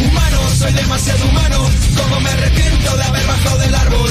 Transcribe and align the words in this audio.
Humano, 0.00 0.50
soy 0.54 0.72
demasiado 0.72 1.24
humano. 1.28 1.70
Como 1.96 2.20
me 2.20 2.30
arrepiento 2.30 2.96
de 2.96 3.02
haber 3.02 3.26
bajado 3.26 3.58
del 3.58 3.74
árbol. 3.74 4.10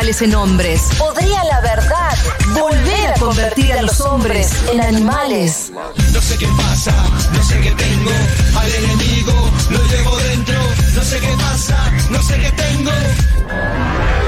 en 0.00 0.34
hombres. 0.34 0.88
¿Podría 0.98 1.44
la 1.44 1.60
verdad 1.60 2.16
volver 2.58 3.10
a 3.14 3.20
convertir 3.20 3.74
a 3.74 3.82
los 3.82 4.00
hombres 4.00 4.50
en 4.72 4.80
animales? 4.80 5.70
No 6.12 6.20
sé 6.22 6.38
qué 6.38 6.48
pasa, 6.56 6.94
no 7.30 7.44
sé 7.44 7.60
qué 7.60 7.70
tengo. 7.72 8.10
Al 8.58 8.72
enemigo 8.72 9.50
lo 9.70 9.84
llevo 9.84 10.16
dentro. 10.16 10.58
No 10.94 11.02
sé 11.02 11.20
qué 11.20 11.28
pasa, 11.36 11.92
no 12.08 12.22
sé 12.22 12.38
qué 12.40 12.50
tengo. 12.52 12.90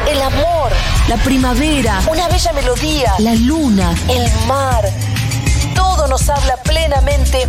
El 0.06 0.20
amor, 0.20 0.70
la 1.08 1.16
primavera, 1.24 1.98
una 2.08 2.28
bella 2.28 2.52
melodía, 2.52 3.14
la 3.18 3.34
luna, 3.34 3.94
el 4.10 4.30
mar. 4.46 4.84
Todo 5.74 6.06
nos 6.08 6.28
habla 6.28 6.56
plenamente 6.58 7.48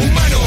Humano, 0.00 0.38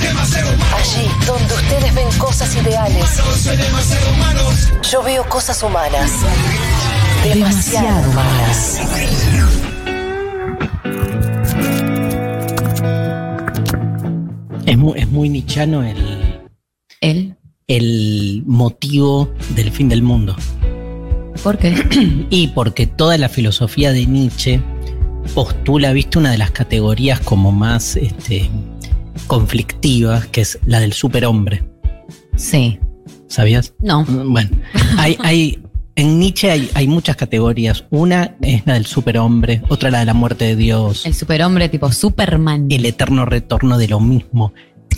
demasiado 0.00 0.54
humano. 0.54 0.76
Allí 0.76 1.08
donde 1.26 1.54
ustedes 1.54 1.94
ven 1.94 2.08
cosas 2.18 2.54
ideales, 2.56 3.04
Humano, 3.18 3.62
demasiado 3.62 4.12
humano. 4.12 4.40
yo 4.90 5.02
veo 5.02 5.28
cosas 5.28 5.62
humanas. 5.62 6.10
Demasiado 7.24 8.10
humanas. 8.10 8.80
Es 14.66 14.78
muy, 14.78 14.98
es 14.98 15.08
muy 15.10 15.28
nichano 15.28 15.82
el, 15.82 16.40
Él. 17.00 17.36
el 17.66 18.42
motivo 18.46 19.30
del 19.54 19.70
fin 19.72 19.88
del 19.88 20.02
mundo. 20.02 20.36
¿Por 21.42 21.58
qué? 21.58 21.74
Y 22.30 22.48
porque 22.48 22.86
toda 22.86 23.18
la 23.18 23.28
filosofía 23.28 23.92
de 23.92 24.06
Nietzsche 24.06 24.60
postula, 25.34 25.92
viste, 25.92 26.18
una 26.18 26.30
de 26.30 26.38
las 26.38 26.50
categorías 26.50 27.20
como 27.20 27.52
más 27.52 27.96
este, 27.96 28.50
conflictivas, 29.26 30.26
que 30.26 30.42
es 30.42 30.58
la 30.66 30.80
del 30.80 30.92
superhombre. 30.92 31.62
Sí. 32.36 32.78
¿Sabías? 33.28 33.72
No. 33.78 34.04
Bueno, 34.04 34.50
hay, 34.98 35.16
hay, 35.20 35.62
en 35.96 36.18
Nietzsche 36.18 36.50
hay, 36.50 36.70
hay 36.74 36.86
muchas 36.86 37.16
categorías. 37.16 37.86
Una 37.90 38.36
es 38.42 38.66
la 38.66 38.74
del 38.74 38.84
superhombre, 38.84 39.62
otra 39.68 39.90
la 39.90 40.00
de 40.00 40.04
la 40.06 40.14
muerte 40.14 40.44
de 40.44 40.56
Dios, 40.56 41.06
El 41.06 41.14
superhombre 41.14 41.68
tipo 41.70 41.90
Superman. 41.90 42.66
el 42.70 42.84
eterno 42.84 43.24
retorno 43.24 43.78
de 43.78 43.88
lo 43.88 44.00
mismo. 44.00 44.52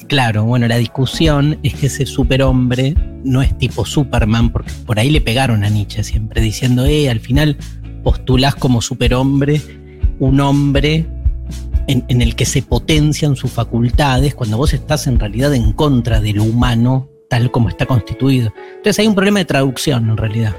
Claro, 0.09 0.45
bueno, 0.45 0.67
la 0.67 0.77
discusión 0.77 1.59
es 1.63 1.75
que 1.75 1.87
ese 1.87 2.07
superhombre 2.07 2.95
no 3.25 3.41
es 3.41 3.57
tipo 3.57 3.87
Superman, 3.87 4.51
porque 4.51 4.73
por 4.85 4.99
ahí 4.99 5.11
le 5.11 5.21
pegaron 5.21 5.65
a 5.65 5.71
Nietzsche 5.71 6.03
siempre, 6.03 6.43
diciendo, 6.43 6.85
eh, 6.85 7.09
al 7.09 7.21
final 7.21 7.57
postulás 8.03 8.55
como 8.55 8.83
superhombre 8.83 9.63
un 10.19 10.41
hombre 10.41 11.07
en, 11.87 12.05
en 12.09 12.23
el 12.23 12.35
que 12.35 12.47
se 12.47 12.63
potencian 12.63 13.37
sus 13.37 13.51
facultades 13.51 14.35
cuando 14.35 14.57
vos 14.57 14.73
estás 14.75 15.07
en 15.07 15.19
realidad 15.19 15.55
en 15.55 15.73
contra 15.73 16.21
de 16.21 16.33
lo 16.33 16.45
humano 16.45 17.09
tal 17.29 17.51
como 17.51 17.69
está 17.69 17.87
constituido. 17.87 18.53
Entonces 18.77 18.99
hay 19.01 19.07
un 19.07 19.15
problema 19.15 19.41
de 19.41 19.45
traducción 19.45 20.09
en 20.11 20.17
realidad. 20.17 20.55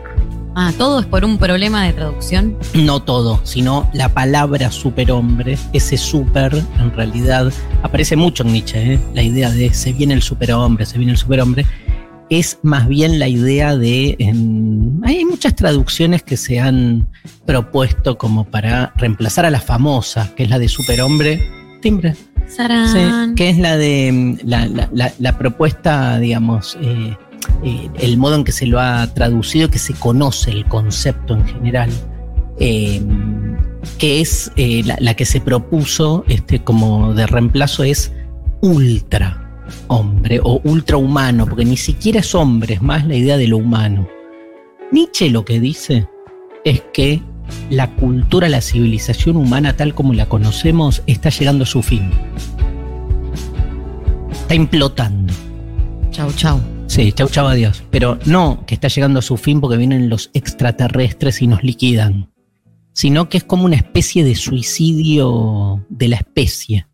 Ah, 0.57 0.71
todo 0.77 1.01
es 1.01 1.05
por 1.05 1.25
un 1.25 1.37
problema 1.37 1.83
de 1.83 1.91
traducción. 1.91 2.57
No 2.73 3.01
todo, 3.01 3.41
sino 3.43 3.89
la 3.93 4.09
palabra 4.09 4.71
superhombre, 4.71 5.57
ese 5.73 5.97
super 5.97 6.55
en 6.79 6.91
realidad 6.93 7.51
aparece 7.83 8.15
mucho 8.15 8.43
en 8.43 8.53
Nietzsche, 8.53 8.93
¿eh? 8.93 8.99
la 9.13 9.21
idea 9.21 9.51
de 9.51 9.73
se 9.73 9.91
viene 9.91 10.13
el 10.13 10.21
superhombre, 10.21 10.85
se 10.85 10.97
viene 10.97 11.11
el 11.11 11.17
superhombre, 11.17 11.65
es 12.29 12.59
más 12.63 12.87
bien 12.87 13.19
la 13.19 13.27
idea 13.27 13.75
de... 13.77 14.15
en- 14.19 15.01
hay 15.03 15.23
muchas 15.25 15.55
traducciones 15.55 16.23
que 16.23 16.37
se 16.37 16.59
han 16.59 17.07
propuesto 17.45 18.17
como 18.17 18.45
para 18.45 18.91
reemplazar 18.95 19.45
a 19.45 19.51
la 19.51 19.59
famosa, 19.61 20.31
que 20.35 20.43
es 20.43 20.49
la 20.49 20.59
de 20.59 20.67
superhombre. 20.67 21.47
Timbre. 21.81 22.15
Sí, 22.87 22.99
que 23.35 23.49
es 23.49 23.57
la 23.57 23.77
de 23.77 24.11
mm, 24.11 24.47
la, 24.47 24.65
la- 24.67 24.89
la- 24.93 25.13
la 25.19 25.37
propuesta, 25.37 26.17
digamos, 26.19 26.77
eh, 26.81 27.15
eh, 27.63 27.89
el 27.99 28.17
modo 28.17 28.35
en 28.35 28.43
que 28.43 28.51
se 28.51 28.65
lo 28.65 28.79
ha 28.79 29.05
traducido, 29.13 29.69
que 29.69 29.79
se 29.79 29.93
conoce 29.93 30.51
el 30.51 30.65
concepto 30.65 31.35
en 31.35 31.45
general, 31.45 31.89
eh, 32.59 33.01
que 33.99 34.21
es 34.21 34.51
eh, 34.55 34.81
la, 34.83 34.95
la 34.99 35.13
que 35.13 35.25
se 35.25 35.41
propuso 35.41 36.23
este, 36.27 36.63
como 36.63 37.13
de 37.13 37.27
reemplazo 37.27 37.83
es 37.83 38.11
ultra 38.61 39.44
hombre 39.87 40.39
o 40.43 40.61
ultra 40.63 40.97
humano, 40.97 41.45
porque 41.45 41.65
ni 41.65 41.77
siquiera 41.77 42.19
es 42.19 42.35
hombre, 42.35 42.75
es 42.75 42.81
más 42.81 43.05
la 43.07 43.15
idea 43.15 43.37
de 43.37 43.47
lo 43.47 43.57
humano. 43.57 44.07
Nietzsche 44.91 45.29
lo 45.29 45.45
que 45.45 45.59
dice 45.59 46.07
es 46.63 46.81
que 46.93 47.21
la 47.69 47.91
cultura, 47.95 48.49
la 48.49 48.61
civilización 48.61 49.37
humana 49.37 49.75
tal 49.75 49.93
como 49.93 50.13
la 50.13 50.27
conocemos 50.27 51.03
está 51.07 51.29
llegando 51.29 51.63
a 51.63 51.67
su 51.67 51.81
fin. 51.81 52.09
Está 54.31 54.55
implotando. 54.55 55.33
Chau, 56.11 56.31
chau. 56.33 56.61
Sí, 56.87 57.11
chau 57.11 57.27
chau 57.27 57.47
adiós. 57.47 57.83
Pero 57.89 58.19
no 58.25 58.63
que 58.65 58.75
está 58.75 58.87
llegando 58.87 59.19
a 59.19 59.23
su 59.23 59.37
fin 59.37 59.59
porque 59.59 59.77
vienen 59.77 60.09
los 60.09 60.29
extraterrestres 60.33 61.41
y 61.41 61.47
nos 61.47 61.63
liquidan, 61.63 62.29
sino 62.93 63.27
que 63.27 63.37
es 63.37 63.43
como 63.43 63.65
una 63.65 63.75
especie 63.75 64.23
de 64.23 64.35
suicidio 64.35 65.83
de 65.89 66.07
la 66.07 66.17
especie. 66.17 66.87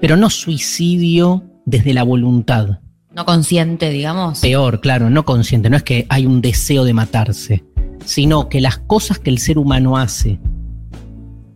Pero 0.00 0.16
no 0.16 0.30
suicidio 0.30 1.47
desde 1.68 1.92
la 1.92 2.02
voluntad. 2.02 2.80
No 3.14 3.26
consciente, 3.26 3.90
digamos. 3.90 4.40
Peor, 4.40 4.80
claro, 4.80 5.10
no 5.10 5.24
consciente, 5.24 5.68
no 5.68 5.76
es 5.76 5.82
que 5.82 6.06
hay 6.08 6.24
un 6.24 6.40
deseo 6.40 6.84
de 6.84 6.94
matarse, 6.94 7.64
sino 8.04 8.48
que 8.48 8.60
las 8.60 8.78
cosas 8.78 9.18
que 9.18 9.30
el 9.30 9.38
ser 9.38 9.58
humano 9.58 9.98
hace 9.98 10.40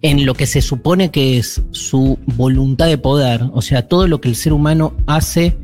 en 0.03 0.27
lo 0.27 0.35
que 0.35 0.47
se 0.47 0.61
supone 0.61 1.11
que 1.11 1.39
es 1.39 1.63
su 1.71 2.19
voluntad 2.27 2.89
de 2.89 2.99
poder, 2.99 3.49
o 3.55 3.63
sea, 3.63 3.89
todo 3.89 4.07
lo 4.07 4.21
que 4.21 4.29
el 4.29 4.37
ser 4.37 4.53
humano 4.53 4.95
hace 5.07 5.57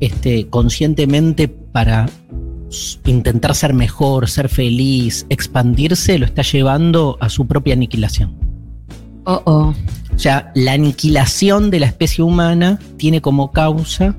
este, 0.00 0.48
conscientemente 0.48 1.48
para 1.48 2.10
intentar 3.06 3.54
ser 3.54 3.72
mejor, 3.72 4.28
ser 4.28 4.48
feliz, 4.48 5.24
expandirse, 5.30 6.18
lo 6.18 6.26
está 6.26 6.42
llevando 6.42 7.16
a 7.20 7.28
su 7.28 7.46
propia 7.46 7.74
aniquilación. 7.74 8.36
Oh, 9.24 9.40
oh. 9.46 9.74
O 10.14 10.18
sea, 10.18 10.52
la 10.54 10.72
aniquilación 10.72 11.70
de 11.70 11.80
la 11.80 11.86
especie 11.86 12.22
humana 12.22 12.78
tiene 12.96 13.20
como 13.20 13.52
causa 13.52 14.16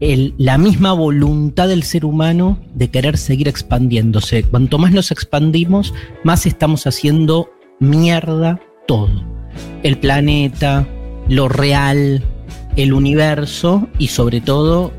la 0.00 0.58
misma 0.58 0.92
voluntad 0.92 1.68
del 1.68 1.82
ser 1.82 2.04
humano 2.04 2.58
de 2.74 2.88
querer 2.88 3.18
seguir 3.18 3.48
expandiéndose. 3.48 4.44
Cuanto 4.44 4.78
más 4.78 4.92
nos 4.92 5.10
expandimos, 5.10 5.92
más 6.22 6.46
estamos 6.46 6.86
haciendo 6.86 7.50
mierda 7.80 8.60
todo. 8.86 9.10
El 9.82 9.98
planeta, 9.98 10.86
lo 11.28 11.48
real, 11.48 12.22
el 12.76 12.92
universo 12.92 13.88
y 13.98 14.08
sobre 14.08 14.40
todo 14.40 14.92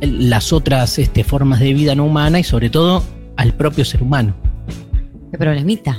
las 0.00 0.52
otras 0.52 0.98
este, 1.00 1.24
formas 1.24 1.58
de 1.58 1.74
vida 1.74 1.96
no 1.96 2.04
humana 2.04 2.38
y 2.38 2.44
sobre 2.44 2.70
todo 2.70 3.02
al 3.36 3.54
propio 3.54 3.84
ser 3.84 4.02
humano. 4.02 4.34
Qué 5.32 5.38
problemita. 5.38 5.98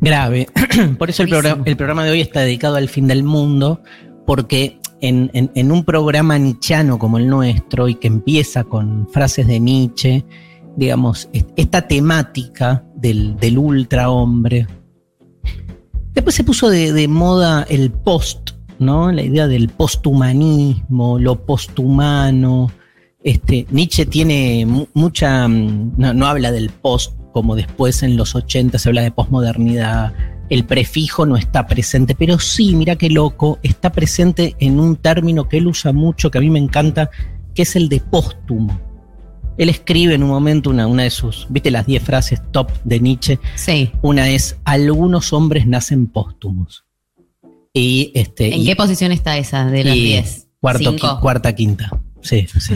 Grave. 0.00 0.48
Por 0.98 1.10
eso 1.10 1.22
el, 1.22 1.28
programa- 1.30 1.62
el 1.66 1.76
programa 1.76 2.04
de 2.04 2.10
hoy 2.10 2.20
está 2.20 2.40
dedicado 2.40 2.76
al 2.76 2.88
fin 2.88 3.06
del 3.06 3.22
mundo, 3.22 3.82
porque 4.26 4.78
en, 5.00 5.30
en- 5.34 5.50
en 5.54 5.72
un 5.72 5.84
programa 5.84 6.38
nichano 6.38 6.98
como 6.98 7.18
el 7.18 7.28
nuestro 7.28 7.88
y 7.88 7.94
que 7.96 8.08
empieza 8.08 8.64
con 8.64 9.08
frases 9.10 9.46
de 9.46 9.60
Nietzsche, 9.60 10.24
digamos, 10.76 11.28
est- 11.32 11.50
esta 11.56 11.86
temática 11.88 12.84
del, 12.96 13.36
del 13.36 13.58
ultrahombre. 13.58 14.66
Después 16.12 16.34
se 16.36 16.44
puso 16.44 16.68
de, 16.70 16.92
de 16.92 17.08
moda 17.08 17.66
el 17.68 17.90
post, 17.90 18.50
¿no? 18.78 19.10
La 19.10 19.22
idea 19.22 19.46
del 19.48 19.68
posthumanismo, 19.68 21.18
lo 21.18 21.44
posthumano. 21.44 22.70
Este, 23.22 23.66
Nietzsche 23.70 24.06
tiene 24.06 24.64
mu- 24.66 24.86
mucha. 24.94 25.48
mm, 25.48 25.92
No, 25.96 26.14
no 26.14 26.26
habla 26.26 26.52
del 26.52 26.70
post 26.70 27.14
como 27.34 27.56
después 27.56 28.04
en 28.04 28.16
los 28.16 28.36
80 28.36 28.78
se 28.78 28.88
habla 28.88 29.02
de 29.02 29.10
posmodernidad. 29.10 30.14
El 30.48 30.64
prefijo 30.64 31.26
no 31.26 31.36
está 31.36 31.66
presente, 31.66 32.14
pero 32.14 32.38
sí, 32.38 32.76
mira 32.76 32.94
qué 32.94 33.10
loco, 33.10 33.58
está 33.64 33.90
presente 33.90 34.54
en 34.60 34.78
un 34.78 34.94
término 34.94 35.48
que 35.48 35.56
él 35.58 35.66
usa 35.66 35.92
mucho, 35.92 36.30
que 36.30 36.38
a 36.38 36.40
mí 36.40 36.48
me 36.48 36.60
encanta, 36.60 37.10
que 37.52 37.62
es 37.62 37.74
el 37.74 37.88
de 37.88 37.98
póstumo. 37.98 38.80
Él 39.58 39.68
escribe 39.68 40.14
en 40.14 40.22
un 40.22 40.28
momento 40.28 40.70
una, 40.70 40.86
una 40.86 41.02
de 41.02 41.10
sus, 41.10 41.46
viste 41.50 41.72
las 41.72 41.86
10 41.86 42.02
frases 42.04 42.40
top 42.52 42.70
de 42.84 43.00
Nietzsche, 43.00 43.40
Sí. 43.56 43.90
una 44.02 44.28
es, 44.30 44.56
algunos 44.64 45.32
hombres 45.32 45.66
nacen 45.66 46.06
póstumos. 46.06 46.84
Y 47.72 48.12
este... 48.14 48.54
¿En 48.54 48.60
y- 48.60 48.64
qué 48.66 48.76
posición 48.76 49.10
está 49.10 49.36
esa 49.38 49.64
de 49.66 49.82
las 49.82 49.96
y 49.96 50.04
10? 50.04 50.46
Cuarto, 50.60 50.90
Cinco. 50.92 51.06
qui- 51.08 51.20
cuarta, 51.20 51.52
quinta. 51.52 51.90
Sí, 52.22 52.46
sí. 52.60 52.74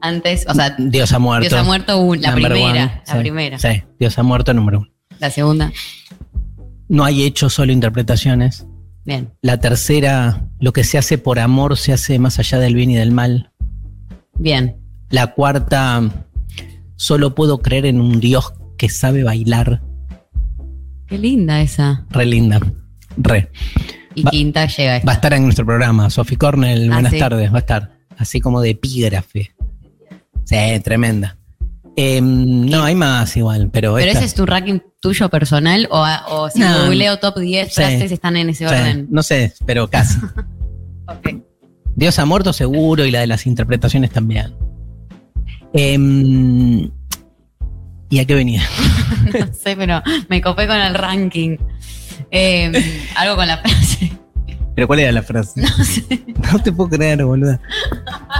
Antes, 0.00 0.44
o 0.48 0.54
sea, 0.54 0.74
Dios 0.78 1.12
ha 1.12 1.18
muerto. 1.18 1.48
Dios 1.48 1.60
ha 1.60 1.64
muerto 1.64 1.92
la 2.16 2.30
Number 2.32 2.52
primera. 2.52 2.70
one. 2.84 3.02
La 3.06 3.12
Sí, 3.14 3.18
primera. 3.18 3.58
Sí, 3.58 3.82
Dios 3.98 4.18
ha 4.18 4.22
muerto 4.22 4.52
número 4.54 4.78
uno. 4.80 4.88
La 5.18 5.30
segunda. 5.30 5.72
No 6.88 7.04
hay 7.04 7.22
hechos, 7.24 7.54
solo 7.54 7.72
interpretaciones. 7.72 8.66
Bien. 9.04 9.32
La 9.40 9.58
tercera, 9.58 10.48
lo 10.60 10.72
que 10.72 10.84
se 10.84 10.98
hace 10.98 11.16
por 11.18 11.38
amor 11.38 11.76
se 11.76 11.92
hace 11.92 12.18
más 12.18 12.38
allá 12.38 12.58
del 12.58 12.74
bien 12.74 12.90
y 12.90 12.96
del 12.96 13.12
mal. 13.12 13.52
Bien. 14.38 14.76
La 15.10 15.28
cuarta, 15.28 16.02
solo 16.96 17.34
puedo 17.34 17.58
creer 17.62 17.86
en 17.86 18.00
un 18.00 18.20
Dios 18.20 18.52
que 18.78 18.88
sabe 18.88 19.22
bailar. 19.24 19.82
Qué 21.06 21.18
linda 21.18 21.60
esa. 21.60 22.04
Re 22.10 22.26
linda. 22.26 22.60
Re. 23.16 23.50
Y 24.14 24.22
Va- 24.22 24.30
quinta 24.30 24.66
llega 24.66 24.96
esta. 24.96 25.06
Va 25.06 25.12
a 25.12 25.14
estar 25.16 25.32
en 25.34 25.44
nuestro 25.44 25.64
programa. 25.64 26.10
Sophie 26.10 26.36
Cornell, 26.36 26.90
Ah, 26.90 26.94
buenas 26.94 27.12
sí. 27.12 27.18
tardes. 27.18 27.50
Va 27.52 27.56
a 27.56 27.60
estar. 27.60 27.96
Así 28.18 28.40
como 28.40 28.60
de 28.60 28.70
epígrafe. 28.70 29.52
Sí, 30.46 30.80
tremenda. 30.82 31.36
Em, 31.98 32.66
no, 32.66 32.82
hay 32.84 32.94
más 32.94 33.36
igual, 33.36 33.68
pero, 33.72 33.94
¿Pero 33.94 34.06
esta- 34.06 34.18
ese 34.20 34.26
es 34.26 34.34
tu 34.34 34.44
ranking 34.46 34.80
tuyo 35.00 35.28
personal 35.28 35.88
o, 35.90 36.06
o 36.28 36.50
si 36.50 36.60
No. 36.60 36.84
googleo 36.84 37.18
top 37.18 37.38
10 37.38 37.68
Sí. 37.68 37.74
frases 37.74 38.12
están 38.12 38.36
en 38.36 38.50
ese 38.50 38.66
sí, 38.68 38.74
orden? 38.74 39.06
no 39.10 39.22
sé, 39.22 39.52
pero 39.66 39.88
casi. 39.88 40.18
Ok. 41.08 41.42
Dios 41.94 42.18
ha 42.18 42.24
muerto 42.26 42.52
seguro 42.52 43.04
y 43.06 43.10
la 43.10 43.20
de 43.20 43.26
las 43.28 43.46
interpretaciones 43.46 44.10
también. 44.10 44.54
Em, 45.72 46.90
¿Y 48.10 48.18
a 48.20 48.24
qué 48.24 48.34
venía? 48.34 48.62
No 49.40 49.46
sé, 49.54 49.76
pero 49.76 50.02
me 50.28 50.40
copé 50.42 50.66
con 50.66 50.76
el 50.76 50.94
ranking. 50.94 51.56
Eh, 52.30 52.72
algo 53.16 53.36
con 53.36 53.46
la 53.46 53.58
frase. 53.58 54.12
¿Pero 54.74 54.86
cuál 54.86 55.00
era 55.00 55.12
la 55.12 55.22
frase? 55.22 55.60
No 55.62 55.68
sé. 55.84 56.04
No 56.52 56.58
te 56.58 56.72
puedo 56.72 56.90
creer, 56.90 57.24
boluda. 57.24 57.60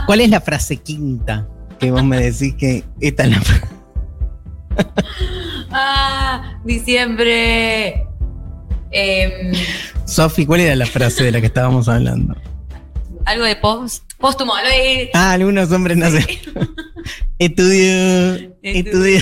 ¿Cuál 0.07 0.21
es 0.21 0.31
la 0.31 0.41
frase 0.41 0.77
quinta 0.79 1.49
que 1.79 1.91
vos 1.91 2.05
me 2.05 2.19
decís 2.21 2.55
que 2.55 2.85
esta 3.01 3.25
es 3.25 3.31
la? 3.31 3.43
Ah, 5.71 6.59
diciembre. 6.65 8.07
Eh, 8.91 9.53
Sofi, 10.05 10.47
¿cuál 10.47 10.61
era 10.61 10.77
la 10.77 10.87
frase 10.87 11.25
de 11.25 11.33
la 11.33 11.41
que 11.41 11.47
estábamos 11.47 11.89
hablando? 11.89 12.35
algo 13.25 13.45
de 13.45 13.57
post, 13.57 14.05
póstumo. 14.19 14.55
De, 14.57 15.11
Ah, 15.13 15.33
algunos 15.33 15.71
hombres 15.73 15.97
nacen. 15.97 16.25
Estudio, 17.39 18.53
estudio. 18.63 19.21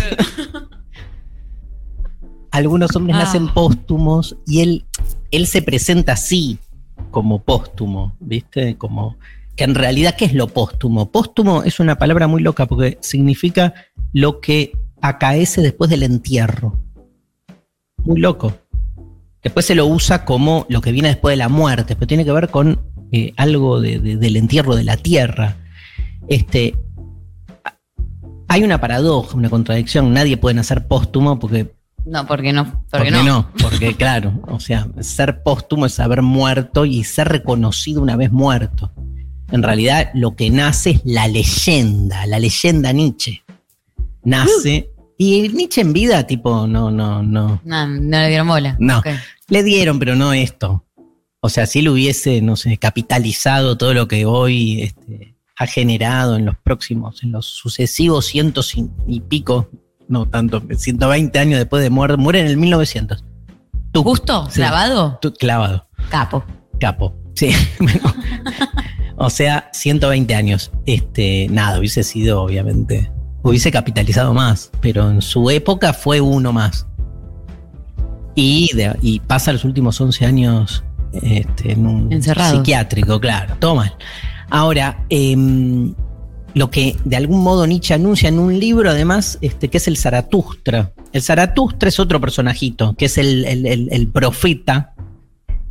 Algunos 2.51 2.95
hombres 2.95 3.17
Ah. 3.17 3.21
nacen 3.25 3.49
póstumos 3.53 4.37
y 4.47 4.61
él, 4.61 4.85
él 5.31 5.47
se 5.47 5.63
presenta 5.63 6.13
así, 6.13 6.59
como 7.11 7.43
póstumo, 7.43 8.15
¿viste? 8.21 8.77
Como 8.77 9.17
que 9.57 9.65
en 9.65 9.75
realidad, 9.75 10.17
¿qué 10.17 10.25
es 10.25 10.35
lo 10.35 10.49
póstumo? 10.49 11.11
Póstumo 11.13 11.63
es 11.63 11.79
una 11.81 11.97
palabra 11.97 12.27
muy 12.27 12.43
loca 12.43 12.67
porque 12.67 12.99
significa 13.01 13.75
lo 14.13 14.41
que 14.41 14.73
acaece 15.01 15.61
después 15.63 15.91
del 15.91 16.03
entierro. 16.03 16.79
Muy 18.05 18.21
loco. 18.21 18.53
Después 19.43 19.67
se 19.67 19.75
lo 19.75 19.87
usa 19.87 20.25
como 20.25 20.67
lo 20.69 20.81
que 20.81 20.91
viene 20.93 21.09
después 21.09 21.33
de 21.33 21.37
la 21.37 21.49
muerte, 21.49 21.95
pero 21.97 22.07
tiene 22.07 22.25
que 22.25 22.33
ver 22.33 22.49
con 22.49 22.81
eh, 23.13 23.33
algo 23.37 23.81
de- 23.81 24.01
de- 24.01 24.17
del 24.17 24.37
entierro 24.37 24.75
de 24.75 24.83
la 24.85 24.97
tierra. 24.97 25.57
Este, 26.27 26.75
hay 28.49 28.63
una 28.65 28.81
paradoja, 28.81 29.37
una 29.37 29.51
contradicción. 29.51 30.13
Nadie 30.13 30.37
puede 30.37 30.55
nacer 30.57 30.87
póstumo 30.89 31.39
porque 31.39 31.75
No, 32.07 32.27
porque 32.27 32.53
no. 32.53 32.65
¿Por 32.65 33.01
Porque 33.01 33.11
no. 33.11 33.23
no? 33.23 33.51
Porque 33.63 33.95
claro, 33.95 34.41
o 34.49 34.59
sea, 34.61 34.87
ser 35.01 35.43
póstumo 35.43 35.87
es 35.87 35.99
haber 36.01 36.23
muerto 36.23 36.85
y 36.85 37.05
ser 37.05 37.29
reconocido 37.29 38.03
una 38.03 38.17
vez 38.17 38.33
muerto. 38.33 38.93
En 39.53 39.63
realidad 39.63 40.11
lo 40.15 40.35
que 40.37 40.51
nace 40.51 40.91
es 40.91 41.01
la 41.05 41.29
leyenda, 41.29 42.27
la 42.27 42.39
leyenda 42.39 42.93
Nietzsche. 42.93 43.43
Nace 44.23 44.91
y 45.19 45.49
Nietzsche 45.49 45.81
en 45.83 45.93
vida 45.93 46.27
tipo 46.27 46.67
no 46.67 46.91
no 46.91 47.23
no 47.23 47.61
No, 47.65 47.87
no 47.87 48.19
le 48.19 48.29
dieron 48.29 48.49
bola. 48.49 48.77
No. 48.79 49.03
Le 49.49 49.63
dieron, 49.63 49.99
pero 49.99 50.17
no 50.17 50.33
esto. 50.33 50.85
O 51.41 51.51
sea, 51.51 51.67
si 51.67 51.81
él 51.81 51.91
hubiese, 51.91 52.41
no 52.41 52.57
sé, 52.57 52.79
capitalizado 52.79 53.77
todo 53.77 53.93
lo 53.93 54.09
que 54.09 54.25
hoy 54.25 54.81
este, 54.81 55.37
ha 55.59 55.67
generado 55.67 56.37
en 56.37 56.47
los 56.47 56.57
próximos, 56.57 57.23
en 57.23 57.33
los 57.33 57.45
sucesivos 57.45 58.25
cientos 58.25 58.75
y, 58.75 58.89
y 59.07 59.21
pico, 59.21 59.69
no 60.09 60.27
tanto, 60.27 60.63
120 60.75 61.39
años 61.39 61.59
después 61.59 61.83
de 61.83 61.91
muerte, 61.91 62.17
muere 62.17 62.41
en 62.41 62.47
el 62.47 62.57
1900. 62.57 63.25
Tú, 63.93 64.03
¿Justo? 64.03 64.47
Sí. 64.49 64.57
¿Clavado? 64.57 65.19
tú, 65.21 65.35
clavado, 65.35 65.87
Capo. 66.09 66.43
capo. 66.81 67.15
Sí. 67.35 67.51
bueno. 67.79 68.01
O 69.27 69.31
sea, 69.31 69.69
120 69.73 70.35
años. 70.35 70.71
Este, 70.87 71.49
nada, 71.51 71.79
hubiese 71.79 72.03
sido, 72.03 72.43
obviamente, 72.43 73.11
hubiese 73.43 73.71
capitalizado 73.71 74.33
más, 74.35 74.71
pero 74.81 75.11
en 75.11 75.21
su 75.23 75.51
época 75.51 75.93
fue 75.93 76.21
uno 76.21 76.53
más. 76.53 76.87
Y, 78.35 78.71
de- 78.75 78.97
y 79.03 79.21
pasa 79.21 79.53
los 79.53 79.65
últimos 79.65 80.01
11 80.01 80.25
años 80.27 80.83
este, 81.23 81.73
en 81.73 81.87
un 81.87 82.13
Encerrado. 82.13 82.57
psiquiátrico, 82.57 83.21
claro, 83.21 83.55
todo 83.61 83.77
mal. 83.77 83.95
Ahora, 84.51 85.05
em, 85.09 85.95
lo 86.55 86.71
que 86.71 86.97
de 87.05 87.17
algún 87.17 87.43
modo 87.43 87.67
Nietzsche 87.67 87.95
anuncia 87.95 88.29
en 88.29 88.39
un 88.41 88.59
libro, 88.59 88.91
además, 88.91 89.39
este, 89.41 89.69
que 89.69 89.79
es 89.79 89.87
el 89.89 89.97
Zaratustra. 89.97 90.93
El 91.13 91.23
Zaratustra 91.23 91.89
es 91.89 92.01
otro 92.01 92.21
personajito, 92.21 92.95
que 92.97 93.05
es 93.07 93.19
el, 93.19 93.45
el- 93.45 93.67
el- 93.67 93.89
el 93.93 94.09
profeta 94.09 94.95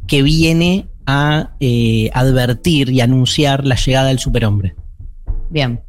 que 0.08 0.22
viene 0.22 0.88
a 1.06 1.52
eh, 1.60 2.10
advertir 2.14 2.90
y 2.90 3.02
anunciar 3.02 3.66
la 3.66 3.76
llegada 3.76 4.08
del 4.08 4.20
superhombre. 4.20 4.76
Bien. 5.50 5.82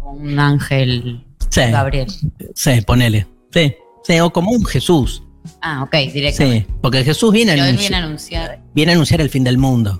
Un 0.00 0.38
ángel 0.38 1.24
Sí, 1.50 1.60
Gabriel. 1.70 2.06
sí, 2.54 2.80
ponele. 2.86 3.26
Sí, 3.52 3.74
sí, 4.04 4.20
o 4.20 4.30
como 4.30 4.50
un 4.50 4.64
Jesús. 4.64 5.22
Ah, 5.62 5.82
ok, 5.84 5.94
directo. 6.12 6.42
Sí, 6.44 6.66
porque 6.80 7.04
Jesús 7.04 7.32
viene 7.32 7.52
a, 7.52 7.54
Pero 7.54 7.66
él 7.66 7.76
anunci- 7.76 7.78
viene 7.80 7.96
a 7.96 8.04
anunciar. 8.04 8.62
viene 8.74 8.92
a 8.92 8.94
anunciar 8.94 9.20
el 9.20 9.30
fin 9.30 9.44
del 9.44 9.58
mundo. 9.58 9.98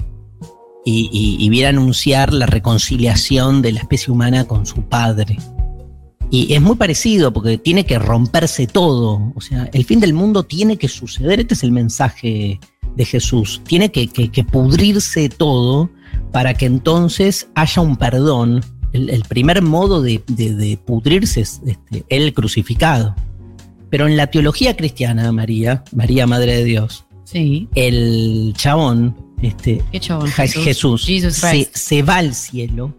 Y, 0.85 1.08
y- 1.12 1.44
y 1.44 1.49
viene 1.49 1.66
a 1.66 1.70
anunciar 1.70 2.32
la 2.32 2.46
reconciliación 2.46 3.62
de 3.62 3.73
la 3.73 3.80
especie 3.80 4.12
humana 4.12 4.44
con 4.44 4.66
su 4.66 4.82
padre. 4.82 5.37
Y 6.30 6.52
es 6.54 6.61
muy 6.61 6.76
parecido 6.76 7.33
porque 7.33 7.56
tiene 7.59 7.87
que 7.87 7.99
romperse 7.99 8.66
todo. 8.66 9.33
O 9.35 9.40
sea, 9.40 9.71
el 9.73 9.85
fin 9.85 10.00
del 10.00 10.12
mundo 10.12 10.42
tiene 10.42 10.76
que 10.76 10.88
suceder. 10.88 11.40
Este 11.40 11.54
es 11.54 11.62
el 11.62 11.73
mensaje 11.73 12.59
de 12.97 13.04
Jesús. 13.04 13.61
Tiene 13.66 13.90
que, 13.92 14.09
que- 14.09 14.30
que 14.30 14.42
pudrirse 14.45 15.28
todo 15.28 15.88
para 16.33 16.54
que 16.54 16.66
entonces 16.66 17.49
haya 17.54 17.80
un 17.83 17.97
perdón. 17.97 18.62
El, 18.92 19.11
el 19.11 19.23
primer 19.23 19.62
modo 19.62 20.02
de, 20.02 20.23
de- 20.26 20.54
de 20.54 20.76
pudrirse 20.78 21.42
es 21.42 21.61
este, 21.64 22.04
el 22.09 22.35
crucificado. 22.35 23.14
Pero 23.90 24.09
en 24.09 24.16
la 24.16 24.26
teología 24.26 24.76
cristiana, 24.76 25.30
María, 25.30 25.85
María 25.92 26.26
Madre 26.26 26.56
de 26.56 26.64
Dios, 26.64 27.04
Sí. 27.25 27.68
el 27.76 28.52
chabón, 28.56 29.16
este, 29.42 29.80
Qué 29.92 30.00
chabón. 30.00 30.28
Ja- 30.30 30.47
Jesús, 30.49 31.04
Jesus 31.06 31.35
se, 31.37 31.68
se 31.73 32.02
va 32.02 32.16
al 32.16 32.35
cielo 32.35 32.92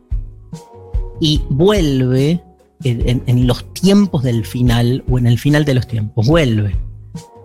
y 1.19 1.41
vuelve 1.49 2.41
en, 2.83 3.47
los 3.47 3.73
tiempos 3.73 4.23
del 4.23 4.45
final 4.45 5.03
o 5.09 5.17
en 5.17 5.27
el 5.27 5.39
final 5.39 5.65
de 5.65 5.75
los 5.75 5.87
tiempos. 5.87 6.27
Vuelve. 6.27 6.75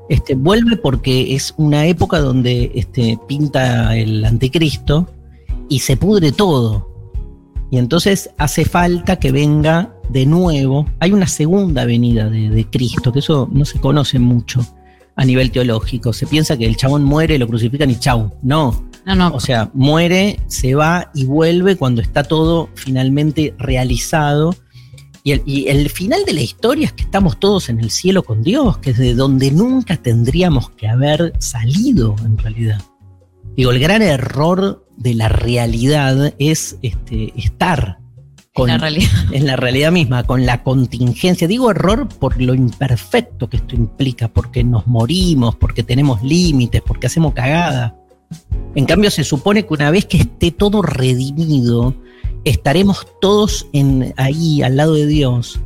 Este, 0.09 0.35
vuelve 0.35 0.77
porque 0.77 1.35
es 1.35 1.55
una 1.57 1.87
época 1.87 2.19
donde 2.19 2.73
este, 2.75 3.19
pinta 3.29 3.97
el 3.97 4.25
anticristo 4.25 5.09
y 5.69 5.81
se 5.81 5.97
pudre 5.97 6.33
todo. 6.33 6.91
Y 7.71 7.79
entonces 7.79 8.31
hace 8.37 8.65
falta 8.65 9.17
que 9.17 9.33
venga 9.33 9.95
de 10.11 10.27
nuevo. 10.27 10.87
Hay 11.01 11.13
una 11.13 11.27
segunda 11.27 11.87
venida 11.87 12.29
de, 12.29 12.51
de 12.51 12.67
Cristo, 12.69 13.13
que 13.13 13.21
eso 13.21 13.49
no 13.51 13.65
se 13.65 13.81
conoce 13.81 14.19
mucho 14.19 14.67
a 15.17 15.25
nivel 15.25 15.51
teológico. 15.51 16.13
Se 16.13 16.27
piensa 16.27 16.57
que 16.57 16.67
el 16.67 16.77
chabón 16.77 17.05
muere, 17.05 17.39
lo 17.39 17.49
crucifican 17.49 17.91
y 17.91 17.97
chau. 17.97 18.31
No. 18.43 18.85
No, 19.05 19.15
no. 19.15 19.35
O 19.35 19.41
sea, 19.41 19.71
muere, 19.75 20.39
se 20.47 20.75
va 20.75 21.11
y 21.15 21.25
vuelve 21.25 21.77
cuando 21.77 22.01
está 22.01 22.23
todo 22.23 22.69
finalmente 22.75 23.55
realizado. 23.59 24.55
Y 25.25 25.33
el, 25.33 25.43
y 25.47 25.69
el 25.69 25.89
final 25.89 26.25
de 26.25 26.33
la 26.33 26.41
historia 26.41 26.87
es 26.87 26.93
que 26.93 27.05
estamos 27.05 27.39
todos 27.39 27.69
en 27.69 27.79
el 27.79 27.91
cielo 27.91 28.25
con 28.25 28.43
Dios, 28.43 28.79
que 28.79 28.91
es 28.91 28.99
de 28.99 29.15
donde 29.15 29.51
nunca 29.51 29.97
tendríamos 29.97 30.71
que 30.71 30.89
haber 30.89 31.33
salido 31.39 32.17
en 32.25 32.39
realidad. 32.39 32.83
Digo, 33.57 33.71
el 33.71 33.79
gran 33.79 34.03
error 34.03 34.87
de 34.97 35.15
la 35.15 35.29
realidad 35.29 36.35
es 36.39 36.79
este, 36.83 37.33
estar 37.37 37.99
con, 38.55 38.69
la 38.69 38.79
realidad. 38.79 39.11
en 39.33 39.47
la 39.47 39.57
realidad 39.57 39.93
misma, 39.93 40.25
con 40.25 40.47
la 40.47 40.63
contingencia. 40.63 41.49
Digo 41.49 41.71
error 41.71 42.09
por 42.09 42.41
lo 42.41 42.55
imperfecto 42.55 43.49
que 43.49 43.59
esto 43.59 43.77
implica, 43.77 44.29
porque 44.29 44.65
nos 44.65 44.87
morimos, 44.87 45.57
porque 45.57 45.83
tenemos 45.83 46.23
límites, 46.23 46.83
porque 46.83 47.07
hacemos 47.07 47.33
cagada. 47.35 47.97
En 48.75 48.87
cambio, 48.87 49.11
se 49.11 49.25
supone 49.25 49.67
que 49.67 49.75
una 49.75 49.91
vez 49.91 50.07
que 50.07 50.19
esté 50.19 50.51
todo 50.51 50.83
redimido, 50.83 51.95
estaremos 52.45 53.07
todos 53.21 53.67
en, 53.73 54.15
ahí 54.17 54.63
al 54.63 54.77
lado 54.77 54.95
de 54.95 55.07
Dios, 55.07 55.61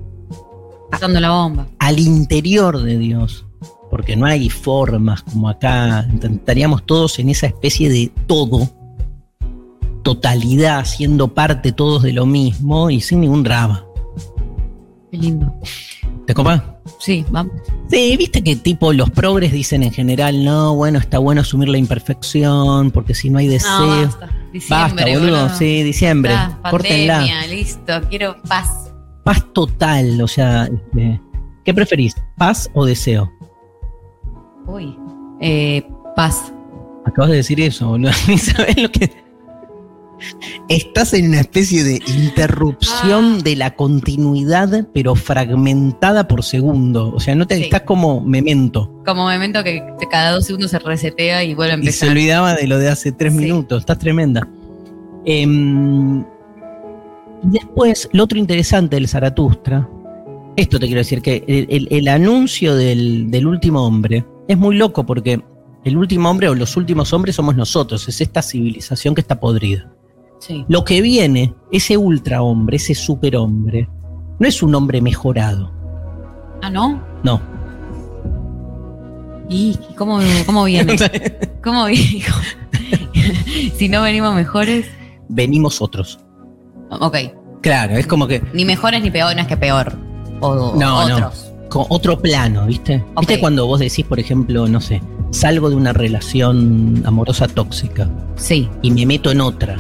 Pasando 0.91 1.21
la 1.21 1.31
bomba. 1.31 1.67
al 1.79 1.99
interior 1.99 2.81
de 2.81 2.99
Dios. 2.99 3.45
Porque 3.91 4.17
no 4.17 4.27
hay 4.27 4.51
formas 4.51 5.23
como 5.23 5.49
acá. 5.49 6.07
Estaríamos 6.23 6.85
todos 6.85 7.19
en 7.19 7.29
esa 7.29 7.47
especie 7.47 7.89
de 7.89 8.11
todo, 8.27 8.69
totalidad, 10.03 10.85
siendo 10.85 11.29
parte 11.35 11.73
todos 11.73 12.03
de 12.03 12.13
lo 12.13 12.27
mismo 12.27 12.91
y 12.91 13.01
sin 13.01 13.21
ningún 13.21 13.43
drama. 13.43 13.85
Qué 15.11 15.19
lindo. 15.19 15.55
¿Te 16.27 16.35
copa? 16.35 16.81
Sí, 16.99 17.25
vamos. 17.31 17.53
Sí, 17.89 18.17
viste 18.17 18.43
que 18.43 18.57
tipo 18.57 18.93
los 18.93 19.11
progres 19.11 19.53
dicen 19.53 19.85
en 19.85 19.93
general, 19.93 20.45
no, 20.45 20.75
bueno, 20.75 20.99
está 20.99 21.19
bueno 21.19 21.43
asumir 21.43 21.69
la 21.69 21.79
imperfección, 21.79 22.91
porque 22.91 23.15
si 23.15 23.31
no 23.31 23.39
hay 23.39 23.47
deseo. 23.47 23.71
No, 23.79 24.07
basta. 24.07 24.31
Diciembre, 24.53 25.05
Basta, 25.05 25.19
boludo. 25.19 25.49
Sí, 25.57 25.83
diciembre. 25.83 26.35
Córtenla. 26.71 27.47
listo. 27.47 28.01
Quiero 28.09 28.37
paz. 28.49 28.93
Paz 29.23 29.45
total, 29.53 30.21
o 30.21 30.29
sea, 30.29 30.65
este, 30.65 31.21
¿qué 31.65 31.75
preferís? 31.75 32.15
¿Paz 32.37 32.71
o 32.75 32.85
deseo? 32.85 33.31
Uy. 34.67 34.97
Eh, 35.41 35.87
paz. 36.17 36.53
Acabas 37.05 37.31
de 37.31 37.37
decir 37.37 37.61
eso, 37.61 37.89
boludo. 37.89 38.11
Ni 38.29 38.39
sabes 38.39 38.77
lo 38.81 38.91
que. 38.91 39.26
Estás 40.69 41.13
en 41.15 41.29
una 41.29 41.41
especie 41.41 41.85
de 41.85 42.01
interrupción 42.19 43.37
Ah. 43.39 43.43
de 43.45 43.57
la 43.57 43.75
continuidad, 43.75 44.87
pero 44.95 45.15
fragmentada 45.15 46.27
por 46.27 46.43
segundo. 46.43 47.13
O 47.15 47.21
sea, 47.21 47.35
no 47.35 47.47
te 47.47 47.57
Sí. 47.57 47.65
estás 47.65 47.83
como 47.83 48.21
memento. 48.21 48.91
Como 49.05 49.25
momento 49.25 49.63
que 49.63 49.83
cada 50.11 50.33
dos 50.33 50.47
segundos 50.47 50.71
se 50.71 50.79
resetea 50.79 51.45
y 51.45 51.55
vuelve 51.55 51.73
a 51.75 51.77
Y 51.77 51.79
se 51.79 51.87
empezar. 51.89 52.09
olvidaba 52.11 52.55
de 52.55 52.67
lo 52.67 52.79
de 52.79 52.89
hace 52.89 53.13
tres 53.13 53.33
Sí. 53.35 53.39
minutos. 53.41 53.81
Estás 53.81 53.99
tremenda. 53.99 54.49
Em, 55.25 56.21
y 56.21 56.25
después, 57.51 58.09
lo 58.13 58.25
otro 58.25 58.39
interesante 58.39 58.97
del 58.97 59.09
Zaratustra. 59.09 59.89
Esto 60.57 60.79
te 60.81 60.87
quiero 60.87 61.01
decir, 61.01 61.21
que 61.21 61.45
el, 61.47 61.67
el- 61.69 61.89
el 61.91 62.09
anuncio 62.09 62.75
del, 62.75 63.31
del 63.31 63.47
último 63.47 63.85
hombre 63.87 64.25
es 64.49 64.57
muy 64.57 64.77
loco 64.77 65.05
porque 65.05 65.41
el 65.85 65.97
último 65.97 66.31
hombre 66.31 66.49
o 66.49 66.55
los 66.55 66.77
últimos 66.77 67.13
hombres 67.13 67.37
somos 67.37 67.55
nosotros. 67.57 68.09
Es 68.09 68.21
esta 68.21 68.41
civilización 68.43 69.15
que 69.15 69.21
está 69.21 69.39
podrida. 69.39 69.93
Sí. 70.39 70.65
Lo 70.69 70.85
que 70.85 71.01
viene, 71.01 71.55
ese 71.73 71.97
ultra 71.97 72.43
hombre, 72.43 72.77
ese 72.77 72.95
superhombre, 72.95 73.89
no 74.39 74.47
es 74.47 74.63
un 74.63 74.75
hombre 74.75 75.01
mejorado. 75.01 75.73
Ah, 76.63 76.71
¿no? 76.71 77.03
No. 77.23 77.41
¿Y 79.49 79.79
cómo, 79.97 80.19
cómo 80.45 80.65
viene? 80.65 80.97
¿Cómo 81.63 81.87
viene? 81.87 82.23
si 83.77 83.89
no 83.89 84.03
venimos 84.03 84.35
mejores. 84.35 84.87
Venimos 85.29 85.81
otros. 85.81 86.19
Ok. 86.91 87.17
Claro, 87.63 87.97
es 87.97 88.07
como 88.07 88.27
que 88.29 88.43
Ni 88.53 88.65
mejores 88.65 89.03
ni 89.03 89.11
peor, 89.11 89.35
no 89.35 89.43
es 89.43 89.49
que 89.49 89.57
peor. 89.57 89.95
O 90.41 90.75
No, 90.77 91.09
no. 91.09 91.17
otros. 91.17 91.53
con 91.69 91.87
otro 91.89 92.19
plano, 92.21 92.67
¿viste? 92.67 93.03
Ok. 93.15 93.21
¿Viste 93.21 93.41
cuando 93.41 93.67
vos 93.67 93.81
decís, 93.81 94.05
por 94.05 94.21
ejemplo, 94.21 94.69
no 94.69 94.81
sé, 94.81 95.01
salgo 95.31 95.69
de 95.71 95.77
una 95.77 95.93
relación 95.93 97.03
amorosa 97.07 97.49
tóxica 97.49 98.09
Sí, 98.37 98.69
y 98.83 98.91
me 98.91 99.07
meto 99.07 99.31
en 99.33 99.41
otra? 99.41 99.77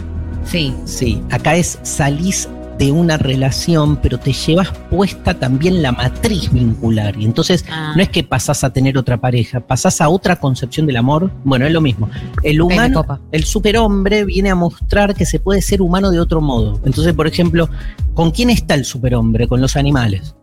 Sí. 0.46 0.74
Sí, 0.84 1.22
acá 1.30 1.54
es 1.56 1.78
salís 1.82 2.48
de 2.78 2.92
una 2.92 3.16
relación, 3.16 3.96
pero 3.96 4.18
te 4.18 4.34
llevas 4.34 4.68
puesta 4.90 5.32
también 5.32 5.80
la 5.80 5.92
matriz 5.92 6.52
vincular. 6.52 7.16
Y 7.18 7.24
entonces 7.24 7.64
Ah. 7.70 7.94
no 7.96 8.02
es 8.02 8.10
que 8.10 8.22
pasás 8.22 8.64
a 8.64 8.70
tener 8.70 8.98
otra 8.98 9.16
pareja, 9.16 9.60
pasás 9.60 10.02
a 10.02 10.10
otra 10.10 10.36
concepción 10.36 10.86
del 10.86 10.98
amor. 10.98 11.30
Bueno, 11.42 11.64
es 11.64 11.72
lo 11.72 11.80
mismo. 11.80 12.10
El 12.42 12.60
humano, 12.60 13.02
el 13.32 13.44
superhombre 13.44 14.26
viene 14.26 14.50
a 14.50 14.54
mostrar 14.54 15.14
que 15.14 15.24
se 15.24 15.40
puede 15.40 15.62
ser 15.62 15.80
humano 15.80 16.10
de 16.10 16.20
otro 16.20 16.42
modo. 16.42 16.78
Entonces, 16.84 17.14
por 17.14 17.26
ejemplo, 17.26 17.68
¿con 18.12 18.30
quién 18.30 18.50
está 18.50 18.74
el 18.74 18.84
superhombre? 18.84 19.48
Con 19.48 19.62
los 19.62 19.74
animales. 19.76 20.34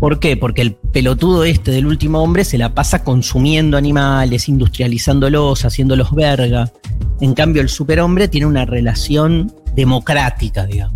¿Por 0.00 0.20
qué? 0.20 0.36
Porque 0.36 0.62
el 0.62 0.74
pelotudo 0.74 1.44
este 1.44 1.70
del 1.72 1.86
último 1.86 2.22
hombre 2.22 2.44
se 2.44 2.56
la 2.58 2.72
pasa 2.74 3.02
consumiendo 3.02 3.76
animales, 3.76 4.48
industrializándolos, 4.48 5.64
haciéndolos 5.64 6.14
verga. 6.14 6.70
En 7.20 7.34
cambio, 7.34 7.62
el 7.62 7.68
superhombre 7.68 8.28
tiene 8.28 8.46
una 8.46 8.64
relación 8.64 9.52
democrática, 9.74 10.66
digamos. 10.66 10.94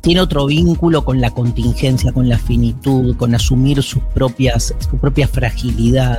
Tiene 0.00 0.20
otro 0.20 0.46
vínculo 0.46 1.04
con 1.04 1.20
la 1.20 1.30
contingencia, 1.30 2.10
con 2.12 2.28
la 2.28 2.36
finitud, 2.36 3.16
con 3.16 3.34
asumir 3.36 3.80
sus 3.84 4.02
propias, 4.12 4.74
su 4.90 4.98
propia 4.98 5.28
fragilidad. 5.28 6.18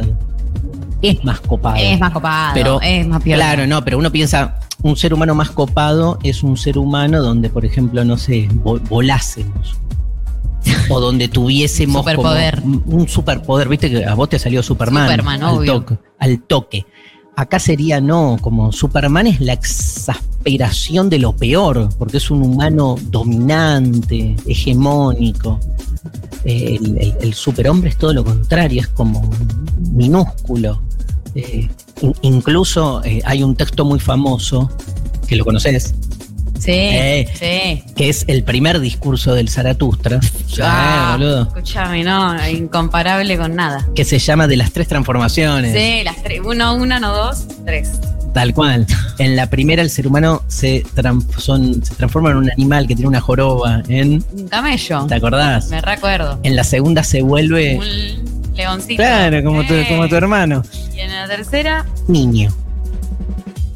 Es 1.01 1.22
más 1.25 1.42
copado. 1.42 1.75
Es 1.77 2.00
más 2.00 2.12
copado, 2.13 2.53
Pero, 2.53 2.80
es 2.82 3.06
más 3.06 3.22
piola. 3.22 3.44
Claro, 3.44 3.68
no, 3.68 3.84
pero 3.84 3.98
uno 3.98 4.10
piensa, 4.10 4.60
un 4.82 4.96
ser 4.96 5.13
humano 5.13 5.36
más 5.36 5.51
copado 5.51 6.18
es 6.24 6.44
un 6.44 6.56
ser 6.56 6.77
humano 6.77 7.22
donde, 7.22 7.50
por 7.50 7.65
ejemplo, 7.65 8.06
no 8.06 8.18
sé, 8.18 8.48
vo- 8.63 8.80
volásemos. 8.88 9.75
O 10.89 11.00
donde 11.00 11.27
tuviésemos 11.27 12.03
como 12.03 12.10
Superpoder. 12.15 12.62
un, 12.63 12.84
un 12.86 13.08
superpoder, 13.08 13.67
viste 13.70 13.89
que 13.89 14.05
a 14.05 14.13
vos 14.15 14.29
te 14.29 14.39
salió 14.39 14.62
Superman, 14.63 15.08
Superman, 15.10 15.43
al, 15.43 15.65
toque, 15.65 15.98
al 16.20 16.39
toque. 16.41 16.86
Acá 17.36 17.60
sería 17.60 18.00
no, 18.00 18.38
como 18.41 18.72
Superman 18.72 19.25
es 19.27 19.41
la 19.41 19.53
exasperación 19.53 21.10
de 21.10 21.20
lo 21.20 21.36
peor, 21.36 21.89
porque 21.98 22.17
es 22.17 22.29
un 22.29 22.43
humano 22.43 22.96
dominante, 23.10 24.36
hegemónico. 24.46 25.60
El, 26.43 26.98
el- 26.98 27.15
el 27.22 27.34
superhombre 27.34 27.89
es 27.89 27.98
todo 27.98 28.13
lo 28.13 28.24
contrario, 28.24 28.82
es 28.82 28.88
como 28.89 29.29
minúsculo. 29.91 30.82
Eh, 31.36 31.67
in- 32.01 32.15
incluso 32.22 33.03
eh, 33.03 33.22
hay 33.25 33.41
un 33.43 33.55
texto 33.55 33.86
muy 33.86 34.00
famoso, 34.00 34.70
que 35.27 35.36
lo 35.36 35.46
conoces, 35.46 35.96
Sí, 36.63 36.72
Eh. 36.72 37.27
sí. 37.34 37.84
que 37.96 38.10
es 38.10 38.24
el 38.27 38.43
primer 38.43 38.79
discurso 38.79 39.34
del 39.36 39.50
Zaratustra, 39.50 40.20
Ah, 40.62 41.15
boludo, 41.17 41.41
escúchame, 41.43 42.03
no, 42.03 42.36
incomparable 42.50 43.38
con 43.38 43.55
nada. 43.55 43.88
que 43.96 44.05
se 44.05 44.17
llama 44.20 44.48
de 44.48 44.58
las 44.58 44.72
tres 44.72 44.88
transformaciones. 44.88 45.74
Sí, 45.75 46.03
las 46.03 46.22
tres. 46.24 46.39
Uno, 46.46 46.75
una, 46.75 47.00
no 47.00 47.13
dos, 47.13 47.46
tres. 47.65 47.91
Tal 48.34 48.53
cual. 48.53 48.88
En 49.20 49.36
la 49.36 49.48
primera 49.48 49.82
el 49.84 49.89
ser 49.91 50.08
humano 50.08 50.41
se, 50.48 50.84
son- 51.38 51.84
se 51.86 51.93
transforma 51.96 52.32
en 52.32 52.38
un 52.38 52.51
animal 52.51 52.88
que 52.88 52.96
tiene 52.96 53.08
una 53.10 53.22
joroba. 53.22 53.84
En, 53.88 54.24
Un 54.32 54.48
camello. 54.48 55.05
¿Te 55.05 55.15
acordás? 55.15 55.67
Me 55.70 55.82
recuerdo. 55.82 56.39
En 56.43 56.55
la 56.55 56.63
segunda 56.63 57.03
se 57.03 57.22
vuelve... 57.22 57.77
Un 57.77 58.55
leoncito. 58.55 58.96
Claro, 59.03 59.43
como 59.43 59.63
tu, 59.65 59.74
como 59.88 60.08
tu 60.08 60.15
hermano. 60.15 60.63
Y 60.96 61.00
en 61.01 61.12
la 61.12 61.27
tercera, 61.27 61.86
Niño. 62.08 62.51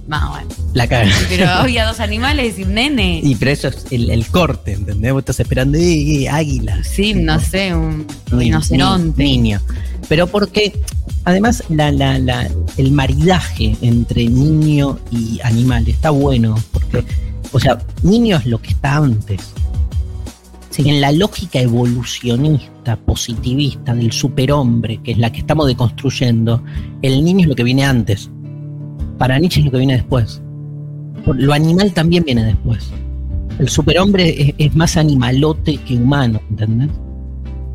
Bueno. 0.07 0.47
La 0.73 0.87
cara. 0.87 1.09
Pero 1.29 1.47
había 1.49 1.85
dos 1.85 1.99
animales 1.99 2.57
y 2.57 2.63
un 2.63 2.73
nene. 2.75 3.19
Y 3.23 3.35
pero 3.35 3.51
eso 3.51 3.67
es 3.67 3.85
el, 3.91 4.09
el 4.09 4.25
corte, 4.27 4.73
¿entendés? 4.73 5.11
Vos 5.13 5.21
estás 5.21 5.39
esperando 5.41 5.77
eh, 5.77 6.23
eh, 6.23 6.29
águila. 6.29 6.83
Sí, 6.83 7.13
no 7.13 7.39
sé, 7.39 7.73
un 7.75 8.07
Ni- 8.31 8.39
rinoceronte. 8.45 9.23
ni- 9.23 9.37
niño. 9.37 9.61
Pero 10.07 10.27
porque, 10.27 10.79
además, 11.25 11.63
la, 11.69 11.91
la, 11.91 12.17
la- 12.19 12.49
el 12.77 12.91
maridaje 12.91 13.75
entre 13.81 14.27
niño 14.27 14.97
y 15.11 15.39
animal 15.43 15.87
está 15.87 16.09
bueno. 16.11 16.55
Porque, 16.71 17.03
o 17.51 17.59
sea, 17.59 17.77
niño 18.03 18.37
es 18.37 18.45
lo 18.45 18.61
que 18.61 18.69
está 18.69 18.95
antes. 18.97 19.41
En 20.77 21.01
la 21.01 21.11
lógica 21.11 21.59
evolucionista, 21.59 22.97
positivista 22.97 23.95
del 23.95 24.11
superhombre, 24.11 25.01
que 25.01 25.13
es 25.13 25.17
la 25.17 25.31
que 25.31 25.39
estamos 25.39 25.65
deconstruyendo, 25.65 26.63
el 27.01 27.25
niño 27.25 27.41
es 27.41 27.47
lo 27.47 27.55
que 27.55 27.63
viene 27.63 27.83
antes. 27.83 28.29
Para 29.17 29.39
Nietzsche 29.39 29.59
es 29.61 29.65
lo 29.65 29.71
que 29.71 29.77
viene 29.77 29.93
después. 29.93 30.41
Lo 31.25 31.53
animal 31.53 31.93
también 31.93 32.23
viene 32.23 32.45
después. 32.45 32.89
El 33.59 33.69
superhombre 33.69 34.41
es, 34.41 34.53
es 34.57 34.75
más 34.75 34.97
animalote 34.97 35.77
que 35.77 35.95
humano, 35.95 36.39
¿entendés? 36.49 36.89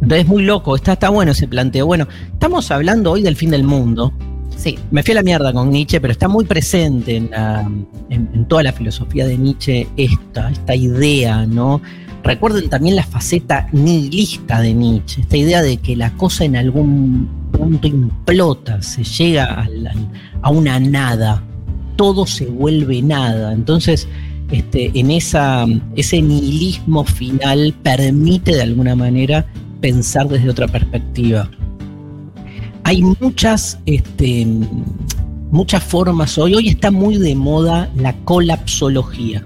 Entonces 0.01 0.21
es 0.25 0.27
muy 0.29 0.43
loco, 0.45 0.75
está, 0.77 0.95
está 0.95 1.11
bueno 1.11 1.33
ese 1.33 1.47
planteo. 1.49 1.87
Bueno, 1.87 2.07
estamos 2.33 2.71
hablando 2.71 3.13
hoy 3.13 3.23
del 3.23 3.37
fin 3.37 3.51
del 3.51 3.65
mundo. 3.65 4.13
Sí. 4.57 4.79
Me 4.91 5.03
fui 5.03 5.13
a 5.13 5.17
la 5.17 5.23
mierda 5.23 5.53
con 5.53 5.71
Nietzsche, 5.71 6.01
pero 6.01 6.13
está 6.13 6.29
muy 6.29 6.45
presente 6.45 7.17
en, 7.17 7.31
la- 7.31 7.69
en- 8.11 8.29
en 8.33 8.45
toda 8.47 8.63
la 8.63 8.73
filosofía 8.73 9.27
de 9.27 9.37
Nietzsche 9.39 9.87
esta, 9.97 10.51
esta 10.51 10.75
idea, 10.75 11.47
¿no? 11.47 11.81
Recuerden 12.23 12.69
también 12.69 12.95
la 12.95 13.03
faceta 13.03 13.67
nihilista 13.73 14.61
de 14.61 14.75
Nietzsche, 14.75 15.23
esta 15.23 15.37
idea 15.37 15.63
de 15.63 15.79
que 15.79 15.97
la 15.97 16.13
cosa 16.13 16.45
en 16.45 16.55
algún 16.57 17.29
implota, 17.83 18.81
se 18.83 19.04
llega 19.04 19.45
al- 19.45 19.90
a 20.42 20.50
una 20.50 20.78
nada, 20.81 21.42
todo 21.97 22.26
se 22.26 22.47
vuelve 22.47 23.02
nada. 23.02 23.52
Entonces, 23.52 24.09
este, 24.50 24.90
en 24.99 25.11
esa, 25.11 25.66
ese 25.97 26.21
nihilismo 26.21 27.04
final 27.04 27.75
permite 27.83 28.52
de 28.54 28.62
alguna 28.62 28.95
manera 28.97 29.47
pensar 29.81 30.28
desde 30.28 30.50
otra 30.50 30.69
perspectiva. 30.69 31.50
Hay 32.85 33.02
muchas, 33.02 33.78
este, 33.87 34.47
muchas 35.50 35.83
formas 35.83 36.37
hoy. 36.38 36.54
Hoy 36.54 36.69
está 36.69 36.90
muy 36.90 37.16
de 37.16 37.35
moda 37.35 37.88
la 37.97 38.12
colapsología. 38.25 39.45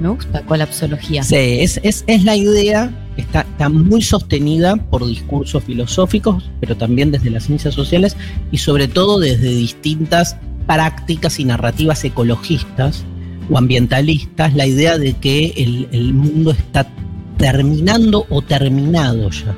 Me 0.00 0.08
gusta 0.08 0.42
colapsología. 0.42 1.22
Sí, 1.22 1.34
es, 1.36 1.80
es, 1.82 2.04
es 2.06 2.24
la 2.24 2.36
idea, 2.36 2.90
está, 3.16 3.40
está 3.42 3.68
muy 3.68 4.02
sostenida 4.02 4.76
por 4.76 5.06
discursos 5.06 5.64
filosóficos, 5.64 6.50
pero 6.60 6.76
también 6.76 7.10
desde 7.10 7.30
las 7.30 7.44
ciencias 7.44 7.74
sociales 7.74 8.16
y 8.52 8.58
sobre 8.58 8.88
todo 8.88 9.18
desde 9.18 9.48
distintas 9.54 10.36
prácticas 10.66 11.38
y 11.38 11.44
narrativas 11.44 12.04
ecologistas 12.04 13.04
o 13.50 13.58
ambientalistas, 13.58 14.54
la 14.54 14.66
idea 14.66 14.98
de 14.98 15.12
que 15.14 15.54
el, 15.56 15.88
el 15.92 16.12
mundo 16.14 16.50
está 16.50 16.86
terminando 17.38 18.26
o 18.30 18.42
terminado 18.42 19.30
ya. 19.30 19.54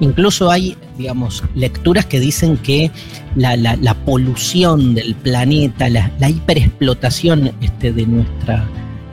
Incluso 0.00 0.50
hay, 0.50 0.76
digamos, 0.98 1.44
lecturas 1.54 2.06
que 2.06 2.18
dicen 2.18 2.56
que 2.56 2.90
la, 3.36 3.56
la- 3.56 3.76
la 3.76 3.94
polución 3.94 4.94
del 4.94 5.14
planeta, 5.14 5.88
la, 5.88 6.10
la 6.18 6.30
hiperexplotación 6.30 7.52
este, 7.60 7.92
de, 7.92 8.06
nuestra, 8.06 8.68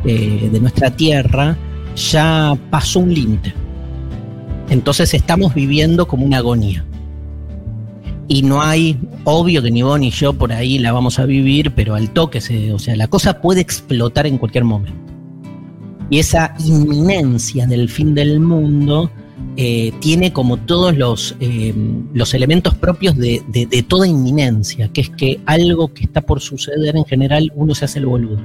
eh, 0.05 0.49
de 0.51 0.59
nuestra 0.59 0.95
Tierra, 0.95 1.57
ya 1.95 2.57
pasó 2.69 2.99
un 2.99 3.13
límite. 3.13 3.53
Entonces 4.69 5.13
estamos 5.13 5.53
viviendo 5.53 6.07
como 6.07 6.25
una 6.25 6.37
agonía. 6.37 6.85
Y 8.27 8.43
no 8.43 8.61
hay, 8.61 8.97
obvio 9.25 9.61
que 9.61 9.71
ni 9.71 9.81
vos 9.81 9.99
ni 9.99 10.09
yo 10.09 10.31
por 10.33 10.53
ahí 10.53 10.79
la 10.79 10.93
vamos 10.93 11.19
a 11.19 11.25
vivir, 11.25 11.71
pero 11.71 11.95
al 11.95 12.11
toque, 12.11 12.39
se, 12.39 12.71
o 12.71 12.79
sea, 12.79 12.95
la 12.95 13.07
cosa 13.07 13.41
puede 13.41 13.59
explotar 13.59 14.25
en 14.25 14.37
cualquier 14.37 14.63
momento. 14.63 14.97
Y 16.09 16.19
esa 16.19 16.53
inminencia 16.65 17.67
del 17.67 17.89
fin 17.89 18.13
del 18.15 18.39
mundo 18.39 19.11
eh, 19.57 19.91
tiene 19.99 20.31
como 20.31 20.55
todos 20.57 20.95
los, 20.97 21.35
eh, 21.41 21.73
los 22.13 22.33
elementos 22.33 22.75
propios 22.75 23.17
de, 23.17 23.41
de- 23.49 23.65
de 23.65 23.83
toda 23.83 24.07
inminencia, 24.07 24.87
que 24.93 25.01
es 25.01 25.09
que 25.09 25.41
algo 25.45 25.93
que 25.93 26.03
está 26.05 26.21
por 26.21 26.39
suceder 26.39 26.95
en 26.95 27.03
general 27.05 27.51
uno 27.55 27.75
se 27.75 27.83
hace 27.85 27.99
el 27.99 28.05
boludo. 28.05 28.39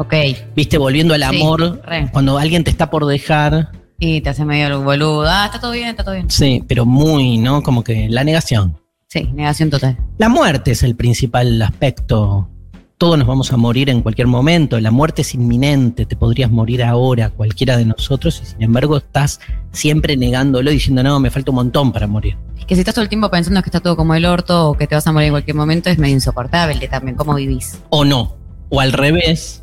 Ok. 0.00 0.14
Viste, 0.56 0.78
volviendo 0.78 1.12
al 1.12 1.22
amor, 1.22 1.82
cuando 2.10 2.38
alguien 2.38 2.64
te 2.64 2.70
está 2.70 2.88
por 2.88 3.04
dejar, 3.04 3.70
Y 3.98 4.22
te 4.22 4.30
hace 4.30 4.46
medio 4.46 4.68
el 4.68 4.78
boludo. 4.82 5.26
Ah, 5.28 5.44
está 5.44 5.60
todo 5.60 5.72
bien, 5.72 5.88
está 5.88 6.02
todo 6.04 6.14
bien. 6.14 6.30
sí, 6.30 6.64
pero 6.66 6.86
muy, 6.86 7.36
¿no? 7.36 7.62
Como 7.62 7.84
que 7.84 8.08
la 8.08 8.24
negación. 8.24 8.78
Sí, 9.08 9.28
negación 9.34 9.68
total. 9.68 9.98
La 10.16 10.30
muerte 10.30 10.70
es 10.70 10.82
el 10.84 10.96
principal 10.96 11.60
aspecto. 11.60 12.48
Todos 12.96 13.18
nos 13.18 13.26
vamos 13.26 13.52
a 13.52 13.58
morir 13.58 13.90
en 13.90 14.00
cualquier 14.00 14.26
momento. 14.26 14.80
La 14.80 14.90
muerte 14.90 15.20
es 15.20 15.34
inminente. 15.34 16.06
Te 16.06 16.16
podrías 16.16 16.50
morir 16.50 16.82
ahora, 16.82 17.28
cualquiera 17.28 17.76
de 17.76 17.84
nosotros, 17.84 18.40
y 18.42 18.46
sin 18.46 18.62
embargo 18.62 18.96
estás 18.96 19.38
siempre 19.70 20.16
negándolo, 20.16 20.70
diciendo, 20.70 21.02
no, 21.02 21.20
me 21.20 21.30
falta 21.30 21.50
un 21.50 21.56
montón 21.56 21.92
para 21.92 22.06
morir. 22.06 22.38
Es 22.58 22.64
que 22.64 22.74
si 22.74 22.80
estás 22.80 22.94
todo 22.94 23.02
el 23.02 23.10
tiempo 23.10 23.30
pensando 23.30 23.60
que 23.62 23.68
está 23.68 23.80
todo 23.80 23.96
como 23.96 24.14
el 24.14 24.24
orto 24.24 24.70
o 24.70 24.74
que 24.78 24.86
te 24.86 24.94
vas 24.94 25.06
a 25.06 25.12
morir 25.12 25.26
en 25.26 25.32
cualquier 25.34 25.56
momento, 25.56 25.90
es 25.90 25.98
medio 25.98 26.14
insoportable 26.14 26.88
también. 26.88 27.16
¿Cómo 27.18 27.34
vivís? 27.34 27.78
O 27.90 28.06
no. 28.06 28.36
O 28.70 28.80
al 28.80 28.92
revés. 28.92 29.59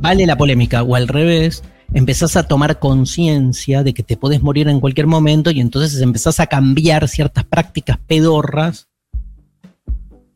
Vale 0.00 0.26
la 0.26 0.36
polémica. 0.36 0.82
O 0.82 0.94
al 0.94 1.08
revés. 1.08 1.62
Empezás 1.92 2.36
a 2.36 2.44
tomar 2.44 2.78
conciencia 2.78 3.82
de 3.82 3.92
que 3.92 4.04
te 4.04 4.16
puedes 4.16 4.42
morir 4.42 4.68
en 4.68 4.78
cualquier 4.78 5.08
momento 5.08 5.50
y 5.50 5.60
entonces 5.60 6.00
empezás 6.00 6.38
a 6.38 6.46
cambiar 6.46 7.08
ciertas 7.08 7.44
prácticas 7.44 7.98
pedorras 8.06 8.88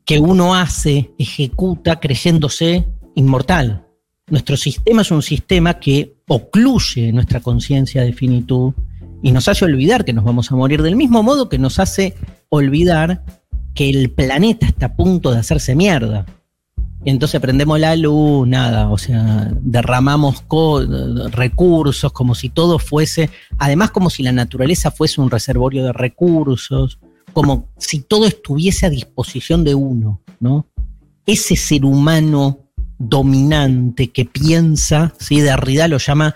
que 0.05 0.18
uno 0.18 0.57
hace, 0.57 1.12
ejecuta 1.16 2.00
creyéndose 2.00 2.88
inmortal. 3.14 3.87
Nuestro 4.27 4.57
sistema 4.57 5.03
es 5.03 5.12
un 5.12 5.22
sistema 5.22 5.79
que 5.79 6.16
ocluye 6.27 7.12
nuestra 7.12 7.38
conciencia 7.38 8.03
de 8.03 8.12
finitud 8.12 8.72
y 9.22 9.31
nos 9.31 9.46
hace 9.46 9.64
olvidar 9.64 10.05
que 10.05 10.12
nos 10.12 10.24
vamos 10.24 10.50
a 10.50 10.57
morir 10.57 10.83
del 10.83 10.96
mismo 10.96 11.22
modo 11.22 11.48
que 11.48 11.59
nos 11.59 11.79
hace 11.79 12.14
olvidar 12.48 13.22
que 13.74 13.88
el 13.90 14.11
planeta 14.11 14.66
está 14.66 14.87
a 14.87 14.96
punto 14.96 15.31
de 15.31 15.38
hacerse 15.38 15.77
mierda. 15.77 16.27
Entonces 17.04 17.40
prendemos 17.40 17.78
la 17.78 17.96
luz, 17.96 18.48
nada, 18.48 18.88
o 18.88 18.96
sea, 18.96 19.50
derramamos 19.60 20.44
recursos 21.32 22.12
como 22.12 22.34
si 22.34 22.48
todo 22.48 22.78
fuese, 22.78 23.30
además 23.58 23.90
como 23.90 24.08
si 24.08 24.22
la 24.22 24.32
naturaleza 24.32 24.90
fuese 24.90 25.20
un 25.20 25.30
reservorio 25.30 25.84
de 25.84 25.92
recursos, 25.92 26.98
como 27.34 27.68
si 27.76 28.00
todo 28.00 28.26
estuviese 28.26 28.86
a 28.86 28.90
disposición 28.90 29.64
de 29.64 29.74
uno, 29.74 30.22
¿no? 30.40 30.66
Ese 31.26 31.56
ser 31.56 31.84
humano 31.84 32.60
dominante 32.98 34.10
que 34.10 34.24
piensa, 34.24 35.12
¿sí? 35.18 35.40
Derrida 35.40 35.88
lo 35.88 35.98
llama 35.98 36.34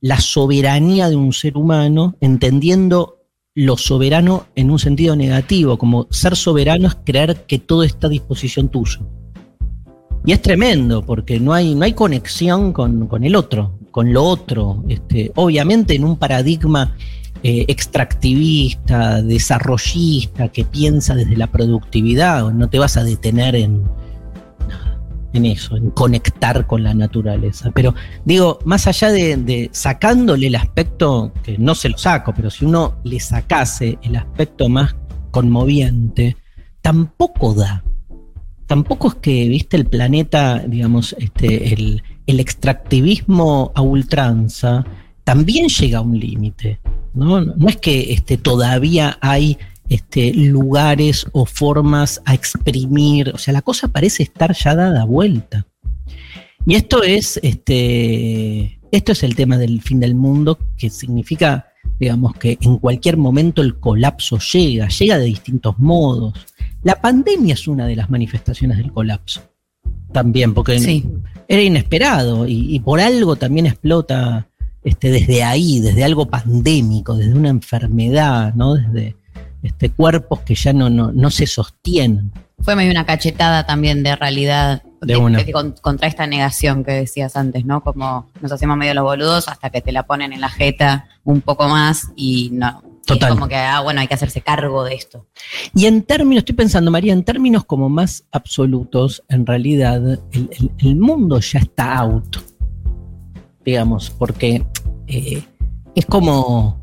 la 0.00 0.20
soberanía 0.20 1.08
de 1.08 1.16
un 1.16 1.32
ser 1.32 1.56
humano, 1.56 2.16
entendiendo 2.20 3.20
lo 3.54 3.76
soberano 3.76 4.46
en 4.56 4.70
un 4.70 4.78
sentido 4.78 5.14
negativo, 5.16 5.78
como 5.78 6.08
ser 6.10 6.36
soberano 6.36 6.88
es 6.88 6.96
creer 7.04 7.46
que 7.46 7.58
todo 7.58 7.82
está 7.82 8.08
a 8.08 8.10
disposición 8.10 8.68
tuyo. 8.68 9.08
Y 10.24 10.32
es 10.32 10.40
tremendo, 10.40 11.02
porque 11.02 11.40
no 11.40 11.52
hay, 11.52 11.74
no 11.74 11.84
hay 11.84 11.94
conexión 11.94 12.72
con, 12.72 13.08
con 13.08 13.24
el 13.24 13.34
otro, 13.34 13.78
con 13.90 14.12
lo 14.12 14.22
otro. 14.22 14.84
Este, 14.88 15.32
obviamente 15.34 15.94
en 15.94 16.04
un 16.04 16.16
paradigma 16.16 16.94
eh, 17.42 17.64
extractivista, 17.66 19.20
desarrollista, 19.20 20.48
que 20.48 20.64
piensa 20.64 21.16
desde 21.16 21.36
la 21.36 21.48
productividad, 21.48 22.52
no 22.52 22.68
te 22.68 22.78
vas 22.78 22.96
a 22.96 23.02
detener 23.02 23.56
en, 23.56 23.82
en 25.32 25.46
eso, 25.46 25.76
en 25.76 25.90
conectar 25.90 26.68
con 26.68 26.84
la 26.84 26.94
naturaleza. 26.94 27.72
Pero 27.74 27.96
digo, 28.24 28.60
más 28.64 28.86
allá 28.86 29.10
de, 29.10 29.36
de 29.36 29.70
sacándole 29.72 30.46
el 30.46 30.54
aspecto, 30.54 31.32
que 31.42 31.58
no 31.58 31.74
se 31.74 31.88
lo 31.88 31.98
saco, 31.98 32.32
pero 32.32 32.48
si 32.48 32.64
uno 32.64 32.94
le 33.02 33.18
sacase 33.18 33.98
el 34.02 34.14
aspecto 34.14 34.68
más 34.68 34.94
conmoviente, 35.32 36.36
tampoco 36.80 37.54
da. 37.54 37.82
Tampoco 38.72 39.08
es 39.08 39.14
que, 39.16 39.48
viste, 39.50 39.76
el 39.76 39.84
planeta, 39.84 40.64
digamos, 40.66 41.14
este, 41.18 41.74
el, 41.74 42.02
extractivismo 42.26 43.70
a 43.74 43.82
ultranza 43.82 44.86
también 45.24 45.68
llega 45.68 45.98
a 45.98 46.00
un 46.00 46.18
límite. 46.18 46.80
¿no? 47.12 47.42
no 47.42 47.68
es 47.68 47.76
que 47.76 48.14
este, 48.14 48.38
todavía 48.38 49.18
hay 49.20 49.58
este, 49.90 50.32
lugares 50.32 51.26
o 51.32 51.44
formas 51.44 52.22
a 52.24 52.32
exprimir. 52.32 53.28
O 53.34 53.36
sea, 53.36 53.52
la 53.52 53.60
cosa 53.60 53.88
parece 53.88 54.22
estar 54.22 54.54
ya 54.54 54.74
dada 54.74 55.04
vuelta. 55.04 55.66
Y 56.64 56.74
esto 56.74 57.02
es, 57.02 57.38
este, 57.42 58.80
esto 58.90 59.12
es 59.12 59.22
el 59.22 59.36
tema 59.36 59.58
del 59.58 59.82
fin 59.82 60.00
del 60.00 60.14
mundo, 60.14 60.58
que 60.78 60.88
significa, 60.88 61.66
digamos, 62.00 62.36
que 62.36 62.56
en 62.58 62.78
cualquier 62.78 63.18
momento 63.18 63.60
el 63.60 63.78
colapso 63.78 64.38
llega, 64.38 64.88
llega 64.88 65.18
de 65.18 65.26
distintos 65.26 65.78
modos. 65.78 66.32
La 66.82 67.00
pandemia 67.00 67.54
es 67.54 67.68
una 67.68 67.86
de 67.86 67.96
las 67.96 68.10
manifestaciones 68.10 68.78
del 68.78 68.92
colapso. 68.92 69.40
También, 70.12 70.52
porque 70.52 70.78
Sí. 70.78 71.08
era 71.48 71.62
inesperado 71.62 72.46
y, 72.46 72.74
y 72.74 72.80
por 72.80 73.00
algo 73.00 73.36
también 73.36 73.66
explota 73.66 74.46
este, 74.84 75.10
desde 75.10 75.42
ahí, 75.44 75.80
desde 75.80 76.04
algo 76.04 76.26
pandémico, 76.28 77.14
desde 77.16 77.34
una 77.34 77.48
enfermedad, 77.50 78.52
¿no? 78.54 78.74
Desde 78.74 79.16
este, 79.62 79.90
cuerpos 79.90 80.40
que 80.40 80.54
ya 80.56 80.72
no, 80.72 80.90
no, 80.90 81.12
no 81.12 81.30
se 81.30 81.46
sostienen. 81.46 82.32
Fue 82.60 82.74
medio 82.76 82.90
una 82.90 83.06
cachetada 83.06 83.64
también 83.64 84.02
de 84.02 84.14
realidad 84.16 84.82
De 85.00 85.16
una. 85.16 85.44
con- 85.52 85.72
contra 85.80 86.08
esta 86.08 86.26
negación 86.26 86.84
que 86.84 86.92
decías 86.92 87.36
antes, 87.36 87.64
¿no? 87.64 87.82
Como 87.82 88.28
nos 88.40 88.52
hacemos 88.52 88.76
medio 88.76 88.94
los 88.94 89.04
boludos 89.04 89.48
hasta 89.48 89.70
que 89.70 89.80
te 89.80 89.92
la 89.92 90.02
ponen 90.02 90.32
en 90.32 90.40
la 90.40 90.48
jeta 90.48 91.06
un 91.24 91.40
poco 91.40 91.68
más 91.68 92.08
y 92.16 92.50
no. 92.52 92.82
Y 93.02 93.06
Total. 93.06 93.30
Es 93.30 93.34
como 93.34 93.48
que, 93.48 93.56
ah, 93.56 93.80
bueno, 93.80 94.00
hay 94.00 94.06
que 94.06 94.14
hacerse 94.14 94.40
cargo 94.42 94.84
de 94.84 94.94
esto. 94.94 95.26
Y 95.74 95.86
en 95.86 96.02
términos, 96.02 96.42
estoy 96.42 96.54
pensando, 96.54 96.90
María, 96.90 97.12
en 97.12 97.24
términos 97.24 97.64
como 97.64 97.88
más 97.88 98.24
absolutos, 98.30 99.22
en 99.28 99.44
realidad 99.44 100.06
el, 100.06 100.20
el- 100.32 100.70
el 100.78 100.96
mundo 100.96 101.40
ya 101.40 101.58
está 101.58 101.98
out, 101.98 102.36
digamos, 103.64 104.10
porque 104.10 104.64
eh, 105.08 105.42
es 105.94 106.06
como, 106.06 106.80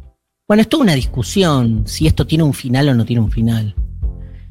bueno, 0.47 0.61
es 0.61 0.69
toda 0.69 0.83
una 0.83 0.93
discusión 0.93 1.83
si 1.85 2.05
esto 2.07 2.27
tiene 2.27 2.43
un 2.43 2.53
final 2.53 2.89
o 2.89 2.93
no 2.95 3.05
tiene 3.05 3.21
un 3.21 3.31
final. 3.31 3.73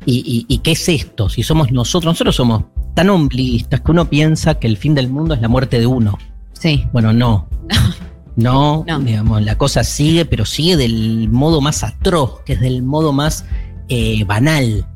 ¿Y, 0.06 0.46
y- 0.48 0.52
y 0.54 0.58
qué 0.58 0.72
es 0.72 0.88
esto? 0.88 1.28
Si 1.28 1.42
somos 1.42 1.70
nosotros, 1.70 2.12
nosotros 2.12 2.34
somos 2.36 2.64
tan 2.94 3.10
ombliguistas 3.10 3.80
que 3.82 3.90
uno 3.90 4.08
piensa 4.08 4.54
que 4.58 4.66
el 4.66 4.76
fin 4.78 4.94
del 4.94 5.08
mundo 5.10 5.34
es 5.34 5.40
la 5.42 5.48
muerte 5.48 5.78
de 5.78 5.86
uno. 5.86 6.18
Sí. 6.54 6.84
Bueno, 6.92 7.12
no. 7.12 7.48
No, 8.38 8.84
No. 8.86 9.00
digamos, 9.00 9.42
la 9.42 9.58
cosa 9.58 9.82
sigue, 9.82 10.24
pero 10.24 10.44
sigue 10.44 10.76
del 10.76 11.28
modo 11.28 11.60
más 11.60 11.82
atroz, 11.82 12.40
que 12.46 12.52
es 12.52 12.60
del 12.60 12.82
modo 12.84 13.12
más 13.12 13.44
eh, 13.88 14.22
banal. 14.24 14.86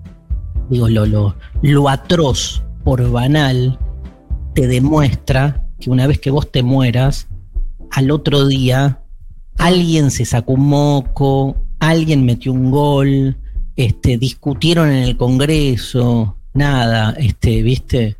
digo, 0.71 0.89
lo, 0.89 1.07
lo, 1.07 1.35
lo 1.61 1.89
atroz 1.89 2.63
por 2.85 3.11
banal 3.11 3.79
te 4.55 4.69
demuestra 4.69 5.67
que 5.81 5.91
una 5.91 6.07
vez 6.07 6.21
que 6.21 6.31
vos 6.31 6.53
te 6.53 6.63
mueras, 6.63 7.27
al 7.91 8.13
otro 8.13 8.47
día 8.47 9.01
alguien 9.59 10.13
se 10.13 10.25
sacó 10.25 10.53
un 10.53 10.69
moco, 10.69 11.57
alguien 11.81 12.25
metió 12.25 12.53
un 12.53 12.71
gol, 12.71 13.37
este, 13.75 14.19
discutieron 14.19 14.89
en 14.91 15.03
el 15.03 15.17
Congreso, 15.17 16.37
nada, 16.55 17.11
este, 17.19 17.63
viste, 17.63 18.19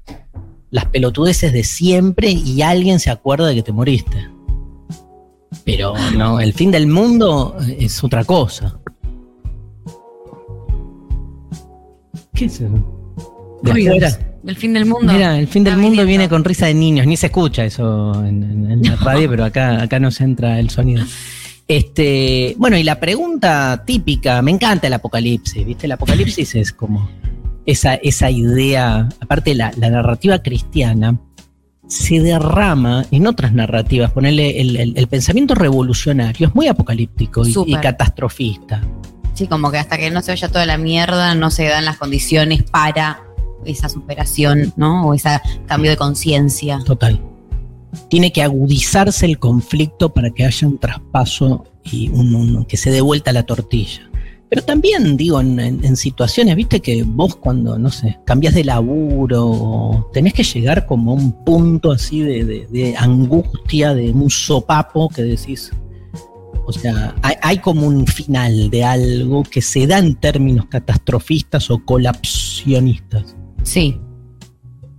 las 0.71 0.87
pelotudeces 0.87 1.53
de 1.53 1.63
siempre 1.63 2.31
y 2.33 2.63
alguien 2.63 2.99
se 2.99 3.11
acuerda 3.11 3.47
de 3.47 3.55
que 3.55 3.63
te 3.63 3.73
moriste. 3.73 4.32
Pero 5.65 5.95
no, 6.17 6.41
el 6.41 6.53
fin 6.53 6.71
del 6.71 6.87
mundo 6.87 7.57
es 7.79 8.03
otra 8.03 8.25
cosa. 8.25 8.79
¿Qué 12.35 12.47
es 12.47 12.61
eso? 12.61 12.99
El 14.45 14.57
fin 14.57 14.73
del 14.73 14.87
mundo. 14.87 15.13
Mira, 15.13 15.39
el 15.39 15.47
fin 15.47 15.63
del 15.63 15.75
mundo 15.75 15.89
viniendo. 15.91 16.07
viene 16.09 16.29
con 16.29 16.43
risa 16.45 16.67
de 16.67 16.75
niños, 16.75 17.07
ni 17.07 17.17
se 17.17 17.27
escucha 17.27 17.65
eso 17.65 18.13
en, 18.25 18.43
en- 18.43 18.71
en 18.73 18.83
la 18.83 18.97
radio, 18.97 19.29
pero 19.31 19.45
acá, 19.45 19.83
acá 19.83 20.01
nos 20.01 20.21
entra 20.21 20.59
el 20.59 20.69
sonido. 20.71 21.05
Este, 21.69 22.55
bueno, 22.59 22.77
y 22.77 22.83
la 22.83 22.99
pregunta 22.99 23.85
típica, 23.87 24.43
me 24.43 24.51
encanta 24.51 24.89
el 24.89 24.93
apocalipsis, 24.95 25.65
¿viste? 25.65 25.87
El 25.87 25.93
apocalipsis 25.93 26.55
es 26.57 26.73
como 26.73 27.09
esa, 27.65 27.95
esa 27.95 28.31
idea, 28.31 29.09
aparte 29.21 29.55
la, 29.55 29.73
la 29.77 29.89
narrativa 29.91 30.41
cristiana, 30.43 31.19
se 31.93 32.21
derrama 32.21 33.05
en 33.11 33.27
otras 33.27 33.53
narrativas. 33.53 34.11
Ponerle 34.13 34.61
el, 34.61 34.77
el- 34.77 34.93
el 34.97 35.07
pensamiento 35.09 35.55
revolucionario 35.55 36.49
es 36.49 36.55
muy 36.55 36.67
apocalíptico 36.69 37.47
y, 37.47 37.53
catastrofista. 37.83 38.83
Sí, 39.35 39.47
como 39.47 39.71
que 39.71 39.79
hasta 39.79 39.99
que 39.99 40.11
no 40.11 40.23
se 40.23 40.33
vaya 40.33 40.49
toda 40.49 40.67
la 40.67 40.79
mierda, 40.79 41.35
no 41.35 41.51
se 41.51 41.65
dan 41.65 41.85
las 41.85 41.97
condiciones 41.99 42.63
para 42.63 43.23
esa 43.65 43.89
superación, 43.89 44.73
¿no? 44.77 45.07
O 45.07 45.15
ese 45.15 45.41
cambio 45.67 45.91
de 45.91 45.97
conciencia. 45.97 46.81
Total. 46.85 47.21
Tiene 48.09 48.33
que 48.33 48.43
agudizarse 48.43 49.27
el 49.27 49.39
conflicto 49.39 50.13
para 50.15 50.31
que 50.31 50.45
haya 50.47 50.67
un 50.67 50.79
traspaso 50.79 51.65
y 51.85 52.09
un, 52.09 52.35
un- 52.35 52.65
que 52.65 52.77
se 52.77 52.91
dé 52.91 53.01
vuelta 53.01 53.33
la 53.33 53.43
tortilla. 53.45 54.09
Pero 54.53 54.67
también, 54.67 55.17
digo, 55.17 55.41
en, 55.41 55.97
situaciones, 55.97 56.55
viste 56.57 56.81
que 56.81 57.05
vos 57.05 57.37
cuando, 57.37 57.79
no 57.79 57.91
sé, 57.91 58.19
cambias 58.27 58.53
de 58.53 58.65
laburo, 58.65 60.11
tenés 60.13 60.35
que 60.35 60.43
llegar 60.45 60.85
como 60.85 61.13
a 61.13 61.15
un 61.15 61.33
punto 61.43 61.91
así 61.91 62.21
de, 62.21 62.45
de- 62.45 62.67
de 62.71 62.95
angustia, 62.99 63.95
de 63.95 64.11
un 64.11 64.29
sopapo 64.29 65.09
que 65.09 65.23
decís, 65.23 65.71
o 66.67 66.71
sea, 66.71 67.15
hay, 67.23 67.37
hay 67.41 67.59
como 67.61 67.87
un 67.87 68.07
final 68.07 68.69
de 68.69 68.85
algo 68.85 69.43
que 69.43 69.63
se 69.63 69.87
da 69.87 69.99
en 69.99 70.17
términos 70.17 70.67
catastrofistas 70.67 71.71
o 71.71 71.83
colapsionistas. 71.83 73.35
Sí. 73.63 73.99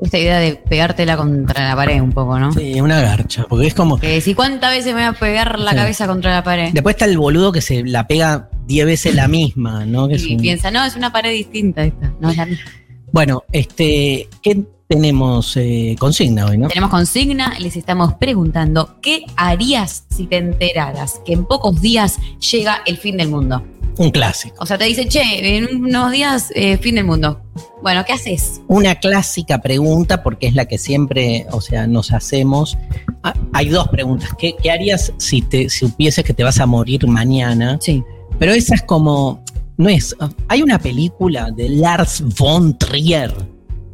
Esta 0.04 0.18
idea 0.18 0.38
de 0.40 0.56
pegártela 0.56 1.16
contra 1.18 1.70
la 1.70 1.76
pared 1.76 2.02
un 2.02 2.12
poco, 2.12 2.38
¿no? 2.38 2.52
Sí, 2.52 2.80
una 2.82 3.00
garcha, 3.02 3.46
porque 3.48 3.68
es 3.68 3.74
como, 3.74 3.98
Que 3.98 4.08
decir, 4.10 4.36
¿cuántas 4.36 4.72
veces 4.72 4.88
me 4.94 5.00
voy 5.00 5.04
a 5.04 5.14
pegar 5.14 5.58
la 5.60 5.72
Sí. 5.72 5.78
cabeza 5.78 6.08
contra 6.08 6.32
la 6.34 6.44
pared? 6.44 6.72
Después 6.74 6.96
está 6.96 7.06
el 7.06 7.18
boludo 7.18 7.52
que 7.54 7.62
se 7.62 7.84
la 7.86 8.06
pega 8.06 8.50
10 8.68 8.86
veces 8.86 9.16
la 9.16 9.28
misma, 9.28 9.86
¿no? 9.86 10.08
Que 10.10 10.16
Y 10.18 10.36
un- 10.36 10.42
piensa, 10.42 10.72
no, 10.72 10.84
es 10.84 10.96
una 10.98 11.12
pared 11.14 11.32
distinta 11.32 11.84
esta. 11.86 12.14
No 12.20 12.30
es 12.30 12.38
la 12.38 12.46
misma. 12.46 12.66
Bueno, 13.14 13.44
este, 13.52 14.28
¿qué 14.42 14.64
tenemos 14.90 15.56
eh, 15.56 15.96
consigna 15.98 16.48
hoy, 16.48 16.58
no? 16.58 16.68
Tenemos 16.68 16.90
consigna, 16.90 17.58
les 17.60 17.76
estamos 17.78 18.14
preguntando, 18.16 18.98
¿qué 19.02 19.26
harías 19.38 20.04
si 20.10 20.26
te 20.26 20.38
enteraras 20.38 21.22
que 21.26 21.34
en 21.34 21.46
pocos 21.46 21.82
días 21.82 22.18
llega 22.52 22.82
el 22.86 22.98
fin 22.98 23.18
del 23.18 23.30
mundo? 23.30 23.64
Un 23.98 24.12
clásico. 24.12 24.56
O 24.60 24.66
sea, 24.66 24.78
te 24.78 24.86
dicen, 24.86 25.08
che, 25.10 25.58
en 25.58 25.84
unos 25.84 26.12
días, 26.12 26.52
eh, 26.56 26.78
fin 26.78 26.96
del 26.96 27.06
mundo. 27.06 27.42
Bueno, 27.82 28.04
¿qué 28.06 28.14
haces? 28.14 28.62
Una 28.68 28.96
clásica 28.96 29.62
pregunta, 29.62 30.24
porque 30.24 30.48
es 30.48 30.56
la 30.56 30.66
que 30.66 30.78
siempre, 30.78 31.46
o 31.52 31.62
sea, 31.62 31.86
nos 31.86 32.12
hacemos. 32.12 32.78
Ah, 33.24 33.34
hay 33.54 33.70
dos 33.70 33.88
preguntas. 33.90 34.30
¿Qué, 34.38 34.56
qué 34.62 34.72
harías 34.72 35.14
si 35.18 35.42
te 35.42 35.70
si 35.70 35.88
supieses 35.88 36.24
que 36.24 36.34
te 36.34 36.44
vas 36.44 36.60
a 36.60 36.66
morir 36.66 37.06
mañana? 37.08 37.78
Sí. 37.82 38.04
Pero 38.40 38.54
esa 38.54 38.76
es 38.76 38.82
como. 38.82 39.44
No 39.78 39.90
es. 39.90 40.16
Hay 40.48 40.62
una 40.62 40.80
película 40.80 41.52
de 41.52 41.70
Lars 41.70 42.24
von 42.38 42.78
Trier, 42.78 43.34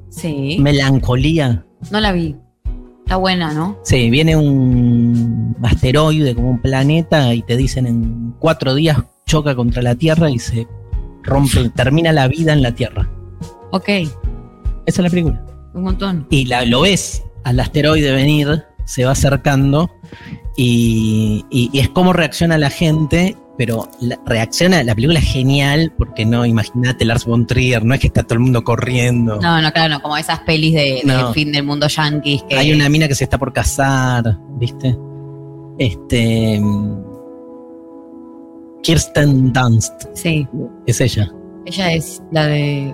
Sí. 0.10 0.58
Melancolía. 0.60 1.66
No 1.92 2.00
la 2.00 2.12
vi. 2.12 2.36
Está 3.06 3.16
buena, 3.16 3.54
¿no? 3.54 3.80
Sí, 3.84 4.10
viene 4.10 4.36
un 4.36 5.56
asteroide 5.64 6.36
como 6.36 6.52
un 6.52 6.62
planeta 6.62 7.34
y 7.34 7.42
te 7.42 7.58
dicen 7.58 7.88
en 7.88 8.36
cuatro 8.40 8.76
días 8.76 8.98
choca 9.30 9.56
contra 9.56 9.82
la 9.84 9.94
Tierra 9.94 10.30
y 10.32 10.39
se 10.39 10.68
rompe, 11.24 11.70
termina 11.70 12.12
la 12.12 12.28
vida 12.28 12.52
en 12.54 12.63
la 12.63 12.74
Tierra. 12.74 13.08
Ok, 13.72 13.88
Esa 13.88 14.10
es 14.88 14.98
la 15.00 15.10
película. 15.12 15.46
un 15.76 15.84
montón. 15.84 16.26
Y 16.32 16.46
la, 16.46 16.65
lo 16.65 16.82
ves 16.82 17.24
al 17.44 17.60
asteroide 17.60 18.12
venir, 18.12 18.63
se 18.86 19.06
va 19.06 19.12
acercando 19.12 19.89
y, 20.58 21.46
y- 21.52 21.70
y 21.72 21.80
es 21.80 21.89
como 21.89 22.12
reacciona 22.12 22.58
la 22.58 22.72
gente, 22.72 23.38
pero 23.58 23.88
la, 24.02 24.18
reacciona, 24.26 24.82
la 24.84 24.96
película 24.96 25.20
es 25.20 25.26
genial 25.26 25.94
porque 25.96 26.26
no, 26.26 26.44
imagínate 26.46 27.06
Lars 27.06 27.26
von 27.26 27.46
Trier, 27.46 27.86
no 27.86 27.94
es 27.94 28.00
que 28.00 28.08
está 28.08 28.24
todo 28.24 28.34
el 28.36 28.39
mundo 28.39 28.63
corriendo. 28.63 29.39
No, 29.39 29.62
no, 29.62 29.72
claro, 29.72 29.94
no, 29.94 30.02
como 30.02 30.18
esas 30.18 30.39
pelis 30.39 30.74
de, 30.74 31.02
de 31.04 31.13
No. 31.13 31.34
fin 31.34 31.52
del 31.52 31.63
mundo 31.63 31.88
yankees 31.88 32.42
que 32.50 32.58
Hay 32.58 32.72
una 32.74 32.89
mina 32.89 33.08
que 33.08 33.13
se 33.15 33.26
está 33.26 33.38
por 33.38 33.54
casar, 33.54 34.24
¿viste? 34.58 34.98
Este. 35.78 36.60
Kirsten 38.84 39.52
Dunst, 39.54 39.94
Sí, 40.13 40.48
es 40.88 41.02
ella. 41.02 41.30
ella 41.65 41.94
es 41.94 42.22
la 42.32 42.46
de 42.48 42.89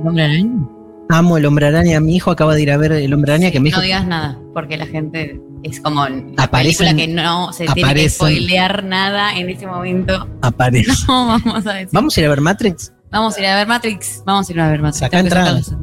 ¿El 0.00 0.08
hombre 0.08 0.24
araña? 0.24 0.68
Amo 1.10 1.36
el 1.36 1.44
hombre 1.44 1.66
araña. 1.66 2.00
Mi 2.00 2.16
hijo 2.16 2.30
acaba 2.30 2.54
de 2.54 2.62
ir 2.62 2.70
a 2.70 2.76
ver 2.78 2.92
el 2.92 3.12
hombre 3.12 3.32
araña 3.32 3.50
que 3.50 3.60
me 3.60 3.66
dijo. 3.66 3.76
No 3.78 3.82
digas 3.82 4.06
nada, 4.06 4.38
porque 4.54 4.76
la 4.78 4.86
gente 4.86 5.38
es 5.62 5.80
como 5.80 6.08
la 6.08 6.16
Aparecen- 6.36 6.50
película 6.50 6.94
que 6.94 7.08
no 7.08 7.52
se 7.52 7.66
tiene 7.66 7.94
que 7.94 8.08
spoilear 8.08 8.84
nada 8.84 9.36
en 9.36 9.50
este 9.50 9.66
momento. 9.66 10.26
aparece. 10.40 10.90
No, 11.08 11.26
vamos 11.26 11.66
a 11.66 11.72
decir. 11.74 11.88
Vamos 11.92 12.16
a 12.16 12.20
ir 12.20 12.26
a 12.26 12.28
ver 12.30 12.40
Matrix. 12.40 12.92
Vamos 13.10 13.36
a 13.36 13.40
ir 13.40 13.46
a 13.46 13.56
ver 13.56 13.66
Matrix. 13.66 14.22
Vamos 14.24 14.48
a 14.48 14.52
ir 14.52 14.60
a 14.60 14.70
ver 14.70 14.80
Matrix. 14.80 14.98
Sacá 15.00 15.20
entradas. 15.20 15.74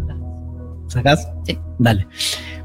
¿Sacás? 0.88 1.30
Sí. 1.46 1.60
Dale. 1.78 2.08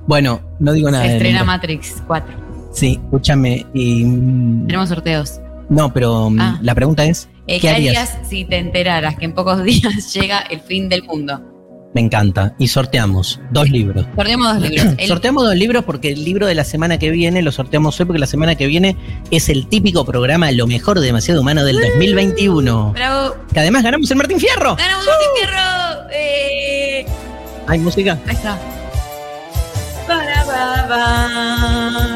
Bueno, 0.07 0.41
no 0.59 0.73
digo 0.73 0.91
nada. 0.91 1.05
Se 1.05 1.17
estrena. 1.17 1.45
Matrix 1.45 2.03
4. 2.07 2.35
Sí, 2.73 2.99
escúchame. 3.05 3.67
y, 3.75 4.05
mm, 4.05 4.67
Tenemos 4.67 4.89
sorteos. 4.89 5.39
No, 5.69 5.93
pero 5.93 6.31
mm, 6.31 6.41
Ah. 6.41 6.59
la 6.63 6.75
pregunta 6.75 7.05
es: 7.05 7.29
Eh, 7.47 7.55
¿Qué 7.57 7.61
¿Qué 7.61 7.69
harías? 7.71 7.97
harías 8.11 8.29
si 8.29 8.45
te 8.45 8.59
enteraras 8.59 9.17
que 9.17 9.25
en 9.25 9.33
pocos 9.35 9.63
días 9.65 10.13
llega 10.15 10.39
el 10.41 10.61
fin 10.61 10.89
del 10.89 11.03
mundo? 11.05 11.51
me 11.95 12.01
encanta. 12.01 12.57
Y 12.59 12.67
sorteamos 12.67 13.41
dos 13.53 13.71
libros. 13.71 14.05
Sorteamos 14.17 14.59
dos 14.61 14.69
libros. 14.69 14.95
El- 14.99 15.07
Sorteamos 15.07 15.45
dos 15.45 15.55
libros 15.55 15.85
porque 15.85 16.11
el 16.11 16.25
libro 16.25 16.49
de 16.49 16.57
la 16.57 16.65
semana 16.65 16.99
que 16.99 17.09
viene 17.11 17.41
lo 17.41 17.53
sorteamos 17.53 18.01
hoy 18.01 18.07
porque 18.07 18.19
la 18.19 18.27
semana 18.27 18.57
que 18.57 18.67
viene 18.67 18.97
es 19.31 19.49
el 19.49 19.69
típico 19.69 20.05
programa 20.05 20.51
Lo 20.51 20.67
mejor 20.67 20.99
de 20.99 21.07
Demasiado 21.07 21.41
Humano 21.41 21.65
del 21.65 21.77
2021. 21.81 22.93
Bravo. 22.95 23.37
Que 23.53 23.61
además 23.61 23.85
ganamos 23.85 24.11
el 24.11 24.17
Martín 24.17 24.41
Fierro. 24.41 24.75
¡Ganamos 24.75 25.07
Martín 25.07 25.29
Fierro! 25.39 26.09
Eh, 26.13 27.07
¿Hay 27.69 27.79
música? 27.79 28.19
ahí 28.27 28.35
está. 28.35 28.59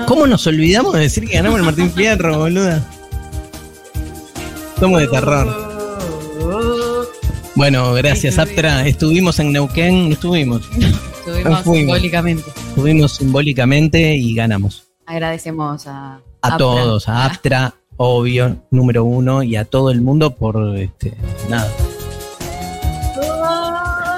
¿Cómo 0.06 0.26
nos 0.26 0.44
olvidamos 0.46 0.92
de 0.94 1.00
decir 1.00 1.24
que 1.28 1.34
ganamos 1.34 1.60
el 1.60 1.64
Martín 1.66 1.92
Fierro, 1.92 2.38
boluda? 2.38 2.82
Somos 4.80 5.00
de 5.00 5.08
terror. 5.08 5.68
Bueno, 7.54 7.92
gracias, 7.94 8.38
Aptra. 8.38 8.86
Estuvimos 8.86 9.38
en 9.40 9.52
Neuquén, 9.52 10.12
estuvimos. 10.12 10.62
Estuvimos 11.26 11.62
simbólicamente. 11.64 12.44
Estuvimos 12.68 13.12
simbólicamente 13.16 14.14
y 14.14 14.34
ganamos. 14.34 14.84
Agradecemos 15.06 15.86
a, 15.86 16.14
A 16.14 16.18
Aptra. 16.42 16.58
todos, 16.58 17.08
a 17.08 17.24
Aptra, 17.24 17.74
obvio, 17.96 18.56
número 18.70 19.04
uno, 19.04 19.42
y 19.42 19.56
a 19.56 19.64
todo 19.64 19.90
el 19.90 20.00
mundo 20.00 20.36
por 20.36 20.76
este, 20.76 21.14
nada. 21.48 21.68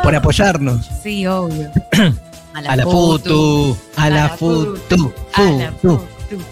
Por 0.03 0.14
apoyarnos. 0.14 0.87
Sí, 1.03 1.27
obvio. 1.27 1.70
A 2.53 2.77
la 2.77 2.83
Futu, 2.85 3.77
a 3.96 4.11
la 4.11 4.29
Futu, 4.31 5.11
A 5.35 5.42
la 5.42 5.73
Futu, 5.73 6.01
Futu. 6.29 6.44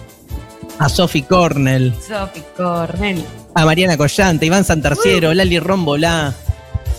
a 0.78 0.88
Sophie 0.88 1.24
Cornell, 1.26 1.92
Sophie 2.00 2.44
Cornell. 2.56 3.22
A 3.60 3.64
Mariana 3.64 3.96
Collante, 3.96 4.46
Iván 4.46 4.64
Santarciero, 4.64 5.34
Lali 5.34 5.58
Rombolá. 5.58 6.32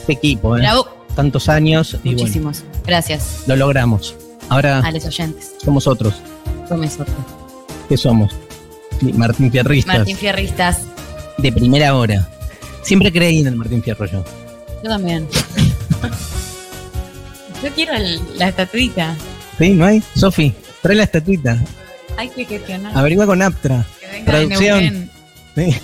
Qué 0.05 0.13
equipo, 0.13 0.57
¿eh? 0.57 0.61
Bravo. 0.61 0.87
Tantos 1.15 1.49
años 1.49 1.93
y 2.03 2.09
bueno, 2.09 2.21
Muchísimos. 2.21 2.63
Gracias 2.85 3.43
lo 3.47 3.55
logramos. 3.55 4.15
Ahora 4.49 4.79
a 4.79 4.91
los 4.91 5.05
oyentes. 5.05 5.53
somos 5.63 5.87
otros. 5.87 6.15
Tome 6.67 6.89
suerte. 6.89 7.13
¿Qué 7.87 7.97
somos? 7.97 8.33
Martín 9.13 9.51
Fierristas. 9.51 9.97
Martín 9.99 10.17
Fierristas. 10.17 10.81
De 11.37 11.51
primera 11.51 11.95
hora. 11.95 12.29
Siempre 12.81 13.11
creí 13.11 13.39
en 13.39 13.47
el 13.47 13.55
Martín 13.55 13.81
Fierro 13.83 14.05
yo. 14.05 14.23
Yo 14.83 14.89
también. 14.89 15.27
Yo 17.63 17.69
quiero 17.75 17.93
el- 17.93 18.21
la 18.37 18.49
estatuita. 18.49 19.15
¿Sí? 19.57 19.71
¿No 19.71 19.85
hay? 19.85 20.01
Sofi, 20.15 20.53
trae 20.81 20.95
la 20.95 21.03
estatuita. 21.03 21.57
Hay 22.17 22.29
que 22.29 22.45
gestionar. 22.45 22.97
Averigua 22.97 23.25
con 23.25 23.41
Aptra. 23.41 23.85
Que 23.99 24.07
venga 24.07 24.31
de 24.39 24.47
Producción. 24.47 24.79
Neuquén. 24.79 25.11
Sí. 25.73 25.79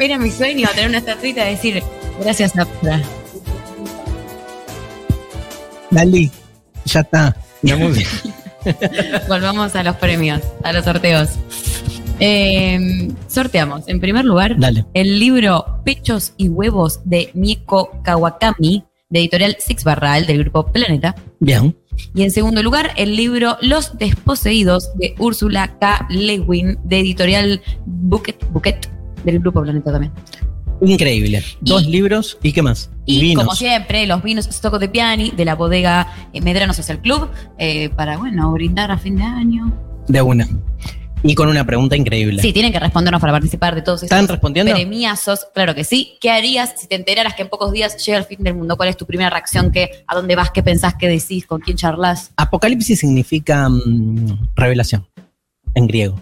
Era 0.00 0.18
mi 0.18 0.30
sueño 0.30 0.68
tener 0.74 0.88
una 0.88 0.98
estatuita 0.98 1.48
y 1.48 1.54
decir, 1.54 1.82
Gracias, 2.20 2.56
Apra. 2.58 3.02
Dali, 5.90 6.30
ya 6.84 7.00
está. 7.00 7.36
La 7.62 7.76
música. 7.76 8.10
Volvamos 9.28 9.74
a 9.74 9.82
los 9.82 9.96
premios, 9.96 10.40
a 10.62 10.72
los 10.72 10.84
sorteos. 10.84 11.30
Eh, 12.20 13.08
sorteamos, 13.26 13.88
en 13.88 14.00
primer 14.00 14.24
lugar, 14.24 14.56
Dale. 14.58 14.84
el 14.94 15.18
libro 15.18 15.80
Pechos 15.84 16.32
y 16.36 16.48
Huevos 16.48 17.00
de 17.04 17.30
Mieko 17.34 17.90
Kawakami, 18.02 18.84
de 19.08 19.18
editorial 19.20 19.56
Six 19.58 19.84
Barral, 19.84 20.26
del 20.26 20.38
grupo 20.38 20.66
Planeta. 20.66 21.14
Bien. 21.40 21.76
Y 22.14 22.22
en 22.22 22.30
segundo 22.30 22.62
lugar, 22.62 22.90
el 22.96 23.16
libro 23.16 23.56
Los 23.60 23.96
Desposeídos 23.98 24.90
de 24.96 25.14
Úrsula 25.18 25.76
K. 25.78 26.06
Lewin, 26.10 26.78
de 26.84 27.00
editorial 27.00 27.62
Bucket, 27.86 28.44
Bucket 28.50 28.88
del 29.24 29.40
Grupo 29.40 29.62
Planeta 29.62 29.90
también. 29.92 30.12
Increíble. 30.82 31.42
Dos 31.60 31.84
Y- 31.84 31.90
libros 31.90 32.38
y 32.42 32.52
qué 32.52 32.60
más. 32.62 32.90
Y 33.06 33.20
Vinos. 33.20 33.44
como 33.44 33.56
siempre, 33.56 34.06
los 34.06 34.22
vinos 34.22 34.46
Stocco 34.46 34.78
de 34.78 34.88
Piani 34.88 35.30
de 35.30 35.44
la 35.44 35.54
bodega 35.54 36.12
eh, 36.32 36.40
Medrano 36.40 36.74
Social 36.74 37.00
Club, 37.00 37.28
eh, 37.58 37.90
para, 37.90 38.16
bueno, 38.18 38.50
brindar 38.52 38.90
a 38.90 38.98
fin 38.98 39.16
de 39.16 39.22
año. 39.22 39.72
De 40.08 40.20
una. 40.20 40.46
Y 41.26 41.34
con 41.34 41.48
una 41.48 41.64
pregunta 41.64 41.96
increíble. 41.96 42.42
Sí, 42.42 42.52
tienen 42.52 42.70
que 42.70 42.78
respondernos 42.78 43.18
para 43.18 43.32
participar 43.32 43.74
de 43.74 43.80
todos 43.80 44.02
estos 44.02 44.14
¿Están 44.14 44.28
respondiendo? 44.28 44.72
premiazos. 44.74 45.46
Claro 45.54 45.74
que 45.74 45.82
sí. 45.82 46.18
¿Qué 46.20 46.30
harías 46.30 46.74
si 46.78 46.86
te 46.86 46.96
enteraras 46.96 47.34
que 47.34 47.40
en 47.42 47.48
pocos 47.48 47.72
días 47.72 47.96
llega 48.04 48.18
el 48.18 48.24
fin 48.24 48.44
del 48.44 48.54
mundo? 48.54 48.76
¿Cuál 48.76 48.90
es 48.90 48.96
tu 48.98 49.06
primera 49.06 49.30
reacción? 49.30 49.72
¿Qué, 49.72 50.04
¿A 50.06 50.14
dónde 50.14 50.36
vas? 50.36 50.50
¿Qué 50.50 50.62
pensás? 50.62 50.94
¿Qué 50.98 51.08
decís? 51.08 51.46
¿Con 51.46 51.62
quién 51.62 51.78
charlas? 51.78 52.30
Apocalipsis 52.36 52.98
significa 53.00 53.70
mm, 53.70 54.50
revelación 54.54 55.08
en 55.74 55.86
griego. 55.86 56.20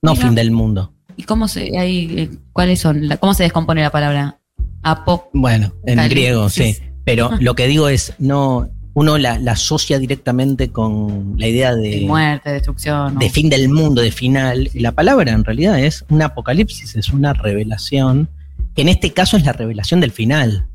No 0.00 0.12
Mira. 0.12 0.24
fin 0.26 0.34
del 0.34 0.50
mundo. 0.50 0.94
¿Y 1.18 1.24
cómo 1.24 1.46
se, 1.46 1.78
hay, 1.78 2.18
eh, 2.18 2.30
cuáles 2.54 2.80
son? 2.80 3.08
La- 3.08 3.18
¿Cómo 3.18 3.34
se 3.34 3.42
descompone 3.42 3.82
la 3.82 3.90
palabra? 3.90 4.38
Apo. 4.82 5.28
Bueno, 5.34 5.74
en 5.84 5.98
griego, 6.08 6.48
sí. 6.48 6.76
Pero 7.04 7.32
lo 7.40 7.54
que 7.54 7.66
digo 7.66 7.88
es, 7.90 8.14
no, 8.18 8.68
uno 8.96 9.18
la, 9.18 9.38
la 9.38 9.52
asocia 9.52 9.98
directamente 9.98 10.72
con 10.72 11.34
la 11.36 11.46
idea 11.46 11.76
de, 11.76 12.06
muerte, 12.06 12.50
destrucción. 12.50 13.18
de 13.18 13.28
fin 13.28 13.50
del 13.50 13.68
mundo, 13.68 14.00
de 14.00 14.10
final. 14.10 14.70
Y 14.72 14.80
la 14.80 14.92
palabra 14.92 15.32
en 15.32 15.44
realidad 15.44 15.78
es 15.78 16.06
un 16.08 16.22
apocalipsis, 16.22 16.96
es 16.96 17.10
una 17.10 17.34
revelación, 17.34 18.30
que 18.74 18.80
en 18.80 18.88
este 18.88 19.12
caso 19.12 19.36
es 19.36 19.44
la 19.44 19.52
revelación 19.52 20.00
del 20.00 20.12
final. 20.12 20.66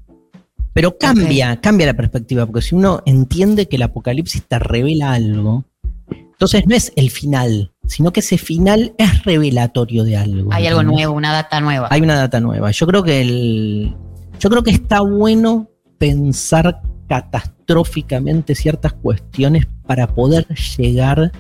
Pero 0.72 1.00
cambia, 1.00 1.60
cambia 1.62 1.88
la 1.88 1.96
perspectiva, 1.96 2.46
porque 2.46 2.62
si 2.62 2.76
uno 2.76 3.02
entiende 3.08 3.68
que 3.68 3.78
el 3.78 3.82
apocalipsis 3.82 4.44
te 4.48 4.60
revela 4.60 5.14
algo, 5.14 5.66
entonces 6.12 6.68
no 6.68 6.76
es 6.76 6.94
el 6.96 7.10
final, 7.10 7.72
sino 7.88 8.14
que 8.14 8.20
ese 8.20 8.38
final 8.38 8.94
es 9.00 9.24
revelatorio 9.24 10.04
de 10.04 10.18
algo. 10.18 10.54
Hay 10.54 10.68
algo 10.68 10.84
nuevo, 10.84 11.16
una 11.16 11.34
data 11.34 11.60
nueva. 11.60 11.88
Hay 11.90 12.02
una 12.02 12.18
data 12.18 12.40
nueva. 12.40 12.70
Yo 12.70 12.86
creo 12.86 13.02
que 13.02 13.22
el. 13.22 13.96
Yo 14.40 14.52
creo 14.52 14.62
que 14.62 14.70
está 14.70 15.02
bueno 15.02 15.72
pensar 15.98 16.84
catastróficamente 17.12 18.56
ciertas 18.56 18.94
cuestiones 18.94 19.68
para 19.86 20.08
poder 20.08 20.48
llegar 20.78 21.34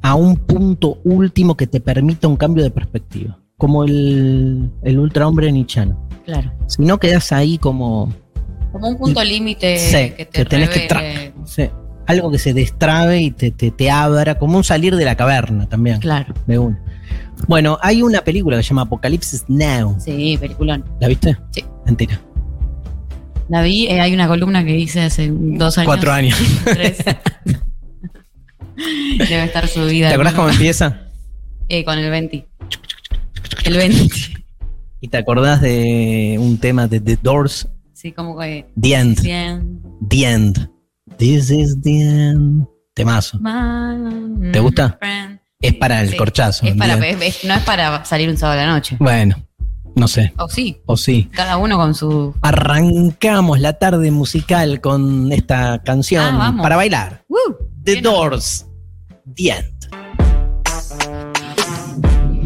a 0.00 0.14
un 0.14 0.34
punto 0.36 0.98
último 1.04 1.58
que 1.58 1.66
te 1.66 1.78
permita 1.78 2.26
un 2.26 2.38
cambio 2.38 2.64
de 2.64 2.70
perspectiva. 2.70 3.38
Como 3.58 3.84
el, 3.84 4.70
el 4.82 4.98
ultrahombre 4.98 5.52
nichano. 5.52 6.08
Claro. 6.24 6.54
Si 6.68 6.80
no 6.80 6.98
quedas 6.98 7.32
ahí 7.32 7.58
como. 7.58 8.14
Como 8.72 8.88
un 8.88 8.96
punto 8.96 9.22
límite 9.22 9.76
Sí, 9.76 10.14
que 10.16 10.24
te 10.24 10.38
que 10.38 10.44
tenés 10.46 10.70
que 10.70 11.32
sí, 11.44 11.68
algo 12.06 12.30
que 12.30 12.38
se 12.38 12.54
destrabe 12.54 13.20
y 13.20 13.30
te, 13.30 13.50
te, 13.50 13.70
te 13.70 13.90
abra, 13.90 14.38
como 14.38 14.56
un 14.56 14.64
salir 14.64 14.96
de 14.96 15.04
la 15.04 15.16
caverna 15.16 15.68
también. 15.68 15.98
Claro. 15.98 16.32
De 16.46 16.58
uno. 16.58 16.78
Bueno, 17.46 17.78
hay 17.82 18.00
una 18.00 18.22
película 18.22 18.56
que 18.56 18.62
se 18.62 18.70
llama 18.70 18.82
Apocalipsis 18.82 19.44
Now. 19.48 19.96
Sí, 20.00 20.38
peliculón. 20.40 20.82
¿La 20.98 21.08
viste? 21.08 21.36
Sí. 21.50 21.62
Mentira. 21.84 22.18
La 23.48 23.62
vi, 23.62 23.86
eh, 23.86 24.00
hay 24.00 24.12
una 24.12 24.28
columna 24.28 24.64
que 24.64 24.76
hice 24.78 25.02
hace 25.02 25.30
dos 25.32 25.78
años. 25.78 25.86
Cuatro 25.86 26.12
años. 26.12 26.38
Tres. 26.64 26.98
Debe 28.76 29.44
estar 29.44 29.66
subida. 29.66 30.08
¿Te 30.08 30.14
acordás 30.14 30.34
cómo 30.34 30.50
empieza? 30.50 31.00
Eh, 31.68 31.84
con 31.84 31.98
el 31.98 32.10
20. 32.10 32.46
El 33.64 33.76
20. 33.76 34.14
¿Y 35.00 35.08
te 35.08 35.16
acordás 35.16 35.60
de 35.60 36.36
un 36.38 36.58
tema 36.58 36.86
de 36.88 37.00
The 37.00 37.18
Doors? 37.22 37.68
Sí, 37.92 38.12
como 38.12 38.38
que. 38.38 38.66
The 38.80 38.94
End. 38.94 39.22
The 40.08 40.24
End. 40.30 40.70
This 41.16 41.50
is 41.50 41.80
the 41.82 42.00
end. 42.00 42.66
Temazo. 42.94 43.40
¿Te 44.52 44.60
gusta? 44.60 44.98
Es 45.60 45.74
para 45.74 46.02
el 46.02 46.10
Sí, 46.10 46.16
corchazo. 46.16 46.66
Es 46.66 46.74
para, 46.76 46.94
es- 47.08 47.44
no 47.44 47.54
es 47.54 47.62
para 47.64 48.04
salir 48.04 48.28
un 48.28 48.36
sábado 48.36 48.60
a 48.60 48.66
la 48.66 48.72
noche. 48.72 48.96
Bueno, 49.00 49.36
no 49.94 50.08
sé. 50.08 50.32
O 50.38 50.48
sí, 50.48 50.80
O 50.86 50.96
sí. 50.96 51.28
cada 51.32 51.56
uno 51.56 51.76
con 51.76 51.94
su. 51.94 52.34
Arrancamos 52.42 53.60
la 53.60 53.74
tarde 53.74 54.10
musical 54.10 54.80
con 54.80 55.32
esta 55.32 55.82
canción 55.84 56.24
Ah, 56.40 56.56
para 56.60 56.76
bailar. 56.76 57.24
The 57.84 57.92
Bien. 57.92 58.04
Doors. 58.04 58.66
The 59.34 59.50
End. 59.50 59.78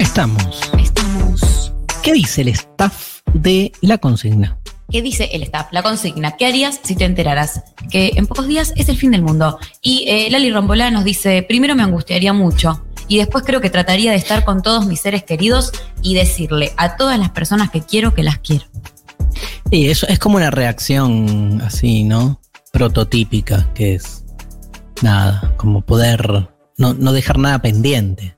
Estamos. 0.01 0.71
Estamos. 0.79 1.73
¿Qué 2.03 2.13
dice 2.13 2.43
el 2.43 2.49
staff 2.49 3.21
de 3.33 3.73
la 3.81 3.99
consigna? 3.99 4.59
¿Qué 4.91 5.01
dice 5.01 5.31
el 5.33 5.43
staff? 5.45 5.69
La 5.73 5.83
consigna. 5.83 6.33
¿Qué 6.37 6.47
harías 6.47 6.81
si 6.83 6.95
te 6.97 7.05
enteraras 7.05 7.63
que 7.91 8.13
en 8.17 8.27
pocos 8.27 8.47
días 8.47 8.73
es 8.77 8.89
el 8.89 8.97
fin 8.97 9.13
del 9.13 9.23
mundo? 9.23 9.59
Y 9.81 10.05
eh, 10.09 10.29
Lali 10.31 10.51
Rombolá 10.53 10.91
nos 10.91 11.05
dice, 11.05 11.43
primero 11.49 11.75
me 11.75 11.83
angustiaría 11.83 12.33
mucho 12.33 12.85
y 13.09 13.19
después 13.19 13.45
creo 13.45 13.61
que 13.61 13.71
trataría 13.71 14.11
de 14.11 14.17
estar 14.17 14.45
con 14.45 14.63
todos 14.63 14.87
mis 14.87 15.01
seres 15.01 15.25
queridos 15.25 15.73
y 16.03 16.15
decirle 16.15 16.73
a 16.77 16.97
todas 16.97 17.19
las 17.19 17.31
personas 17.31 17.71
que 17.71 17.83
quiero 17.83 18.15
que 18.15 18.23
las 18.23 18.39
quiero. 18.39 18.65
Sí, 19.71 19.89
eso 19.89 20.07
es 20.09 20.19
como 20.19 20.37
una 20.37 20.51
reacción 20.51 21.61
así, 21.63 22.05
¿no? 22.05 22.41
Prototípica, 22.73 23.69
que 23.75 23.95
es 23.95 24.25
nada, 25.03 25.55
como 25.57 25.83
poder 25.83 26.49
no, 26.77 26.95
no 26.95 27.13
dejar 27.13 27.39
nada 27.39 27.61
pendiente. 27.61 28.37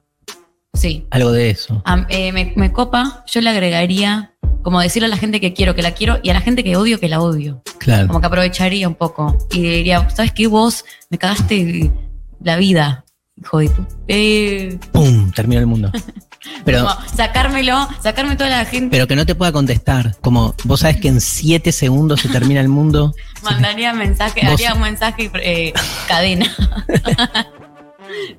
Sí. 0.74 1.06
Algo 1.10 1.32
de 1.32 1.50
eso. 1.50 1.82
Eh, 2.08 2.32
me, 2.32 2.52
me 2.56 2.72
copa, 2.72 3.24
yo 3.26 3.40
le 3.40 3.50
agregaría 3.50 4.34
como 4.64 4.80
decirle 4.80 5.06
a 5.06 5.10
la 5.10 5.18
gente 5.18 5.40
que 5.40 5.52
quiero 5.52 5.74
que 5.74 5.82
la 5.82 5.92
quiero 5.92 6.18
y 6.22 6.30
a 6.30 6.32
la 6.32 6.40
gente 6.40 6.64
que 6.64 6.76
odio 6.76 6.98
que 6.98 7.08
la 7.08 7.20
odio. 7.20 7.62
Claro. 7.78 8.08
Como 8.08 8.20
que 8.20 8.26
aprovecharía 8.26 8.88
un 8.88 8.94
poco 8.94 9.36
y 9.52 9.60
diría, 9.60 10.08
¿sabes 10.10 10.32
qué? 10.32 10.46
Vos 10.46 10.84
me 11.10 11.18
cagaste 11.18 11.92
la 12.40 12.56
vida, 12.56 13.03
hijo 13.40 13.58
de 13.58 13.70
pu- 13.70 13.86
eh, 14.08 14.78
¡Pum! 14.92 15.30
Terminó 15.32 15.60
el 15.60 15.66
mundo. 15.66 15.90
Pero, 16.66 16.80
como 16.80 16.94
sacármelo, 17.08 17.88
sacarme 18.02 18.36
toda 18.36 18.50
la 18.50 18.64
gente, 18.66 18.90
pero 18.90 19.06
que 19.06 19.16
no 19.16 19.24
te 19.24 19.34
pueda 19.34 19.50
contestar. 19.50 20.14
Como 20.20 20.54
vos 20.64 20.80
sabes 20.80 20.98
que 20.98 21.08
en 21.08 21.22
siete 21.22 21.72
segundos 21.72 22.20
se 22.20 22.28
termina 22.28 22.60
el 22.60 22.68
mundo. 22.68 23.14
mandaría 23.42 23.94
mensaje, 23.94 24.42
Vos- 24.44 24.52
haría 24.54 24.74
un 24.74 24.80
mensaje 24.82 25.30
eh, 25.42 25.72
cadena. 26.06 26.46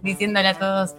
Diciéndole 0.03 0.49
a 0.49 0.53
todos 0.53 0.91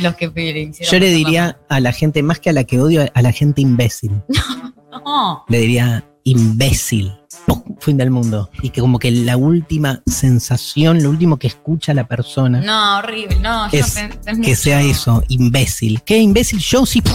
los 0.00 0.14
que 0.14 0.26
hicieron 0.26 0.74
Yo 0.92 0.98
le 1.00 1.10
diría 1.10 1.58
a 1.68 1.80
la 1.80 1.92
gente, 1.92 2.22
más 2.22 2.38
que 2.38 2.50
a 2.50 2.52
la 2.52 2.62
que 2.64 2.80
odio, 2.80 3.04
a 3.12 3.22
la 3.22 3.32
gente 3.32 3.60
imbécil. 3.60 4.22
la- 4.28 5.00
No, 5.04 5.44
Le 5.48 5.58
diría 5.58 6.04
imbécil. 6.22 7.12
¡Pum! 7.46 7.62
Fin 7.80 7.96
del 7.96 8.10
mundo. 8.10 8.50
Y 8.62 8.70
que 8.70 8.80
como 8.80 8.98
que 8.98 9.10
la 9.10 9.36
última 9.36 10.00
sensación, 10.06 11.02
lo 11.02 11.10
último 11.10 11.38
que 11.38 11.46
escucha 11.46 11.92
la 11.94 12.06
persona. 12.06 12.60
no, 12.60 12.98
horrible, 12.98 13.36
no, 13.40 13.70
yo 13.70 13.78
Es 13.80 13.94
que 14.42 14.56
sea 14.56 14.80
eso, 14.82 15.22
imbécil. 15.28 16.02
¿Qué 16.02 16.18
imbécil? 16.18 16.58
Yo 16.60 16.86
sí. 16.86 17.02
¡pum! 17.02 17.14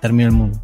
Terminó 0.00 0.28
el 0.28 0.34
mundo. 0.34 0.62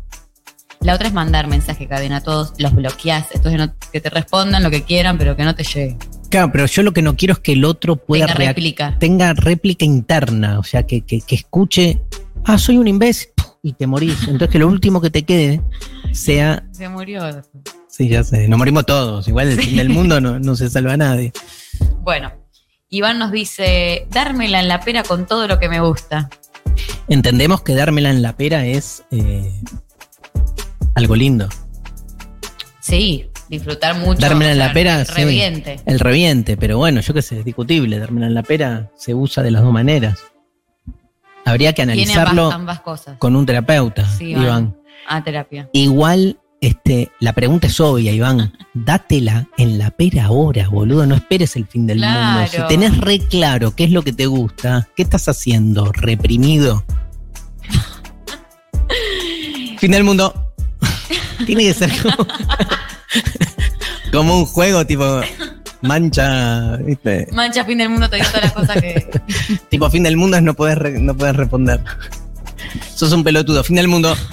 La 0.80 0.94
otra 0.94 1.08
es 1.08 1.14
mandar 1.14 1.46
mensaje 1.48 1.86
cadena 1.88 2.18
a 2.18 2.20
todos, 2.22 2.52
los 2.58 2.74
bloqueás, 2.74 3.26
entonces 3.32 3.58
no- 3.58 3.74
que 3.92 4.00
te 4.00 4.10
respondan 4.10 4.62
lo 4.62 4.70
que 4.70 4.82
quieran, 4.82 5.18
pero 5.18 5.34
que 5.36 5.42
no 5.44 5.54
te 5.54 5.64
llegue. 5.64 5.96
Claro, 6.30 6.50
pero 6.52 6.66
yo 6.66 6.82
lo 6.82 6.92
que 6.92 7.02
no 7.02 7.16
quiero 7.16 7.32
es 7.34 7.40
que 7.40 7.52
el 7.52 7.64
otro 7.64 7.96
pueda 7.96 8.26
Tenga 8.26 8.38
réplica. 8.38 8.96
tenga 8.98 9.32
réplica 9.32 9.84
interna, 9.84 10.58
o 10.58 10.62
sea, 10.64 10.84
que, 10.84 11.00
que- 11.02 11.20
que 11.22 11.34
escuche, 11.36 12.02
ah, 12.44 12.58
soy 12.58 12.76
un 12.78 12.88
imbécil. 12.88 13.28
Y 13.66 13.72
te 13.72 13.88
morís. 13.88 14.22
Entonces 14.22 14.48
que 14.48 14.60
lo 14.60 14.68
último 14.68 15.00
que 15.00 15.10
te 15.10 15.24
quede 15.24 15.60
sea, 16.12 16.64
Se 16.70 16.88
murió. 16.88 17.24
sí, 17.88 18.08
ya 18.08 18.22
sé, 18.22 18.46
nos 18.46 18.58
morimos 18.58 18.86
todos, 18.86 19.26
igual 19.26 19.48
el 19.48 19.76
del 19.76 19.88
mundo 19.88 20.20
no, 20.20 20.38
no 20.38 20.54
se 20.54 20.70
salva 20.70 20.92
a 20.92 20.96
nadie. 20.96 21.32
Bueno, 22.00 22.32
Iván 22.90 23.18
nos 23.18 23.32
dice, 23.32 24.06
dármela 24.10 24.60
en 24.60 24.68
la 24.68 24.78
pera 24.78 25.02
con 25.02 25.26
todo 25.26 25.48
lo 25.48 25.58
que 25.58 25.68
me 25.68 25.80
gusta. 25.80 26.30
Entendemos 27.08 27.62
que 27.62 27.74
dármela 27.74 28.10
en 28.10 28.22
la 28.22 28.36
pera 28.36 28.66
es 28.66 29.02
eh, 29.10 29.52
algo 30.94 31.16
lindo. 31.16 31.48
Sí, 32.78 33.28
disfrutar 33.48 33.96
mucho. 33.98 34.20
Dármela 34.20 34.52
en 34.52 34.58
la 34.58 34.72
pera, 34.72 35.04
sí. 35.04 35.12
Reviente. 35.24 35.80
El 35.86 35.98
reviente, 35.98 36.56
pero 36.56 36.78
bueno, 36.78 37.00
yo 37.00 37.12
qué 37.12 37.22
sé, 37.22 37.40
es 37.40 37.44
discutible. 37.44 37.98
Dármela 37.98 38.28
en 38.28 38.34
la 38.34 38.44
pera 38.44 38.92
se 38.96 39.12
usa 39.12 39.42
de 39.42 39.50
las 39.50 39.62
dos 39.62 39.72
maneras. 39.72 40.20
Habría 41.46 41.72
que 41.72 41.80
analizarlo 41.82 42.42
ambas, 42.44 42.54
ambas 42.56 42.80
cosas. 42.80 43.16
con 43.18 43.34
un 43.36 43.46
terapeuta, 43.46 44.06
Sí, 44.18 44.30
Iván. 44.32 44.42
Iván. 44.44 44.76
Ah, 45.08 45.22
terapia. 45.24 45.70
Igual, 45.72 46.38
este, 46.60 47.10
la 47.20 47.32
pregunta 47.32 47.68
es 47.68 47.80
obvia, 47.80 48.12
Iván. 48.12 48.52
Dátela 48.74 49.46
en 49.56 49.78
la 49.78 49.90
pera 49.90 50.26
ahora, 50.26 50.68
boludo. 50.68 51.06
No 51.06 51.14
esperes 51.14 51.56
el 51.56 51.66
fin 51.66 51.86
del 51.86 51.98
Claro. 51.98 52.40
mundo. 52.40 52.50
Si 52.52 52.58
tenés 52.68 52.98
re 52.98 53.20
claro 53.20 53.74
qué 53.74 53.84
es 53.84 53.90
lo 53.92 54.02
que 54.02 54.12
te 54.12 54.26
gusta, 54.26 54.88
¿qué 54.96 55.02
estás 55.04 55.28
haciendo? 55.28 55.92
¿Reprimido? 55.92 56.84
fin 59.78 59.90
del 59.92 60.04
mundo. 60.04 60.52
Tiene 61.46 61.62
que 61.64 61.74
ser 61.74 61.90
como, 62.02 62.26
como 64.12 64.38
un 64.38 64.46
juego 64.46 64.86
tipo 64.86 65.20
mancha, 65.86 66.76
¿viste? 66.78 67.28
Mancha, 67.32 67.64
fin 67.64 67.78
del 67.78 67.88
mundo, 67.88 68.08
te 68.10 68.16
digo 68.16 68.28
todas 68.28 68.42
las 68.44 68.52
cosas 68.52 68.80
que. 68.82 69.20
Tipo 69.70 69.90
fin 69.90 70.02
del 70.02 70.16
mundo 70.16 70.36
es 70.36 70.42
no 70.42 70.54
re- 70.54 71.00
no 71.00 71.16
poder 71.16 71.36
responder. 71.36 71.80
Sos 72.94 73.12
un 73.12 73.22
pelotudo, 73.24 73.62
fin 73.64 73.76
del 73.76 73.88
mundo. 73.88 74.14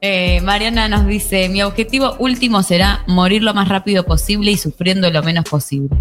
Eh, 0.00 0.40
Mariana 0.42 0.88
nos 0.88 1.06
dice: 1.06 1.48
Mi 1.48 1.62
objetivo 1.62 2.14
último 2.20 2.62
será 2.62 3.02
morir 3.08 3.42
lo 3.42 3.52
más 3.52 3.68
rápido 3.68 4.04
posible 4.04 4.52
y 4.52 4.56
sufriendo 4.56 5.10
lo 5.10 5.22
menos 5.24 5.44
posible. 5.44 5.96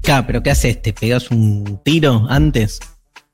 Claro, 0.00 0.26
pero 0.26 0.42
¿qué 0.42 0.50
haces? 0.52 0.80
¿Te 0.80 0.92
pegas 0.92 1.30
un 1.30 1.80
tiro 1.84 2.26
antes? 2.30 2.80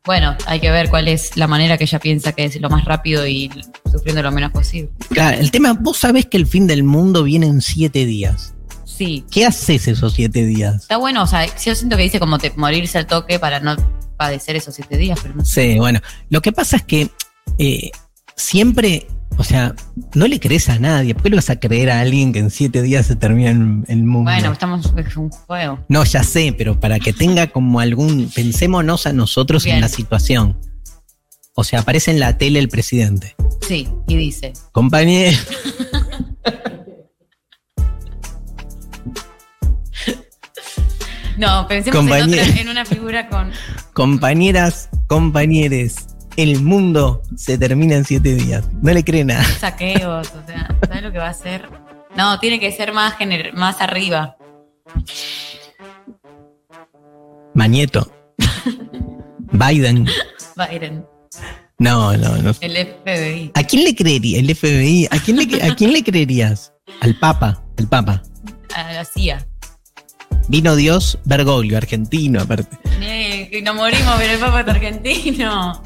Bueno, 0.09 0.35
hay 0.47 0.59
que 0.59 0.71
ver 0.71 0.89
cuál 0.89 1.07
es 1.07 1.37
la 1.37 1.47
manera 1.47 1.77
que 1.77 1.85
ella 1.85 1.99
piensa 1.99 2.33
que 2.33 2.47
es 2.47 2.59
lo 2.63 2.71
más 2.71 2.87
rápido 2.87 3.27
y 3.27 3.51
sufriendo 3.93 4.23
lo 4.23 4.33
menos 4.33 4.53
posible. 4.53 4.91
Claro, 5.11 5.37
el 5.37 5.51
tema, 5.51 5.75
vos 5.75 5.99
sabés 5.99 6.25
que 6.25 6.39
el 6.39 6.47
fin 6.47 6.67
del 6.67 6.83
mundo 6.83 7.25
viene 7.25 7.47
en 7.47 7.61
siete 7.61 8.07
días. 8.07 8.55
Sí. 8.87 9.27
¿Qué 9.31 9.45
haces 9.45 9.87
esos 9.87 10.15
siete 10.15 10.47
días? 10.47 10.77
Está 10.77 10.97
bueno, 10.97 11.25
o 11.25 11.27
sea, 11.27 11.45
yo 11.45 11.75
siento 11.75 11.99
que 11.99 12.05
dice 12.05 12.19
como 12.21 12.39
te, 12.39 12.51
morirse 12.57 12.97
al 12.97 13.07
toque 13.07 13.39
para 13.39 13.61
no 13.61 13.77
padecer 14.17 14.57
esos 14.57 14.77
siete 14.77 14.97
días, 14.97 15.19
pero 15.21 15.35
no 15.35 15.45
sé. 15.45 15.73
Sí, 15.73 15.79
bueno, 15.79 16.01
lo 16.31 16.41
que 16.41 16.53
pasa 16.53 16.79
es 16.79 16.85
que 16.85 17.11
eh, 17.59 17.91
siempre, 18.35 19.09
o 19.39 19.45
sea, 19.45 19.75
no 20.15 20.27
le 20.27 20.41
crees 20.41 20.69
a 20.69 20.81
nadie. 20.81 21.15
¿Por 21.15 21.23
qué 21.23 21.31
le 21.31 21.37
vas 21.37 21.49
a 21.49 21.61
creer 21.61 21.91
a 21.91 22.01
alguien 22.01 22.33
que 22.33 22.41
en 22.41 22.51
siete 22.51 22.83
días 22.83 23.07
se 23.07 23.15
termina 23.15 23.51
el, 23.51 24.03
mundo? 24.03 24.31
Bueno, 24.33 24.51
estamos, 24.51 24.93
es 24.97 25.17
un 25.17 25.31
juego. 25.31 25.79
No, 25.89 26.03
ya 26.05 26.25
sé, 26.25 26.53
pero 26.59 26.81
para 26.81 26.99
que 26.99 27.13
tenga 27.13 27.47
como 27.47 27.79
algún. 27.79 28.31
Pensémonos 28.35 29.07
a 29.07 29.13
nosotros 29.13 29.63
Bien. 29.63 29.77
en 29.77 29.83
la 29.83 29.89
situación. 29.89 30.59
O 31.55 31.63
sea, 31.63 31.81
aparece 31.81 32.11
en 32.11 32.19
la 32.19 32.37
tele 32.37 32.59
el 32.59 32.69
presidente. 32.69 33.37
Sí, 33.67 33.89
y 34.09 34.17
dice. 34.17 34.53
Compañero. 34.73 35.39
No, 41.39 41.69
pensemos 41.69 42.01
en, 42.01 42.09
Compañía. 42.09 42.43
otra, 42.43 42.61
en 42.61 42.69
una 42.69 42.85
figura 42.85 43.29
con. 43.29 43.53
Compañeras, 43.93 44.89
compañeres, 45.07 46.08
el 46.39 46.63
mundo 46.63 47.21
se 47.37 47.59
termina 47.59 47.97
en 47.97 48.05
siete 48.05 48.35
días. 48.35 48.65
No 48.81 48.93
le 48.93 49.03
cree 49.05 49.25
nada. 49.25 49.45
saqueos, 49.45 50.29
o 50.31 50.47
sea, 50.47 50.75
¿sabes 50.87 51.03
lo 51.03 51.13
que 51.13 51.19
va 51.19 51.27
a 51.27 51.31
hacer? 51.31 51.69
No, 52.17 52.39
tiene 52.39 52.59
que 52.61 52.71
ser 52.73 52.93
más, 52.93 53.15
gener- 53.19 53.53
más 53.55 53.81
arriba. 53.81 54.37
Mañeto. 57.55 58.11
Biden. 59.53 60.07
Biden, 60.57 61.05
No, 61.79 62.17
no, 62.17 62.37
no. 62.39 62.53
el 62.61 62.77
FBI. 63.05 63.51
¿A 63.55 63.63
quién 63.65 63.85
le 63.85 63.95
creería? 63.95 64.39
El 64.39 64.55
FBI. 64.55 65.07
¿A 65.11 65.19
quién 65.19 65.37
le, 65.37 65.63
a 65.63 65.75
quién 65.75 65.93
le 65.93 66.03
creerías? 66.05 66.73
Al 67.01 67.17
Papa. 67.19 67.63
El 67.77 67.87
Papa. 67.89 68.23
A 68.75 68.93
la 68.93 69.05
CIA. 69.05 69.47
Vino 70.49 70.77
Dios 70.77 71.19
Bergoglio, 71.25 71.77
argentino, 71.77 72.41
aparte. 72.41 72.77
Eh, 73.01 73.61
nos 73.63 73.75
morimos, 73.75 74.15
pero 74.19 74.33
el 74.35 74.39
Papa 74.39 74.61
es 74.63 74.69
argentino. 74.69 75.83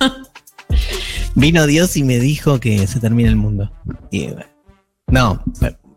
Vino 1.34 1.66
Dios 1.66 1.96
y 1.96 2.02
me 2.02 2.18
dijo 2.18 2.58
que 2.60 2.86
se 2.86 3.00
termina 3.00 3.28
el 3.28 3.36
mundo. 3.36 3.70
Y, 4.10 4.28
no, 5.06 5.42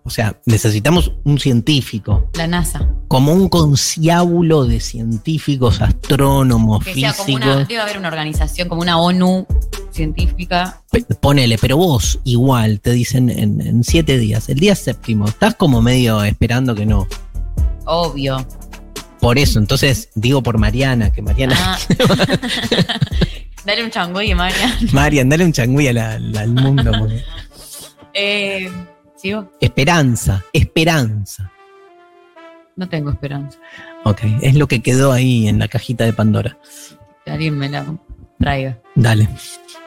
o 0.04 0.10
sea, 0.10 0.40
necesitamos 0.46 1.12
un 1.24 1.40
científico, 1.40 2.30
La 2.36 2.48
NASA. 2.48 2.88
como 3.08 3.34
un 3.34 3.50
conciábulo 3.50 4.66
de 4.66 4.80
científicos, 4.80 5.82
astrónomos, 5.82 6.84
Que 6.86 6.94
sea 6.94 7.14
como 7.14 7.36
una. 7.36 7.58
Debe 7.66 7.80
haber 7.80 7.98
una 7.98 8.08
organización 8.08 8.70
como 8.70 8.82
una 8.82 9.00
ONU 9.00 9.46
científica. 9.92 10.82
Ponele, 11.22 11.58
pero 11.58 11.78
vos 11.78 12.20
igual 12.24 12.80
te 12.80 12.92
dicen 12.92 13.30
en, 13.30 13.62
en 13.62 13.84
siete 13.84 14.18
días, 14.18 14.48
el 14.50 14.60
día 14.60 14.76
séptimo, 14.76 15.28
estás 15.28 15.56
como 15.56 15.82
medio 15.82 16.24
esperando 16.24 16.76
que 16.76 16.86
no. 16.86 17.08
Obvio. 17.86 18.46
Por 19.20 19.38
eso, 19.38 19.60
entonces 19.60 20.10
digo 20.16 20.42
por 20.42 20.58
Mariana, 20.58 21.12
que 21.14 21.22
Mariana, 21.22 21.56
Ah. 21.60 21.78
Dale 23.66 23.84
un 23.84 23.92
changüey, 23.92 24.34
María. 24.34 24.78
Marian, 24.94 25.30
dale 25.30 25.46
un 25.46 25.54
changüí 25.54 25.88
a 25.88 25.94
la- 25.94 26.20
la- 26.20 26.42
al 26.42 26.50
mundo. 26.54 26.92
porque- 26.98 27.24
Eh, 28.14 28.70
¿Sigo? 29.16 29.50
Esperanza, 29.62 30.44
esperanza. 30.52 31.50
No 32.76 32.90
tengo 32.90 33.10
esperanza. 33.12 33.58
Ok, 34.04 34.20
es 34.42 34.56
lo 34.56 34.68
que 34.68 34.82
quedó 34.82 35.12
ahí 35.14 35.48
en 35.48 35.60
la 35.60 35.68
cajita 35.70 36.04
de 36.04 36.12
Pandora. 36.12 36.58
Que 37.24 37.32
alguien 37.32 37.58
me 37.58 37.70
la 37.70 37.86
traiga. 38.40 38.80
Dale. 38.96 39.30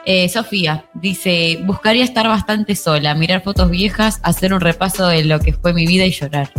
Eh, 0.07 0.27
Sofía 0.29 0.85
dice: 0.95 1.59
Buscaría 1.65 2.03
estar 2.03 2.27
bastante 2.27 2.75
sola, 2.75 3.13
mirar 3.13 3.43
fotos 3.43 3.69
viejas, 3.69 4.19
hacer 4.23 4.53
un 4.53 4.61
repaso 4.61 5.05
de 5.07 5.23
lo 5.25 5.39
que 5.39 5.53
fue 5.53 5.73
mi 5.73 5.85
vida 5.85 6.05
y 6.05 6.11
llorar. 6.11 6.49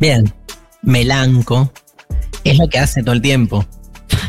Bien, 0.00 0.32
melanco. 0.82 1.72
Es 2.42 2.58
lo 2.58 2.68
que 2.68 2.78
hace 2.78 3.02
todo 3.02 3.12
el 3.12 3.20
tiempo. 3.22 3.64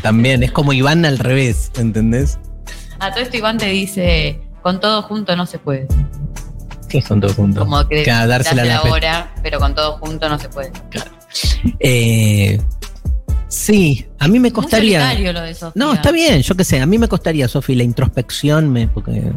También, 0.02 0.42
es 0.42 0.52
como 0.52 0.72
Iván 0.72 1.04
al 1.04 1.18
revés, 1.18 1.70
¿entendés? 1.76 2.38
A 2.98 3.10
todo 3.10 3.22
esto 3.22 3.36
Iván 3.36 3.58
te 3.58 3.66
dice: 3.66 4.40
Con 4.62 4.80
todo 4.80 5.02
junto 5.02 5.34
no 5.36 5.46
se 5.46 5.58
puede. 5.58 5.86
¿Qué 6.88 7.00
son 7.00 7.20
todos 7.20 7.34
juntos? 7.34 7.64
Como 7.64 7.88
que 7.88 8.02
Claro, 8.02 8.28
dársela 8.28 8.64
la 8.64 8.82
hora, 8.82 9.34
pero 9.42 9.58
con 9.58 9.74
todo 9.74 9.96
junto 9.98 10.28
no 10.28 10.38
se 10.38 10.48
puede. 10.50 10.70
Eh, 11.80 12.60
sí, 13.48 14.06
a 14.18 14.28
mí 14.28 14.38
me 14.38 14.52
costaría. 14.52 15.14
Muy 15.14 15.32
lo 15.32 15.40
de 15.40 15.54
Sofía. 15.54 15.72
No, 15.74 15.94
está 15.94 16.12
bien, 16.12 16.42
yo 16.42 16.54
qué 16.54 16.64
sé, 16.64 16.80
a 16.80 16.86
mí 16.86 16.98
me 16.98 17.08
costaría, 17.08 17.48
Sofi, 17.48 17.74
la 17.74 17.82
introspección, 17.82 18.70
me, 18.70 18.88
porque 18.88 19.32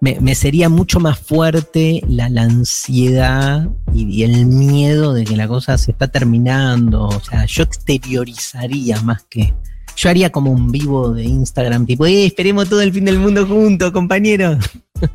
me, 0.00 0.18
me 0.20 0.34
sería 0.34 0.68
mucho 0.68 1.00
más 1.00 1.18
fuerte 1.18 2.02
la, 2.06 2.28
la 2.28 2.42
ansiedad 2.42 3.66
y, 3.94 4.04
y 4.04 4.24
el 4.24 4.44
miedo 4.46 5.14
de 5.14 5.24
que 5.24 5.36
la 5.36 5.48
cosa 5.48 5.78
se 5.78 5.92
está 5.92 6.08
terminando. 6.08 7.04
O 7.04 7.20
sea, 7.20 7.46
yo 7.46 7.62
exteriorizaría 7.62 9.00
más 9.00 9.22
que. 9.28 9.54
Yo 10.02 10.08
haría 10.08 10.30
como 10.32 10.50
un 10.50 10.72
vivo 10.72 11.10
de 11.12 11.24
Instagram, 11.24 11.84
tipo, 11.84 12.06
eh, 12.06 12.24
esperemos 12.24 12.70
todo 12.70 12.80
el 12.80 12.90
fin 12.90 13.04
del 13.04 13.18
mundo 13.18 13.46
juntos, 13.46 13.90
compañeros. 13.92 14.56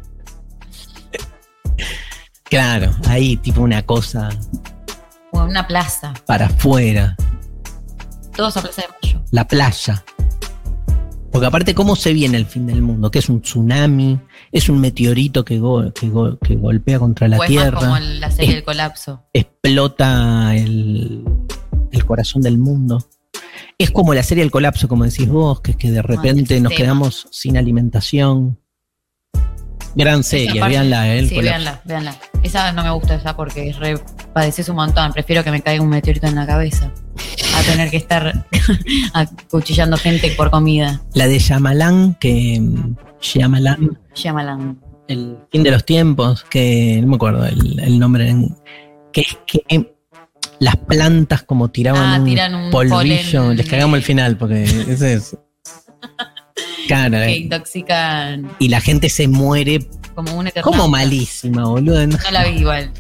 claro, 2.43 2.91
ahí, 3.08 3.36
tipo 3.38 3.62
una 3.62 3.82
cosa 3.84 4.30
O 5.32 5.43
una 5.43 5.65
plaza. 5.65 6.13
para 6.28 6.45
afuera. 6.45 7.15
Todos 8.36 8.58
a 8.58 8.62
Plaza 8.62 8.82
de 8.84 8.88
Mayo. 9.02 9.26
la 9.32 9.48
playa. 9.48 10.04
Porque 11.32 11.48
aparte, 11.48 11.74
¿cómo 11.74 11.95
se 11.95 12.13
viene 12.13 12.38
el 12.38 12.45
fin 12.45 12.67
del 12.67 12.82
mundo? 12.84 13.10
¿Que 13.10 13.19
es 13.19 13.28
un 13.30 13.41
tsunami? 13.41 14.19
¿Es 14.52 14.69
un 14.69 14.80
meteorito 14.80 15.43
que, 15.43 15.58
go- 15.58 15.91
que, 15.93 16.10
go- 16.10 16.38
que 16.38 16.56
golpea 16.58 17.00
contra 17.00 17.28
la 17.28 17.38
o 17.38 17.43
es 17.43 17.50
más 17.50 17.71
como 17.71 17.80
Tierra? 17.98 18.00
la 18.19 18.30
serie 18.32 18.50
Es- 18.50 18.56
del 18.56 18.63
colapso. 18.63 19.24
¿Explota 19.34 20.56
el, 20.56 21.26
el 21.91 22.06
corazón 22.06 22.41
del 22.43 22.58
mundo? 22.60 23.04
Es 23.77 23.91
como 23.91 24.13
la 24.13 24.23
serie 24.23 24.43
El 24.43 24.51
Colapso, 24.51 24.88
como 24.88 25.03
decís 25.03 25.27
vos, 25.27 25.59
que 25.61 25.71
es 25.71 25.77
que 25.77 25.91
de 25.91 26.01
repente 26.01 26.59
nos 26.61 26.71
quedamos 26.73 27.27
sin 27.31 27.57
alimentación. 27.57 28.57
Gran 29.95 30.23
serie, 30.23 30.59
parte- 30.59 30.75
véanla, 30.75 31.13
¿eh? 31.13 31.19
El 31.19 31.29
Sí, 31.29 31.35
Colapso. 31.35 31.51
véanla, 31.63 31.81
véanla. 31.85 32.19
Esa 32.43 32.71
no 32.73 32.83
me 32.83 32.89
gusta 32.91 33.15
esa 33.15 33.35
porque 33.35 33.69
es 33.69 33.77
re, 33.77 33.97
padeces 34.33 34.67
un 34.69 34.75
montón. 34.77 35.11
Prefiero 35.13 35.43
que 35.43 35.51
me 35.51 35.61
caiga 35.61 35.81
un 35.83 35.89
meteorito 35.89 36.27
en 36.27 36.35
la 36.35 36.45
cabeza 36.45 36.91
a 37.57 37.61
tener 37.63 37.89
que 37.89 37.97
estar 37.97 38.45
acuchillando 39.13 39.97
gente 39.97 40.31
por 40.38 40.51
comida. 40.51 41.01
La 41.13 41.27
de 41.27 41.39
Shyamalan, 41.39 42.15
que 42.15 42.59
mm, 42.61 42.95
Shyamalan, 43.21 43.97
Shyamalan. 44.13 44.79
el 45.07 45.38
fin 45.51 45.63
de 45.63 45.71
los 45.71 45.85
tiempos, 45.85 46.43
que 46.45 46.99
no 47.01 47.07
me 47.07 47.15
acuerdo 47.15 47.45
el, 47.45 47.79
el 47.79 47.99
nombre, 47.99 48.33
que 49.13 49.21
es 49.21 49.38
que 49.47 49.94
las 50.59 50.75
plantas 50.77 51.43
como 51.43 51.69
tiraban 51.69 52.03
Ah, 52.03 52.19
un 52.19 52.25
tiran 52.25 52.55
un 52.55 52.71
polvillo, 52.71 52.95
polen, 53.43 53.57
les 53.57 53.67
cagamos 53.67 53.97
el 53.97 54.03
final, 54.03 54.37
porque 54.37 54.63
ese 54.63 55.13
es... 55.13 55.37
Que 56.87 56.93
eh, 56.93 57.37
intoxican 57.37 58.51
y 58.60 58.69
la 58.69 58.79
gente 58.79 59.10
se 59.10 59.27
muere 59.27 59.89
como 60.13 60.35
un 60.37 60.45
eternauta. 60.47 60.77
como 60.77 60.87
malísima, 60.87 61.65
boludo. 61.65 62.06
No 62.06 62.17
la 62.31 62.45
vi 62.45 62.60
igual. 62.60 62.91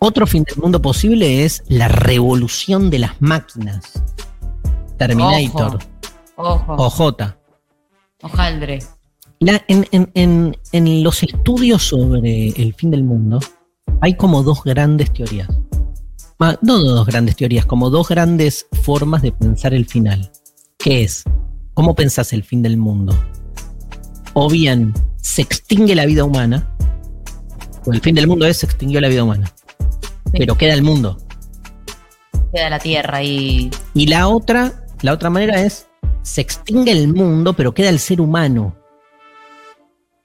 Otro 0.00 0.26
fin 0.26 0.42
del 0.42 0.56
mundo 0.58 0.82
posible 0.82 1.44
es 1.44 1.62
la 1.68 1.86
revolución 1.86 2.90
de 2.90 2.98
las 2.98 3.12
máquinas. 3.20 3.92
Terminator, 4.98 5.78
Ojo. 6.34 6.74
OJ. 6.74 7.34
Ojaldre. 8.22 8.80
La- 9.38 9.62
en, 9.68 9.86
en- 9.92 10.10
en- 10.14 10.56
en 10.72 11.02
los 11.04 11.22
estudios 11.22 11.82
sobre 11.84 12.48
el 12.48 12.74
fin 12.74 12.90
del 12.90 13.04
mundo 13.04 13.38
hay 14.00 14.14
como 14.14 14.42
dos 14.42 14.62
grandes 14.64 15.12
teorías. 15.12 15.48
No 16.60 16.78
dos 16.78 17.06
grandes 17.06 17.36
teorías, 17.36 17.64
como 17.64 17.90
dos 17.90 18.08
grandes 18.08 18.66
formas 18.82 19.22
de 19.22 19.32
pensar 19.32 19.72
el 19.72 19.86
final. 19.86 20.30
¿Qué 20.78 21.02
es? 21.04 21.24
¿Cómo 21.72 21.94
pensás 21.94 22.32
el 22.32 22.42
fin 22.42 22.62
del 22.62 22.76
mundo? 22.76 23.18
O 24.34 24.50
bien 24.50 24.92
se 25.22 25.42
extingue 25.42 25.94
la 25.94 26.04
vida 26.06 26.24
humana, 26.24 26.76
o 27.86 27.92
el 27.92 28.00
fin 28.00 28.14
del 28.14 28.26
mundo 28.26 28.46
es 28.46 28.58
se 28.58 28.66
extinguió 28.66 29.00
la 29.00 29.08
vida 29.08 29.24
humana, 29.24 29.50
Sí. 30.26 30.38
pero 30.38 30.56
queda 30.58 30.74
el 30.74 30.82
mundo. 30.82 31.18
Queda 32.52 32.68
la 32.68 32.78
tierra 32.78 33.22
y. 33.22 33.70
Y 33.94 34.06
la 34.06 34.28
otra, 34.28 34.84
la 35.02 35.12
otra 35.12 35.30
manera 35.30 35.62
es 35.62 35.86
se 36.22 36.40
extingue 36.40 36.92
el 36.92 37.12
mundo, 37.12 37.54
pero 37.54 37.72
queda 37.72 37.88
el 37.88 37.98
ser 37.98 38.20
humano. 38.20 38.76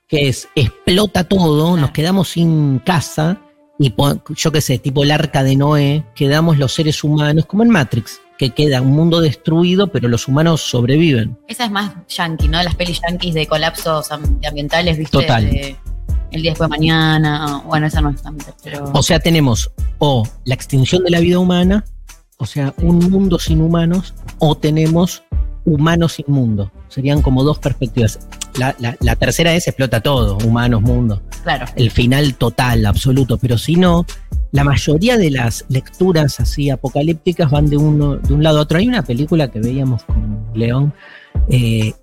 Que 0.08 0.28
es, 0.28 0.48
explota 0.56 1.24
todo, 1.24 1.78
nos 1.78 1.92
quedamos 1.92 2.30
sin 2.30 2.80
casa, 2.80 3.40
y 3.80 3.94
yo 4.36 4.52
qué 4.52 4.62
sé, 4.62 4.78
tipo 4.78 5.04
el 5.04 5.12
arca 5.12 5.42
de 5.42 5.56
Noé, 5.56 6.04
quedamos 6.14 6.58
los 6.58 6.74
seres 6.74 7.04
humanos, 7.04 7.46
como 7.46 7.64
en 7.64 7.70
Matrix, 7.70 8.20
que 8.38 8.52
queda 8.52 8.82
un 8.82 8.92
mundo 8.92 9.22
destruido, 9.22 9.88
pero 9.88 10.10
los 10.10 10.28
humanos 10.28 10.62
sobreviven. 10.62 11.38
Esa 11.48 11.66
es 11.66 11.72
más 11.72 11.94
yankee, 12.10 12.50
¿no? 12.50 12.62
Las 12.62 12.76
pelis 12.76 13.00
yankees 13.02 13.34
de 13.34 13.48
colapsos 13.48 14.12
am- 14.12 14.40
ambientales, 14.48 14.98
¿viste? 14.98 15.18
Total. 15.18 15.50
De 15.50 15.76
el 16.32 16.42
día 16.42 16.52
después 16.52 16.70
de 16.70 16.78
mañana. 16.78 17.64
Bueno, 17.66 17.88
esa 17.88 18.02
no 18.02 18.10
es 18.10 18.26
ambiental, 18.26 18.54
pero. 18.64 18.92
O 18.94 19.02
sea, 19.02 19.20
tenemos 19.20 19.72
o 19.98 20.28
la 20.46 20.54
extinción 20.54 21.04
de 21.04 21.12
la 21.12 21.20
vida 21.22 21.40
humana, 21.40 21.86
o 22.38 22.46
sea, 22.46 22.74
un 22.78 23.00
mundo 23.10 23.40
sin 23.40 23.62
humanos, 23.62 24.14
o 24.40 24.56
tenemos 24.56 25.24
humanos 25.66 26.14
sin 26.14 26.26
mundo. 26.28 26.72
Serían 26.88 27.22
como 27.22 27.44
dos 27.44 27.60
perspectivas. 27.60 28.20
La, 28.58 28.76
la- 28.80 28.98
la 29.00 29.16
tercera 29.16 29.54
es 29.54 29.68
explota 29.68 30.02
todo, 30.02 30.38
humanos, 30.46 30.82
mundo. 30.82 31.22
claro. 31.44 31.66
El 31.76 31.92
final 31.92 32.36
total, 32.36 32.86
absoluto. 32.86 33.38
Pero 33.38 33.58
si 33.58 33.76
no, 33.76 34.06
la 34.52 34.64
mayoría 34.64 35.18
de 35.18 35.30
las 35.32 35.66
lecturas 35.70 36.40
así 36.40 36.70
apocalípticas 36.70 37.52
van 37.52 37.68
de 37.70 37.78
uno, 37.78 38.16
de 38.18 38.34
un 38.34 38.44
lado 38.44 38.60
a 38.60 38.62
otro. 38.62 38.80
Hay 38.80 38.88
una 38.88 39.04
película 39.04 39.50
que 39.52 39.60
veíamos 39.60 40.04
con 40.04 40.46
León, 40.56 40.94
eh, 41.50 41.94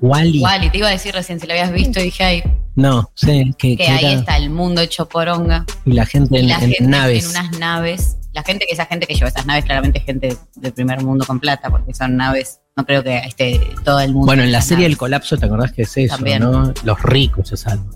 Wally. 0.00 0.40
Wally, 0.42 0.70
te 0.70 0.78
iba 0.78 0.88
a 0.88 0.92
decir 0.92 1.12
recién 1.14 1.38
si 1.40 1.46
la 1.46 1.54
habías 1.54 1.72
visto 1.72 2.00
y 2.00 2.04
dije, 2.04 2.24
ay, 2.24 2.42
No, 2.76 3.10
sí, 3.14 3.52
que, 3.58 3.76
que 3.76 3.84
que 3.84 3.88
ahí 3.88 4.04
era- 4.06 4.20
está 4.20 4.36
el 4.38 4.48
mundo 4.50 4.80
hecho 4.80 5.06
poronga. 5.08 5.66
y 5.84 5.92
la 5.92 6.06
gente 6.06 6.36
Y 6.38 6.40
en, 6.42 6.48
la 6.48 6.54
en 6.54 6.60
gente 6.70 6.84
naves. 6.84 7.24
en 7.24 7.30
unas 7.30 7.58
naves. 7.58 8.16
La 8.32 8.42
gente 8.42 8.64
que 8.66 8.72
esa 8.72 8.86
gente 8.86 9.06
que 9.06 9.14
lleva 9.14 9.28
esas 9.28 9.44
naves, 9.46 9.64
claramente 9.64 9.98
es 9.98 10.04
gente 10.04 10.36
del 10.56 10.72
primer 10.72 11.02
mundo 11.02 11.24
con 11.26 11.40
plata, 11.40 11.68
porque 11.70 11.92
son 11.94 12.16
naves. 12.16 12.60
No 12.76 12.86
creo 12.86 13.02
que 13.02 13.16
esté 13.18 13.60
todo 13.84 14.00
el 14.00 14.12
mundo. 14.12 14.26
Bueno, 14.26 14.42
en 14.44 14.52
la 14.52 14.60
serie 14.62 14.86
El 14.86 14.92
naves. 14.92 14.98
Colapso, 14.98 15.36
¿te 15.36 15.46
acordás 15.46 15.72
que 15.72 15.82
es 15.82 15.96
eso? 15.96 16.14
También. 16.14 16.42
¿no? 16.42 16.72
Los 16.84 17.02
ricos 17.02 17.48
se 17.48 17.56
salvan. 17.56 17.90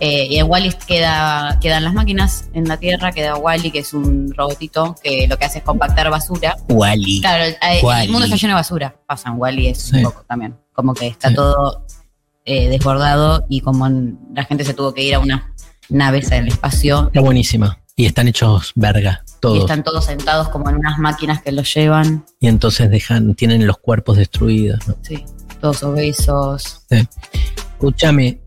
Eh, 0.00 0.28
y 0.30 0.36
en 0.38 0.48
Wally 0.48 0.72
queda, 0.86 1.58
quedan 1.60 1.82
las 1.82 1.92
máquinas 1.92 2.48
en 2.54 2.68
la 2.68 2.76
Tierra, 2.76 3.10
queda 3.10 3.36
Wally, 3.36 3.72
que 3.72 3.80
es 3.80 3.92
un 3.92 4.32
robotito 4.32 4.94
que 5.02 5.26
lo 5.26 5.36
que 5.38 5.44
hace 5.46 5.58
es 5.58 5.64
compactar 5.64 6.08
basura. 6.08 6.56
Wally. 6.68 7.20
Claro, 7.20 7.42
el, 7.42 7.54
eh, 7.54 7.80
Wall-E. 7.82 8.04
el 8.04 8.10
mundo 8.10 8.26
está 8.26 8.36
lleno 8.36 8.52
de 8.52 8.60
basura. 8.60 8.94
Pasa 9.08 9.30
en 9.30 9.38
Wally 9.40 9.66
es 9.66 9.78
Sí. 9.82 9.96
un 9.96 10.04
poco 10.04 10.24
también. 10.28 10.56
Como 10.72 10.94
que 10.94 11.08
está 11.08 11.30
Sí. 11.30 11.34
todo 11.34 11.84
eh, 12.44 12.68
desbordado 12.68 13.44
y 13.48 13.60
como 13.60 13.88
la 14.32 14.44
gente 14.44 14.62
se 14.64 14.72
tuvo 14.72 14.94
que 14.94 15.02
ir 15.02 15.16
a 15.16 15.18
unas 15.18 15.42
naves 15.90 16.30
en 16.30 16.44
el 16.44 16.48
espacio 16.48 17.08
Está 17.08 17.20
buenísima. 17.20 17.78
Y 17.98 18.06
están 18.06 18.28
hechos 18.28 18.70
verga, 18.76 19.24
y 19.26 19.40
todos. 19.40 19.58
están 19.58 19.82
todos 19.82 20.04
sentados 20.04 20.48
como 20.50 20.70
en 20.70 20.76
unas 20.76 21.00
máquinas 21.00 21.42
que 21.42 21.50
los 21.50 21.74
llevan. 21.74 22.24
Y 22.38 22.46
entonces 22.46 22.88
dejan, 22.90 23.34
tienen 23.34 23.66
los 23.66 23.78
cuerpos 23.78 24.16
destruidos. 24.16 24.86
¿no? 24.86 24.94
Sí, 25.02 25.24
todos 25.60 25.82
obesos. 25.82 26.86
Escúchame, 26.90 28.38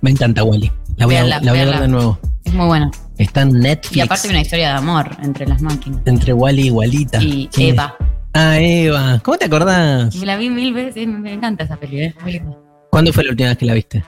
me 0.00 0.12
encanta 0.12 0.42
Wally. 0.42 0.72
La 0.96 1.04
voy, 1.04 1.16
a, 1.16 1.18
Véanla, 1.18 1.40
la 1.40 1.52
voy 1.52 1.60
a 1.60 1.64
ver 1.66 1.80
de 1.80 1.88
nuevo. 1.88 2.18
Es 2.44 2.54
muy 2.54 2.66
bueno. 2.66 2.90
Está 3.18 3.42
en 3.42 3.60
Netflix. 3.60 3.94
Y 3.94 4.00
aparte 4.00 4.28
hay 4.28 4.30
una 4.30 4.40
historia 4.40 4.68
de 4.68 4.74
amor 4.78 5.18
entre 5.22 5.46
las 5.46 5.60
máquinas. 5.60 6.00
Entre 6.06 6.32
Wally 6.32 6.68
y 6.68 6.70
Walita. 6.70 7.22
Y. 7.22 7.50
Eva. 7.58 7.94
Ah, 8.32 8.58
Eva. 8.58 9.20
¿Cómo 9.22 9.36
te 9.36 9.44
acordás? 9.44 10.16
Me 10.16 10.24
la 10.24 10.38
vi 10.38 10.48
mil 10.48 10.72
veces, 10.72 11.06
me 11.06 11.34
encanta 11.34 11.64
esa 11.64 11.76
muy 11.76 12.32
linda. 12.32 12.56
¿Cuándo 12.90 13.12
fue 13.12 13.22
la 13.22 13.32
última 13.32 13.50
vez 13.50 13.58
que 13.58 13.66
la 13.66 13.74
viste? 13.74 14.02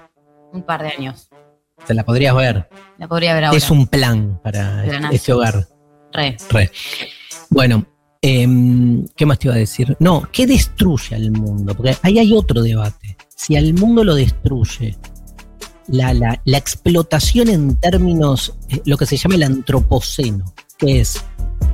Un 0.54 0.62
par 0.62 0.82
de 0.82 0.88
años. 0.88 1.28
La 1.88 2.04
podrías 2.04 2.34
ver. 2.34 2.68
La 2.98 3.08
podría 3.08 3.34
ver 3.34 3.44
ahora. 3.44 3.56
Es 3.58 3.70
un 3.70 3.86
plan 3.86 4.40
para 4.42 4.84
este, 4.84 5.00
NASA. 5.00 5.14
este 5.14 5.32
hogar. 5.32 5.68
Re. 6.12 6.36
Re. 6.50 6.70
Bueno, 7.50 7.84
em, 8.22 9.04
¿qué 9.16 9.26
más 9.26 9.38
te 9.38 9.48
iba 9.48 9.54
a 9.54 9.58
decir? 9.58 9.96
No, 10.00 10.26
¿qué 10.32 10.46
destruye 10.46 11.14
al 11.16 11.30
mundo? 11.32 11.74
Porque 11.74 11.96
ahí 12.02 12.18
hay 12.18 12.32
otro 12.32 12.62
debate. 12.62 13.16
Si 13.36 13.56
al 13.56 13.74
mundo 13.74 14.04
lo 14.04 14.14
destruye 14.14 14.96
la, 15.88 16.14
la- 16.14 16.40
la 16.44 16.56
explotación 16.58 17.48
en 17.48 17.76
términos, 17.76 18.54
eh, 18.70 18.80
lo 18.86 18.96
que 18.96 19.06
se 19.06 19.16
llama 19.16 19.34
el 19.34 19.42
antropoceno, 19.42 20.54
que 20.78 21.00
es 21.00 21.22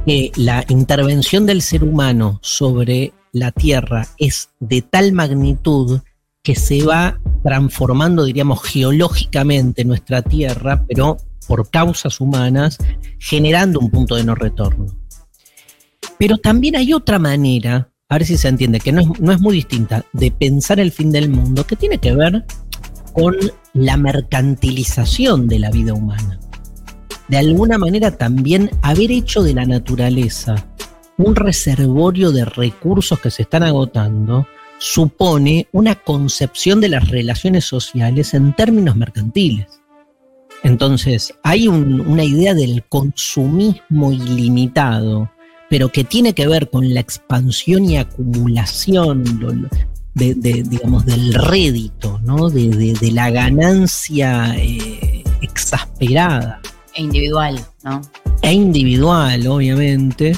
que 0.06 0.32
la 0.36 0.64
intervención 0.68 1.46
del 1.46 1.62
ser 1.62 1.84
humano 1.84 2.38
sobre 2.42 3.12
la 3.32 3.52
Tierra 3.52 4.08
es 4.18 4.48
de 4.58 4.82
tal 4.82 5.12
magnitud 5.12 6.00
que 6.42 6.56
se 6.56 6.82
va 6.84 7.20
transformando, 7.42 8.24
diríamos, 8.24 8.62
geológicamente 8.62 9.84
nuestra 9.84 10.22
Tierra, 10.22 10.84
pero 10.86 11.16
por 11.46 11.70
causas 11.70 12.20
humanas, 12.20 12.78
generando 13.18 13.80
un 13.80 13.90
punto 13.90 14.14
de 14.14 14.24
no 14.24 14.34
retorno. 14.34 14.86
Pero 16.18 16.38
también 16.38 16.76
hay 16.76 16.92
otra 16.92 17.18
manera, 17.18 17.90
a 18.08 18.14
ver 18.18 18.26
si 18.26 18.36
se 18.36 18.48
entiende, 18.48 18.80
que 18.80 18.92
no 18.92 19.00
es, 19.00 19.20
no 19.20 19.32
es 19.32 19.40
muy 19.40 19.54
distinta, 19.54 20.04
de 20.12 20.30
pensar 20.30 20.80
el 20.80 20.92
fin 20.92 21.10
del 21.10 21.28
mundo, 21.30 21.66
que 21.66 21.76
tiene 21.76 21.98
que 21.98 22.14
ver 22.14 22.44
con 23.12 23.36
la 23.72 23.96
mercantilización 23.96 25.48
de 25.48 25.58
la 25.58 25.70
vida 25.70 25.94
humana. 25.94 26.38
De 27.28 27.38
alguna 27.38 27.78
manera 27.78 28.16
también 28.16 28.70
haber 28.82 29.10
hecho 29.12 29.42
de 29.42 29.54
la 29.54 29.64
naturaleza 29.64 30.66
un 31.16 31.36
reservorio 31.36 32.32
de 32.32 32.44
recursos 32.44 33.20
que 33.20 33.30
se 33.30 33.42
están 33.42 33.62
agotando 33.62 34.46
supone 34.80 35.68
una 35.72 35.94
concepción 35.94 36.80
de 36.80 36.88
las 36.88 37.08
relaciones 37.10 37.66
sociales 37.66 38.32
en 38.34 38.54
términos 38.56 38.96
mercantiles. 38.96 39.66
Entonces, 40.62 41.34
hay 41.42 41.68
un- 41.68 42.00
una 42.00 42.24
idea 42.24 42.54
del 42.54 42.82
consumismo 42.88 44.10
ilimitado, 44.12 45.30
pero 45.68 45.90
que 45.90 46.02
tiene 46.04 46.32
que 46.32 46.48
ver 46.48 46.68
con 46.70 46.92
la 46.92 47.00
expansión 47.00 47.84
y 47.84 47.98
acumulación 47.98 49.22
lo- 49.38 49.52
lo- 49.52 49.68
de, 50.14 50.34
de, 50.34 50.62
digamos, 50.64 51.06
del 51.06 51.32
rédito, 51.34 52.18
¿no? 52.24 52.48
de, 52.50 52.68
de- 52.68 52.94
de 52.94 53.10
la 53.12 53.30
ganancia 53.30 54.54
eh, 54.58 55.22
exasperada 55.40 56.60
E 56.94 57.02
individual, 57.02 57.60
¿no? 57.84 58.00
e 58.42 58.52
individual, 58.52 59.46
obviamente, 59.46 60.36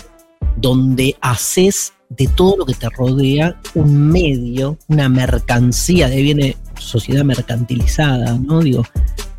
donde 0.56 1.16
haces 1.22 1.94
de 2.16 2.26
todo 2.28 2.56
lo 2.58 2.66
que 2.66 2.74
te 2.74 2.88
rodea 2.90 3.60
un 3.74 4.08
medio, 4.08 4.78
una 4.88 5.08
mercancía, 5.08 6.08
de 6.08 6.16
ahí 6.16 6.22
viene 6.22 6.56
sociedad 6.78 7.24
mercantilizada, 7.24 8.38
¿no? 8.38 8.60
Digo, 8.60 8.84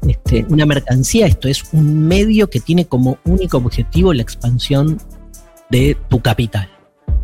este, 0.07 0.45
una 0.49 0.65
mercancía, 0.65 1.27
esto 1.27 1.47
es 1.47 1.63
un 1.73 2.07
medio 2.07 2.49
que 2.49 2.59
tiene 2.59 2.85
como 2.85 3.17
único 3.25 3.57
objetivo 3.57 4.13
la 4.13 4.21
expansión 4.21 4.97
de 5.69 5.97
tu 6.09 6.21
capital. 6.21 6.69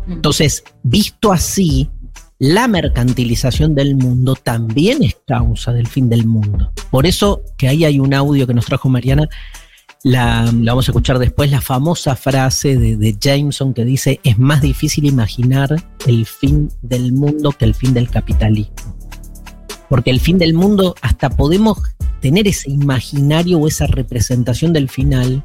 Entonces, 0.08 0.64
visto 0.82 1.32
así, 1.32 1.88
la 2.38 2.68
mercantilización 2.68 3.74
del 3.74 3.96
mundo 3.96 4.34
también 4.34 5.02
es 5.02 5.18
causa 5.26 5.72
del 5.72 5.86
fin 5.86 6.08
del 6.08 6.26
mundo. 6.26 6.72
Por 6.90 7.06
eso 7.06 7.42
que 7.58 7.68
ahí 7.68 7.84
hay 7.84 8.00
un 8.00 8.14
audio 8.14 8.46
que 8.46 8.54
nos 8.54 8.66
trajo 8.66 8.88
Mariana, 8.88 9.28
la, 10.02 10.50
vamos 10.52 10.88
a 10.88 10.92
escuchar 10.92 11.18
después, 11.18 11.50
la 11.50 11.60
famosa 11.60 12.16
frase 12.16 12.76
de, 12.76 13.16
Jameson 13.20 13.74
que 13.74 13.84
dice, 13.84 14.20
es 14.24 14.38
más 14.38 14.62
difícil 14.62 15.04
imaginar 15.04 15.76
el 16.06 16.24
fin 16.26 16.70
del 16.82 17.12
mundo 17.12 17.52
que 17.52 17.66
el 17.66 17.74
fin 17.74 17.92
del 17.92 18.08
capitalismo. 18.08 18.74
Porque 19.88 20.10
el 20.10 20.20
fin 20.20 20.38
del 20.38 20.54
mundo, 20.54 20.94
hasta 21.02 21.28
podemos 21.30 21.78
tener 22.20 22.46
ese 22.48 22.70
imaginario 22.70 23.58
o 23.58 23.68
esa 23.68 23.86
representación 23.86 24.72
del 24.72 24.88
final, 24.88 25.42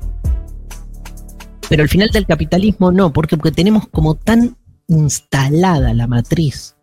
pero 1.68 1.84
el 1.84 1.90
final 1.90 2.10
del 2.10 2.26
capitalismo 2.26 2.92
no, 2.92 3.12
porque, 3.12 3.38
porque 3.38 3.52
tenemos 3.52 3.88
como 3.90 4.16
tan 4.16 4.56
instalada 4.88 5.94
la 5.94 6.06
matriz 6.08 6.76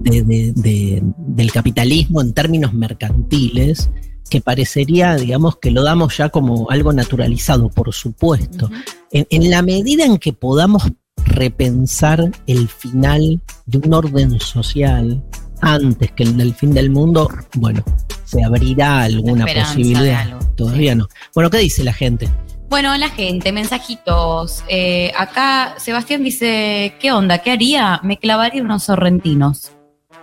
de- 0.00 0.22
de- 0.22 0.52
de- 0.54 1.02
del 1.16 1.50
capitalismo 1.50 2.20
en 2.20 2.34
términos 2.34 2.74
mercantiles 2.74 3.90
que 4.30 4.40
parecería, 4.40 5.14
digamos, 5.16 5.56
que 5.56 5.70
lo 5.70 5.82
damos 5.82 6.16
ya 6.16 6.28
como 6.30 6.70
algo 6.70 6.92
naturalizado, 6.92 7.68
por 7.68 7.92
supuesto. 7.92 8.70
En, 9.10 9.26
en 9.30 9.50
la 9.50 9.62
medida 9.62 10.04
en 10.04 10.18
que 10.18 10.32
podamos 10.32 10.84
repensar 11.24 12.30
el 12.46 12.68
final 12.68 13.40
de 13.66 13.78
un 13.78 13.94
orden 13.94 14.40
social 14.40 15.22
antes 15.60 16.10
que 16.12 16.24
el 16.24 16.36
del 16.36 16.54
fin 16.54 16.74
del 16.74 16.90
mundo, 16.90 17.28
bueno, 17.54 17.84
se 18.24 18.42
abrirá 18.42 19.02
alguna 19.02 19.46
posibilidad. 19.46 20.22
algo, 20.22 20.40
Todavía 20.56 20.94
no. 20.94 21.08
Bueno, 21.34 21.50
¿qué 21.50 21.58
dice 21.58 21.84
la 21.84 21.92
gente? 21.92 22.28
Bueno, 22.68 22.96
la 22.96 23.08
gente, 23.08 23.52
mensajitos. 23.52 24.64
Eh, 24.68 25.12
acá 25.16 25.74
Sebastián 25.78 26.24
dice, 26.24 26.94
¿qué 26.98 27.12
onda? 27.12 27.38
¿Qué 27.38 27.52
haría? 27.52 28.00
Me 28.02 28.18
clavaría 28.18 28.62
unos 28.62 28.84
sorrentinos. 28.84 29.72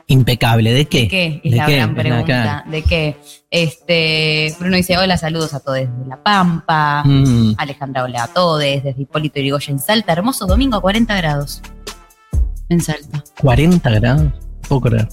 Impecable. 0.09 0.73
¿De 0.73 0.85
qué? 0.85 1.01
¿De 1.01 1.07
qué? 1.07 1.41
Es 1.43 1.51
¿De 1.51 1.57
la 1.57 1.65
qué? 1.67 1.75
gran 1.75 1.95
pregunta. 1.95 2.63
¿De 2.67 2.81
qué? 2.81 3.15
Este, 3.51 4.55
Bruno 4.59 4.75
dice, 4.75 4.97
hola, 4.97 5.17
saludos 5.17 5.53
a 5.53 5.59
todos 5.59 5.77
desde 5.77 6.07
La 6.07 6.21
Pampa. 6.21 7.03
Mm, 7.05 7.53
Alejandra, 7.57 8.03
hola 8.03 8.23
a 8.23 8.27
todos 8.27 8.59
desde 8.59 8.95
Hipólito 8.97 9.39
Yrigoyen, 9.39 9.77
Salta. 9.77 10.13
Hermoso 10.13 10.47
domingo 10.47 10.77
a 10.77 10.81
40 10.81 11.15
grados. 11.15 11.61
En 12.69 12.81
Salta. 12.81 13.23
40 13.39 13.87
grados. 13.91 14.33
Puedo 14.67 14.81
creer. 14.81 15.07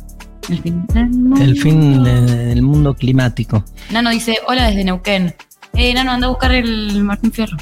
El 0.48 0.62
fin 0.62 0.86
del 0.86 1.10
mundo. 1.10 1.42
El 1.44 1.56
fin 1.60 2.04
del 2.04 2.62
mundo 2.62 2.94
climático. 2.94 3.64
Nano 3.90 4.08
dice, 4.10 4.38
hola 4.48 4.66
desde 4.66 4.84
Neuquén. 4.84 5.34
Eh, 5.74 5.92
Nano, 5.92 6.12
anda 6.12 6.26
a 6.26 6.30
buscar 6.30 6.52
el 6.52 7.04
Martín 7.04 7.32
Fierro. 7.32 7.58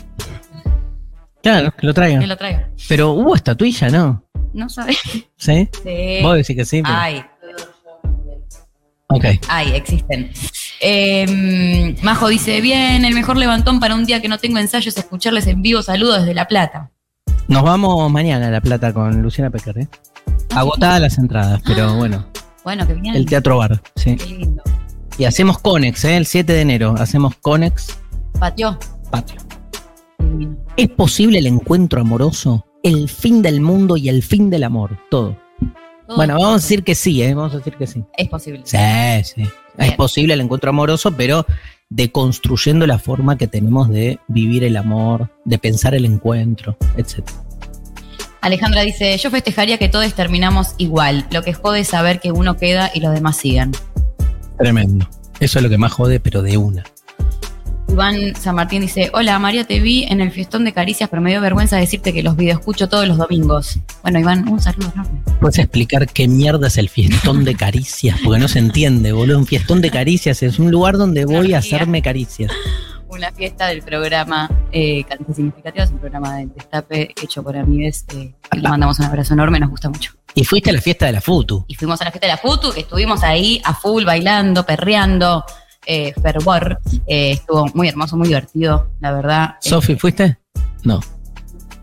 Claro, 1.42 1.72
que 1.76 1.86
lo 1.86 1.92
traigan. 1.92 2.20
Que 2.20 2.26
lo 2.28 2.36
traiga. 2.36 2.68
Pero 2.88 3.10
hubo 3.10 3.34
estatuilla, 3.34 3.88
¿no? 3.90 4.23
No 4.54 4.68
sabes. 4.70 4.96
¿Sí? 5.36 5.68
Sí. 5.82 6.18
Vos 6.22 6.36
decís 6.36 6.56
que 6.56 6.64
sí, 6.64 6.80
pero- 6.82 6.94
Ay, 6.96 7.22
Ok. 9.08 9.24
ay, 9.48 9.72
existen. 9.74 10.30
Eh, 10.80 11.94
Majo 12.02 12.28
dice, 12.28 12.60
bien, 12.60 13.04
el 13.04 13.14
mejor 13.14 13.36
levantón 13.36 13.78
para 13.80 13.94
un 13.94 14.04
día 14.06 14.20
que 14.22 14.28
no 14.28 14.38
tengo 14.38 14.58
ensayo 14.58 14.88
es 14.88 14.96
escucharles 14.96 15.46
en 15.46 15.60
vivo. 15.62 15.82
Saludos 15.82 16.20
desde 16.20 16.34
La 16.34 16.48
Plata. 16.48 16.90
Nos 17.46 17.62
vamos 17.62 18.10
mañana 18.10 18.48
a 18.48 18.50
La 18.50 18.60
Plata 18.60 18.92
con 18.92 19.20
Luciana 19.22 19.50
Pecker, 19.50 19.78
¿eh? 19.78 19.88
Agotadas 20.54 21.00
las 21.00 21.18
entradas, 21.18 21.60
pero 21.66 21.94
bueno, 21.96 22.26
Bueno, 22.64 22.86
que 22.86 22.94
bien. 22.94 23.14
el 23.14 23.26
Teatro 23.26 23.58
Bar, 23.58 23.82
sí. 23.96 24.16
Qué 24.16 24.26
lindo. 24.26 24.62
Y 25.18 25.24
hacemos 25.26 25.58
Conex, 25.58 26.04
¿eh? 26.06 26.16
El 26.16 26.26
7 26.26 26.52
de 26.54 26.60
enero, 26.62 26.94
hacemos 26.98 27.34
Conex 27.36 27.98
Patio. 28.40 28.78
Patio. 29.10 29.36
¿Es 30.76 30.88
posible 30.88 31.38
el 31.38 31.46
encuentro 31.46 32.00
amoroso? 32.00 32.64
El 32.84 33.08
fin 33.08 33.40
del 33.40 33.62
mundo 33.62 33.96
y 33.96 34.10
el 34.10 34.22
fin 34.22 34.50
del 34.50 34.62
amor, 34.62 34.98
todo. 35.10 35.38
Todo 36.06 36.16
Bueno, 36.18 36.34
vamos 36.34 36.50
a 36.50 36.54
decir 36.56 36.84
que 36.84 36.94
sí, 36.94 37.22
¿eh? 37.22 37.32
Vamos 37.32 37.54
a 37.54 37.56
decir 37.56 37.76
que 37.78 37.86
sí. 37.86 38.04
Es 38.14 38.28
posible. 38.28 38.60
Sí, 38.64 38.76
sí. 39.24 39.48
Es 39.78 39.92
posible 39.92 40.34
el 40.34 40.42
encuentro 40.42 40.68
amoroso, 40.68 41.10
pero 41.16 41.46
deconstruyendo 41.88 42.86
la 42.86 42.98
forma 42.98 43.38
que 43.38 43.46
tenemos 43.46 43.88
de 43.88 44.18
vivir 44.28 44.64
el 44.64 44.76
amor, 44.76 45.30
de 45.46 45.58
pensar 45.58 45.94
el 45.94 46.04
encuentro, 46.04 46.76
etc. 46.98 47.26
Alejandra 48.42 48.82
dice, 48.82 49.16
yo 49.16 49.30
festejaría 49.30 49.78
que 49.78 49.88
todos 49.88 50.12
terminamos 50.12 50.74
igual. 50.76 51.26
Lo 51.30 51.42
que 51.42 51.54
jode 51.54 51.80
es 51.80 51.88
saber 51.88 52.20
que 52.20 52.32
uno 52.32 52.58
queda 52.58 52.90
y 52.92 53.00
los 53.00 53.14
demás 53.14 53.38
sigan. 53.38 53.72
Tremendo. 54.58 55.08
Eso 55.40 55.58
es 55.58 55.62
lo 55.62 55.70
que 55.70 55.78
más 55.78 55.92
jode, 55.92 56.20
pero 56.20 56.42
de 56.42 56.58
una. 56.58 56.84
Iván 57.88 58.34
San 58.34 58.56
Martín 58.56 58.82
dice, 58.82 59.10
hola 59.12 59.38
María, 59.38 59.64
te 59.64 59.80
vi 59.80 60.04
en 60.04 60.20
el 60.20 60.30
fiestón 60.30 60.64
de 60.64 60.72
caricias, 60.72 61.08
pero 61.08 61.22
me 61.22 61.30
dio 61.30 61.40
vergüenza 61.40 61.76
decirte 61.76 62.12
que 62.12 62.22
los 62.22 62.36
video 62.36 62.58
escucho 62.58 62.88
todos 62.88 63.06
los 63.06 63.16
domingos. 63.16 63.78
Bueno, 64.02 64.18
Iván, 64.18 64.48
un 64.48 64.60
saludo 64.60 64.90
enorme. 64.94 65.22
¿Puedes 65.40 65.58
explicar 65.58 66.08
qué 66.08 66.26
mierda 66.26 66.66
es 66.66 66.78
el 66.78 66.88
fiestón 66.88 67.44
de 67.44 67.54
caricias? 67.54 68.18
Porque 68.24 68.40
no 68.40 68.48
se 68.48 68.58
entiende, 68.58 69.12
boludo. 69.12 69.38
Un 69.38 69.46
fiestón 69.46 69.80
de 69.80 69.90
caricias 69.90 70.42
es 70.42 70.58
un 70.58 70.70
lugar 70.70 70.96
donde 70.96 71.24
voy 71.24 71.54
a 71.54 71.58
hacerme 71.58 72.02
caricias. 72.02 72.50
Una 73.08 73.30
fiesta 73.30 73.68
del 73.68 73.82
programa 73.82 74.50
eh, 74.72 75.04
Cantes 75.04 75.36
Significativas, 75.36 75.90
un 75.90 75.98
programa 75.98 76.36
de 76.38 76.46
destape 76.46 77.14
hecho 77.22 77.44
por 77.44 77.56
amigues. 77.56 78.06
Eh, 78.12 78.34
mandamos 78.60 78.98
un 78.98 79.04
abrazo 79.04 79.34
enorme, 79.34 79.60
nos 79.60 79.70
gusta 79.70 79.88
mucho. 79.88 80.12
Y 80.34 80.44
fuiste 80.44 80.70
a 80.70 80.72
la 80.72 80.80
fiesta 80.80 81.06
de 81.06 81.12
la 81.12 81.20
FUTU. 81.20 81.64
Y 81.68 81.76
fuimos 81.76 82.00
a 82.00 82.06
la 82.06 82.10
fiesta 82.10 82.26
de 82.26 82.32
la 82.32 82.38
FUTU, 82.38 82.72
que 82.72 82.80
estuvimos 82.80 83.22
ahí 83.22 83.62
a 83.64 83.72
full, 83.72 84.04
bailando, 84.04 84.66
perreando, 84.66 85.44
eh, 85.86 86.12
fervor. 86.22 86.78
Eh, 87.06 87.32
estuvo 87.32 87.66
muy 87.74 87.88
hermoso, 87.88 88.16
muy 88.16 88.28
divertido, 88.28 88.90
la 89.00 89.12
verdad. 89.12 89.54
Eh, 89.62 89.68
¿Sofi, 89.68 89.96
fuiste? 89.96 90.38
No. 90.82 91.00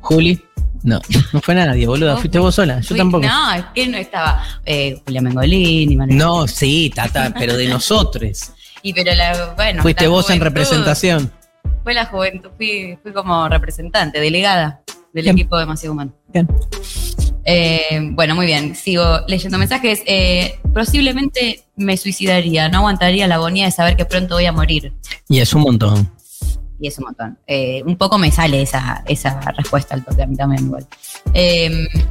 ¿Juli? 0.01 0.41
No. 0.83 0.99
No 1.31 1.41
fue 1.41 1.53
nadie, 1.55 1.85
boludo. 1.87 2.17
Fuiste 2.17 2.39
vos 2.39 2.55
sola. 2.55 2.79
Yo 2.81 2.87
fui- 2.89 2.97
tampoco. 2.97 3.25
No, 3.27 3.53
es 3.53 3.65
que 3.75 3.87
no 3.87 3.97
estaba 3.97 4.43
eh, 4.65 4.99
Julia 5.05 5.21
Mengolini, 5.21 5.95
Manuel- 5.95 6.17
No, 6.17 6.47
sí, 6.47 6.91
tata, 6.93 7.33
pero 7.37 7.55
de 7.57 7.67
nosotros. 7.67 8.51
Y 8.83 8.93
pero 8.93 9.13
la, 9.13 9.53
bueno. 9.55 9.83
Fuiste 9.83 10.05
la 10.05 10.09
vos 10.09 10.27
en 10.31 10.41
representación. 10.41 11.31
Fue 11.83 11.93
la 11.93 12.07
juventud, 12.07 12.49
fui, 12.57 12.97
fui 13.03 13.13
como 13.13 13.47
representante, 13.47 14.19
delegada 14.19 14.81
del 15.13 15.25
Bien. 15.25 15.35
equipo 15.37 15.55
de 15.55 15.61
Demasiado 15.61 15.93
Humano. 15.93 16.13
Bien. 16.33 16.47
Eh, 17.45 17.99
bueno, 18.11 18.35
muy 18.35 18.45
bien. 18.45 18.75
Sigo 18.75 19.21
leyendo 19.27 19.57
mensajes. 19.57 20.01
Eh, 20.05 20.59
posiblemente 20.73 21.63
me 21.75 21.97
suicidaría. 21.97 22.69
No 22.69 22.79
aguantaría 22.79 23.27
la 23.27 23.35
agonía 23.35 23.65
de 23.65 23.71
saber 23.71 23.95
que 23.95 24.05
pronto 24.05 24.35
voy 24.35 24.45
a 24.45 24.51
morir. 24.51 24.93
Y 25.29 25.39
es 25.39 25.53
un 25.53 25.61
montón. 25.61 26.11
Y 26.79 26.87
es 26.87 26.97
un 26.97 27.05
montón. 27.05 27.37
Eh, 27.45 27.83
un 27.85 27.95
poco 27.95 28.17
me 28.17 28.31
sale 28.31 28.61
esa, 28.61 29.03
esa 29.07 29.39
respuesta 29.51 29.93
al 29.93 30.03
toque 30.03 30.23
a 30.23 30.27
mí 30.27 30.35
también 30.35 30.65
igual. 30.65 30.87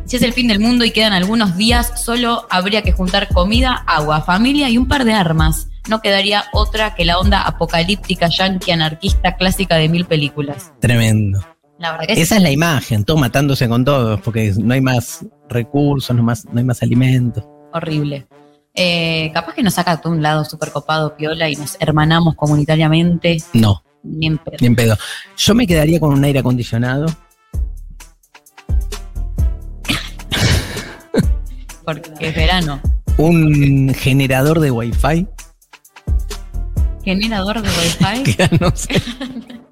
Si 0.05 0.17
es 0.17 0.23
el 0.23 0.33
fin 0.33 0.47
del 0.47 0.61
mundo 0.61 0.85
y 0.85 0.93
quedan 0.93 1.13
algunos 1.13 1.57
días, 1.57 2.05
solo 2.05 2.47
habría 2.51 2.83
que 2.83 2.93
juntar 2.93 3.29
comida, 3.29 3.83
agua, 3.87 4.23
familia 4.23 4.69
y 4.69 4.79
un 4.79 4.87
par 4.87 5.05
de 5.05 5.13
armas. 5.13 5.69
No 5.89 6.01
quedaría 6.01 6.45
otra 6.53 6.95
que 6.95 7.05
la 7.05 7.19
onda 7.19 7.43
apocalíptica 7.43 8.29
yankee 8.29 8.71
anarquista 8.71 9.35
clásica 9.37 9.77
de 9.77 9.89
mil 9.89 10.05
películas. 10.05 10.73
Tremendo. 10.81 11.41
La 11.81 11.93
verdad 11.93 12.07
que 12.09 12.15
sí. 12.15 12.21
Esa 12.21 12.37
es 12.37 12.43
la 12.43 12.51
imagen, 12.51 13.05
todos 13.05 13.19
matándose 13.19 13.67
con 13.69 13.85
todos, 13.85 14.21
porque 14.21 14.53
no 14.63 14.75
hay 14.75 14.83
más 14.83 15.25
recursos, 15.49 16.15
no, 16.15 16.23
más, 16.23 16.45
no 16.45 16.59
hay 16.59 16.65
más 16.65 16.83
alimentos. 16.83 17.43
horrible. 17.73 18.29
Eh, 18.75 19.31
capaz 19.35 19.55
que 19.55 19.63
nos 19.65 19.75
saca 19.75 19.97
de 19.97 20.09
un 20.09 20.23
lado 20.23 20.45
súper 20.45 20.71
copado, 20.71 21.17
piola, 21.17 21.49
y 21.49 21.57
nos 21.57 21.77
hermanamos 21.81 22.37
comunitariamente. 22.37 23.39
No, 23.55 23.83
Ni 24.05 24.27
en 24.29 24.39
pedo. 24.39 24.57
ni 24.61 24.67
en 24.69 24.77
pedo. 24.77 24.97
Yo 25.37 25.55
me 25.55 25.67
quedaría 25.67 25.99
con 25.99 26.13
un 26.13 26.23
aire 26.23 26.39
acondicionado. 26.39 27.07
Porque 31.85 32.11
es 32.21 32.35
verano. 32.35 32.81
un 33.17 33.93
generador 33.95 34.61
de 34.61 34.71
wifi, 34.71 35.27
Generador 37.05 37.63
de 37.63 37.69
wifi. 37.69 38.37
no 38.61 38.71
sé. 38.77 39.03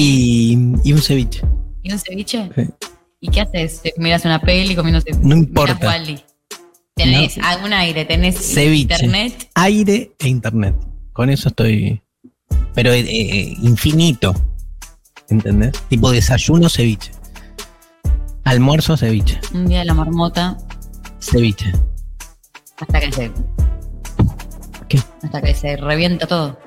Y, 0.00 0.56
y 0.84 0.92
un 0.92 1.02
ceviche. 1.02 1.42
¿Y 1.82 1.92
un 1.92 1.98
ceviche? 1.98 2.48
Sí. 2.54 2.62
¿Y 3.20 3.28
qué 3.30 3.40
haces? 3.40 3.82
¿Te 3.82 3.94
¿Miras 3.96 4.24
una 4.24 4.40
peli 4.40 4.76
comiendo 4.76 5.00
ceviche? 5.00 5.24
No 5.26 5.34
importa. 5.36 5.76
Tenés 6.94 7.36
No. 7.36 7.46
algún 7.46 7.72
aire, 7.72 8.04
tenés 8.04 8.36
Ceviche. 8.36 8.94
internet. 8.94 9.50
Aire 9.54 10.12
e 10.18 10.28
internet. 10.28 10.76
Con 11.12 11.30
eso 11.30 11.48
estoy. 11.48 12.00
Pero 12.74 12.92
eh, 12.92 13.00
eh, 13.00 13.56
infinito. 13.62 14.34
¿Entendés? 15.28 15.72
Tipo 15.88 16.12
desayuno, 16.12 16.68
ceviche. 16.68 17.10
Almuerzo, 18.44 18.96
ceviche. 18.96 19.40
Un 19.52 19.66
día 19.66 19.80
de 19.80 19.84
la 19.84 19.94
marmota 19.94 20.56
Ceviche. 21.20 21.72
hasta 22.80 23.00
que 23.00 23.12
se. 23.12 23.32
¿Qué? 24.88 25.00
Hasta 25.24 25.42
que 25.42 25.54
se 25.54 25.76
revienta 25.76 26.26
todo. 26.28 26.58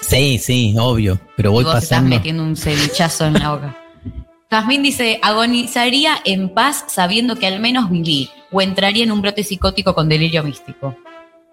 Sí, 0.00 0.38
sí, 0.38 0.74
obvio. 0.78 1.18
Pero 1.36 1.52
voy 1.52 1.62
y 1.62 1.64
vos 1.64 1.74
estás 1.74 1.88
pasando. 1.90 2.10
metiendo 2.10 2.42
un 2.42 2.56
cevichazo 2.56 3.26
en 3.26 3.34
la 3.34 3.52
boca. 3.52 3.76
Jazmín 4.50 4.82
dice, 4.82 5.18
agonizaría 5.22 6.18
en 6.24 6.50
paz 6.54 6.84
sabiendo 6.88 7.36
que 7.36 7.46
al 7.46 7.58
menos 7.60 7.90
viví, 7.90 8.30
o 8.52 8.60
entraría 8.62 9.02
en 9.04 9.10
un 9.10 9.20
brote 9.20 9.42
psicótico 9.42 9.94
con 9.94 10.08
delirio 10.08 10.44
místico. 10.44 10.96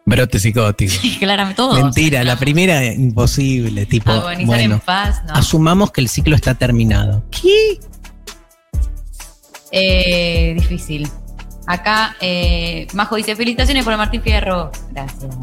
Brote 0.06 0.38
psicótico. 0.38 0.94
Claramente 1.20 1.56
todo. 1.56 1.74
Mentira, 1.74 2.24
la 2.24 2.36
primera 2.36 2.84
imposible. 2.86 3.86
Tipo, 3.86 4.12
Agonizar 4.12 4.60
en 4.60 4.70
bueno, 4.70 4.82
paz, 4.86 5.24
no. 5.26 5.34
asumamos 5.34 5.92
que 5.92 6.02
el 6.02 6.10
ciclo 6.10 6.36
está 6.36 6.54
terminado. 6.56 7.24
¿Qué? 7.32 7.80
Eh, 9.72 10.54
difícil. 10.56 11.08
Acá, 11.66 12.16
eh, 12.20 12.86
Majo 12.94 13.16
dice, 13.16 13.36
felicitaciones 13.36 13.86
por 13.86 13.96
Martín 13.98 14.22
Fierro. 14.22 14.72
Gracias. 14.92 15.36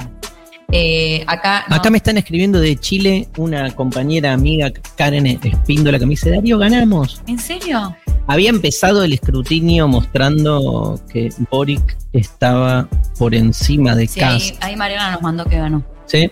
Eh, 0.72 1.24
acá, 1.26 1.64
no. 1.68 1.76
Acá 1.76 1.90
me 1.90 1.98
están 1.98 2.16
escribiendo 2.18 2.60
de 2.60 2.76
Chile 2.76 3.28
una 3.36 3.70
compañera 3.74 4.32
amiga, 4.32 4.70
Karen 4.96 5.26
Espíndola, 5.26 5.98
que 5.98 6.06
me 6.06 6.10
dice, 6.10 6.30
Darío, 6.30 6.58
ganamos. 6.58 7.22
¿En 7.26 7.38
serio? 7.38 7.96
Había 8.26 8.50
empezado 8.50 9.02
el 9.02 9.12
escrutinio 9.12 9.88
mostrando 9.88 11.00
que 11.12 11.30
Boric 11.50 11.96
estaba 12.12 12.88
por 13.18 13.34
encima 13.34 13.96
de 13.96 14.06
Sí, 14.06 14.20
ahí, 14.20 14.52
ahí 14.60 14.76
Mariana 14.76 15.12
nos 15.12 15.22
mandó 15.22 15.44
que 15.44 15.56
ganó. 15.56 15.84
¿Sí? 16.06 16.30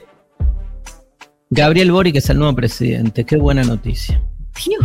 Gabriel 1.51 1.91
Boric 1.91 2.17
es 2.17 2.31
el 2.31 2.39
nuevo 2.39 2.55
presidente. 2.55 3.25
Qué 3.25 3.37
buena 3.37 3.65
noticia. 3.65 4.23
Piu. 4.55 4.79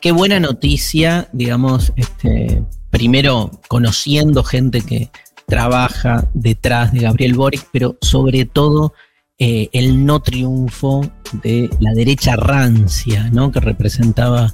Qué 0.00 0.12
buena 0.12 0.38
noticia, 0.38 1.28
digamos, 1.32 1.92
este, 1.96 2.62
primero 2.90 3.50
conociendo 3.68 4.44
gente 4.44 4.80
que 4.82 5.10
trabaja 5.48 6.28
detrás 6.34 6.92
de 6.92 7.00
Gabriel 7.00 7.34
Boric, 7.34 7.66
pero 7.72 7.96
sobre 8.02 8.44
todo 8.44 8.92
eh, 9.38 9.68
el 9.72 10.04
no 10.04 10.20
triunfo 10.20 11.00
de 11.42 11.70
la 11.80 11.92
derecha 11.94 12.36
rancia, 12.36 13.30
¿no? 13.32 13.50
Que 13.50 13.60
representaba 13.60 14.52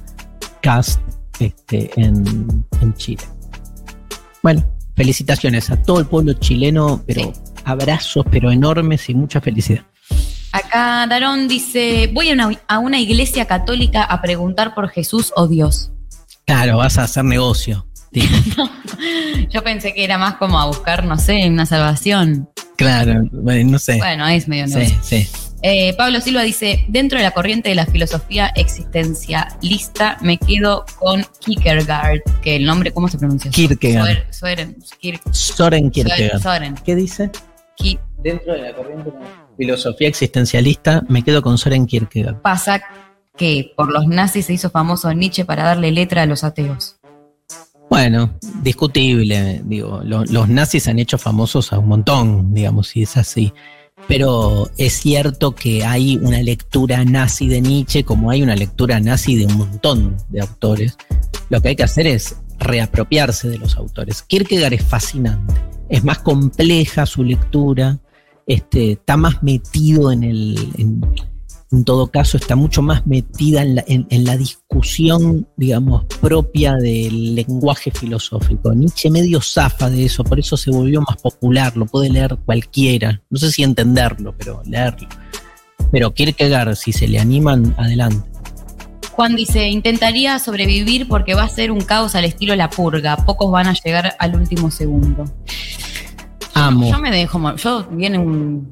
Cast 0.61 1.01
este, 1.39 1.91
en, 1.97 2.65
en 2.81 2.93
Chile. 2.95 3.23
Bueno, 4.41 4.63
felicitaciones 4.95 5.69
a 5.69 5.81
todo 5.83 5.99
el 5.99 6.05
pueblo 6.05 6.33
chileno, 6.33 7.03
pero 7.05 7.21
Sí. 7.33 7.33
abrazos, 7.65 8.25
pero 8.31 8.51
enormes 8.51 9.09
y 9.09 9.15
mucha 9.15 9.41
felicidad. 9.41 9.83
Acá 10.53 11.05
Darón 11.07 11.49
dice, 11.49 12.09
voy 12.13 12.29
a 12.29 12.33
una, 12.33 12.51
a 12.67 12.79
una 12.79 12.99
iglesia 12.99 13.45
católica 13.45 14.03
a 14.03 14.21
preguntar 14.21 14.73
por 14.73 14.87
Jesús 14.87 15.33
o 15.35 15.47
Dios. 15.47 15.91
Claro, 16.45 16.77
vas 16.77 16.97
a 16.97 17.03
hacer 17.03 17.25
negocio. 17.25 17.85
tipo. 18.45 18.69
Yo 19.49 19.63
pensé 19.63 19.93
que 19.93 20.03
era 20.03 20.17
más 20.17 20.35
como 20.35 20.59
a 20.59 20.65
buscar, 20.67 21.05
no 21.05 21.17
sé, 21.17 21.47
una 21.49 21.65
salvación. 21.65 22.49
claro, 22.75 23.23
no 23.31 23.79
sé. 23.79 23.97
Bueno, 23.97 24.27
es 24.27 24.47
medio 24.47 24.67
sí, 24.67 24.73
negocio. 24.75 24.99
sí. 25.03 25.27
Eh, 25.67 25.95
Pablo 25.97 26.21
Silva 26.21 26.43
dice, 26.43 26.85
dentro 26.89 27.17
de 27.17 27.23
la 27.23 27.31
corriente 27.31 27.69
de 27.69 27.75
la 27.75 27.87
filosofía 27.87 28.51
existencialista 28.55 30.17
me 30.21 30.37
quedo 30.37 30.85
con 30.99 31.25
Kierkegaard, 31.39 32.19
que 32.41 32.55
el 32.57 32.65
nombre, 32.65 32.91
¿cómo 32.91 33.07
se 33.07 33.17
pronuncia? 33.17 33.49
Kierkegaard. 33.51 34.31
Soren, 34.31 34.75
Soren, 34.81 34.81
Kier- 35.01 35.21
Soren 35.33 35.89
Kierkegaard. 35.91 36.41
Soren. 36.41 36.75
¿Qué 36.85 36.95
dice? 36.95 37.31
Ki- 37.75 37.97
Dentro 38.21 38.53
de 38.53 38.61
la 38.61 38.73
corriente 38.75 39.11
de 39.11 39.19
la 39.19 39.25
filosofía 39.57 40.07
existencialista, 40.07 41.03
me 41.09 41.23
quedo 41.23 41.41
con 41.41 41.57
Soren 41.57 41.85
Kierkegaard. 41.85 42.41
Pasa 42.41 42.81
que 43.37 43.71
por 43.75 43.91
los 43.91 44.07
nazis 44.07 44.45
se 44.45 44.53
hizo 44.53 44.69
famoso 44.69 45.11
Nietzsche 45.13 45.45
para 45.45 45.63
darle 45.63 45.91
letra 45.91 46.21
a 46.23 46.25
los 46.25 46.43
ateos. 46.43 46.97
Bueno, 47.89 48.33
discutible, 48.63 49.61
digo, 49.65 50.01
lo- 50.03 50.25
los 50.25 50.49
nazis 50.49 50.87
han 50.87 50.99
hecho 50.99 51.17
famosos 51.17 51.71
a 51.71 51.79
un 51.79 51.87
montón, 51.87 52.53
digamos, 52.53 52.87
si 52.89 53.03
es 53.03 53.15
así. 53.17 53.53
Pero 54.07 54.69
es 54.77 54.93
cierto 54.93 55.55
que 55.55 55.85
hay 55.85 56.17
una 56.17 56.41
lectura 56.41 57.03
nazi 57.05 57.47
de 57.47 57.61
Nietzsche 57.61 58.03
como 58.03 58.29
hay 58.29 58.41
una 58.43 58.55
lectura 58.55 58.99
nazi 58.99 59.35
de 59.37 59.45
un 59.45 59.57
montón 59.57 60.17
de 60.29 60.41
autores. 60.41 60.97
Lo 61.49 61.61
que 61.61 61.69
hay 61.69 61.75
que 61.75 61.83
hacer 61.83 62.05
es 62.07 62.35
reapropiarse 62.59 63.49
de 63.49 63.57
los 63.57 63.77
autores. 63.77 64.21
Kierkegaard 64.23 64.73
es 64.73 64.83
fascinante, 64.83 65.53
es 65.89 66.03
más 66.03 66.19
compleja 66.19 67.05
su 67.05 67.23
lectura, 67.23 67.99
este, 68.47 68.93
está 68.93 69.15
más 69.17 69.41
metido 69.43 70.11
en 70.11 70.23
el, 70.23 70.57
en 71.71 71.83
todo 71.83 72.07
caso, 72.07 72.37
está 72.37 72.55
mucho 72.55 72.81
más 72.81 73.05
metida 73.07 73.61
en 73.61 73.75
la, 73.75 73.83
en- 73.87 74.07
en 74.09 74.23
la 74.23 74.37
discusión, 74.37 75.47
digamos, 75.57 76.05
propia 76.21 76.75
del 76.75 77.35
lenguaje 77.35 77.91
filosófico. 77.91 78.73
Nietzsche 78.73 79.09
medio 79.09 79.41
zafa 79.41 79.89
de 79.89 80.05
eso, 80.05 80.23
por 80.23 80.39
eso 80.39 80.57
se 80.57 80.71
volvió 80.71 81.01
más 81.01 81.17
popular, 81.21 81.75
lo 81.75 81.85
puede 81.85 82.09
leer 82.09 82.37
cualquiera. 82.45 83.21
No 83.29 83.39
sé 83.39 83.51
si 83.51 83.63
entenderlo, 83.63 84.35
pero 84.37 84.61
leerlo. 84.65 85.07
Pero 85.91 86.13
Kierkegaard, 86.13 86.75
si 86.75 86.91
se 86.93 87.07
le 87.07 87.19
animan, 87.19 87.75
adelante. 87.77 88.29
Juan 89.11 89.35
dice, 89.35 89.69
intentaría 89.69 90.37
sobrevivir 90.39 91.07
porque 91.07 91.35
va 91.35 91.43
a 91.43 91.49
ser 91.49 91.71
un 91.71 91.79
caos 91.81 92.15
al 92.15 92.25
estilo 92.25 92.53
La 92.55 92.69
Purga. 92.69 93.15
Pocos 93.17 93.49
van 93.49 93.67
a 93.67 93.73
llegar 93.73 94.13
al 94.19 94.35
último 94.35 94.69
segundo. 94.69 95.23
Amo. 96.53 96.89
Yo 96.91 96.99
me 96.99 97.11
dejo, 97.11 97.55
yo 97.55 97.87
viene 97.91 98.17
un... 98.19 98.71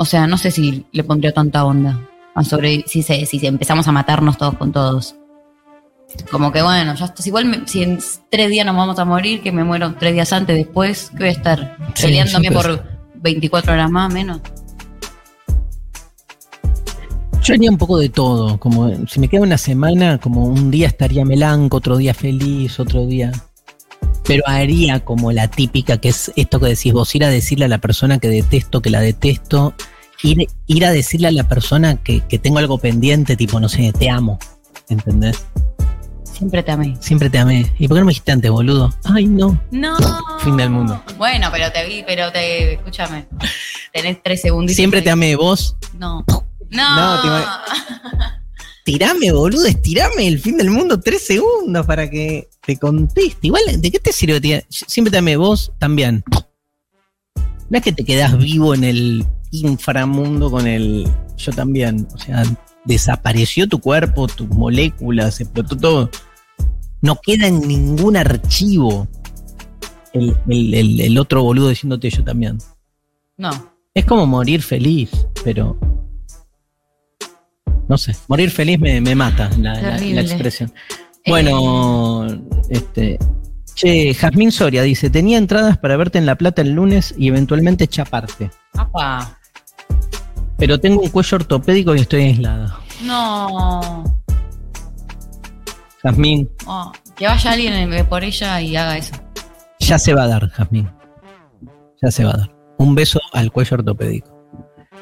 O 0.00 0.06
sea, 0.06 0.26
no 0.26 0.38
sé 0.38 0.50
si 0.50 0.86
le 0.92 1.04
pondría 1.04 1.34
tanta 1.34 1.62
onda 1.62 2.00
a 2.34 2.42
sobre 2.42 2.84
si, 2.86 3.02
se, 3.02 3.26
si 3.26 3.46
empezamos 3.46 3.86
a 3.86 3.92
matarnos 3.92 4.38
todos 4.38 4.54
con 4.56 4.72
todos. 4.72 5.14
Como 6.30 6.50
que 6.52 6.62
bueno, 6.62 6.94
ya 6.94 7.04
está. 7.04 7.22
Si 7.22 7.28
igual 7.28 7.44
me- 7.44 7.68
si 7.68 7.82
en 7.82 7.98
tres 8.30 8.48
días 8.48 8.64
nos 8.64 8.74
vamos 8.74 8.98
a 8.98 9.04
morir, 9.04 9.42
que 9.42 9.52
me 9.52 9.62
muero 9.62 9.94
tres 9.98 10.14
días 10.14 10.32
antes, 10.32 10.56
después, 10.56 11.10
que 11.10 11.18
voy 11.18 11.28
a 11.28 11.32
estar 11.32 11.76
Sí, 11.94 12.04
peleándome 12.04 12.50
por 12.50 12.82
24 13.16 13.74
horas 13.74 13.90
más, 13.90 14.10
menos. 14.10 14.40
Yo 17.42 17.54
haría 17.54 17.70
un 17.70 17.76
poco 17.78 17.98
de 17.98 18.08
todo, 18.08 18.58
como 18.58 18.90
si 19.06 19.20
me 19.20 19.28
queda 19.28 19.42
una 19.42 19.58
semana, 19.58 20.16
como 20.18 20.44
un 20.46 20.70
día 20.70 20.86
estaría 20.88 21.24
melanco, 21.26 21.76
otro 21.76 21.98
día 21.98 22.14
feliz, 22.14 22.80
otro 22.80 23.06
día. 23.06 23.32
Pero 24.30 24.44
haría 24.46 25.00
como 25.00 25.32
la 25.32 25.48
típica, 25.48 25.98
que 25.98 26.10
es 26.10 26.30
esto 26.36 26.60
que 26.60 26.68
decís 26.68 26.92
vos, 26.92 27.12
ir 27.16 27.24
a 27.24 27.28
decirle 27.28 27.64
a 27.64 27.68
la 27.68 27.78
persona 27.78 28.20
que 28.20 28.28
detesto, 28.28 28.80
que 28.80 28.88
la 28.88 29.00
detesto, 29.00 29.74
ir, 30.22 30.46
ir 30.68 30.84
a 30.86 30.92
decirle 30.92 31.26
a 31.26 31.32
la 31.32 31.48
persona 31.48 31.96
que, 31.96 32.20
que 32.28 32.38
tengo 32.38 32.58
algo 32.58 32.78
pendiente, 32.78 33.34
tipo, 33.36 33.58
no 33.58 33.68
sé, 33.68 33.92
te 33.92 34.08
amo, 34.08 34.38
¿entendés? 34.88 35.44
Siempre 36.22 36.62
te 36.62 36.70
amé. 36.70 36.96
Siempre 37.00 37.28
te 37.28 37.38
amé. 37.38 37.72
¿Y 37.80 37.88
por 37.88 37.96
qué 37.96 38.00
no 38.02 38.06
me 38.06 38.10
dijiste 38.12 38.30
antes, 38.30 38.52
boludo? 38.52 38.94
Ay, 39.02 39.26
no. 39.26 39.60
No. 39.72 39.96
Fin 40.44 40.56
del 40.56 40.70
mundo. 40.70 41.02
Bueno, 41.18 41.48
pero 41.50 41.72
te 41.72 41.84
vi, 41.88 42.04
pero 42.06 42.30
te. 42.30 42.74
Escúchame. 42.74 43.26
Tenés 43.92 44.22
tres 44.22 44.42
segundos. 44.42 44.76
Siempre 44.76 45.02
te 45.02 45.10
amé, 45.10 45.34
vos. 45.34 45.76
No. 45.98 46.24
No, 46.70 47.16
No. 47.16 47.20
te 47.20 47.28
Tirame, 48.84 49.30
boludo, 49.32 49.66
estirame 49.66 50.26
el 50.26 50.38
fin 50.40 50.56
del 50.56 50.70
mundo 50.70 50.98
tres 51.00 51.26
segundos 51.26 51.86
para 51.86 52.08
que 52.10 52.48
te 52.64 52.76
conteste. 52.78 53.38
Igual, 53.46 53.62
¿de 53.80 53.90
qué 53.90 53.98
te 53.98 54.12
sirve? 54.12 54.40
tía? 54.40 54.64
Siempre 54.68 55.10
te 55.10 55.18
amé 55.18 55.36
vos 55.36 55.72
también. 55.78 56.24
No 57.68 57.78
es 57.78 57.82
que 57.82 57.92
te 57.92 58.04
quedás 58.04 58.36
vivo 58.38 58.74
en 58.74 58.84
el 58.84 59.24
inframundo 59.52 60.50
con 60.50 60.66
el 60.66 61.08
yo 61.36 61.52
también. 61.52 62.08
O 62.14 62.18
sea, 62.18 62.42
desapareció 62.84 63.68
tu 63.68 63.78
cuerpo, 63.80 64.26
tus 64.26 64.48
moléculas, 64.48 65.40
explotó 65.40 65.76
todo. 65.76 66.10
No 67.02 67.16
queda 67.22 67.46
en 67.46 67.60
ningún 67.60 68.16
archivo 68.16 69.06
el, 70.12 70.36
el- 70.48 70.74
el- 70.74 71.00
el 71.00 71.18
otro 71.18 71.42
boludo 71.42 71.68
diciéndote 71.68 72.10
yo 72.10 72.24
también. 72.24 72.58
No. 73.36 73.50
Es 73.94 74.04
como 74.04 74.26
morir 74.26 74.62
feliz, 74.62 75.10
pero. 75.44 75.78
No 77.90 77.98
sé, 77.98 78.14
morir 78.28 78.52
feliz 78.52 78.78
me, 78.78 79.00
me 79.00 79.16
mata 79.16 79.50
la, 79.58 79.74
la- 79.80 80.20
expresión. 80.20 80.72
Bueno, 81.26 82.24
este. 82.68 83.18
Che, 83.74 84.14
Jazmín 84.14 84.52
Soria 84.52 84.82
dice: 84.82 85.10
Tenía 85.10 85.38
entradas 85.38 85.76
para 85.76 85.96
verte 85.96 86.18
en 86.18 86.24
La 86.24 86.36
Plata 86.36 86.62
el 86.62 86.70
lunes 86.70 87.12
y 87.18 87.26
eventualmente 87.26 87.88
chaparte. 87.88 88.48
Apa. 88.74 89.36
Pero 90.56 90.78
tengo 90.78 91.02
un 91.02 91.08
cuello 91.08 91.36
ortopédico 91.38 91.96
y 91.96 92.00
estoy 92.02 92.22
aislada. 92.26 92.78
No. 93.02 94.04
Jazmín, 96.02 96.48
Oh, 96.66 96.92
que 97.16 97.26
vaya 97.26 97.50
alguien 97.52 97.92
eh, 97.92 98.04
por 98.04 98.22
ella 98.22 98.60
y 98.60 98.76
haga 98.76 98.98
eso. 98.98 99.14
ya 99.80 99.98
se 99.98 100.14
va 100.14 100.22
a 100.24 100.28
dar, 100.28 100.48
Jazmín. 100.50 100.88
Ya 102.00 102.10
se 102.12 102.22
va 102.24 102.30
a 102.34 102.36
dar. 102.36 102.54
Un 102.78 102.94
beso 102.94 103.18
al 103.32 103.50
cuello 103.50 103.78
ortopédico. 103.78 104.30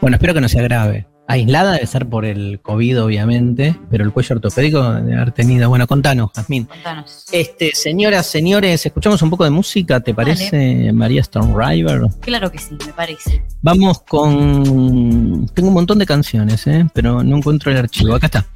Bueno, 0.00 0.16
espero 0.16 0.32
que 0.32 0.40
no 0.40 0.48
sea 0.48 0.62
grave. 0.62 1.06
Aislada 1.28 1.72
debe 1.72 1.86
ser 1.86 2.06
por 2.06 2.24
el 2.24 2.58
COVID, 2.62 3.02
obviamente, 3.02 3.78
pero 3.90 4.02
el 4.02 4.12
cuello 4.12 4.36
ortopédico 4.36 4.82
debe 4.94 5.14
haber 5.14 5.32
tenido. 5.32 5.68
Bueno, 5.68 5.86
contanos, 5.86 6.30
Jazmín. 6.34 6.64
Contanos. 6.64 7.26
Este, 7.30 7.72
señoras, 7.74 8.26
señores, 8.26 8.86
escuchamos 8.86 9.20
un 9.20 9.28
poco 9.28 9.44
de 9.44 9.50
música, 9.50 10.00
¿te 10.00 10.14
parece, 10.14 10.90
María 10.94 11.20
Stone 11.20 11.54
River? 11.54 12.08
Claro 12.20 12.50
que 12.50 12.58
sí, 12.58 12.78
me 12.86 12.94
parece. 12.94 13.42
Vamos 13.60 14.00
con. 14.00 15.46
Tengo 15.52 15.68
un 15.68 15.74
montón 15.74 15.98
de 15.98 16.06
canciones, 16.06 16.66
¿eh? 16.66 16.86
pero 16.94 17.22
no 17.22 17.36
encuentro 17.36 17.70
el 17.70 17.76
archivo. 17.76 18.14
Acá 18.14 18.26
está. 18.26 18.46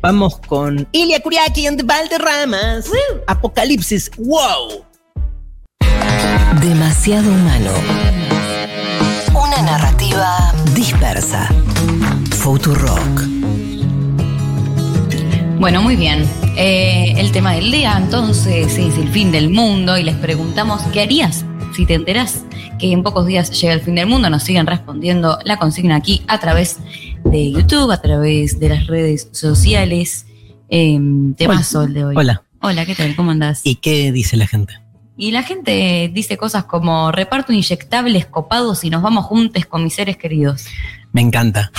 Vamos 0.00 0.38
con 0.38 0.88
Ilia 0.90 1.20
Kuriaki 1.20 1.68
and 1.68 1.78
the 1.78 1.84
Valderramas. 1.84 2.90
Apocalipsis. 3.28 4.10
¡Wow! 4.16 4.84
Demasiado 6.60 7.30
humano. 7.30 7.70
Una 9.60 9.72
narrativa 9.72 10.54
dispersa. 10.74 11.46
Futurock. 12.30 13.20
Bueno, 15.58 15.82
muy 15.82 15.96
bien. 15.96 16.26
Eh, 16.56 17.12
el 17.18 17.30
tema 17.30 17.52
del 17.52 17.70
día 17.70 17.98
entonces 17.98 18.78
es 18.78 18.96
el 18.96 19.10
fin 19.10 19.30
del 19.30 19.50
mundo 19.50 19.98
y 19.98 20.02
les 20.02 20.16
preguntamos 20.16 20.80
qué 20.94 21.02
harías 21.02 21.44
si 21.76 21.84
te 21.84 21.92
enterás 21.92 22.46
que 22.78 22.90
en 22.90 23.02
pocos 23.02 23.26
días 23.26 23.50
llega 23.60 23.74
el 23.74 23.82
fin 23.82 23.96
del 23.96 24.06
mundo. 24.06 24.30
Nos 24.30 24.44
siguen 24.44 24.66
respondiendo 24.66 25.38
la 25.44 25.58
consigna 25.58 25.96
aquí 25.96 26.22
a 26.26 26.40
través 26.40 26.78
de 27.24 27.52
YouTube, 27.52 27.90
a 27.90 28.00
través 28.00 28.58
de 28.60 28.70
las 28.70 28.86
redes 28.86 29.28
sociales. 29.32 30.24
Eh, 30.70 30.98
temazo 31.36 31.82
el 31.82 31.92
de 31.92 32.04
hoy. 32.06 32.14
Hola. 32.16 32.42
Hola, 32.62 32.86
¿qué 32.86 32.94
tal? 32.94 33.14
¿Cómo 33.14 33.30
andás? 33.30 33.60
¿Y 33.64 33.74
qué 33.74 34.10
dice 34.10 34.38
la 34.38 34.46
gente? 34.46 34.79
Y 35.20 35.32
la 35.32 35.42
gente 35.42 36.10
dice 36.14 36.38
cosas 36.38 36.64
como 36.64 37.12
reparto 37.12 37.52
inyectables 37.52 38.24
copados 38.24 38.84
y 38.84 38.88
nos 38.88 39.02
vamos 39.02 39.26
juntos 39.26 39.66
con 39.66 39.84
mis 39.84 39.92
seres 39.92 40.16
queridos. 40.16 40.64
Me 41.12 41.20
encanta. 41.20 41.70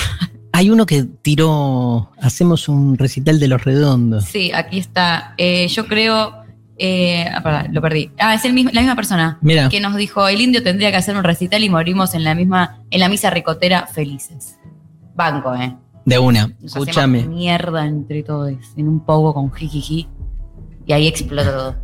Hay 0.52 0.70
uno 0.70 0.86
que 0.86 1.02
tiró. 1.22 2.12
Hacemos 2.20 2.68
un 2.68 2.96
recital 2.96 3.40
de 3.40 3.48
los 3.48 3.64
redondos. 3.64 4.26
Sí, 4.26 4.52
aquí 4.52 4.78
está. 4.78 5.34
Eh, 5.38 5.66
yo 5.66 5.88
creo. 5.88 6.44
eh, 6.78 7.26
ah, 7.34 7.42
pará, 7.42 7.66
lo 7.68 7.82
perdí. 7.82 8.12
Ah, 8.16 8.34
es 8.34 8.44
el 8.44 8.52
mismo, 8.52 8.70
la 8.72 8.80
misma 8.80 8.94
persona 8.94 9.38
Mira, 9.40 9.68
que 9.68 9.80
nos 9.80 9.96
dijo: 9.96 10.28
el 10.28 10.40
indio 10.40 10.62
tendría 10.62 10.92
que 10.92 10.98
hacer 10.98 11.16
un 11.16 11.24
recital 11.24 11.64
y 11.64 11.68
morimos 11.68 12.14
en 12.14 12.22
la 12.22 12.36
misma, 12.36 12.84
en 12.92 13.00
la 13.00 13.08
misa 13.08 13.28
ricotera 13.30 13.88
felices. 13.88 14.56
Banco, 15.16 15.52
eh. 15.56 15.76
de 16.04 16.18
una. 16.20 16.54
Escúchame. 16.62 17.24
mierda 17.24 17.86
entre 17.86 18.22
todos, 18.22 18.52
en 18.76 18.86
un 18.86 19.04
poco 19.04 19.34
con 19.34 19.52
jijiji. 19.52 20.06
Y 20.86 20.92
ahí 20.92 21.08
explota 21.08 21.50
todo. 21.50 21.81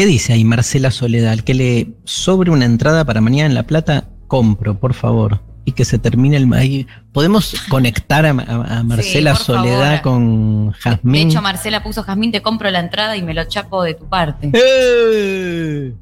¿Qué 0.00 0.06
dice 0.06 0.32
ahí 0.32 0.44
Marcela 0.46 0.90
Soledad? 0.90 1.40
Que 1.40 1.52
le 1.52 1.92
sobre 2.04 2.50
una 2.50 2.64
entrada 2.64 3.04
para 3.04 3.20
mañana 3.20 3.48
en 3.48 3.54
La 3.54 3.64
Plata, 3.64 4.08
compro, 4.28 4.80
por 4.80 4.94
favor. 4.94 5.42
Y 5.66 5.72
que 5.72 5.84
se 5.84 5.98
termine 5.98 6.38
el... 6.38 6.50
Ahí, 6.54 6.86
¿Podemos 7.12 7.54
conectar 7.68 8.24
a, 8.24 8.30
a- 8.30 8.78
a 8.78 8.82
Marcela 8.82 9.34
favor. 9.36 9.44
Soledad 9.66 10.00
con 10.00 10.68
De 10.68 10.72
Jazmín? 10.78 11.28
hecho, 11.28 11.42
Marcela 11.42 11.82
puso: 11.82 12.02
Jazmín, 12.02 12.32
te 12.32 12.40
compro 12.40 12.70
la 12.70 12.80
entrada 12.80 13.14
y 13.18 13.22
me 13.22 13.34
lo 13.34 13.44
chapo 13.44 13.82
de 13.82 13.92
tu 13.92 14.08
parte. 14.08 14.50
¡Eh! 14.54 15.94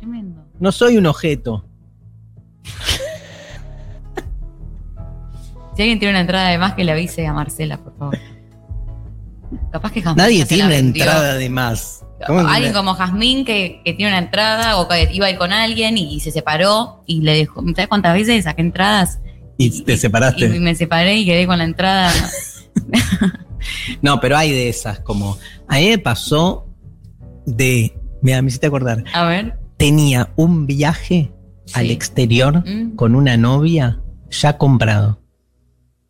Tremendo. 0.00 0.44
No 0.60 0.70
soy 0.70 0.98
un 0.98 1.06
objeto. 1.06 1.64
Si 5.76 5.80
alguien 5.80 5.98
tiene 5.98 6.10
una 6.12 6.20
entrada 6.20 6.50
de 6.50 6.58
más, 6.58 6.74
que 6.74 6.84
le 6.84 6.92
avise 6.92 7.26
a 7.26 7.32
Marcela, 7.32 7.78
por 7.78 7.96
favor. 7.96 8.18
Capaz 9.72 9.92
que 9.92 10.02
Jazmín 10.02 10.16
Nadie 10.22 10.44
tiene 10.44 10.66
una 10.66 10.76
entrada 10.76 11.36
de 11.36 11.48
más. 11.48 12.02
¿Cómo 12.26 12.40
que 12.46 12.52
Alguien 12.54 12.72
como 12.72 12.94
Jazmín 12.94 13.44
que, 13.44 13.80
que 13.84 13.92
tiene 13.92 14.12
una 14.12 14.18
entrada 14.18 14.78
o 14.78 14.88
que 14.88 15.08
iba 15.12 15.26
a 15.26 15.30
ir 15.30 15.36
con 15.38 15.52
alguien 15.52 15.98
y 15.98 16.20
se 16.20 16.30
separó 16.30 17.02
y 17.06 17.20
le 17.20 17.34
dejó. 17.36 17.62
¿Sabes 17.74 17.88
cuántas 17.88 18.14
veces 18.14 18.44
saqué 18.44 18.62
entradas? 18.62 19.18
Y 19.58 19.82
te 19.82 19.96
separaste. 19.96 20.46
Y 20.46 20.58
me 20.60 20.74
separé 20.74 21.16
y 21.16 21.26
quedé 21.26 21.46
con 21.46 21.58
la 21.58 21.64
entrada. 21.64 22.12
No, 24.02 24.20
pero 24.20 24.36
hay 24.36 24.52
de 24.52 24.68
esas, 24.68 25.00
como. 25.00 25.38
A 25.68 25.76
mí 25.78 25.88
me 25.88 25.98
pasó 25.98 26.66
de. 27.46 27.98
Mira, 28.22 28.40
me 28.42 28.48
hiciste 28.48 28.66
acordar. 28.68 29.02
A 29.12 29.24
ver. 29.24 29.58
Tenía 29.76 30.32
un 30.36 30.66
viaje 30.66 31.32
al 31.74 31.90
exterior 31.90 32.62
Mm. 32.64 32.94
con 32.96 33.14
una 33.14 33.36
novia 33.36 34.00
ya 34.30 34.56
comprado. 34.56 35.20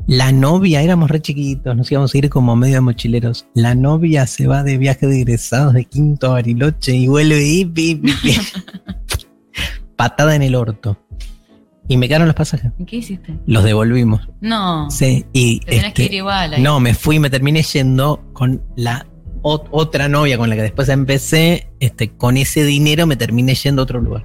La 0.06 0.30
novia, 0.30 0.82
éramos 0.82 1.10
re 1.10 1.20
chiquitos, 1.20 1.76
nos 1.76 1.90
íbamos 1.90 2.14
a 2.14 2.18
ir 2.18 2.30
como 2.30 2.54
medio 2.54 2.74
de 2.76 2.80
mochileros. 2.80 3.46
La 3.54 3.74
novia 3.74 4.26
se 4.26 4.46
va 4.46 4.62
de 4.62 4.78
viaje 4.78 5.06
de 5.06 5.16
egresados 5.20 5.74
de 5.74 5.84
Quinto 5.84 6.28
a 6.28 6.34
Bariloche 6.34 6.94
y 6.94 7.08
vuelve 7.08 7.44
y 7.44 7.64
pi, 7.64 7.96
pi, 7.96 8.12
pi. 8.22 8.36
patada 9.96 10.36
en 10.36 10.42
el 10.42 10.54
orto. 10.54 10.96
Y 11.88 11.96
me 11.96 12.06
quedaron 12.08 12.26
los 12.28 12.36
pasajes. 12.36 12.70
¿Y 12.78 12.84
qué 12.84 12.96
hiciste? 12.96 13.36
Los 13.46 13.64
devolvimos. 13.64 14.28
No. 14.40 14.88
Sí, 14.90 15.24
y 15.32 15.60
Te 15.60 15.66
tenés 15.66 15.84
este, 15.86 15.92
que 15.94 16.04
ir 16.04 16.14
igual. 16.14 16.54
ahí. 16.54 16.62
no, 16.62 16.78
me 16.80 16.94
fui 16.94 17.16
y 17.16 17.20
me 17.20 17.30
terminé 17.30 17.62
yendo 17.62 18.24
con 18.32 18.62
la 18.76 19.06
ot- 19.42 19.68
otra 19.70 20.08
novia 20.08 20.36
con 20.38 20.48
la 20.50 20.56
que 20.56 20.62
después 20.62 20.88
empecé. 20.88 21.68
Este, 21.80 22.10
con 22.16 22.36
ese 22.36 22.64
dinero 22.64 23.06
me 23.06 23.16
terminé 23.16 23.54
yendo 23.54 23.82
a 23.82 23.84
otro 23.84 24.00
lugar. 24.00 24.24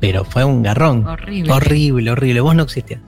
Pero 0.00 0.24
fue 0.24 0.44
un 0.44 0.62
garrón. 0.62 1.06
Horrible. 1.06 1.52
Horrible, 1.52 2.10
horrible. 2.10 2.40
Vos 2.40 2.54
no 2.56 2.62
existías. 2.64 3.00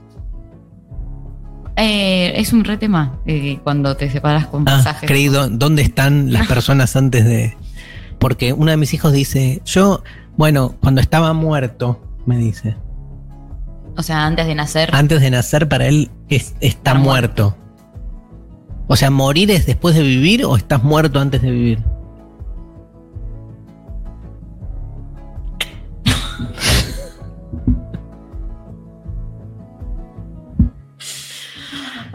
Eh, 1.77 2.33
es 2.39 2.53
un 2.53 2.63
re 2.63 2.77
tema 2.77 3.19
eh, 3.25 3.59
cuando 3.63 3.97
te 3.97 4.09
separas 4.09 4.47
con 4.47 4.61
Ah, 4.63 4.77
pasajes. 4.77 5.07
creí, 5.07 5.27
¿dó- 5.27 5.49
¿dónde 5.49 5.81
están 5.81 6.31
las 6.31 6.47
personas 6.47 6.95
antes 6.95 7.25
de...? 7.25 7.57
Porque 8.19 8.53
uno 8.53 8.71
de 8.71 8.77
mis 8.77 8.93
hijos 8.93 9.11
dice, 9.11 9.61
yo, 9.65 10.01
bueno, 10.37 10.75
cuando 10.81 11.01
estaba 11.01 11.33
muerto, 11.33 12.01
me 12.25 12.37
dice, 12.37 12.77
O 13.97 14.01
sea, 14.03 14.25
antes 14.25 14.47
de 14.47 14.55
nacer. 14.55 14.89
antes 14.95 15.19
de 15.21 15.29
nacer 15.31 15.67
para 15.67 15.87
él 15.87 16.09
es- 16.29 16.55
está 16.61 16.91
Estar 16.91 16.99
muerto. 16.99 17.57
O 18.87 18.95
sea, 18.95 19.09
¿morir 19.09 19.51
es 19.51 19.65
después 19.65 19.95
de 19.95 20.03
vivir 20.03 20.45
o 20.45 20.55
estás 20.55 20.81
muerto 20.83 21.19
antes 21.19 21.41
de 21.41 21.51
vivir? 21.51 21.79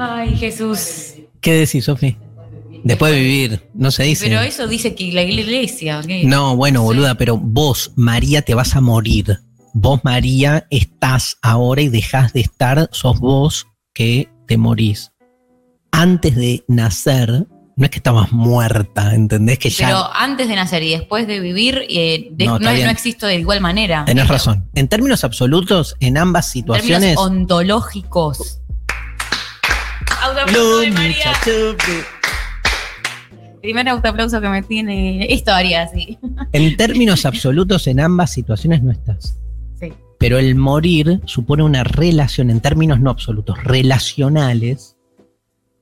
Ay, 0.01 0.37
Jesús. 0.37 1.15
¿Qué 1.41 1.53
decís, 1.53 1.85
Sofi? 1.85 2.17
Después 2.85 3.13
de 3.13 3.19
vivir, 3.21 3.69
no 3.75 3.91
se 3.91 4.05
dice. 4.05 4.27
Pero 4.27 4.41
eso 4.41 4.67
dice 4.67 4.95
que 4.95 5.13
la 5.13 5.23
iglesia. 5.23 6.01
No, 6.25 6.57
bueno, 6.57 6.83
boluda, 6.83 7.17
pero 7.17 7.37
vos, 7.37 7.93
María, 7.97 8.41
te 8.43 8.55
vas 8.55 8.75
a 8.75 8.81
morir. 8.81 9.39
Vos, 9.75 10.01
María, 10.03 10.67
estás 10.71 11.37
ahora 11.43 11.83
y 11.83 11.89
dejás 11.89 12.33
de 12.33 12.41
estar, 12.41 12.89
sos 12.93 13.21
vos 13.21 13.67
que 13.93 14.31
te 14.47 14.57
morís. 14.57 15.13
Antes 15.93 16.35
de 16.35 16.65
nacer, 16.69 17.47
no 17.77 17.85
es 17.85 17.91
que 17.91 17.99
estabas 17.99 18.33
muerta, 18.33 19.15
¿entendés? 19.15 19.59
Que 19.59 19.69
ya 19.69 19.87
Pero 19.87 20.15
antes 20.15 20.49
de 20.49 20.57
nacer 20.57 20.83
y 20.83 20.91
después 20.91 21.27
de 21.27 21.41
vivir, 21.41 21.85
eh, 21.91 22.29
de- 22.33 22.47
No, 22.47 22.59
no, 22.59 22.71
existo 22.71 23.27
de 23.27 23.37
igual 23.37 23.61
manera. 23.61 24.05
tenés 24.07 24.27
razón. 24.29 24.71
En 24.75 24.89
términos 24.89 25.23
absolutos, 25.25 25.97
en 26.01 26.17
ambas 26.17 26.47
En 26.47 26.53
situaciones. 26.53 27.01
términos 27.17 27.27
ontológicos. 27.27 28.60
Autoaplauso 30.23 30.79
de 30.81 30.91
María. 30.91 31.33
Primer 33.61 33.89
autoaplauso 33.89 34.41
que 34.41 34.49
me 34.49 34.63
tiene. 34.63 35.27
Historia, 35.31 35.89
sí. 35.89 36.19
En 36.53 36.77
términos 36.77 37.27
absolutos, 37.27 37.87
en 37.87 38.01
ambas 38.01 38.33
situaciones 38.33 38.83
no 38.83 38.91
estás. 38.91 39.39
Sí. 39.79 39.93
Pero 40.19 40.39
el 40.39 40.55
morir 40.55 41.21
supone 41.27 41.63
una 41.63 41.85
relación, 41.85 42.51
en 42.51 42.61
términos 42.61 43.01
no 43.01 43.11
absolutos, 43.11 43.63
relacionales, 43.65 44.97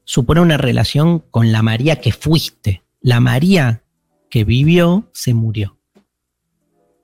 supone 0.04 0.40
una 0.40 0.56
relación 0.56 1.20
con 1.30 1.52
la 1.52 1.62
María 1.62 1.96
que 1.96 2.12
fuiste. 2.12 2.82
La 3.00 3.20
María 3.20 3.82
que 4.30 4.44
vivió 4.44 5.08
se 5.12 5.34
murió. 5.34 5.78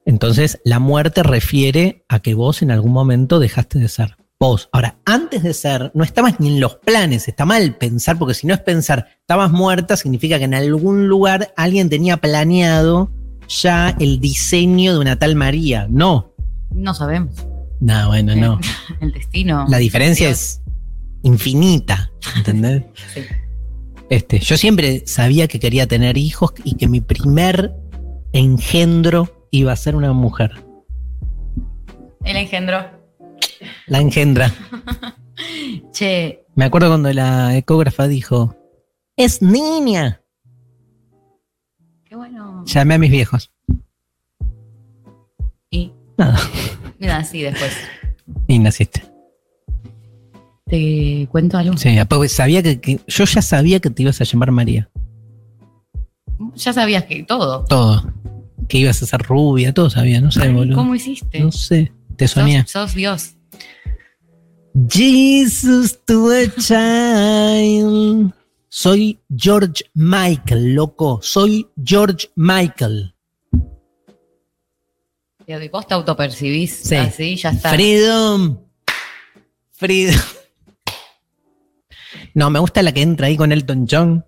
Entonces, 0.06 0.60
la 0.64 0.80
muerte 0.80 1.22
refiere 1.22 2.04
a 2.08 2.20
que 2.20 2.34
vos 2.34 2.62
en 2.62 2.70
algún 2.70 2.92
momento 2.92 3.38
dejaste 3.38 3.78
de 3.78 3.88
ser 3.88 4.16
vos. 4.38 4.68
Ahora, 4.72 4.98
antes 5.04 5.42
de 5.42 5.54
ser, 5.54 5.90
no 5.94 6.04
estabas 6.04 6.40
ni 6.40 6.48
en 6.48 6.60
los 6.60 6.76
planes, 6.76 7.28
está 7.28 7.44
mal 7.44 7.76
pensar, 7.76 8.18
porque 8.18 8.34
si 8.34 8.46
no 8.46 8.54
es 8.54 8.60
pensar, 8.60 9.08
estabas 9.20 9.50
muerta, 9.50 9.96
significa 9.96 10.38
que 10.38 10.44
en 10.44 10.54
algún 10.54 11.08
lugar 11.08 11.52
alguien 11.56 11.88
tenía 11.88 12.18
planeado 12.18 13.10
ya 13.48 13.94
el 14.00 14.20
diseño 14.20 14.94
de 14.94 14.98
una 14.98 15.18
tal 15.18 15.36
María. 15.36 15.86
No. 15.90 16.34
No 16.70 16.94
sabemos. 16.94 17.46
No, 17.80 18.08
bueno, 18.08 18.34
no. 18.34 18.60
El 19.00 19.12
destino. 19.12 19.66
La 19.68 19.78
diferencia 19.78 20.30
es 20.30 20.62
infinita, 21.22 22.10
¿entendés? 22.36 22.82
Sí. 23.14 23.20
Este, 24.10 24.38
yo 24.38 24.56
siempre 24.56 25.02
sabía 25.06 25.48
que 25.48 25.58
quería 25.58 25.86
tener 25.86 26.18
hijos 26.18 26.52
y 26.62 26.76
que 26.76 26.88
mi 26.88 27.00
primer 27.00 27.72
engendro 28.32 29.48
iba 29.50 29.72
a 29.72 29.76
ser 29.76 29.96
una 29.96 30.12
mujer. 30.12 30.52
El 32.24 32.36
engendro. 32.36 33.03
La 33.86 34.00
engendra. 34.00 34.52
Che, 35.92 36.44
Me 36.54 36.64
acuerdo 36.64 36.88
cuando 36.88 37.12
la 37.12 37.56
ecógrafa 37.56 38.06
dijo, 38.06 38.56
es 39.16 39.42
niña. 39.42 40.20
qué 42.04 42.14
bueno. 42.16 42.64
Llamé 42.66 42.94
a 42.94 42.98
mis 42.98 43.10
viejos. 43.10 43.52
Y 45.70 45.92
Nada. 46.16 46.38
sí, 47.24 47.42
después. 47.42 47.72
Y 48.46 48.58
naciste. 48.60 49.02
¿Te 50.66 51.28
cuento 51.30 51.58
algo? 51.58 51.76
Sí, 51.76 51.96
pues 52.08 52.32
sabía 52.32 52.62
que, 52.62 52.80
que- 52.80 53.00
yo 53.06 53.24
ya 53.24 53.42
sabía 53.42 53.80
que 53.80 53.90
te 53.90 54.02
ibas 54.02 54.20
a 54.20 54.24
llamar 54.24 54.50
María. 54.52 54.88
Ya 56.54 56.72
sabías 56.72 57.04
que 57.04 57.22
todo. 57.24 57.64
Todo. 57.64 58.12
Que 58.68 58.78
ibas 58.78 59.02
a 59.02 59.06
ser 59.06 59.20
rubia, 59.22 59.74
todo 59.74 59.90
sabía, 59.90 60.20
no 60.20 60.30
sé, 60.30 60.48
boludo. 60.50 60.76
¿Cómo 60.76 60.94
hiciste? 60.94 61.40
No 61.40 61.52
sé, 61.52 61.92
te 62.16 62.28
soñé. 62.28 62.62
Sos, 62.62 62.70
sos 62.70 62.94
Dios. 62.94 63.36
Jesus 64.88 65.98
to 66.04 66.30
a 66.30 66.48
child. 66.58 68.32
Soy 68.68 69.20
George 69.34 69.84
Michael, 69.94 70.74
loco. 70.74 71.20
Soy 71.22 71.68
George 71.82 72.28
Michael. 72.34 73.14
Y 75.46 75.68
vos 75.68 75.86
te 75.86 75.94
autopercibís 75.94 76.74
Sí. 76.74 76.96
así, 76.96 77.36
ya 77.36 77.50
está. 77.50 77.70
Freedom. 77.70 78.58
Freedom. 79.72 80.16
No, 82.34 82.50
me 82.50 82.58
gusta 82.58 82.82
la 82.82 82.92
que 82.92 83.02
entra 83.02 83.28
ahí 83.28 83.36
con 83.36 83.52
Elton 83.52 83.86
John. 83.88 84.24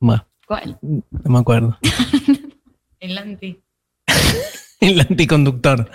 Bueno, 0.00 0.26
¿Cuál? 0.46 0.78
no 0.82 1.02
me 1.30 1.38
acuerdo. 1.38 1.78
El 3.00 3.18
anti. 3.18 3.62
El 4.80 5.00
anticonductor. 5.00 5.90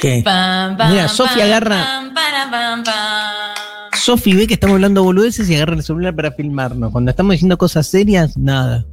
¿Qué? 0.00 0.22
Pam, 0.24 0.76
pam, 0.76 0.90
Mira, 0.90 1.08
Sofi 1.08 1.38
pam, 1.38 1.46
agarra-. 1.46 2.02
Sofi 3.92 4.34
ve 4.34 4.48
que 4.48 4.54
estamos 4.54 4.74
hablando 4.74 5.04
boludeces 5.04 5.48
y 5.48 5.54
agarra 5.54 5.74
el 5.74 5.82
celular 5.82 6.14
para 6.16 6.32
filmarnos. 6.32 6.90
Cuando 6.90 7.10
estamos 7.10 7.32
diciendo 7.32 7.56
cosas 7.56 7.86
serias, 7.86 8.36
nada. 8.36 8.84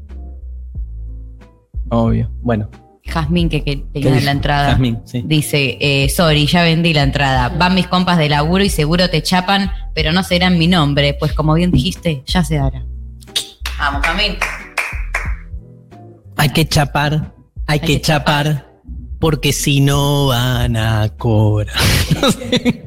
Obvio. 1.90 2.30
Bueno. 2.42 2.70
Jazmín, 3.06 3.50
que, 3.50 3.64
que 3.64 3.82
¿qué 3.92 4.02
tenía 4.02 4.22
la 4.22 4.32
entrada. 4.32 4.72
Jazmín, 4.72 5.00
sí. 5.06 5.24
Dice, 5.26 5.80
eh, 5.82 6.10
sorry, 6.10 6.46
ya 6.46 6.62
vendí 6.62 6.94
la 6.94 7.02
entrada. 7.02 7.50
Van 7.50 7.74
mis 7.74 7.88
compas 7.88 8.20
de 8.20 8.30
laburo 8.30 8.64
y 8.64 8.70
seguro 8.70 9.10
te 9.10 9.24
chapan, 9.24 9.72
pero 9.96 10.12
no 10.12 10.22
serán 10.22 10.60
mi 10.60 10.68
nombre, 10.68 11.16
pues 11.16 11.34
como 11.34 11.56
bien 11.56 11.72
dijiste, 11.72 12.22
ya 12.28 12.44
se 12.44 12.60
hará. 12.60 12.86
Vamos, 13.80 14.06
Jazmín. 14.06 14.38
Hay 16.38 16.50
que 16.50 16.68
chapar, 16.68 17.34
hay, 17.72 17.80
que, 17.80 17.86
que 17.88 18.02
chapar, 18.02 18.72
porque 19.20 19.52
si 19.54 19.80
no 19.82 20.28
van 20.28 20.76
a 20.78 21.10
cobrar. 21.18 21.76
No 22.22 22.32
sé. 22.32 22.86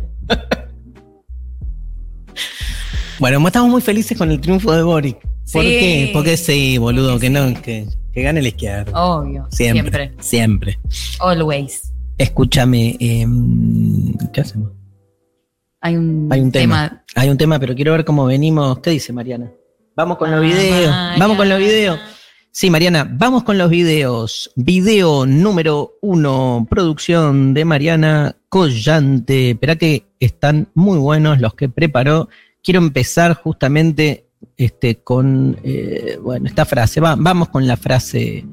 bueno, 3.18 3.46
estamos 3.46 3.70
muy 3.70 3.80
felices 3.80 4.16
con 4.18 4.30
el 4.30 4.40
triunfo 4.40 4.72
de 4.72 4.82
Boric. 4.82 5.18
¿Por 5.52 5.62
Sí. 5.64 5.68
qué? 5.70 6.10
Porque 6.12 6.36
sí, 6.36 6.78
boludo, 6.78 7.12
Porque 7.12 7.26
que 7.26 7.30
no, 7.30 7.62
que, 7.62 7.86
que 8.12 8.22
gane 8.22 8.40
la 8.42 8.48
izquierda. 8.48 8.92
Obvio. 9.00 9.46
siempre, 9.50 10.12
Siempre. 10.20 10.78
siempre. 10.78 10.78
Always. 11.20 11.92
Escúchame, 12.18 12.96
em, 13.00 14.14
¿qué 14.32 14.40
hacemos? 14.40 14.72
Hay 15.80 15.96
un, 15.96 16.28
Hay 16.30 16.40
un 16.40 16.52
tema. 16.52 17.04
Hay 17.16 17.28
un 17.28 17.36
tema, 17.36 17.58
pero 17.58 17.74
quiero 17.74 17.92
ver 17.92 18.04
cómo 18.04 18.24
venimos. 18.24 18.78
¿Qué 18.78 18.90
dice 18.90 19.12
Mariana? 19.12 19.50
Vamos 19.96 20.16
con 20.16 20.30
los 20.30 20.40
videos. 20.40 20.94
Vamos 21.18 21.36
con 21.36 21.48
los 21.48 21.58
videos. 21.58 21.98
Sí, 22.54 22.68
Mariana, 22.68 23.08
vamos 23.10 23.44
con 23.44 23.56
los 23.56 23.70
videos. 23.70 24.50
Video 24.56 25.24
número 25.24 25.94
uno, 26.02 26.66
producción 26.68 27.54
de 27.54 27.64
Mariana 27.64 28.36
Collante. 28.50 29.52
Espera 29.52 29.76
que 29.76 30.04
están 30.20 30.68
muy 30.74 30.98
buenos 30.98 31.40
los 31.40 31.54
que 31.54 31.70
preparó. 31.70 32.28
Quiero 32.62 32.78
empezar 32.80 33.34
justamente 33.34 34.26
este, 34.58 34.96
con, 34.96 35.56
eh, 35.64 36.18
bueno, 36.22 36.46
esta 36.46 36.66
frase. 36.66 37.00
Va- 37.00 37.16
vamos 37.18 37.48
con 37.48 37.66
la 37.66 37.78
frase, 37.78 38.44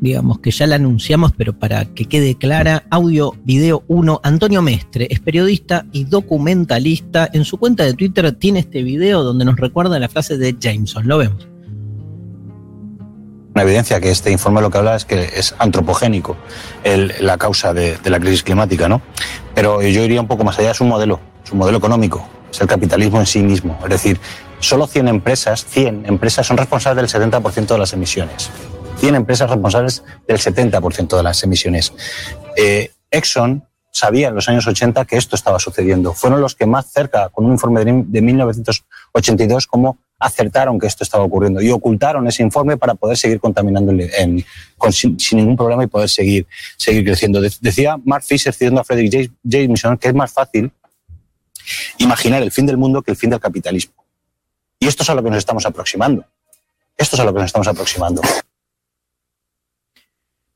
digamos, 0.00 0.38
que 0.38 0.50
ya 0.50 0.66
la 0.66 0.76
anunciamos, 0.76 1.32
pero 1.36 1.52
para 1.52 1.84
que 1.84 2.06
quede 2.06 2.36
clara. 2.38 2.84
Audio, 2.88 3.34
video 3.44 3.84
uno. 3.86 4.18
Antonio 4.24 4.62
Mestre 4.62 5.08
es 5.10 5.20
periodista 5.20 5.84
y 5.92 6.04
documentalista. 6.04 7.28
En 7.34 7.44
su 7.44 7.58
cuenta 7.58 7.84
de 7.84 7.92
Twitter 7.92 8.32
tiene 8.32 8.60
este 8.60 8.82
video 8.82 9.22
donde 9.22 9.44
nos 9.44 9.58
recuerda 9.58 9.98
la 9.98 10.08
frase 10.08 10.38
de 10.38 10.56
Jameson. 10.58 11.06
Lo 11.06 11.18
vemos. 11.18 11.51
Una 13.54 13.64
evidencia 13.64 14.00
que 14.00 14.10
este 14.10 14.30
informe 14.30 14.62
lo 14.62 14.70
que 14.70 14.78
habla 14.78 14.96
es 14.96 15.04
que 15.04 15.24
es 15.34 15.54
antropogénico 15.58 16.36
la 17.20 17.36
causa 17.36 17.74
de, 17.74 17.98
la 18.04 18.18
crisis 18.18 18.42
climática, 18.42 18.88
¿no? 18.88 19.02
Pero 19.54 19.82
yo 19.82 20.02
iría 20.02 20.20
un 20.20 20.26
poco 20.26 20.42
más 20.44 20.58
allá, 20.58 20.70
es 20.70 20.80
un 20.80 20.88
modelo. 20.88 21.20
su 21.44 21.54
modelo 21.54 21.76
económico, 21.76 22.26
es 22.50 22.60
el 22.60 22.66
capitalismo 22.66 23.20
en 23.20 23.26
sí 23.26 23.42
mismo. 23.42 23.78
Es 23.84 23.90
decir, 23.90 24.18
solo 24.60 24.86
100 24.86 25.08
empresas, 25.08 25.66
100 25.66 26.06
empresas 26.06 26.46
son 26.46 26.56
responsables 26.56 27.12
del 27.12 27.30
70% 27.30 27.66
de 27.66 27.78
las 27.78 27.92
emisiones. 27.92 28.50
100 29.00 29.16
empresas 29.16 29.50
responsables 29.50 30.02
del 30.26 30.38
70% 30.38 31.16
de 31.16 31.22
las 31.22 31.42
emisiones. 31.42 31.92
Eh, 32.56 32.90
Exxon 33.10 33.64
sabía 33.90 34.28
en 34.28 34.34
los 34.34 34.48
años 34.48 34.66
80 34.66 35.04
que 35.04 35.16
esto 35.16 35.36
estaba 35.36 35.58
sucediendo. 35.58 36.14
Fueron 36.14 36.40
los 36.40 36.54
que 36.54 36.66
más 36.66 36.90
cerca, 36.90 37.28
con 37.28 37.44
un 37.44 37.52
informe 37.52 37.84
de 37.84 38.22
1982, 38.22 39.66
como 39.66 39.98
acertaron 40.22 40.78
que 40.78 40.86
esto 40.86 41.02
estaba 41.02 41.24
ocurriendo 41.24 41.60
y 41.60 41.70
ocultaron 41.70 42.26
ese 42.28 42.42
informe 42.42 42.76
para 42.76 42.94
poder 42.94 43.16
seguir 43.16 43.40
contaminando 43.40 43.92
sin, 44.90 45.16
ningún 45.32 45.56
problema 45.56 45.82
y 45.82 45.88
poder 45.88 46.08
seguir, 46.08 46.46
seguir 46.76 47.04
creciendo. 47.04 47.40
decía 47.40 47.98
Mark 48.04 48.24
Fisher 48.24 48.54
citando 48.54 48.80
a 48.80 48.84
Frederick 48.84 49.32
Jameson 49.42 49.98
que 49.98 50.08
es 50.08 50.14
más 50.14 50.32
fácil 50.32 50.70
imaginar 51.98 52.42
el 52.42 52.52
fin 52.52 52.66
del 52.66 52.76
mundo 52.76 53.02
que 53.02 53.10
el 53.10 53.16
fin 53.16 53.30
del 53.30 53.40
capitalismo. 53.40 53.94
Y 54.78 54.86
esto 54.86 55.02
es 55.02 55.10
a 55.10 55.14
lo 55.14 55.22
que 55.22 55.30
nos 55.30 55.38
estamos 55.38 55.66
aproximando. 55.66 56.24
Esto 56.96 57.16
es 57.16 57.20
a 57.20 57.24
lo 57.24 57.32
que 57.32 57.40
nos 57.40 57.46
estamos 57.46 57.68
aproximando. 57.68 58.22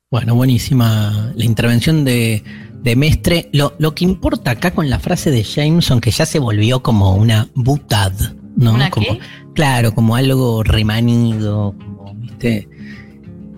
Bueno, 0.09 0.35
buenísima 0.35 1.33
la 1.35 1.43
intervención 1.43 2.05
de, 2.05 2.43
de 2.81 2.95
Mestre. 2.95 3.49
Lo, 3.51 3.75
lo, 3.79 3.93
que 3.93 4.05
importa 4.05 4.51
acá 4.51 4.71
con 4.71 4.89
la 4.89 4.99
frase 4.99 5.31
de 5.31 5.43
Jameson, 5.43 5.99
que 5.99 6.11
ya 6.11 6.25
se 6.25 6.39
volvió 6.39 6.81
como 6.81 7.15
una 7.15 7.49
butad, 7.55 8.13
¿no? 8.55 8.77
como, 8.89 9.17
Claro, 9.57 9.95
como 9.95 10.15
algo 10.15 10.61
remanido, 10.61 11.73
como, 11.79 12.13
¿viste? 12.13 12.69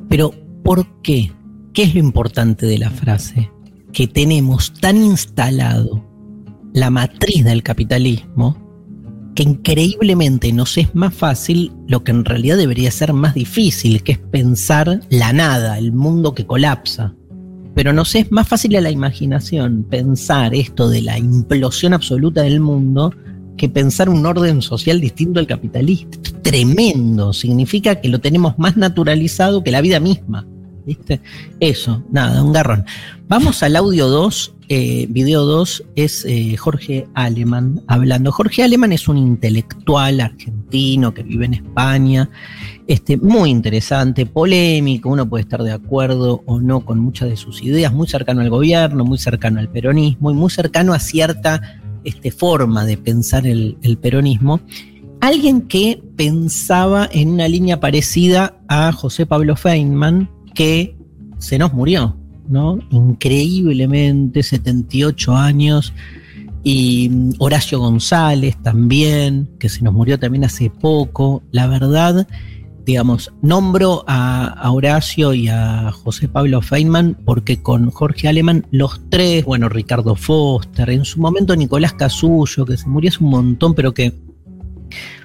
Pero, 0.08 0.32
¿por 0.64 0.88
qué? 1.02 1.30
¿Qué 1.74 1.84
es 1.84 1.94
lo 1.94 2.00
importante 2.00 2.66
de 2.66 2.78
la 2.78 2.90
frase? 2.90 3.52
Que 3.92 4.08
tenemos 4.08 4.74
tan 4.76 4.96
instalado 4.96 6.02
la 6.72 6.90
matriz 6.90 7.44
del 7.44 7.64
capitalismo 7.64 8.56
que 9.36 9.44
increíblemente 9.44 10.54
nos 10.54 10.78
es 10.78 10.96
más 10.96 11.14
fácil 11.14 11.74
lo 11.90 12.02
que 12.06 12.12
en 12.12 12.24
realidad 12.24 12.56
debería 12.56 12.92
ser 12.92 13.12
más 13.12 13.34
difícil, 13.34 14.02
que 14.02 14.14
es 14.14 14.20
pensar 14.20 15.02
la 15.10 15.34
nada, 15.34 15.78
el 15.78 15.92
mundo 15.92 16.34
que 16.34 16.46
colapsa. 16.46 17.14
Pero 17.76 17.92
nos 17.92 18.16
es 18.16 18.32
más 18.32 18.48
fácil 18.48 18.78
a 18.78 18.82
la 18.82 18.90
imaginación 18.90 19.84
pensar 19.84 20.56
esto 20.56 20.88
de 20.88 21.02
la 21.02 21.20
implosión 21.20 21.94
absoluta 21.94 22.44
del 22.44 22.62
mundo 22.62 23.12
que 23.60 23.70
pensar 23.70 24.10
un 24.10 24.26
orden 24.26 24.62
social 24.62 25.02
distinto 25.02 25.40
al 25.40 25.46
capitalista. 25.46 26.18
Tremendo, 26.42 27.34
significa 27.34 28.00
que 28.00 28.08
lo 28.08 28.20
tenemos 28.20 28.58
más 28.58 28.78
naturalizado 28.78 29.64
que 29.64 29.70
la 29.70 29.82
vida 29.82 30.00
misma. 30.00 30.48
¿Viste? 30.86 31.20
Eso, 31.60 32.04
nada, 32.10 32.42
un 32.42 32.54
garrón. 32.54 32.86
Vamos 33.28 33.62
al 33.62 33.76
audio 33.76 34.08
2, 34.08 34.56
eh, 34.70 35.06
video 35.10 35.46
2, 35.46 35.84
es 35.96 36.26
eh, 36.26 36.56
Jorge 36.58 37.06
Aleman 37.14 37.82
hablando. 37.86 38.32
Jorge 38.32 38.64
Aleman 38.64 38.94
es 38.94 39.08
un 39.08 39.18
intelectual 39.18 40.22
argentino 40.22 41.14
que 41.14 41.22
vive 41.22 41.46
en 41.46 41.56
España, 41.56 42.30
este, 42.88 43.18
muy 43.18 43.52
interesante, 43.52 44.26
polémico, 44.26 45.10
uno 45.10 45.30
puede 45.30 45.44
estar 45.44 45.62
de 45.62 45.72
acuerdo 45.72 46.42
o 46.48 46.60
no 46.60 46.80
con 46.80 46.98
muchas 46.98 47.30
de 47.30 47.38
sus 47.38 47.62
ideas, 47.62 47.94
muy 47.94 48.08
cercano 48.08 48.42
al 48.42 48.50
gobierno, 48.50 49.06
muy 49.06 49.20
cercano 49.20 49.60
al 49.60 49.70
peronismo 49.70 50.32
y 50.32 50.34
muy 50.34 50.50
cercano 50.50 50.94
a 50.94 51.00
cierta 51.00 51.79
este, 52.04 52.32
forma 52.32 52.86
de 52.86 52.98
pensar 52.98 53.48
el, 53.48 53.78
el 53.82 53.98
peronismo. 53.98 54.60
Alguien 55.22 55.64
que 55.64 56.02
pensaba 56.16 57.10
en 57.12 57.30
una 57.30 57.48
línea 57.48 57.80
parecida 57.80 58.58
a 58.68 58.92
José 58.92 59.26
Pablo 59.26 59.56
Feynman, 59.56 60.30
que 60.54 60.96
se 61.40 61.58
nos 61.58 61.74
murió, 61.74 62.16
¿no? 62.48 62.80
Increíblemente, 62.90 64.44
78 64.44 65.36
años. 65.36 65.94
Y 66.64 67.10
mm, 67.10 67.34
Horacio 67.40 67.80
González 67.80 68.58
también, 68.62 69.50
que 69.60 69.70
se 69.70 69.84
nos 69.84 69.94
murió 69.94 70.20
también 70.20 70.46
hace 70.46 70.70
poco. 70.70 71.44
La 71.52 71.68
verdad, 71.68 72.28
digamos, 72.90 73.32
nombro 73.44 74.04
a, 74.08 74.72
Horacio 74.72 75.36
y 75.36 75.48
a 75.48 75.92
José 75.92 76.28
Pablo 76.28 76.60
Feynman 76.60 77.16
porque 77.24 77.62
con 77.62 77.92
Jorge 77.92 78.28
Alemán, 78.28 78.66
los 78.72 79.00
tres, 79.10 79.46
bueno, 79.46 79.70
Ricardo 79.70 80.16
Foster, 80.16 80.90
en 80.90 81.06
su 81.06 81.20
momento 81.20 81.56
Nicolás 81.56 81.94
Casullo, 81.94 82.66
que 82.66 82.78
se 82.78 82.88
murió 82.88 83.10
hace 83.12 83.24
un 83.24 83.30
montón, 83.30 83.76
pero 83.76 83.94
que 83.94 84.16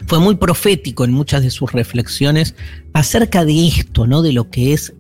fue 0.07 0.19
muy 0.19 0.35
profético 0.35 1.07
en 1.07 1.13
muchas 1.13 1.43
de 1.43 1.51
sus 1.51 1.73
reflexiones 1.73 2.55
acerca 2.93 3.47
de 3.47 3.67
esto, 3.67 4.07
¿no? 4.07 4.21
De 4.21 4.35
lo 4.35 4.51
que 4.51 4.75
es 4.75 4.93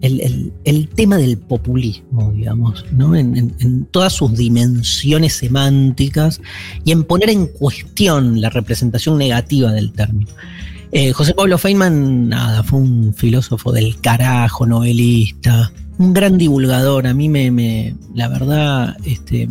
el, 0.00 0.88
tema 0.96 1.16
del 1.16 1.38
populismo, 1.38 2.32
digamos, 2.32 2.84
¿no? 2.90 3.14
En, 3.14 3.86
todas 3.92 4.14
sus 4.14 4.36
dimensiones 4.36 5.34
semánticas 5.34 6.40
y 6.84 6.90
en 6.90 7.04
poner 7.04 7.30
en 7.30 7.46
cuestión 7.46 8.40
la 8.40 8.50
representación 8.50 9.16
negativa 9.16 9.70
del 9.70 9.92
término. 9.92 10.32
Eh, 10.92 11.12
José 11.12 11.34
Pablo 11.34 11.56
Feynman, 11.56 12.28
nada, 12.28 12.62
fue 12.64 12.80
un 12.80 13.14
filósofo 13.14 13.70
del 13.72 14.00
carajo, 14.00 14.66
novelista, 14.66 15.72
un 15.98 16.12
gran 16.12 16.36
divulgador. 16.36 17.06
A 17.06 17.14
mí 17.14 17.28
me, 17.28 17.94
la 18.14 18.28
verdad, 18.28 18.96
este, 19.04 19.48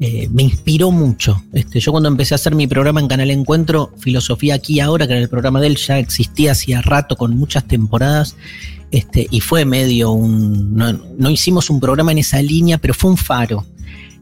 eh, 0.00 0.28
me 0.32 0.42
inspiró 0.42 0.90
mucho. 0.90 1.44
Este, 1.52 1.78
yo 1.78 1.92
cuando 1.92 2.08
empecé 2.08 2.34
a 2.34 2.36
hacer 2.36 2.56
mi 2.56 2.66
programa 2.66 3.00
en 3.00 3.06
Canal 3.06 3.30
Encuentro, 3.30 3.92
Filosofía 3.98 4.54
aquí 4.56 4.80
ahora, 4.80 5.06
que 5.06 5.12
era 5.12 5.22
el 5.22 5.28
programa 5.28 5.60
de 5.60 5.68
él, 5.68 5.76
ya 5.76 5.98
existía 6.00 6.52
hacía 6.52 6.82
rato 6.82 7.16
con 7.16 7.36
muchas 7.36 7.68
temporadas. 7.68 8.34
Este, 8.90 9.28
y 9.30 9.40
fue 9.40 9.64
medio 9.64 10.10
un. 10.10 10.74
No, 10.74 11.30
hicimos 11.30 11.70
un 11.70 11.78
programa 11.78 12.10
en 12.10 12.18
esa 12.18 12.42
línea, 12.42 12.78
pero 12.78 12.94
fue 12.94 13.12
un 13.12 13.16
faro. 13.16 13.64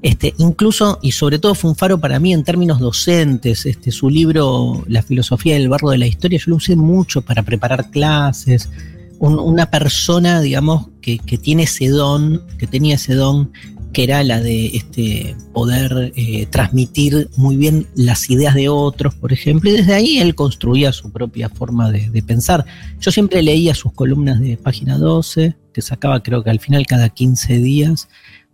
Este, 0.02 0.34
incluso 0.38 0.98
y 1.02 1.12
sobre 1.12 1.38
todo 1.38 1.54
fue 1.54 1.70
un 1.70 1.76
faro 1.76 2.00
para 2.00 2.18
mí 2.18 2.32
en 2.32 2.44
términos 2.44 2.80
docentes. 2.80 3.66
Este, 3.66 3.90
su 3.90 4.08
libro 4.10 4.84
La 4.88 5.02
filosofía 5.02 5.54
del 5.54 5.68
barro 5.68 5.90
de 5.90 5.98
la 5.98 6.06
historia, 6.06 6.38
yo 6.38 6.50
lo 6.50 6.56
usé 6.56 6.76
mucho 6.76 7.22
para 7.22 7.42
preparar 7.42 7.90
clases. 7.90 8.70
una 9.18 9.70
persona, 9.70 10.40
digamos, 10.40 10.88
que, 11.02 11.18
que, 11.18 11.36
tiene 11.36 11.64
ese 11.64 11.88
don, 11.88 12.42
que 12.58 12.66
tenía 12.66 12.94
ese 12.94 13.14
don 13.14 13.50
que 13.92 14.04
era 14.04 14.22
la 14.22 14.40
de 14.40 14.66
este, 14.66 15.36
poder 15.52 16.12
eh, 16.14 16.46
transmitir 16.46 17.28
muy 17.36 17.56
bien 17.56 17.86
las 17.94 18.30
ideas 18.30 18.54
de 18.54 18.68
otros, 18.68 19.14
por 19.14 19.32
ejemplo, 19.32 19.70
y 19.70 19.74
desde 19.74 19.94
ahí 19.94 20.18
él 20.18 20.34
construía 20.34 20.92
su 20.92 21.10
propia 21.10 21.48
forma 21.48 21.90
de, 21.90 22.22
pensar. 22.22 22.64
Yo 23.00 23.10
siempre 23.10 23.42
leía 23.42 23.74
sus 23.74 23.92
columnas 23.92 24.40
de 24.40 24.56
página 24.56 24.98
12, 24.98 25.56
que 25.72 25.82
sacaba 25.82 26.22
creo 26.22 26.44
que 26.44 26.50
al 26.50 26.60
final 26.60 26.86
cada 26.86 27.08
15 27.08 27.58
días. 27.58 28.08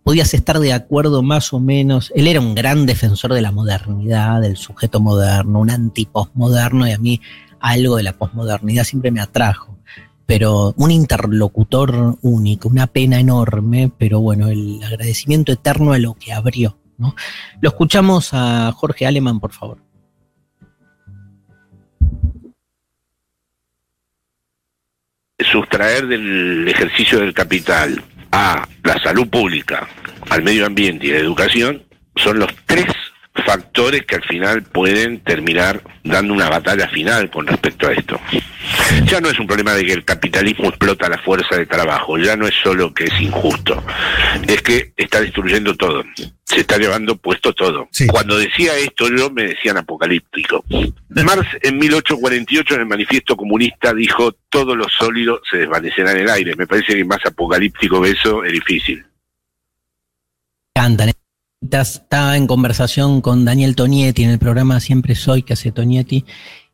Podías 0.07 0.33
estar 0.33 0.59
de 0.59 0.71
acuerdo 0.71 1.21
más 1.21 1.51
o 1.51 1.59
menos. 1.59 2.13
Él 2.15 2.27
era 2.27 2.39
un 2.39 2.55
gran 2.55 2.85
defensor 2.85 3.33
de 3.33 3.41
la 3.41 3.51
modernidad, 3.51 4.39
del 4.39 4.55
sujeto 4.55 5.01
moderno, 5.01 5.59
un 5.59 5.69
antipostmoderno, 5.69 6.87
y 6.87 6.93
a 6.93 6.97
mí 6.97 7.19
algo 7.59 7.97
de 7.97 8.03
la 8.03 8.13
posmodernidad 8.13 8.85
siempre 8.85 9.11
me 9.11 9.19
atrajo 9.19 9.77
pero 10.25 10.73
un 10.77 10.91
interlocutor 10.91 12.17
único, 12.21 12.69
una 12.69 12.87
pena 12.87 13.19
enorme, 13.19 13.91
pero 13.97 14.21
bueno, 14.21 14.47
el 14.47 14.81
agradecimiento 14.81 15.51
eterno 15.51 15.91
a 15.91 15.99
lo 15.99 16.13
que 16.13 16.31
abrió. 16.31 16.77
Lo 17.59 17.69
escuchamos 17.69 18.29
a 18.31 18.71
Jorge 18.73 19.05
Aleman, 19.05 19.41
por 19.41 19.51
favor. 19.51 19.79
Sustraer 25.39 26.07
del 26.07 26.65
ejercicio 26.67 27.19
del 27.19 27.33
capital 27.33 28.01
a 28.37 28.67
la 28.83 28.99
salud 28.99 29.27
pública, 29.27 29.87
al 30.29 30.43
medio 30.43 30.67
ambiente 30.67 31.07
y 31.07 31.09
a 31.09 31.13
la 31.13 31.21
educación 31.21 31.83
son 32.15 32.37
los 32.37 32.53
tres 32.67 32.85
factores 33.45 34.05
que 34.05 34.15
al 34.15 34.23
final 34.23 34.63
pueden 34.63 35.19
terminar 35.19 35.81
dando 36.03 36.33
una 36.33 36.49
batalla 36.49 36.87
final 36.87 37.29
con 37.29 37.45
respecto 37.47 37.87
a 37.87 37.93
esto. 37.93 38.19
Ya 39.05 39.19
no 39.21 39.29
es 39.29 39.39
un 39.39 39.47
problema 39.47 39.73
de 39.73 39.85
que 39.85 39.93
el 39.93 40.05
capitalismo 40.05 40.69
explota 40.69 41.09
la 41.09 41.17
fuerza 41.17 41.55
de 41.55 41.65
trabajo, 41.65 42.17
ya 42.17 42.35
no 42.35 42.47
es 42.47 42.55
solo 42.63 42.93
que 42.93 43.05
es 43.05 43.21
injusto, 43.21 43.83
es 44.47 44.61
que 44.61 44.93
está 44.95 45.21
destruyendo 45.21 45.75
todo, 45.75 46.03
se 46.43 46.61
está 46.61 46.77
llevando 46.77 47.17
puesto 47.17 47.53
todo. 47.53 47.89
Cuando 48.09 48.37
decía 48.37 48.77
esto 48.77 49.09
yo 49.09 49.29
me 49.29 49.43
decían 49.43 49.77
apocalíptico. 49.77 50.63
Marx 51.09 51.47
en 51.61 51.77
1848 51.77 52.75
en 52.75 52.79
el 52.79 52.85
manifiesto 52.85 53.35
comunista 53.35 53.93
dijo 53.93 54.33
todo 54.49 54.75
lo 54.75 54.87
sólido 54.89 55.41
se 55.49 55.57
desvanecerá 55.57 56.11
en 56.11 56.19
el 56.19 56.29
aire. 56.29 56.55
Me 56.55 56.67
parece 56.67 56.95
que 56.95 57.05
más 57.05 57.25
apocalíptico 57.25 58.01
que 58.01 58.11
eso 58.11 58.43
es 58.43 58.51
difícil. 58.51 59.05
Estaba 61.59 62.37
en 62.37 62.45
conversación 62.45 63.19
con 63.21 63.43
Daniel 63.43 63.75
Tonietti 63.75 64.23
en 64.23 64.29
el 64.29 64.37
programa 64.37 64.79
Siempre 64.79 65.15
Soy 65.15 65.41
que 65.41 65.53
hace 65.53 65.71
Tonietti 65.71 66.23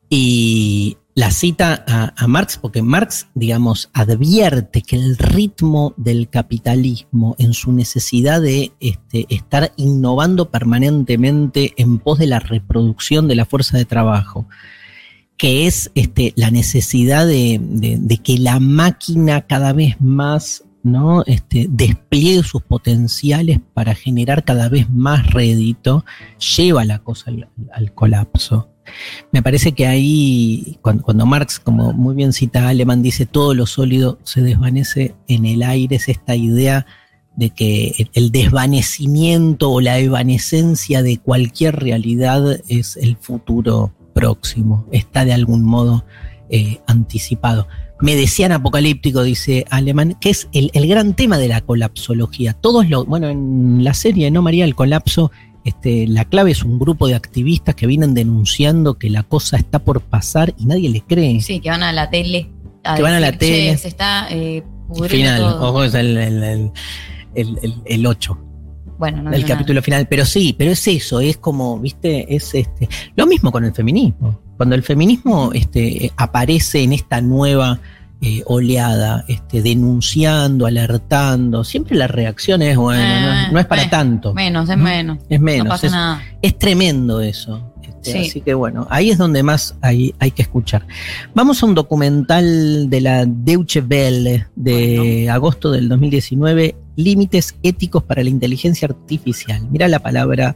y 0.09 0.97
la 1.15 1.31
cita 1.31 1.85
a, 1.87 2.27
Marx, 2.27 2.57
porque 2.57 2.81
Marx, 2.81 3.27
digamos, 3.33 3.89
advierte 3.93 4.81
que 4.81 4.97
el 4.97 5.17
ritmo 5.17 5.93
del 5.95 6.27
capitalismo 6.27 7.35
en 7.39 7.53
su 7.53 7.71
necesidad 7.71 8.41
de 8.41 8.73
este, 8.81 9.25
estar 9.29 9.71
innovando 9.77 10.51
permanentemente 10.51 11.73
en 11.77 11.99
pos 11.99 12.19
de 12.19 12.27
la 12.27 12.39
reproducción 12.39 13.27
de 13.27 13.35
la 13.35 13.45
fuerza 13.45 13.77
de 13.77 13.85
trabajo, 13.85 14.47
que 15.37 15.65
es 15.65 15.91
este, 15.95 16.33
la 16.35 16.51
necesidad 16.51 17.25
de, 17.25 17.59
de 17.61 18.17
que 18.17 18.37
la 18.37 18.59
máquina 18.59 19.43
cada 19.47 19.71
vez 19.71 19.95
más 20.01 20.63
¿no? 20.83 21.23
Este, 21.25 21.67
despliegue 21.69 22.43
sus 22.43 22.61
potenciales 22.61 23.59
para 23.73 23.95
generar 23.95 24.43
cada 24.43 24.69
vez 24.69 24.89
más 24.89 25.31
rédito, 25.31 26.05
lleva 26.57 26.85
la 26.85 26.99
cosa 26.99 27.31
al, 27.71 27.93
colapso. 27.93 28.69
Me 29.31 29.41
parece 29.41 29.71
que 29.71 29.87
ahí, 29.87 30.77
cuando, 30.81 31.03
cuando, 31.03 31.25
Marx, 31.25 31.59
como 31.59 31.93
muy 31.93 32.15
bien 32.15 32.33
cita 32.33 32.67
Alemán, 32.67 33.01
dice 33.01 33.25
todo 33.25 33.53
lo 33.53 33.65
sólido 33.65 34.19
se 34.23 34.41
desvanece 34.41 35.15
en 35.29 35.45
el 35.45 35.63
aire, 35.63 35.95
es 35.95 36.09
esta 36.09 36.35
idea 36.35 36.85
de 37.35 37.49
que 37.49 38.09
el 38.13 38.31
desvanecimiento 38.31 39.71
o 39.71 39.81
la 39.81 39.97
evanescencia 39.99 41.01
de 41.01 41.17
cualquier 41.17 41.77
realidad 41.77 42.59
es 42.67 42.97
el 42.97 43.15
futuro 43.17 43.93
próximo, 44.13 44.85
está 44.91 45.25
de 45.25 45.33
algún 45.33 45.63
modo 45.63 46.05
eh, 46.49 46.81
anticipado. 46.85 47.67
Me 48.03 48.17
decían 48.17 48.51
apocalíptico, 48.51 49.23
dice 49.23 49.65
Alemán, 49.69 50.17
que 50.19 50.29
es 50.29 50.49
el, 50.51 50.71
el, 50.73 50.89
gran 50.89 51.13
tema 51.13 51.37
de 51.37 51.47
la 51.47 51.61
colapsología. 51.61 52.51
Todos 52.51 52.89
lo, 52.89 53.05
bueno, 53.05 53.29
en 53.29 53.81
la 53.81 53.93
serie, 53.93 54.29
¿no, 54.29 54.41
María? 54.41 54.65
El 54.65 54.75
colapso, 54.75 55.31
este, 55.63 56.05
la 56.07 56.25
clave 56.25 56.51
es 56.51 56.63
un 56.63 56.79
grupo 56.79 57.07
de 57.07 57.15
activistas 57.15 57.75
que 57.75 57.87
vienen 57.87 58.13
denunciando 58.13 58.95
que 58.95 59.09
la 59.09 59.23
cosa 59.23 59.55
está 59.55 59.79
por 59.79 60.01
pasar 60.01 60.53
y 60.57 60.65
nadie 60.65 60.89
les 60.89 61.03
cree. 61.03 61.39
Sí, 61.39 61.61
que 61.61 61.69
van 61.69 61.81
a 61.81 61.93
la 61.93 62.09
tele. 62.09 62.51
A 62.83 62.95
que 62.95 63.03
van 63.03 63.13
a 63.13 63.21
la 63.21 63.31
tele. 63.31 63.77
Se 63.77 63.87
está 63.87 64.27
eh, 64.29 64.63
Final, 65.07 65.39
todo. 65.39 65.69
ojo, 65.69 65.83
es 65.85 65.93
el, 65.93 66.17
el, 66.17 66.43
el 66.43 66.71
el, 67.35 67.73
el, 67.85 68.05
8. 68.05 68.37
Bueno, 68.99 69.23
no 69.23 69.31
el 69.31 69.45
capítulo 69.45 69.75
nada. 69.75 69.85
final. 69.85 70.07
Pero 70.09 70.25
sí, 70.25 70.53
pero 70.57 70.71
es 70.71 70.85
eso, 70.87 71.21
es 71.21 71.37
como, 71.37 71.79
viste, 71.79 72.35
es 72.35 72.53
este. 72.53 72.89
Lo 73.15 73.25
mismo 73.25 73.49
con 73.49 73.63
el 73.63 73.73
feminismo. 73.73 74.41
Cuando 74.57 74.75
el 74.75 74.83
feminismo 74.83 75.51
este, 75.53 76.11
aparece 76.15 76.83
en 76.83 76.93
esta 76.93 77.21
nueva 77.21 77.79
eh, 78.25 78.41
oleada, 78.45 79.25
este, 79.27 79.61
denunciando, 79.61 80.65
alertando, 80.65 81.65
siempre 81.65 81.97
la 81.97 82.07
reacción 82.07 82.61
es, 82.61 82.77
bueno, 82.77 83.01
eh, 83.01 83.21
no, 83.21 83.33
es, 83.33 83.51
no, 83.51 83.59
es 83.59 83.65
para 83.65 83.83
eh, 83.83 83.87
tanto. 83.89 84.33
Menos, 84.33 84.69
es 84.69 84.77
menos. 84.77 85.17
Es 85.27 85.41
menos. 85.41 85.65
No 85.65 85.69
pasa 85.71 85.87
es, 85.87 85.91
nada. 85.91 86.23
es 86.41 86.57
tremendo 86.57 87.19
eso. 87.19 87.73
Sí. 88.01 88.17
Así 88.19 88.39
que 88.39 88.53
bueno, 88.53 88.87
ahí 88.89 89.11
es 89.11 89.17
donde 89.17 89.43
más 89.43 89.75
hay, 89.81 90.15
hay, 90.19 90.31
que 90.31 90.41
escuchar. 90.41 90.85
Vamos 91.33 91.61
a 91.61 91.65
un 91.65 91.75
documental 91.75 92.89
de 92.89 93.01
la 93.01 93.25
Deutsche 93.25 93.81
Welle 93.81 94.47
de 94.55 94.97
bueno. 94.97 95.33
agosto 95.33 95.71
del 95.71 95.89
2019, 95.89 96.75
Límites 96.95 97.55
éticos 97.63 98.03
para 98.03 98.23
la 98.23 98.29
inteligencia 98.29 98.87
artificial. 98.87 99.67
Mira 99.69 99.89
la 99.89 99.99
palabra 99.99 100.55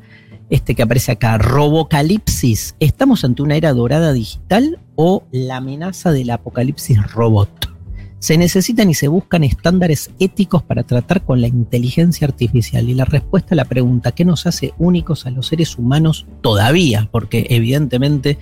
este 0.49 0.75
que 0.75 0.83
aparece 0.83 1.11
acá, 1.11 1.37
robocalipsis. 1.37 2.75
¿Estamos 2.79 3.23
ante 3.23 3.41
una 3.41 3.55
era 3.55 3.73
dorada 3.73 4.13
digital 4.13 4.79
o 4.95 5.23
la 5.31 5.57
amenaza 5.57 6.11
del 6.11 6.29
apocalipsis 6.29 7.01
robot? 7.11 7.77
Se 8.19 8.35
necesitan 8.37 8.89
y 8.89 8.95
se 8.95 9.07
buscan 9.07 9.43
estándares 9.43 10.09
éticos 10.17 10.63
para 10.63 10.81
tratar 10.81 11.23
con 11.23 11.39
la 11.39 11.47
inteligencia 11.47 12.27
artificial. 12.27 12.89
Y 12.89 12.95
la 12.95 13.05
respuesta 13.05 13.53
a 13.53 13.55
la 13.55 13.65
pregunta, 13.65 14.11
¿qué 14.11 14.25
nos 14.25 14.47
hace 14.47 14.73
únicos 14.79 15.27
a 15.27 15.29
los 15.29 15.47
seres 15.47 15.77
humanos 15.77 16.25
todavía? 16.41 17.09
Porque 17.11 17.45
evidentemente 17.51 18.39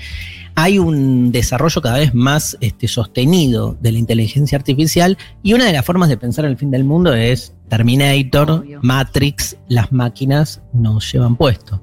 hay 0.55 0.79
un 0.79 1.33
desarrollo 1.33 1.81
cada 1.81 1.97
vez 1.97 2.13
más 2.13 2.57
este, 2.61 2.87
sostenido 2.87 3.77
de 3.81 3.91
la 3.91 3.99
inteligencia 3.99 4.57
artificial 4.57 5.17
y 5.43 5.53
una 5.53 5.65
de 5.65 5.73
las 5.73 5.85
formas 5.85 6.07
de 6.07 6.17
pensar 6.17 6.45
el 6.45 6.57
fin 6.57 6.71
del 6.71 6.85
mundo 6.85 7.13
es 7.13 7.53
Terminator, 7.67 8.51
Obvio. 8.51 8.79
Matrix, 8.81 9.57
las 9.67 9.91
máquinas 9.91 10.61
nos 10.71 11.11
llevan 11.11 11.35
puesto. 11.35 11.81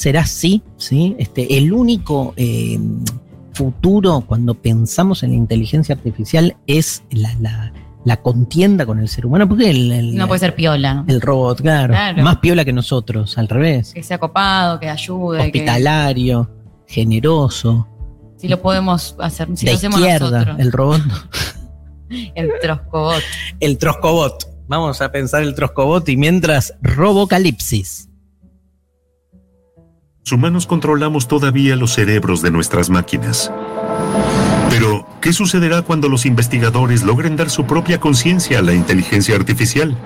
¿Será 0.00 0.22
así? 0.22 0.62
¿Sí? 0.76 1.14
Este, 1.18 1.58
el 1.58 1.72
único... 1.72 2.34
Eh, 2.36 2.78
futuro, 3.52 4.24
cuando 4.26 4.54
pensamos 4.54 5.22
en 5.22 5.30
la 5.30 5.36
inteligencia 5.36 5.94
artificial, 5.94 6.56
es 6.66 7.02
la, 7.10 7.34
la, 7.40 7.72
la 8.06 8.16
contienda 8.22 8.86
con 8.86 8.98
el 8.98 9.08
ser 9.08 9.26
humano. 9.26 9.48
Porque 9.48 9.70
el, 9.70 9.92
el, 9.92 10.16
no 10.16 10.26
puede 10.28 10.40
ser 10.40 10.54
piola, 10.54 10.94
¿no? 10.94 11.04
El 11.08 11.20
robot, 11.20 11.60
claro, 11.60 11.92
claro, 11.92 12.22
Más 12.22 12.38
piola 12.38 12.64
que 12.64 12.72
nosotros, 12.72 13.36
al 13.36 13.48
revés. 13.48 13.92
Que 13.92 14.02
sea 14.02 14.18
copado, 14.18 14.80
que 14.80 14.88
ayude. 14.88 15.40
Hospitalario, 15.40 16.50
que... 16.86 16.94
generoso. 16.94 17.86
Si 18.36 18.48
lo 18.48 18.62
podemos 18.62 19.16
hacer, 19.18 19.48
si 19.54 19.66
de 19.66 19.72
lo 19.72 19.76
hacemos 19.76 20.00
izquierda, 20.00 20.30
nosotros. 20.30 20.60
el 20.60 20.72
robot. 20.72 21.02
el 22.34 22.50
troscobot. 22.62 23.22
El 23.60 23.76
troscobot. 23.76 24.48
Vamos 24.68 25.02
a 25.02 25.12
pensar 25.12 25.42
el 25.42 25.54
troscobot 25.54 26.08
y 26.08 26.16
mientras 26.16 26.74
Robocalipsis. 26.80 28.09
Humanos 30.32 30.66
controlamos 30.66 31.28
todavía 31.28 31.76
los 31.76 31.94
cerebros 31.94 32.42
de 32.42 32.50
nuestras 32.50 32.90
máquinas. 32.90 33.50
Pero, 34.70 35.06
¿qué 35.20 35.32
sucederá 35.32 35.82
cuando 35.82 36.08
los 36.08 36.26
investigadores 36.26 37.02
logren 37.02 37.36
dar 37.36 37.50
su 37.50 37.66
propia 37.66 38.00
conciencia 38.00 38.60
a 38.60 38.62
la 38.62 38.72
inteligencia 38.72 39.34
artificial? 39.34 39.96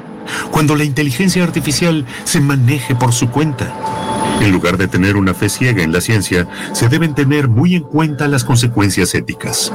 Cuando 0.51 0.77
la 0.77 0.85
inteligencia 0.85 1.43
artificial 1.45 2.07
se 2.25 2.41
maneje 2.41 2.95
por 2.95 3.13
su 3.13 3.29
cuenta. 3.31 3.73
En 4.41 4.51
lugar 4.53 4.77
de 4.79 4.89
tener 4.89 5.17
una 5.17 5.35
fe 5.35 5.49
ciega 5.49 5.83
en 5.83 5.93
la 5.93 6.01
ciencia, 6.01 6.49
se 6.73 6.89
deben 6.89 7.15
tener 7.15 7.49
muy 7.49 7.77
en 7.77 7.83
cuenta 7.83 8.27
las 8.27 8.45
consecuencias 8.45 9.15
éticas. 9.15 9.73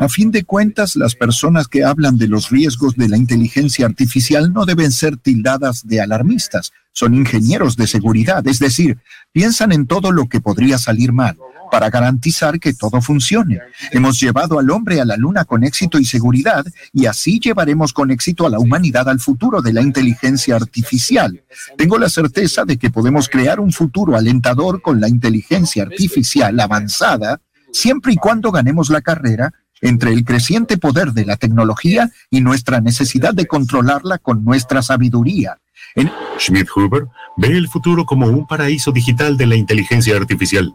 A 0.00 0.08
fin 0.08 0.30
de 0.30 0.44
cuentas, 0.44 0.96
las 0.96 1.14
personas 1.14 1.68
que 1.68 1.84
hablan 1.84 2.18
de 2.18 2.28
los 2.28 2.50
riesgos 2.50 2.96
de 2.96 3.08
la 3.08 3.16
inteligencia 3.16 3.86
artificial 3.86 4.52
no 4.52 4.66
deben 4.66 4.92
ser 4.92 5.16
tildadas 5.16 5.86
de 5.86 6.00
alarmistas. 6.00 6.72
Son 6.92 7.14
ingenieros 7.14 7.76
de 7.76 7.86
seguridad, 7.86 8.46
es 8.46 8.58
decir, 8.58 8.98
piensan 9.32 9.72
en 9.72 9.86
todo 9.86 10.12
lo 10.12 10.28
que 10.28 10.40
podría 10.40 10.78
salir 10.78 11.12
mal 11.12 11.36
para 11.70 11.90
garantizar 11.90 12.60
que 12.60 12.72
todo 12.72 13.00
funcione. 13.00 13.58
Hemos 13.90 14.20
llevado 14.20 14.60
al 14.60 14.70
hombre 14.70 15.00
a 15.00 15.04
la 15.04 15.16
luna 15.16 15.44
con 15.44 15.64
éxito 15.64 15.98
y 15.98 16.04
seguridad 16.04 16.64
y 16.92 17.06
así 17.06 17.40
llevaremos 17.40 17.92
con 17.92 18.12
éxito 18.12 18.46
a 18.46 18.50
la 18.50 18.60
humanidad 18.60 19.08
al 19.08 19.18
futuro 19.18 19.60
de 19.60 19.72
la 19.72 19.82
inteligencia 19.82 20.54
artificial. 20.54 21.42
Tengo 21.76 21.98
la 21.98 22.08
certeza 22.08 22.64
de 22.64 22.76
que 22.76 22.90
podemos 22.90 23.28
crear 23.28 23.58
un 23.58 23.72
futuro 23.72 24.16
alentador 24.16 24.82
con 24.82 25.00
la 25.00 25.08
inteligencia 25.08 25.82
artificial 25.82 26.60
avanzada 26.60 27.40
siempre 27.74 28.12
y 28.12 28.16
cuando 28.16 28.52
ganemos 28.52 28.88
la 28.88 29.02
carrera 29.02 29.52
entre 29.80 30.12
el 30.12 30.24
creciente 30.24 30.78
poder 30.78 31.12
de 31.12 31.26
la 31.26 31.36
tecnología 31.36 32.10
y 32.30 32.40
nuestra 32.40 32.80
necesidad 32.80 33.34
de 33.34 33.46
controlarla 33.46 34.18
con 34.18 34.44
nuestra 34.44 34.80
sabiduría. 34.80 35.58
En 35.94 36.10
Schmidt-Huber 36.38 37.08
ve 37.36 37.48
el 37.48 37.68
futuro 37.68 38.06
como 38.06 38.26
un 38.26 38.46
paraíso 38.46 38.92
digital 38.92 39.36
de 39.36 39.46
la 39.46 39.56
inteligencia 39.56 40.16
artificial. 40.16 40.74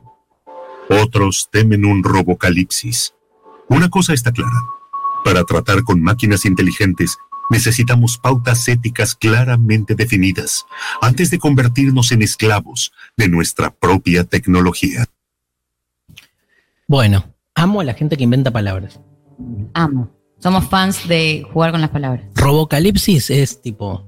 Otros 0.89 1.49
temen 1.51 1.85
un 1.85 2.03
robocalipsis. 2.03 3.13
Una 3.69 3.89
cosa 3.89 4.13
está 4.13 4.31
clara. 4.31 4.61
Para 5.23 5.43
tratar 5.43 5.83
con 5.83 6.01
máquinas 6.01 6.45
inteligentes, 6.45 7.17
necesitamos 7.49 8.17
pautas 8.17 8.67
éticas 8.67 9.15
claramente 9.15 9.95
definidas 9.95 10.65
antes 11.01 11.29
de 11.31 11.39
convertirnos 11.39 12.11
en 12.11 12.21
esclavos 12.21 12.91
de 13.17 13.29
nuestra 13.29 13.71
propia 13.71 14.23
tecnología. 14.23 15.05
Bueno, 16.89 17.35
amo 17.53 17.81
a 17.81 17.83
la 17.83 17.93
gente 17.93 18.17
que 18.17 18.23
inventa 18.23 18.49
palabras. 18.49 18.99
Amo. 19.75 20.09
Somos 20.39 20.67
fans 20.69 21.07
de 21.07 21.45
jugar 21.53 21.69
con 21.69 21.81
las 21.81 21.91
palabras. 21.91 22.25
Robocalipsis 22.33 23.29
es 23.29 23.61
tipo, 23.61 24.07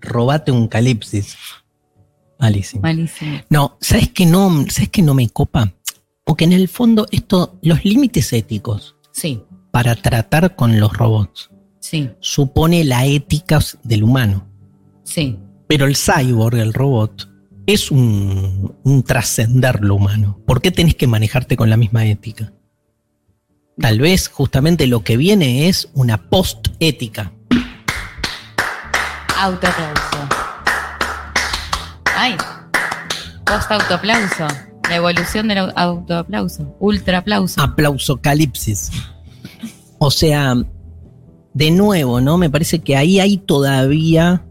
robate 0.00 0.50
un 0.50 0.66
calipsis. 0.66 1.36
Malísimo. 2.40 2.82
Malísimo. 2.82 3.38
No, 3.48 3.78
¿sabes 3.80 4.08
que 4.10 4.26
no, 4.26 4.64
¿sabes 4.68 4.88
que 4.88 5.02
no 5.02 5.14
me 5.14 5.28
copa? 5.28 5.72
Porque 6.24 6.42
en 6.42 6.52
el 6.52 6.66
fondo 6.66 7.06
esto, 7.12 7.60
los 7.62 7.84
límites 7.84 8.32
éticos 8.32 8.96
sí. 9.12 9.44
para 9.70 9.94
tratar 9.94 10.56
con 10.56 10.80
los 10.80 10.92
robots 10.94 11.50
sí. 11.78 12.10
supone 12.18 12.82
la 12.82 13.06
ética 13.06 13.60
del 13.84 14.02
humano. 14.02 14.48
Sí. 15.04 15.38
Pero 15.68 15.86
el 15.86 15.94
cyborg, 15.94 16.56
el 16.56 16.74
robot, 16.74 17.30
es 17.66 17.90
un, 17.90 18.76
un 18.84 19.02
trascender 19.02 19.82
lo 19.82 19.96
humano. 19.96 20.40
¿Por 20.46 20.62
qué 20.62 20.70
tenés 20.70 20.94
que 20.94 21.06
manejarte 21.06 21.56
con 21.56 21.68
la 21.68 21.76
misma 21.76 22.06
ética? 22.06 22.52
Tal 23.78 24.00
vez 24.00 24.28
justamente 24.28 24.86
lo 24.86 25.04
que 25.04 25.16
viene 25.16 25.68
es 25.68 25.90
una 25.92 26.30
post-ética. 26.30 27.32
Autoaplauso. 29.38 30.28
Ay, 32.16 32.36
post-autoaplauso. 33.44 34.46
La 34.88 34.96
evolución 34.96 35.48
del 35.48 35.72
autoaplauso. 35.74 36.74
Ultra 36.78 37.18
aplauso. 37.18 37.60
Aplauso 37.60 38.16
calipsis. 38.22 38.90
O 39.98 40.10
sea, 40.10 40.54
de 41.52 41.70
nuevo, 41.70 42.20
¿no? 42.20 42.38
Me 42.38 42.48
parece 42.48 42.78
que 42.78 42.96
ahí 42.96 43.20
hay 43.20 43.36
todavía 43.36 44.45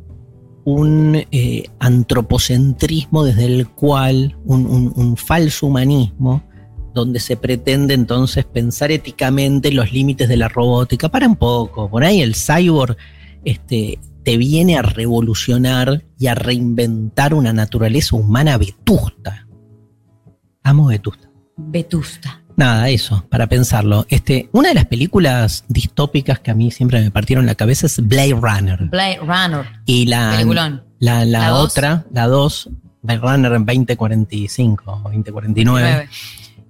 un 0.66 1.16
eh, 1.32 1.70
antropocentrismo 1.80 3.24
desde 3.24 3.45
el 3.45 3.70
cual, 3.70 4.36
un, 4.45 4.93
un, 4.95 5.16
falso 5.16 5.68
humanismo, 5.68 6.43
donde 6.93 7.20
se 7.20 7.38
pretende 7.38 7.93
entonces 7.93 8.45
pensar 8.45 8.91
éticamente 8.91 9.72
los 9.72 9.93
límites 9.93 10.28
de 10.28 10.38
la 10.38 10.49
robótica. 10.49 11.09
Para 11.09 11.28
un 11.28 11.36
poco, 11.36 11.89
por 11.89 12.03
ahí 12.03 12.22
el 12.22 12.36
cyborg 12.36 12.97
este, 13.43 13.99
te 14.24 14.38
viene 14.38 14.76
a 14.76 14.82
revolucionar 14.82 16.03
y 16.18 16.28
a 16.28 16.36
reinventar 16.36 17.36
una 17.36 17.53
naturaleza 17.53 18.16
humana 18.16 18.57
vetusta. 18.57 19.47
Amo 20.63 20.88
vetusta. 20.88 21.30
Vetusta. 21.57 22.45
Nada, 22.58 22.89
eso, 22.89 23.26
para 23.30 23.47
pensarlo. 23.47 24.06
Este, 24.10 24.49
una 24.51 24.70
de 24.70 24.76
las 24.76 24.86
películas 24.86 25.64
distópicas 25.68 26.39
que 26.39 26.51
a 26.51 26.56
mí 26.56 26.72
siempre 26.72 27.01
me 27.01 27.12
partieron 27.12 27.45
la 27.45 27.56
cabeza 27.56 27.86
es 27.88 27.99
Blade 28.06 28.34
Runner. 28.34 28.86
Blade 28.86 29.20
Runner. 29.20 29.66
Y 29.86 30.06
la, 30.06 30.32
Peliculón. 30.32 30.84
la, 30.99 31.26
la 31.26 31.39
La 31.39 31.49
dos. 31.49 31.72
otra, 31.72 32.06
la 32.12 32.28
2, 32.28 32.70
Blade 33.01 33.20
Runner 33.20 33.51
en 33.53 33.66
2045 33.66 34.91
o 34.91 34.99
2049, 35.10 35.64
Nueve. 35.66 36.10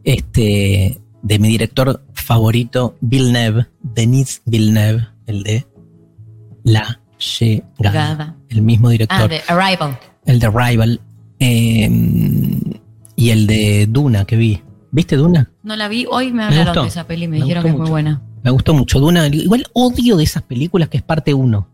este, 0.03 0.99
de 1.21 1.39
mi 1.39 1.47
director 1.49 2.03
favorito, 2.13 2.95
Villeneuve, 3.01 3.67
Denis 3.81 4.41
Villeneuve, 4.45 5.07
el 5.27 5.43
de 5.43 5.65
La 6.63 6.99
Llegada. 7.79 8.35
El 8.49 8.61
mismo 8.61 8.89
Ah, 8.89 8.91
director. 8.91 9.29
de 9.29 9.41
Arrival. 9.47 9.97
El 10.25 10.39
de 10.39 10.49
Rival. 10.49 11.01
eh, 11.39 11.89
y 13.17 13.29
el 13.29 13.47
de 13.47 13.87
Duna 13.89 14.25
que 14.25 14.35
vi. 14.35 14.61
¿Viste 14.95 15.17
Duna? 15.17 15.51
No 15.61 15.75
la 15.75 15.89
vi, 15.89 16.05
hoy 16.09 16.31
me 16.31 16.45
hablaron 16.45 16.83
de 16.83 16.87
esa 16.87 17.05
peli, 17.05 17.27
me, 17.27 17.37
Me 17.39 17.43
dijeron 17.43 17.63
que 17.63 17.69
es 17.69 17.75
muy 17.77 17.89
buena. 17.89 18.21
Me 18.43 18.49
gustó 18.51 18.73
mucho. 18.73 18.99
Duna, 19.01 19.27
igual 19.27 19.65
odio 19.73 20.15
de 20.15 20.23
esas 20.23 20.41
películas 20.43 20.87
que 20.87 20.95
es 20.95 21.03
parte 21.03 21.33
1. 21.33 21.67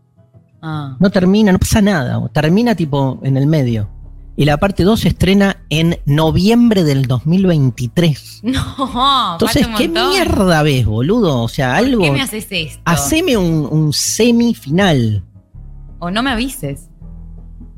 Ah. 0.60 0.96
No 0.98 1.10
termina, 1.10 1.52
no 1.52 1.58
pasa 1.60 1.80
nada. 1.80 2.20
Termina 2.32 2.74
tipo 2.74 3.20
en 3.22 3.36
el 3.36 3.46
medio. 3.46 3.88
Y 4.34 4.44
la 4.44 4.56
parte 4.56 4.82
2 4.82 4.98
se 4.98 5.08
estrena 5.08 5.58
en 5.70 5.98
noviembre 6.04 6.82
del 6.82 7.06
2023. 7.06 8.40
No, 8.42 9.32
Entonces, 9.34 9.68
¿qué 9.78 9.88
mierda 9.88 10.64
ves, 10.64 10.84
boludo? 10.84 11.42
O 11.44 11.48
sea, 11.48 11.76
¿Por 11.76 11.86
algo. 11.86 12.02
qué 12.02 12.10
me 12.10 12.22
haces 12.22 12.48
esto? 12.50 12.80
Haceme 12.84 13.36
un, 13.36 13.68
un 13.70 13.92
semifinal. 13.92 15.22
O 16.00 16.10
no 16.10 16.24
me 16.24 16.30
avises. 16.30 16.88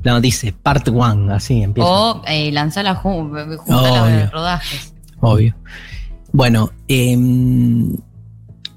No, 0.03 0.19
dice 0.21 0.53
part 0.53 0.87
1, 0.87 1.31
así 1.35 1.61
empieza. 1.61 1.87
O 1.87 2.23
eh, 2.25 2.51
lanzala 2.51 2.95
ju- 2.95 3.57
junta 3.57 4.03
Obvio. 4.03 4.19
los 4.21 4.31
rodajes. 4.31 4.94
Obvio. 5.25 5.55
Bueno, 6.31 6.71
em, 6.87 7.95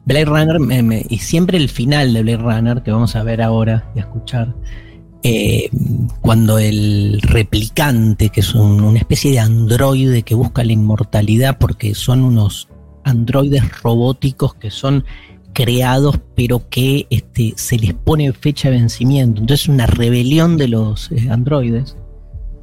Blade 0.05 0.25
Runner, 0.25 0.59
me- 0.61 0.83
me- 0.83 1.07
y 1.09 1.19
siempre 1.19 1.59
el 1.59 1.69
final 1.69 2.13
de 2.15 2.23
Blade 2.23 2.39
Runner, 2.39 2.83
que 2.83 2.91
vamos 2.91 3.15
a 3.17 3.23
ver 3.23 3.43
ahora 3.43 3.91
y 3.95 3.99
a 3.99 4.03
escuchar, 4.03 4.55
em, 5.23 6.09
cuando 6.21 6.59
el 6.59 7.21
replicante, 7.23 8.29
que 8.31 8.41
es 8.41 8.55
un- 8.55 8.83
una 8.83 8.99
especie 8.99 9.33
de 9.33 9.41
androide 9.41 10.23
que 10.23 10.35
busca 10.35 10.65
la 10.65 10.73
inmortalidad, 10.73 11.59
porque 11.59 11.95
son 11.95 12.23
unos 12.23 12.69
androides 13.05 13.81
robóticos 13.83 14.55
que 14.55 14.71
son 14.71 15.05
creados, 15.53 16.21
pero 16.37 16.69
que 16.69 17.07
este, 17.11 17.55
se 17.57 17.77
les 17.79 17.93
pone 17.95 18.33
fecha 18.33 18.71
de 18.71 18.77
vencimiento. 18.77 19.41
Entonces, 19.41 19.69
una 19.69 19.87
rebelión 19.87 20.57
de 20.57 20.69
los 20.69 21.11
eh, 21.11 21.29
androides. 21.31 21.97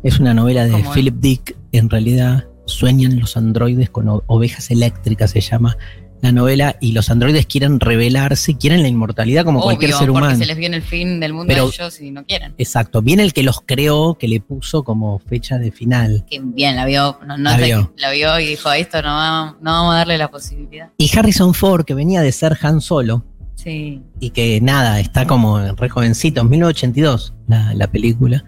Es 0.03 0.19
una 0.19 0.33
novela 0.33 0.65
de. 0.65 0.71
Philip 0.93 1.15
Dick, 1.19 1.57
en 1.71 1.89
realidad 1.89 2.45
sueñan 2.65 3.19
los 3.19 3.37
androides 3.37 3.89
con 3.89 4.21
ovejas 4.27 4.71
eléctricas, 4.71 5.31
se 5.31 5.41
llama 5.41 5.77
la 6.21 6.31
novela, 6.31 6.77
y 6.79 6.93
los 6.93 7.11
androides 7.11 7.45
quieren 7.45 7.79
rebelarse, 7.79 8.57
quieren 8.57 8.81
la 8.81 8.87
inmortalidad 8.87 9.43
como 9.43 9.61
cualquier 9.61 9.91
ser 9.91 10.07
porque 10.07 10.11
humano. 10.11 10.35
se 10.37 10.45
les 10.47 10.57
viene 10.57 10.77
el 10.77 10.81
fin 10.81 11.19
del 11.19 11.33
mundo 11.33 11.47
Pero- 11.53 11.65
a 11.65 11.67
ellos 11.67 12.01
y 12.01 12.09
no 12.09 12.25
quieren. 12.25 12.55
Exacto, 12.57 13.01
viene 13.03 13.21
el 13.21 13.33
que 13.33 13.43
los 13.43 13.61
creó, 13.61 14.15
que 14.15 14.27
le 14.27 14.39
puso 14.39 14.83
como 14.83 15.19
fecha 15.19 15.59
de 15.59 15.71
final. 15.71 16.25
Que 16.29 16.39
bien, 16.41 16.77
la 16.77 16.85
vio. 16.85 17.19
No, 17.27 17.37
no 17.37 17.51
La 17.51 17.57
vio. 17.57 17.93
la 17.97 18.09
vio 18.11 18.39
y 18.39 18.47
dijo, 18.47 18.71
esto 18.71 19.01
no, 19.03 19.09
va- 19.09 19.57
no 19.61 19.71
vamos 19.71 19.93
a 19.93 19.97
darle 19.97 20.17
la 20.17 20.29
posibilidad. 20.31 20.89
Y 20.97 21.15
Harrison 21.15 21.53
Ford, 21.53 21.85
que 21.85 21.93
venía 21.93 22.21
de 22.21 22.31
ser 22.31 22.57
Han 22.61 22.81
Solo, 22.81 23.23
Sí. 23.55 24.01
y 24.19 24.29
que 24.31 24.59
nada, 24.61 24.99
está 24.99 25.27
como 25.27 25.59
re 25.73 25.89
jovencito, 25.89 26.41
en 26.41 26.49
1982 26.49 27.33
la, 27.47 27.73
la 27.75 27.87
película. 27.87 28.45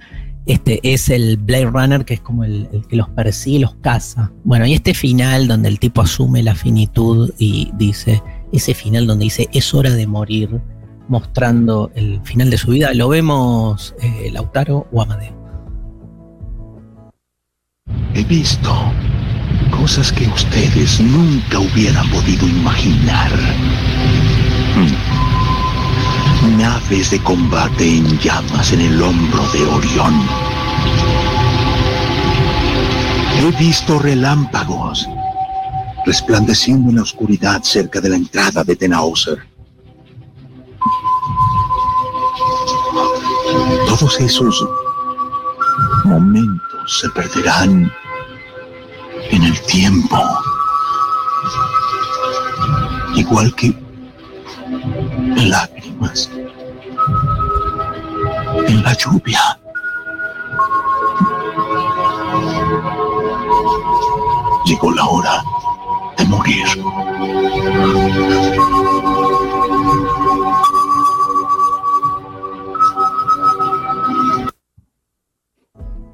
Este 0.48 0.80
es 0.82 1.10
el 1.10 1.36
Blade 1.36 1.66
Runner, 1.66 2.06
que 2.06 2.14
es 2.14 2.22
como 2.22 2.46
el, 2.46 2.70
que 2.88 2.96
los 2.96 3.10
persigue 3.10 3.60
los 3.60 3.76
caza. 3.76 4.32
Bueno, 4.46 4.66
y 4.66 4.74
este 4.74 4.94
final 4.94 5.46
donde 5.48 5.68
el 5.68 5.78
tipo 5.78 6.02
asume 6.02 6.42
la 6.42 6.56
finitud 6.56 7.32
y 7.38 7.70
dice, 7.74 8.24
ese 8.54 8.74
final 8.74 9.08
donde 9.08 9.26
dice, 9.26 9.50
es 9.52 9.74
hora 9.74 9.90
de 9.92 10.08
morir, 10.08 10.62
mostrando 11.10 11.92
el 11.96 12.22
final 12.24 12.50
de 12.50 12.58
su 12.58 12.72
vida, 12.72 12.94
lo 12.94 13.10
vemos 13.10 13.94
eh, 14.02 14.30
Lautaro 14.32 14.88
o 14.94 15.02
Amadeo. 15.02 15.36
He 18.14 18.24
visto 18.24 18.74
cosas 19.70 20.14
que 20.14 20.28
ustedes 20.28 21.02
nunca 21.02 21.60
hubieran 21.60 22.10
podido 22.10 22.48
imaginar. 22.48 23.32
Hmm. 24.76 25.37
Naves 26.56 27.12
de 27.12 27.22
combate 27.22 27.98
en 27.98 28.18
llamas 28.20 28.72
en 28.72 28.82
el 28.82 29.02
hombro 29.02 29.44
de 29.52 29.66
Orión. 29.66 30.14
He 33.40 33.52
visto 33.60 34.00
relámpagos 34.00 35.08
resplandeciendo 36.06 36.90
en 36.90 36.96
la 36.96 37.02
oscuridad 37.02 37.62
cerca 37.64 38.00
de 38.00 38.10
la 38.10 38.16
entrada 38.16 38.64
de 38.64 38.76
Tenauser. 38.76 39.38
Todos 43.88 44.20
esos 44.20 44.66
momentos 46.06 47.00
se 47.02 47.10
perderán 47.10 47.92
en 49.32 49.44
el 49.44 49.62
tiempo. 49.64 50.18
Igual 53.16 53.54
que 53.56 53.78
lágrimas 55.36 56.30
en 58.68 58.84
la 58.84 58.94
lluvia. 58.94 59.40
Llegó 64.66 64.92
la 64.92 65.06
hora 65.06 65.44
de 66.18 66.26
morir. 66.26 66.66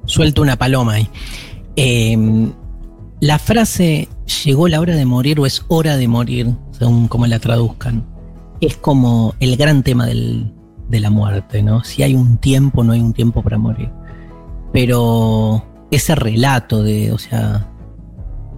Suelto 0.06 0.42
una 0.42 0.56
paloma 0.56 0.94
ahí. 0.94 1.08
Eh, 1.76 2.16
la 3.20 3.38
frase 3.38 4.08
llegó 4.44 4.68
la 4.68 4.80
hora 4.80 4.94
de 4.94 5.04
morir 5.06 5.40
o 5.40 5.46
es 5.46 5.64
hora 5.68 5.96
de 5.96 6.08
morir, 6.08 6.54
según 6.72 7.08
como 7.08 7.26
la 7.26 7.38
traduzcan, 7.38 8.04
es 8.60 8.76
como 8.76 9.34
el 9.40 9.56
gran 9.56 9.82
tema 9.82 10.06
del- 10.06 10.52
de 10.94 11.00
la 11.00 11.10
muerte, 11.10 11.62
¿no? 11.62 11.82
Si 11.82 12.02
hay 12.02 12.14
un 12.14 12.38
tiempo, 12.38 12.84
no 12.84 12.92
hay 12.92 13.00
un 13.00 13.12
tiempo 13.12 13.42
para 13.42 13.58
morir. 13.58 13.90
Pero 14.72 15.64
ese 15.90 16.14
relato 16.14 16.82
de, 16.82 17.12
o 17.12 17.18
sea, 17.18 17.68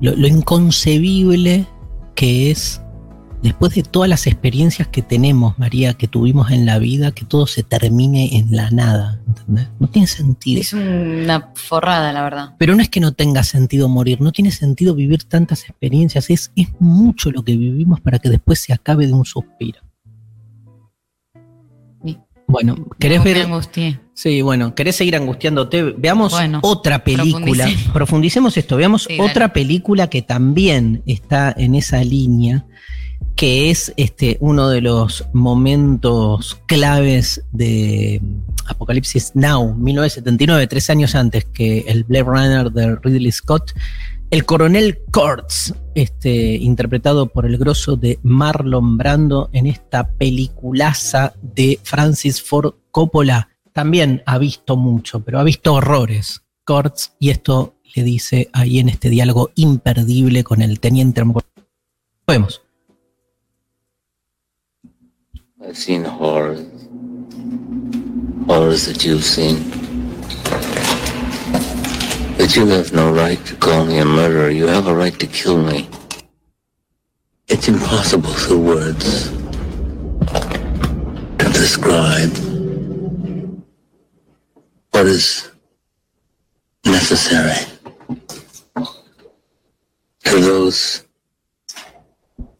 lo, 0.00 0.14
lo 0.14 0.26
inconcebible 0.28 1.66
que 2.14 2.50
es, 2.50 2.82
después 3.42 3.74
de 3.74 3.82
todas 3.82 4.08
las 4.08 4.26
experiencias 4.26 4.88
que 4.88 5.00
tenemos, 5.00 5.58
María, 5.58 5.94
que 5.94 6.08
tuvimos 6.08 6.50
en 6.50 6.66
la 6.66 6.78
vida, 6.78 7.12
que 7.12 7.24
todo 7.24 7.46
se 7.46 7.62
termine 7.62 8.36
en 8.36 8.54
la 8.54 8.70
nada, 8.70 9.20
¿entendés? 9.26 9.68
No 9.78 9.88
tiene 9.88 10.06
sentido. 10.06 10.60
Es 10.60 10.74
una 10.74 11.52
forrada, 11.54 12.12
la 12.12 12.22
verdad. 12.22 12.54
Pero 12.58 12.74
no 12.74 12.82
es 12.82 12.90
que 12.90 13.00
no 13.00 13.12
tenga 13.12 13.44
sentido 13.44 13.88
morir, 13.88 14.20
no 14.20 14.32
tiene 14.32 14.50
sentido 14.50 14.94
vivir 14.94 15.24
tantas 15.24 15.62
experiencias, 15.62 16.28
es, 16.28 16.52
es 16.54 16.68
mucho 16.80 17.30
lo 17.30 17.42
que 17.42 17.56
vivimos 17.56 18.00
para 18.00 18.18
que 18.18 18.28
después 18.28 18.58
se 18.58 18.74
acabe 18.74 19.06
de 19.06 19.14
un 19.14 19.24
suspiro. 19.24 19.85
Bueno, 22.48 22.76
¿querés 22.98 23.18
No, 23.18 23.24
me 23.24 23.34
ver? 23.34 23.42
angustié. 23.44 24.00
Sí, 24.14 24.40
bueno, 24.40 24.74
¿querés 24.74 24.96
seguir 24.96 25.16
angustiándote? 25.16 25.82
Veamos 25.82 26.32
Bueno, 26.32 26.60
otra 26.62 27.02
película. 27.02 27.40
profundicemos. 27.64 27.92
Profundicemos 27.92 28.56
esto, 28.56 28.76
veamos 28.76 29.02
Sí, 29.04 29.16
dale. 29.16 29.30
otra 29.30 29.52
película 29.52 30.08
que 30.08 30.22
también 30.22 31.02
está 31.06 31.52
en 31.56 31.74
esa 31.74 32.02
línea, 32.04 32.64
que 33.34 33.70
es 33.70 33.92
este 33.96 34.38
uno 34.40 34.68
de 34.68 34.80
los 34.80 35.26
momentos 35.32 36.58
claves 36.66 37.42
de 37.52 38.22
Apocalipsis 38.68 39.32
Now, 39.34 39.74
1979, 39.74 40.66
tres 40.68 40.88
años 40.88 41.14
antes 41.14 41.44
que 41.44 41.80
el 41.88 42.04
Blade 42.04 42.24
Runner 42.24 42.70
de 42.72 42.96
Ridley 42.96 43.32
Scott. 43.32 43.72
El 44.28 44.44
coronel 44.44 44.98
Kurtz, 45.12 45.72
este, 45.94 46.56
interpretado 46.56 47.28
por 47.28 47.46
el 47.46 47.58
grosso 47.58 47.94
de 47.94 48.18
Marlon 48.24 48.98
Brando 48.98 49.48
en 49.52 49.66
esta 49.66 50.10
peliculaza 50.10 51.32
de 51.40 51.78
Francis 51.84 52.42
Ford 52.42 52.74
Coppola, 52.90 53.50
también 53.72 54.22
ha 54.26 54.38
visto 54.38 54.76
mucho, 54.76 55.20
pero 55.20 55.38
ha 55.38 55.44
visto 55.44 55.74
horrores. 55.74 56.42
Kurtz, 56.64 57.12
y 57.20 57.30
esto 57.30 57.76
le 57.94 58.02
dice 58.02 58.50
ahí 58.52 58.80
en 58.80 58.88
este 58.88 59.10
diálogo 59.10 59.50
imperdible 59.54 60.42
con 60.42 60.60
el 60.60 60.80
teniente. 60.80 61.22
Vemos. 62.26 62.62
I've 65.60 65.76
seen 65.76 66.04
horrors. 66.04 66.62
Horrors 68.48 68.86
that 68.86 69.04
you've 69.04 69.24
seen. 69.24 69.56
But 72.38 72.54
you 72.54 72.66
have 72.66 72.92
no 72.92 73.12
right 73.12 73.42
to 73.46 73.56
call 73.56 73.86
me 73.86 73.98
a 73.98 74.04
murderer. 74.04 74.50
You 74.50 74.66
have 74.66 74.86
a 74.86 74.94
right 74.94 75.18
to 75.18 75.26
kill 75.26 75.62
me. 75.62 75.88
It's 77.48 77.68
impossible 77.68 78.30
through 78.30 78.62
words 78.62 79.30
to 81.38 81.44
describe 81.52 82.32
what 84.90 85.06
is 85.06 85.50
necessary 86.84 87.64
to 90.24 90.40
those 90.40 91.04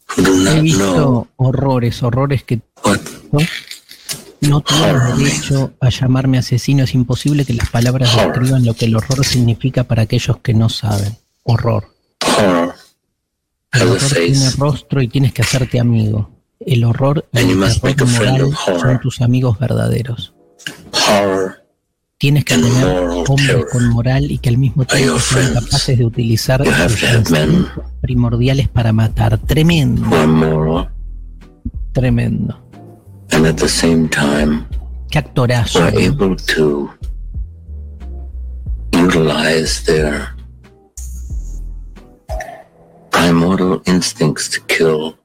who 0.07 0.23
do 0.25 0.33
He 0.55 0.61
visto 0.61 1.29
horrores, 1.37 2.01
horrores 2.03 2.43
que 2.45 2.61
no, 2.85 3.41
no 4.49 4.61
tienes 4.61 5.17
derecho 5.17 5.75
a 5.81 5.89
llamarme 5.89 6.39
asesino. 6.39 6.85
Es 6.85 6.95
imposible 6.95 7.45
que 7.45 7.55
las 7.55 7.71
palabras 7.71 8.15
describan 8.17 8.65
lo 8.65 8.75
que 8.75 8.87
el 8.87 8.97
horror 8.97 9.25
significa 9.25 9.85
para 9.85 10.03
aquellos 10.03 10.39
que 10.39 10.55
no 10.55 10.69
saben. 10.69 11.17
Horror. 11.43 11.89
El 13.73 13.83
horror 13.83 13.99
tiene 13.99 14.51
rostro 14.59 15.03
y 15.03 15.09
tienes 15.09 15.33
que 15.33 15.43
hacerte 15.43 15.81
amigo. 15.81 16.31
El 16.61 16.85
horror 16.85 17.29
y 17.33 17.39
el 17.39 17.81
terror 17.81 18.09
moral 18.09 18.51
son 18.81 19.01
tus 19.01 19.21
amigos 19.21 19.59
verdaderos. 19.59 20.35
Tienes 22.19 22.47
que 22.47 22.55
tener 22.55 22.87
hombres 23.29 23.67
con 23.71 23.89
moral 23.91 24.31
y 24.31 24.39
que 24.39 24.49
al 24.49 24.57
mismo 24.57 24.87
tiempo 24.87 25.19
sean 25.19 25.53
capaces 25.53 25.99
de 25.99 26.05
utilizar 26.07 26.65
sus 26.89 27.69
primordiales 28.01 28.69
para 28.69 28.93
matar. 28.93 29.39
Tremendo. 29.39 30.89
Tremendo. 31.93 32.66
And 33.33 33.47
at 33.47 33.57
the 33.57 33.69
same 33.69 34.09
time, 34.09 34.67
actorazo. 35.13 35.81
are 35.81 35.99
able 35.99 36.37
to 36.37 36.91
utilize 38.93 39.85
their 39.85 40.35
primordial 43.11 43.83
instincts 43.87 44.49
to 44.49 44.61
kill 44.63 45.19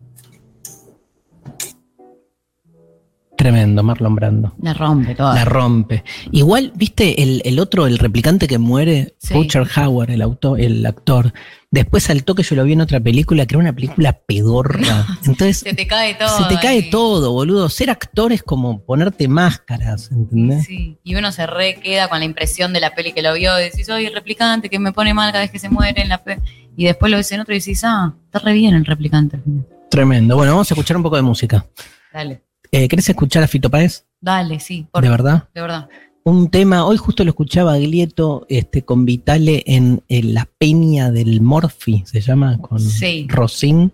Tremendo, 3.41 3.81
Marlon 3.81 4.13
Brando. 4.13 4.53
La 4.61 4.71
rompe 4.75 5.15
toda. 5.15 5.33
La 5.33 5.45
rompe. 5.45 6.03
Igual, 6.31 6.71
viste, 6.75 7.23
el, 7.23 7.41
el 7.43 7.57
otro, 7.59 7.87
el 7.87 7.97
replicante 7.97 8.47
que 8.47 8.59
muere, 8.59 9.15
Sí. 9.17 9.33
Butcher 9.33 9.65
Howard, 9.77 10.11
el, 10.11 10.21
auto, 10.21 10.57
el 10.57 10.85
actor. 10.85 11.33
Después 11.71 12.03
saltó 12.03 12.35
que 12.35 12.43
yo 12.43 12.55
lo 12.55 12.63
vi 12.65 12.73
en 12.73 12.81
otra 12.81 12.99
película, 12.99 13.47
que 13.47 13.55
era 13.55 13.59
una 13.63 13.73
película 13.73 14.13
pedorra. 14.27 15.07
Entonces, 15.25 15.57
Se 15.57 15.73
te 15.73 15.87
cae 15.87 16.13
todo. 16.13 16.37
se 16.37 16.43
te 16.53 16.61
cae 16.61 16.83
ahí. 16.83 16.89
todo, 16.91 17.31
boludo. 17.31 17.67
Ser 17.69 17.89
actor 17.89 18.31
es 18.31 18.43
como 18.43 18.83
ponerte 18.85 19.27
máscaras, 19.27 20.11
¿entendés? 20.11 20.65
Sí, 20.67 20.99
y 21.03 21.15
uno 21.15 21.31
se 21.31 21.47
re 21.47 21.79
queda 21.81 22.09
con 22.09 22.19
la 22.19 22.25
impresión 22.25 22.73
de 22.73 22.79
la 22.79 22.93
peli 22.93 23.11
que 23.11 23.23
lo 23.23 23.33
vio 23.33 23.59
y 23.59 23.63
decís, 23.63 23.87
soy 23.87 24.05
el 24.05 24.13
replicante 24.13 24.69
que 24.69 24.77
me 24.77 24.91
pone 24.91 25.15
mal 25.15 25.31
cada 25.31 25.43
vez 25.43 25.49
que 25.51 25.57
se 25.57 25.69
muere 25.69 25.99
en 26.03 26.09
la 26.09 26.23
pe-". 26.23 26.37
Y 26.77 26.85
después 26.85 27.09
lo 27.09 27.17
ves 27.17 27.31
en 27.31 27.39
otro 27.39 27.55
y 27.55 27.57
decís, 27.57 27.81
ah, 27.85 28.13
está 28.25 28.37
re 28.37 28.53
bien 28.53 28.75
el 28.75 28.85
replicante 28.85 29.37
al 29.37 29.41
final. 29.43 29.65
Tremendo. 29.89 30.35
Bueno, 30.35 30.51
vamos 30.51 30.69
a 30.69 30.75
escuchar 30.75 30.95
un 30.95 31.01
poco 31.01 31.15
de 31.15 31.23
música. 31.23 31.65
Dale, 32.13 32.43
Eh, 32.71 32.87
¿Querés 32.87 33.09
escuchar 33.09 33.43
a 33.43 33.47
Fito 33.47 33.69
Páez? 33.69 34.05
dale, 34.21 34.59
sí. 34.59 34.85
por- 34.91 35.03
¿De 35.03 35.09
verdad? 35.09 35.49
De 35.53 35.61
verdad. 35.61 35.89
Un 36.23 36.49
tema, 36.51 36.85
hoy 36.85 36.97
justo 36.97 37.23
lo 37.23 37.31
escuchaba 37.31 37.77
Glieto 37.77 38.45
este, 38.47 38.83
con 38.83 39.05
Vitale 39.05 39.63
en, 39.65 40.03
en 40.07 40.35
La 40.35 40.47
Peña 40.59 41.09
del 41.11 41.41
Morphy, 41.41 42.03
se 42.05 42.21
llama, 42.21 42.59
con 42.59 42.79
Sí. 42.79 43.25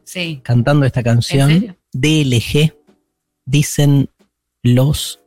Sí. 0.03 0.41
cantando 0.43 0.85
esta 0.85 0.99
¿En 0.99 1.03
canción. 1.05 1.77
DLG, 1.93 2.73
dicen 3.45 4.09
los 4.61 5.21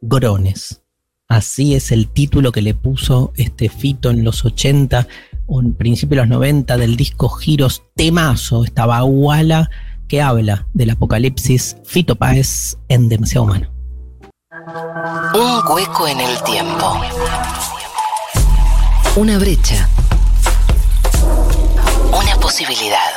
grones. 0.00 0.82
Así 1.28 1.74
es 1.74 1.92
el 1.92 2.08
título 2.08 2.50
que 2.52 2.62
le 2.62 2.72
puso 2.72 3.34
este 3.36 3.68
Fito 3.68 4.08
en 4.10 4.24
los 4.24 4.42
80 4.46 5.06
o 5.46 5.60
en 5.60 5.74
principio 5.74 6.16
de 6.16 6.22
los 6.22 6.28
90 6.30 6.78
del 6.78 6.96
disco 6.96 7.28
Giros 7.28 7.82
Temazo, 7.94 8.64
esta 8.64 8.86
baguala 8.86 9.70
que 10.08 10.22
habla 10.22 10.66
del 10.72 10.90
apocalipsis 10.90 11.76
Fito 11.84 12.16
Páez 12.16 12.78
en 12.88 13.08
Demasiado 13.08 13.44
Humano. 13.44 13.70
Un 15.34 15.72
hueco 15.72 16.08
en 16.08 16.20
el 16.20 16.42
tiempo. 16.42 17.00
Una 19.16 19.38
brecha. 19.38 19.88
Una 22.12 22.34
posibilidad. 22.40 23.12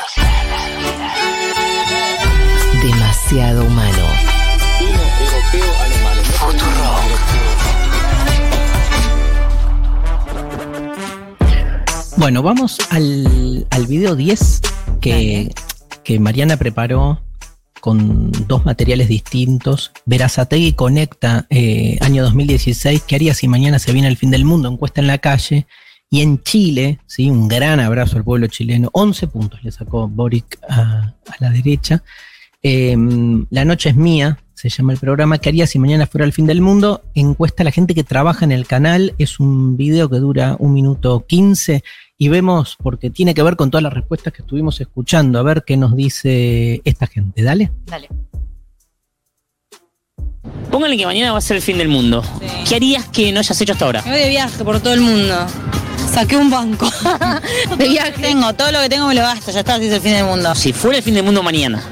Demasiado 2.83 3.63
humano. 3.63 4.05
Futurock. 6.39 7.01
Bueno, 12.17 12.43
vamos 12.43 12.77
al, 12.89 13.65
al 13.69 13.87
video 13.87 14.15
10 14.15 14.61
que, 14.99 15.51
que 16.03 16.19
Mariana 16.19 16.57
preparó 16.57 17.21
con 17.81 18.31
dos 18.47 18.65
materiales 18.65 19.07
distintos. 19.09 19.91
Verazategui 20.05 20.73
conecta 20.73 21.47
eh, 21.49 21.97
año 22.01 22.23
2016, 22.23 23.03
¿qué 23.07 23.15
haría 23.15 23.33
si 23.33 23.47
mañana 23.47 23.79
se 23.79 23.91
viene 23.91 24.07
el 24.07 24.17
fin 24.17 24.31
del 24.31 24.45
mundo? 24.45 24.69
Encuesta 24.69 25.01
en 25.01 25.07
la 25.07 25.17
calle. 25.17 25.67
Y 26.09 26.21
en 26.21 26.43
Chile, 26.43 26.99
¿sí? 27.05 27.29
un 27.29 27.47
gran 27.47 27.79
abrazo 27.79 28.17
al 28.17 28.25
pueblo 28.25 28.47
chileno, 28.47 28.89
11 28.91 29.27
puntos 29.27 29.63
le 29.63 29.71
sacó 29.71 30.09
Boric 30.09 30.59
a, 30.67 31.15
la 31.39 31.49
derecha. 31.49 32.03
Eh, 32.61 32.97
la 33.49 33.63
noche 33.63 33.89
es 33.89 33.95
mía, 33.95 34.37
se 34.53 34.69
llama 34.69 34.93
el 34.93 34.99
programa. 34.99 35.39
¿Qué 35.39 35.49
haría 35.49 35.65
si 35.65 35.79
mañana 35.79 36.05
fuera 36.05 36.25
el 36.25 36.33
fin 36.33 36.45
del 36.45 36.61
mundo? 36.61 37.01
Encuesta 37.15 37.63
a 37.63 37.65
la 37.65 37.71
gente 37.71 37.95
que 37.95 38.03
trabaja 38.03 38.45
en 38.45 38.51
el 38.51 38.67
canal. 38.67 39.15
Es 39.17 39.39
un 39.39 39.75
video 39.75 40.07
que 40.09 40.17
dura 40.17 40.55
un 40.59 40.73
minuto 40.73 41.25
15 41.25 41.81
y 42.21 42.29
vemos, 42.29 42.77
porque 42.79 43.09
tiene 43.09 43.33
que 43.33 43.41
ver 43.41 43.55
con 43.55 43.71
todas 43.71 43.81
las 43.81 43.93
respuestas 43.93 44.31
que 44.31 44.43
estuvimos 44.43 44.79
escuchando, 44.79 45.39
a 45.39 45.41
ver 45.41 45.63
qué 45.65 45.75
nos 45.75 45.95
dice 45.95 46.79
esta 46.85 47.07
gente. 47.07 47.41
Dale. 47.41 47.71
Dale. 47.87 48.09
Póngale 50.71 50.97
que 50.97 51.05
mañana 51.05 51.31
va 51.31 51.37
a 51.37 51.41
ser 51.41 51.57
el 51.57 51.61
fin 51.61 51.77
del 51.77 51.89
mundo. 51.89 52.23
¿Qué 52.67 52.75
harías 52.75 53.05
que 53.09 53.31
no 53.31 53.39
hayas 53.39 53.59
hecho 53.59 53.73
hasta 53.73 53.85
ahora? 53.85 54.01
Me 54.03 54.11
voy 54.11 54.19
de 54.21 54.29
viaje 54.29 54.63
por 54.63 54.79
todo 54.79 54.93
el 54.93 55.01
mundo. 55.01 55.35
Saqué 56.11 56.37
un 56.37 56.49
banco. 56.49 56.89
de 57.77 57.87
viaje. 57.87 58.21
Tengo, 58.21 58.53
todo 58.53 58.71
lo 58.71 58.79
que 58.81 58.89
tengo 58.89 59.07
me 59.07 59.15
lo 59.15 59.21
gasto, 59.21 59.51
ya 59.51 59.59
está, 59.59 59.75
así 59.75 59.87
es 59.87 59.93
el 59.93 60.01
fin 60.01 60.13
del 60.13 60.25
mundo. 60.25 60.55
Si 60.55 60.73
fuera 60.73 60.97
el 60.97 61.03
fin 61.03 61.13
del 61.13 61.23
mundo 61.23 61.43
mañana, 61.43 61.83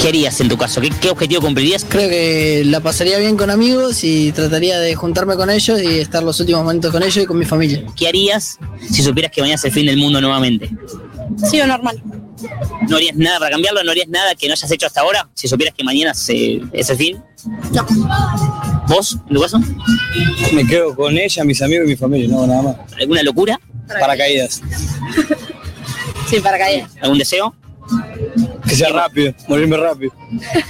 ¿qué 0.00 0.08
harías 0.08 0.40
en 0.40 0.48
tu 0.48 0.56
caso? 0.56 0.80
¿Qué, 0.80 0.90
qué 0.90 1.10
objetivo 1.10 1.42
cumplirías? 1.42 1.84
Creo 1.84 2.08
que 2.08 2.62
la 2.64 2.80
pasaría 2.80 3.18
bien 3.18 3.36
con 3.36 3.50
amigos 3.50 4.04
y 4.04 4.32
trataría 4.32 4.78
de 4.78 4.94
juntarme 4.94 5.36
con 5.36 5.50
ellos 5.50 5.80
y 5.82 5.98
estar 5.98 6.22
los 6.22 6.38
últimos 6.40 6.62
momentos 6.62 6.92
con 6.92 7.02
ellos 7.02 7.24
y 7.24 7.26
con 7.26 7.38
mi 7.38 7.44
familia. 7.44 7.82
¿Qué 7.96 8.08
harías 8.08 8.58
si 8.90 9.02
supieras 9.02 9.32
que 9.32 9.40
mañana 9.40 9.56
es 9.56 9.64
el 9.64 9.72
fin 9.72 9.86
del 9.86 9.96
mundo 9.96 10.20
nuevamente? 10.20 10.70
Sí, 11.50 11.58
lo 11.58 11.66
normal. 11.66 12.02
¿No 12.88 12.96
harías 12.96 13.16
nada 13.16 13.38
para 13.38 13.50
cambiarlo? 13.52 13.82
¿No 13.84 13.90
harías 13.92 14.08
nada 14.08 14.34
que 14.34 14.46
no 14.46 14.52
hayas 14.54 14.70
hecho 14.70 14.86
hasta 14.86 15.00
ahora? 15.00 15.28
Si 15.34 15.48
supieras 15.48 15.74
que 15.76 15.84
mañana 15.84 16.12
se- 16.14 16.60
es 16.72 16.90
el 16.90 16.96
fin. 16.96 17.22
No. 17.72 17.86
¿Vos, 18.88 19.18
en 19.28 19.34
tu 19.34 19.40
caso? 19.40 19.60
Me 20.52 20.66
quedo 20.66 20.94
con 20.94 21.16
ella, 21.16 21.44
mis 21.44 21.60
amigos 21.62 21.86
y 21.86 21.90
mi 21.90 21.96
familia, 21.96 22.28
no, 22.28 22.46
nada 22.46 22.62
más. 22.62 22.76
¿Alguna 23.00 23.22
locura? 23.22 23.58
Paracaídas. 23.88 24.60
Sí, 26.28 26.40
para 26.40 26.58
caer. 26.58 26.84
¿Algún 27.02 27.18
deseo? 27.18 27.54
Que 28.68 28.74
sea 28.74 28.88
rápido, 28.88 29.32
morirme 29.46 29.76
rápido. 29.76 30.12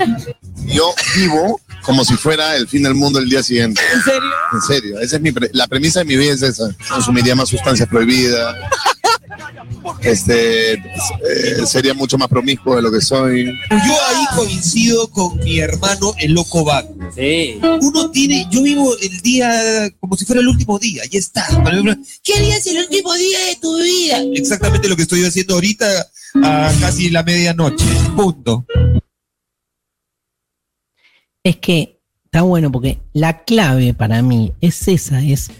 Yo 0.67 0.95
vivo 1.17 1.59
como 1.83 2.05
si 2.05 2.13
fuera 2.15 2.57
el 2.57 2.69
fin 2.69 2.83
del 2.83 2.95
mundo 2.95 3.19
el 3.21 3.27
día 3.31 3.43
siguiente. 3.43 3.81
¿En 3.95 4.03
serio? 4.03 4.31
En 4.53 4.61
serio, 4.61 5.01
esa 5.01 5.17
es 5.17 5.23
mi 5.23 5.33
pre- 5.33 5.49
la 5.55 5.67
premisa 5.67 6.01
de 6.01 6.05
mi 6.05 6.17
vida 6.17 6.35
es 6.35 6.43
esa. 6.43 6.69
Consumiría 6.91 7.35
más 7.35 7.49
sustancias 7.49 7.89
prohibidas. 7.89 8.55
Este 10.03 10.75
eh, 10.75 11.67
sería 11.67 11.95
mucho 11.95 12.19
más 12.19 12.29
promiscuo 12.29 12.77
de 12.77 12.83
lo 12.83 12.91
que 12.91 13.01
soy. 13.01 13.47
Yo 13.71 13.77
ahí 14.09 14.25
coincido 14.37 15.09
con 15.11 15.39
mi 15.39 15.59
hermano 15.59 16.15
el 16.19 16.33
loco 16.33 16.65
Van. 16.65 16.87
Sí. 17.15 17.59
Uno 17.63 18.11
tiene, 18.11 18.47
yo 18.51 18.63
vivo 18.63 18.97
el 18.99 19.21
día 19.21 19.91
como 20.01 20.17
si 20.17 20.25
fuera 20.25 20.41
el 20.41 20.49
último 20.49 20.79
día, 20.79 21.03
ya 21.11 21.19
está. 21.19 21.47
¿Qué 22.23 22.35
harías 22.35 22.67
el 22.67 22.79
último 22.79 23.15
día 23.15 23.39
de 23.47 23.57
tu 23.57 23.77
vida? 23.77 24.19
Exactamente 24.35 24.89
lo 24.89 24.97
que 24.97 25.03
estoy 25.03 25.25
haciendo 25.25 25.55
ahorita 25.55 25.87
a 26.43 26.73
casi 26.81 27.11
la 27.11 27.23
medianoche. 27.23 27.85
Punto. 28.15 28.67
Es 31.43 31.57
que 31.57 32.01
está 32.25 32.43
bueno 32.43 32.73
porque 32.73 32.99
la 33.13 33.45
clave 33.45 33.95
para 33.95 34.21
mí 34.23 34.53
es 34.61 34.89
esa, 34.89 35.23
es 35.23 35.51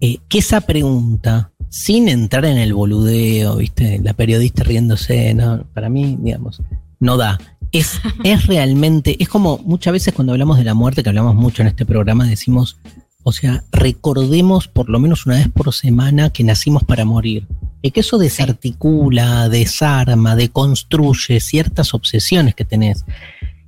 eh, 0.00 0.18
que 0.28 0.38
esa 0.38 0.60
pregunta, 0.60 1.52
sin 1.68 2.08
entrar 2.08 2.44
en 2.44 2.58
el 2.58 2.74
boludeo, 2.74 3.56
¿viste? 3.56 4.00
La 4.02 4.14
periodista 4.14 4.64
riéndose, 4.64 5.34
¿no? 5.34 5.64
Para 5.74 5.88
mí, 5.88 6.16
digamos, 6.20 6.62
no 7.00 7.16
da. 7.16 7.38
Es, 7.72 8.00
es 8.24 8.46
realmente, 8.46 9.16
es 9.22 9.28
como 9.28 9.58
muchas 9.58 9.92
veces 9.92 10.14
cuando 10.14 10.32
hablamos 10.32 10.58
de 10.58 10.64
la 10.64 10.74
muerte, 10.74 11.02
que 11.02 11.08
hablamos 11.08 11.34
mucho 11.34 11.62
en 11.62 11.68
este 11.68 11.86
programa, 11.86 12.26
decimos, 12.26 12.78
o 13.22 13.32
sea, 13.32 13.64
recordemos 13.72 14.68
por 14.68 14.88
lo 14.88 14.98
menos 14.98 15.26
una 15.26 15.36
vez 15.36 15.48
por 15.48 15.72
semana 15.74 16.30
que 16.30 16.44
nacimos 16.44 16.84
para 16.84 17.04
morir. 17.04 17.46
Y 17.80 17.92
que 17.92 18.00
eso 18.00 18.18
desarticula, 18.18 19.48
desarma, 19.48 20.34
deconstruye 20.34 21.38
ciertas 21.38 21.94
obsesiones 21.94 22.54
que 22.54 22.64
tenés. 22.64 23.04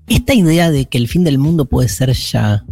Esta 0.09 0.35
idea 0.35 0.71
de 0.71 0.87
que 0.87 0.99
el 0.99 1.07
fin 1.07 1.23
del 1.23 1.39
mundo 1.39 1.67
puede 1.67 1.89
ser 1.89 2.13
ya, 2.13 2.65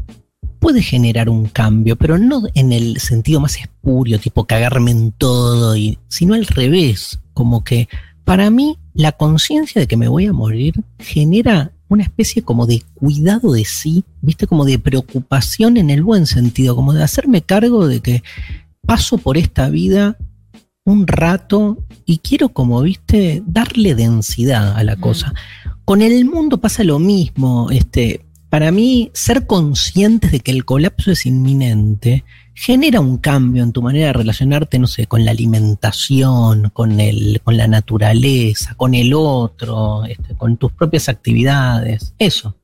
puede 0.59 0.82
generar 0.82 1.28
un 1.28 1.47
cambio, 1.47 1.97
pero 1.97 2.18
no 2.18 2.43
en 2.55 2.72
el 2.72 2.98
sentido 2.98 3.40
más 3.40 3.56
espurio, 3.56 4.18
tipo 4.18 4.47
cagarme 4.47 4.90
en 4.90 5.12
todo, 5.12 5.76
y, 5.76 5.98
sino 6.09 6.35
al 6.35 6.47
revés, 6.47 7.20
como 7.35 7.64
que 7.64 7.89
para 8.24 8.51
mí 8.51 8.76
la 8.94 9.12
conciencia 9.12 9.80
de 9.80 9.86
que 9.86 9.97
me 9.97 10.09
voy 10.09 10.26
a 10.26 10.32
morir 10.32 10.74
genera 10.98 11.72
una 11.89 12.02
especie 12.02 12.43
como 12.43 12.66
de 12.66 12.82
cuidado 12.94 13.52
de 13.52 13.64
sí, 13.64 14.05
viste, 14.20 14.47
como 14.47 14.64
de 14.64 14.78
preocupación 14.78 15.76
en 15.76 15.90
el 15.90 16.02
buen 16.02 16.26
sentido, 16.26 16.76
como 16.76 16.93
de 16.93 17.02
hacerme 17.02 17.43
cargo 17.43 17.86
de 17.86 18.01
que 18.01 18.22
paso 18.86 19.18
por 19.18 19.39
esta 19.39 19.70
vida 19.70 20.18
un 20.85 21.06
rato 21.06 21.78
y 22.05 22.18
quiero 22.18 22.51
como, 22.51 22.80
viste, 22.82 23.43
darle 23.47 23.94
densidad 23.94 24.76
a 24.76 24.85
la 24.85 24.97
cosa. 24.97 25.35
con 25.85 26.02
el 26.02 26.24
mundo 26.24 26.59
pasa 26.59 26.85
lo 26.85 26.98
mismo. 26.98 27.70
Este, 27.70 28.26
para 28.48 28.70
mí, 28.70 29.10
ser 29.14 29.46
conscientes 29.46 30.32
de 30.32 30.40
que 30.40 30.50
el 30.52 30.64
colapso 30.64 31.10
es 31.10 31.26
inminente 31.26 32.24
genera 32.54 32.98
un 32.98 33.18
cambio 33.18 33.62
en 33.62 33.70
tu 33.72 33.82
manera 33.82 34.08
de 34.08 34.12
relacionarte, 34.14 34.80
no 34.80 34.88
sé, 34.88 35.06
con 35.06 35.24
la 35.24 35.30
alimentación, 35.30 36.70
con, 36.72 36.98
el, 37.00 37.40
con 37.44 37.56
la 37.56 37.68
naturaleza, 37.68 38.74
con 38.76 38.94
el 38.94 39.14
otro, 39.14 40.04
este, 40.04 40.34
con 40.34 40.56
tus 40.56 40.72
propias 40.72 41.08
actividades. 41.08 42.14
Eso. 42.18 42.56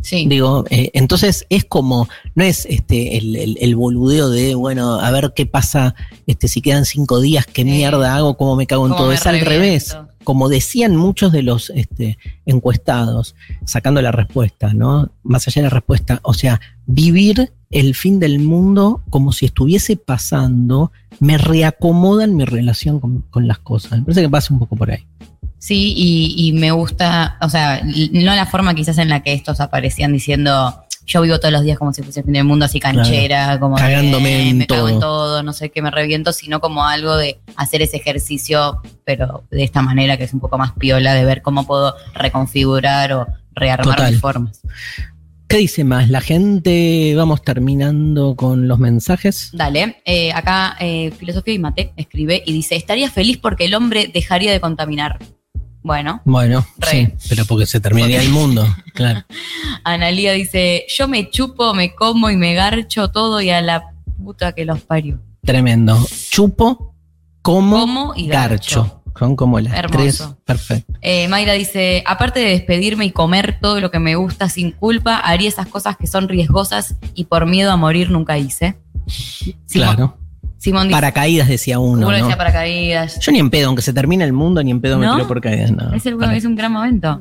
Sí. 0.00 0.26
Digo, 0.26 0.64
eh, 0.70 0.90
entonces 0.94 1.46
es 1.48 1.64
como, 1.64 2.08
no 2.34 2.42
es 2.42 2.66
este 2.66 3.18
el, 3.18 3.36
el- 3.36 3.58
el 3.60 3.76
boludeo 3.76 4.30
de, 4.30 4.56
bueno, 4.56 4.98
a 4.98 5.10
ver 5.12 5.32
qué 5.36 5.46
pasa 5.46 5.94
este, 6.26 6.48
si 6.48 6.60
quedan 6.60 6.84
cinco 6.86 7.20
días, 7.20 7.46
qué 7.46 7.64
mierda 7.64 8.16
hago, 8.16 8.36
cómo 8.36 8.56
me 8.56 8.66
cago 8.66 8.86
en 8.88 8.96
todo. 8.96 9.12
Es 9.12 9.26
al 9.26 9.40
revés. 9.40 9.96
Como 10.24 10.48
decían 10.48 10.96
muchos 10.96 11.32
de 11.32 11.42
los 11.42 11.70
este, 11.70 12.18
encuestados, 12.46 13.34
sacando 13.64 14.02
la 14.02 14.12
respuesta, 14.12 14.74
¿no? 14.74 15.10
Más 15.22 15.46
allá 15.46 15.62
de 15.62 15.68
la 15.68 15.74
respuesta, 15.74 16.20
o 16.22 16.34
sea, 16.34 16.60
vivir 16.86 17.52
el 17.70 17.94
fin 17.94 18.20
del 18.20 18.38
mundo 18.38 19.02
como 19.10 19.32
si 19.32 19.46
estuviese 19.46 19.96
pasando, 19.96 20.92
me 21.20 21.38
reacomoda 21.38 22.24
en 22.24 22.36
mi 22.36 22.44
relación 22.44 23.00
con, 23.00 23.22
con 23.30 23.48
las 23.48 23.58
cosas. 23.58 23.98
Me 23.98 24.04
parece 24.04 24.22
que 24.22 24.28
pasa 24.28 24.52
un 24.52 24.60
poco 24.60 24.76
por 24.76 24.90
ahí. 24.90 25.06
Sí, 25.58 25.94
y, 25.96 26.34
y 26.36 26.52
me 26.52 26.72
gusta, 26.72 27.38
o 27.40 27.48
sea, 27.48 27.82
no 27.84 28.34
la 28.34 28.46
forma 28.46 28.74
quizás 28.74 28.98
en 28.98 29.08
la 29.08 29.22
que 29.22 29.32
estos 29.32 29.60
aparecían 29.60 30.12
diciendo, 30.12 30.84
yo 31.06 31.22
vivo 31.22 31.38
todos 31.38 31.52
los 31.52 31.62
días 31.62 31.78
como 31.78 31.92
si 31.92 32.02
fuese 32.02 32.20
el 32.20 32.24
fin 32.24 32.34
del 32.34 32.44
mundo, 32.44 32.64
así 32.64 32.80
canchera, 32.80 33.58
como 33.58 33.76
de, 33.76 33.82
Cagándome 33.82 34.48
en 34.48 34.58
me 34.58 34.66
cago 34.66 34.88
en 34.88 35.00
todo. 35.00 35.00
todo, 35.00 35.42
no 35.42 35.52
sé 35.52 35.70
qué 35.70 35.82
me 35.82 35.90
reviento, 35.90 36.32
sino 36.32 36.60
como 36.60 36.86
algo 36.86 37.16
de 37.16 37.40
hacer 37.56 37.82
ese 37.82 37.96
ejercicio, 37.96 38.80
pero 39.04 39.44
de 39.50 39.64
esta 39.64 39.82
manera 39.82 40.16
que 40.16 40.24
es 40.24 40.32
un 40.32 40.40
poco 40.40 40.58
más 40.58 40.72
piola, 40.72 41.14
de 41.14 41.24
ver 41.24 41.42
cómo 41.42 41.66
puedo 41.66 41.94
reconfigurar 42.14 43.12
o 43.12 43.26
rearmar 43.54 43.96
Total. 43.96 44.12
mis 44.12 44.20
formas. 44.20 44.60
¿Qué 45.52 45.58
dice 45.58 45.84
más? 45.84 46.08
La 46.08 46.22
gente, 46.22 47.12
vamos 47.14 47.42
terminando 47.42 48.36
con 48.36 48.68
los 48.68 48.78
mensajes. 48.78 49.50
Dale, 49.52 50.00
eh, 50.06 50.32
acá 50.32 50.76
eh, 50.80 51.10
Filosofía 51.10 51.52
y 51.52 51.58
Mate 51.58 51.92
escribe 51.96 52.42
y 52.46 52.54
dice, 52.54 52.74
estaría 52.74 53.10
feliz 53.10 53.36
porque 53.36 53.66
el 53.66 53.74
hombre 53.74 54.10
dejaría 54.12 54.50
de 54.50 54.60
contaminar. 54.60 55.18
Bueno, 55.82 56.20
Bueno, 56.24 56.64
Re. 56.78 56.88
sí, 57.18 57.28
pero 57.28 57.44
porque 57.44 57.66
se 57.66 57.80
terminaría 57.80 58.20
el 58.22 58.28
mundo, 58.30 58.66
claro. 58.94 59.24
Analía 59.84 60.32
dice, 60.32 60.84
yo 60.96 61.08
me 61.08 61.28
chupo, 61.30 61.74
me 61.74 61.94
como 61.94 62.30
y 62.30 62.36
me 62.36 62.54
garcho 62.54 63.08
todo 63.10 63.40
y 63.40 63.50
a 63.50 63.60
la 63.62 63.92
puta 64.22 64.52
que 64.52 64.64
los 64.64 64.80
parió. 64.80 65.20
Tremendo. 65.44 65.98
Chupo, 66.30 66.94
como, 67.42 67.80
Como 67.80 68.12
y 68.16 68.28
garcho. 68.28 68.82
garcho. 68.82 68.98
Son 69.18 69.36
como 69.36 69.60
las 69.60 69.74
Hermoso. 69.74 69.98
tres. 69.98 70.22
Perfecto. 70.46 70.94
Eh, 71.02 71.28
Mayra 71.28 71.52
dice, 71.52 72.02
aparte 72.06 72.40
de 72.40 72.46
despedirme 72.50 73.04
y 73.04 73.10
comer 73.10 73.58
todo 73.60 73.78
lo 73.80 73.90
que 73.90 73.98
me 73.98 74.14
gusta 74.14 74.48
sin 74.48 74.70
culpa, 74.70 75.16
haría 75.18 75.48
esas 75.48 75.66
cosas 75.66 75.96
que 75.98 76.06
son 76.06 76.28
riesgosas 76.28 76.96
y 77.14 77.24
por 77.24 77.44
miedo 77.44 77.70
a 77.72 77.76
morir 77.76 78.10
nunca 78.10 78.38
hice. 78.38 78.78
Simón- 79.06 79.56
claro. 79.66 80.16
Simón 80.62 80.86
dice, 80.86 80.92
Paracaídas 80.96 81.48
decía 81.48 81.80
uno, 81.80 82.06
uno 82.06 82.10
¿no? 82.12 82.16
decía 82.16 82.36
paracaídas. 82.36 83.18
Yo 83.18 83.32
ni 83.32 83.40
en 83.40 83.50
pedo, 83.50 83.66
aunque 83.66 83.82
se 83.82 83.92
termine 83.92 84.22
el 84.22 84.32
mundo, 84.32 84.62
ni 84.62 84.70
en 84.70 84.80
pedo 84.80 84.96
me 84.96 85.06
¿No? 85.06 85.16
tiro 85.16 85.26
por 85.26 85.40
caídas. 85.40 85.72
No. 85.72 85.92
Es, 85.92 86.06
el- 86.06 86.16
Para- 86.16 86.36
es 86.36 86.44
un 86.44 86.54
gran 86.54 86.70
momento. 86.70 87.20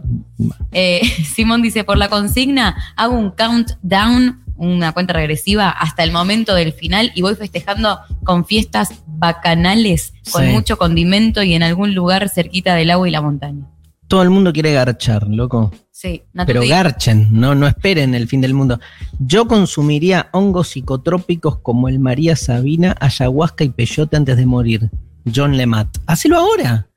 Eh, 0.72 1.02
Simón 1.36 1.64
dice, 1.64 1.84
por 1.84 1.98
la 1.98 2.08
consigna, 2.08 2.76
hago 2.96 3.16
un 3.18 3.32
countdown, 3.32 4.44
una 4.58 4.92
cuenta 4.92 5.14
regresiva, 5.14 5.70
hasta 5.72 6.04
el 6.04 6.12
momento 6.12 6.54
del 6.54 6.72
final 6.72 7.12
y 7.16 7.24
voy 7.24 7.34
festejando 7.34 8.00
con 8.24 8.46
fiestas 8.46 8.94
bacanales, 9.08 10.14
con 10.32 10.44
Sí. 10.46 10.52
mucho 10.52 10.78
condimento 10.78 11.42
y 11.42 11.56
en 11.56 11.64
algún 11.64 11.96
lugar 11.96 12.30
cerquita 12.30 12.76
del 12.76 12.92
agua 12.92 13.08
y 13.08 13.12
la 13.12 13.22
montaña. 13.22 13.66
Todo 14.12 14.24
el 14.24 14.30
mundo 14.30 14.52
quiere 14.52 14.74
garchar, 14.74 15.26
loco. 15.30 15.72
Sí, 15.90 16.22
Pero 16.46 16.64
garchen, 16.68 17.30
no, 17.32 17.56
no 17.56 17.66
esperen 17.66 18.14
el 18.14 18.28
fin 18.28 18.42
del 18.42 18.54
mundo. 18.54 18.78
Yo 19.20 19.48
consumiría 19.48 20.28
hongos 20.34 20.68
psicotrópicos 20.68 21.60
como 21.60 21.88
el 21.88 21.98
María 21.98 22.36
Sabina, 22.36 22.94
ayahuasca 23.00 23.64
y 23.64 23.70
peyote 23.70 24.18
antes 24.18 24.36
de 24.36 24.46
morir. 24.46 24.90
John 25.34 25.56
Lemat. 25.56 25.88
Hacelo 26.08 26.40
ahora. 26.40 26.90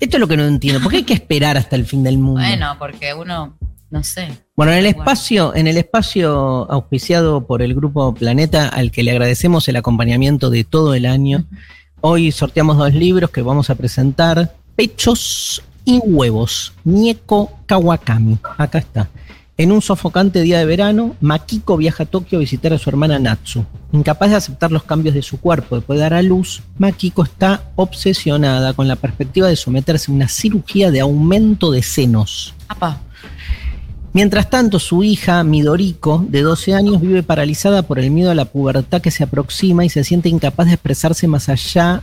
Esto 0.00 0.16
es 0.16 0.20
lo 0.22 0.26
que 0.26 0.38
no 0.38 0.46
entiendo. 0.46 0.80
¿Por 0.80 0.90
qué 0.90 0.96
hay 0.96 1.04
que 1.04 1.12
esperar 1.12 1.58
hasta 1.58 1.76
el 1.76 1.84
fin 1.84 2.02
del 2.02 2.16
mundo? 2.16 2.40
Bueno, 2.40 2.76
porque 2.78 3.12
uno, 3.12 3.58
no 3.90 4.02
sé. 4.02 4.28
Bueno, 4.56 4.72
en 4.72 4.78
el 4.78 4.86
espacio, 4.86 5.54
en 5.54 5.66
el 5.66 5.76
espacio 5.76 6.32
auspiciado 6.72 7.46
por 7.46 7.60
el 7.60 7.74
grupo 7.74 8.14
Planeta, 8.14 8.68
al 8.68 8.90
que 8.90 9.02
le 9.02 9.10
agradecemos 9.10 9.68
el 9.68 9.76
acompañamiento 9.76 10.48
de 10.48 10.64
todo 10.64 10.94
el 10.94 11.04
año, 11.04 11.44
hoy 12.00 12.32
sorteamos 12.32 12.78
dos 12.78 12.94
libros 12.94 13.28
que 13.28 13.42
vamos 13.42 13.68
a 13.68 13.74
presentar: 13.74 14.54
Pechos 14.76 15.62
y 15.84 15.98
huevos, 15.98 16.72
Nieko 16.84 17.50
Kawakami. 17.66 18.38
Acá 18.58 18.78
está. 18.78 19.08
En 19.58 19.70
un 19.70 19.82
sofocante 19.82 20.40
día 20.40 20.58
de 20.58 20.64
verano, 20.64 21.14
Makiko 21.20 21.76
viaja 21.76 22.04
a 22.04 22.06
Tokio 22.06 22.38
a 22.38 22.40
visitar 22.40 22.72
a 22.72 22.78
su 22.78 22.88
hermana 22.88 23.18
Natsu. 23.18 23.64
Incapaz 23.92 24.30
de 24.30 24.36
aceptar 24.36 24.72
los 24.72 24.82
cambios 24.82 25.14
de 25.14 25.22
su 25.22 25.38
cuerpo 25.38 25.76
después 25.76 25.98
de 25.98 26.02
dar 26.02 26.14
a 26.14 26.22
luz, 26.22 26.62
Makiko 26.78 27.22
está 27.22 27.62
obsesionada 27.76 28.72
con 28.72 28.88
la 28.88 28.96
perspectiva 28.96 29.48
de 29.48 29.56
someterse 29.56 30.10
a 30.10 30.14
una 30.14 30.28
cirugía 30.28 30.90
de 30.90 31.00
aumento 31.00 31.70
de 31.70 31.82
senos. 31.82 32.54
Apa. 32.66 33.02
Mientras 34.14 34.50
tanto, 34.50 34.78
su 34.78 35.04
hija, 35.04 35.44
Midoriko, 35.44 36.24
de 36.28 36.42
12 36.42 36.74
años, 36.74 37.00
vive 37.00 37.22
paralizada 37.22 37.82
por 37.82 37.98
el 37.98 38.10
miedo 38.10 38.30
a 38.30 38.34
la 38.34 38.46
pubertad 38.46 39.00
que 39.00 39.10
se 39.10 39.24
aproxima 39.24 39.84
y 39.84 39.90
se 39.90 40.04
siente 40.04 40.28
incapaz 40.28 40.66
de 40.66 40.74
expresarse 40.74 41.28
más 41.28 41.48
allá 41.48 42.02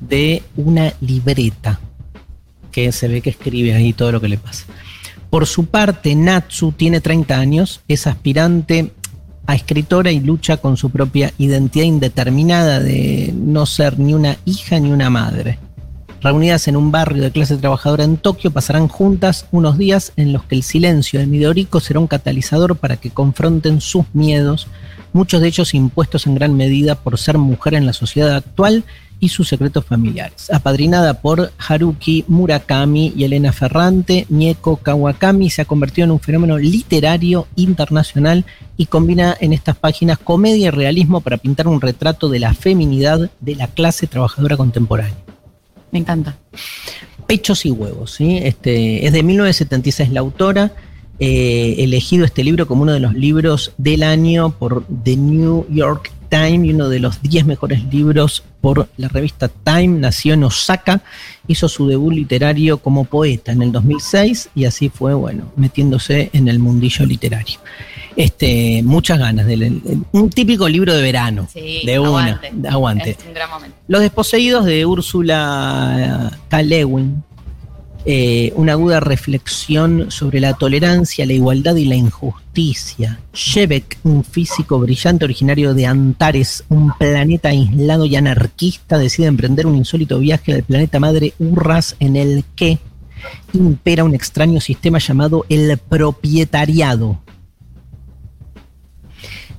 de 0.00 0.42
una 0.56 0.94
libreta, 1.00 1.80
que 2.70 2.92
se 2.92 3.08
ve 3.08 3.20
que 3.20 3.30
escribe 3.30 3.74
ahí 3.74 3.92
todo 3.92 4.12
lo 4.12 4.20
que 4.20 4.28
le 4.28 4.38
pasa. 4.38 4.64
Por 5.30 5.46
su 5.46 5.66
parte, 5.66 6.14
Natsu 6.14 6.72
tiene 6.72 7.00
30 7.00 7.38
años, 7.38 7.80
es 7.86 8.06
aspirante 8.06 8.92
a 9.46 9.54
escritora 9.54 10.10
y 10.10 10.20
lucha 10.20 10.56
con 10.56 10.76
su 10.76 10.90
propia 10.90 11.32
identidad 11.38 11.84
indeterminada 11.84 12.80
de 12.80 13.32
no 13.34 13.66
ser 13.66 13.98
ni 13.98 14.14
una 14.14 14.36
hija 14.44 14.78
ni 14.80 14.90
una 14.90 15.08
madre. 15.08 15.58
Reunidas 16.20 16.68
en 16.68 16.76
un 16.76 16.92
barrio 16.92 17.22
de 17.22 17.30
clase 17.30 17.56
trabajadora 17.56 18.04
en 18.04 18.18
Tokio, 18.18 18.50
pasarán 18.50 18.88
juntas 18.88 19.46
unos 19.52 19.78
días 19.78 20.12
en 20.16 20.32
los 20.32 20.44
que 20.44 20.56
el 20.56 20.62
silencio 20.62 21.18
de 21.18 21.26
Midoriko 21.26 21.80
será 21.80 21.98
un 21.98 22.08
catalizador 22.08 22.76
para 22.76 22.96
que 22.96 23.10
confronten 23.10 23.80
sus 23.80 24.04
miedos, 24.12 24.66
muchos 25.12 25.40
de 25.40 25.48
ellos 25.48 25.74
impuestos 25.74 26.26
en 26.26 26.34
gran 26.34 26.56
medida 26.56 26.94
por 26.94 27.18
ser 27.18 27.38
mujer 27.38 27.74
en 27.74 27.86
la 27.86 27.94
sociedad 27.94 28.36
actual 28.36 28.84
y 29.20 29.28
sus 29.28 29.48
secretos 29.48 29.84
familiares. 29.84 30.50
Apadrinada 30.50 31.20
por 31.20 31.52
Haruki 31.58 32.24
Murakami 32.26 33.12
y 33.14 33.24
Elena 33.24 33.52
Ferrante, 33.52 34.26
Mieko 34.30 34.76
Kawakami 34.76 35.50
se 35.50 35.62
ha 35.62 35.66
convertido 35.66 36.06
en 36.06 36.10
un 36.12 36.20
fenómeno 36.20 36.58
literario 36.58 37.46
internacional 37.54 38.44
y 38.76 38.86
combina 38.86 39.36
en 39.38 39.52
estas 39.52 39.76
páginas 39.76 40.18
comedia 40.18 40.68
y 40.68 40.70
realismo 40.70 41.20
para 41.20 41.36
pintar 41.36 41.68
un 41.68 41.80
retrato 41.80 42.28
de 42.28 42.40
la 42.40 42.54
feminidad 42.54 43.30
de 43.40 43.54
la 43.54 43.68
clase 43.68 44.06
trabajadora 44.06 44.56
contemporánea. 44.56 45.16
Me 45.92 45.98
encanta. 45.98 46.36
Pechos 47.26 47.66
y 47.66 47.70
huevos, 47.70 48.12
¿sí? 48.12 48.38
Este, 48.42 49.06
es 49.06 49.12
de 49.12 49.22
1976 49.22 50.10
la 50.10 50.20
autora, 50.20 50.72
eh, 51.20 51.76
elegido 51.78 52.24
este 52.24 52.42
libro 52.42 52.66
como 52.66 52.82
uno 52.82 52.92
de 52.92 53.00
los 53.00 53.14
libros 53.14 53.72
del 53.78 54.02
año 54.02 54.50
por 54.50 54.84
The 55.04 55.16
New 55.16 55.66
York 55.70 56.10
Times 56.30 56.64
y 56.64 56.72
uno 56.72 56.88
de 56.88 57.00
los 57.00 57.20
10 57.22 57.44
mejores 57.44 57.82
libros 57.92 58.42
por 58.60 58.88
la 58.96 59.08
revista 59.08 59.48
Time, 59.48 59.98
nació 59.98 60.34
en 60.34 60.44
Osaka, 60.44 61.02
hizo 61.48 61.68
su 61.68 61.88
debut 61.88 62.12
literario 62.14 62.78
como 62.78 63.04
poeta 63.04 63.50
en 63.52 63.62
el 63.62 63.72
2006 63.72 64.50
y 64.54 64.64
así 64.64 64.88
fue, 64.90 65.12
bueno, 65.14 65.50
metiéndose 65.56 66.30
en 66.32 66.46
el 66.48 66.58
mundillo 66.60 67.04
literario. 67.04 67.58
Este, 68.16 68.82
muchas 68.84 69.18
ganas, 69.18 69.48
el- 69.48 69.80
un 70.12 70.30
típico 70.30 70.68
libro 70.68 70.94
de 70.94 71.02
verano, 71.02 71.48
Sí, 71.52 71.80
de 71.84 71.98
una, 71.98 72.08
aguante. 72.08 72.50
de- 72.54 72.68
aguante. 72.68 73.10
Es 73.10 73.18
un 73.26 73.34
gran 73.34 73.50
momento. 73.50 73.76
Los 73.88 74.00
desposeídos 74.00 74.64
de 74.66 74.84
Úrsula 74.86 76.30
K. 76.48 76.62
Lewin, 76.62 77.22
eh, 78.04 78.52
una 78.56 78.72
aguda 78.72 79.00
reflexión 79.00 80.10
sobre 80.10 80.40
la 80.40 80.54
tolerancia, 80.54 81.26
la 81.26 81.34
igualdad 81.34 81.76
y 81.76 81.84
la 81.84 81.96
injusticia. 81.96 83.20
Shebek, 83.34 83.98
un 84.04 84.24
físico 84.24 84.78
brillante 84.78 85.24
originario 85.24 85.74
de 85.74 85.86
Antares, 85.86 86.64
un 86.68 86.92
planeta 86.98 87.50
aislado 87.50 88.06
y 88.06 88.16
anarquista, 88.16 88.98
decide 88.98 89.26
emprender 89.26 89.66
un 89.66 89.76
insólito 89.76 90.18
viaje 90.18 90.54
al 90.54 90.62
planeta 90.62 90.98
madre 90.98 91.34
Urras 91.38 91.96
en 92.00 92.16
el 92.16 92.44
que 92.56 92.78
impera 93.52 94.04
un 94.04 94.14
extraño 94.14 94.60
sistema 94.60 94.98
llamado 94.98 95.44
el 95.48 95.76
propietariado. 95.76 97.20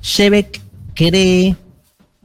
Shebek 0.02 0.60
cree 0.94 1.56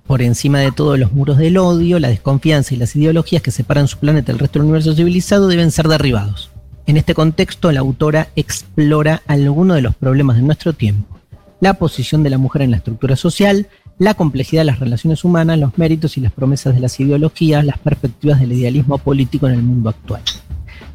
por 0.08 0.22
encima 0.22 0.60
de 0.60 0.72
todos 0.72 0.98
los 0.98 1.12
muros 1.12 1.38
del 1.38 1.58
odio, 1.58 2.00
la 2.00 2.08
desconfianza 2.08 2.74
y 2.74 2.78
las 2.78 2.96
ideologías 2.96 3.42
que 3.42 3.52
separan 3.52 3.90
su 3.90 3.98
planeta 3.98 4.32
del 4.32 4.40
resto 4.40 4.60
del 4.60 4.64
universo 4.64 4.96
civilizado 4.96 5.48
deben 5.48 5.70
ser 5.72 5.90
derribados. 5.90 6.50
En 6.86 6.96
este 6.96 7.14
contexto, 7.14 7.72
la 7.74 7.82
autora 7.82 8.30
explora 8.38 9.22
algunos 9.28 9.76
de 9.76 9.82
los 9.82 9.96
problemas 9.96 10.38
de 10.38 10.44
nuestro 10.44 10.72
tiempo. 10.72 11.20
La 11.60 11.74
posición 11.74 12.24
de 12.24 12.30
la 12.30 12.38
mujer 12.38 12.62
en 12.62 12.72
la 12.72 12.78
estructura 12.78 13.18
social, 13.18 13.68
la 14.00 14.14
complejidad 14.14 14.62
de 14.62 14.66
las 14.66 14.80
relaciones 14.80 15.26
humanas, 15.26 15.60
los 15.60 15.78
méritos 15.78 16.18
y 16.18 16.22
las 16.22 16.32
promesas 16.32 16.74
de 16.74 16.80
las 16.80 16.98
ideologías, 17.00 17.66
las 17.66 17.78
perspectivas 17.78 18.40
del 18.40 18.54
idealismo 18.54 19.00
político 19.00 19.48
en 19.48 19.56
el 19.56 19.64
mundo 19.64 19.90
actual. 19.90 20.22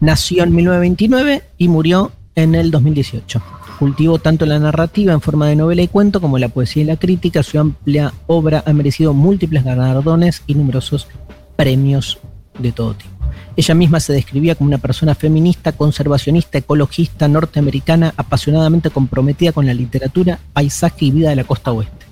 Nació 0.01 0.44
en 0.44 0.55
1929 0.55 1.43
y 1.59 1.68
murió 1.68 2.12
en 2.34 2.55
el 2.55 2.70
2018. 2.70 3.43
Cultivó 3.83 4.21
tanto 4.21 4.47
la 4.47 4.61
narrativa 4.61 5.13
en 5.13 5.21
forma 5.21 5.49
de 5.49 5.57
novela 5.57 5.83
y 5.83 5.89
cuento 5.89 6.21
como 6.21 6.39
la 6.39 6.49
poesía 6.49 6.85
y 6.85 6.87
la 6.87 6.99
crítica. 6.99 7.43
Su 7.43 7.59
amplia 7.59 8.15
obra 8.29 8.63
ha 8.65 8.73
merecido 8.73 9.13
múltiples 9.13 9.65
galardones 9.65 10.45
y 10.47 10.55
numerosos 10.55 11.09
premios 11.57 12.21
de 12.61 12.71
todo 12.71 12.95
tipo. 12.95 13.11
Ella 13.57 13.75
misma 13.75 13.99
se 13.99 14.13
describía 14.13 14.55
como 14.55 14.69
una 14.69 14.79
persona 14.79 15.17
feminista, 15.17 15.73
conservacionista, 15.73 16.59
ecologista, 16.59 17.27
norteamericana, 17.27 18.15
apasionadamente 18.17 18.91
comprometida 18.91 19.51
con 19.51 19.67
la 19.67 19.75
literatura, 19.75 20.39
paisaje 20.53 21.07
y 21.07 21.11
vida 21.11 21.31
de 21.31 21.37
la 21.37 21.45
costa 21.45 21.73
oeste. 21.73 22.07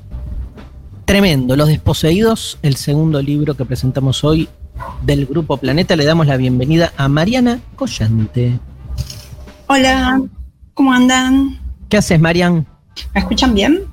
Tremendo, 1.05 1.55
Los 1.55 1.69
Desposeídos, 1.69 2.59
el 2.63 2.75
segundo 2.75 3.23
libro 3.23 3.55
que 3.55 3.65
presentamos 3.65 4.25
hoy 4.25 4.49
del 5.03 5.25
Grupo 5.25 5.57
Planeta. 5.57 5.95
Le 5.95 6.05
damos 6.05 6.27
la 6.27 6.37
bienvenida 6.37 6.93
a 6.97 7.07
Mariana 7.07 7.61
Collante. 7.77 8.59
Hola, 9.69 10.21
¿cómo 10.75 10.93
andan? 10.93 11.59
¿Qué 11.89 11.97
haces, 11.97 12.21
Marian? 12.21 12.67
¿Me 13.15 13.21
escuchan 13.21 13.55
bien? 13.55 13.85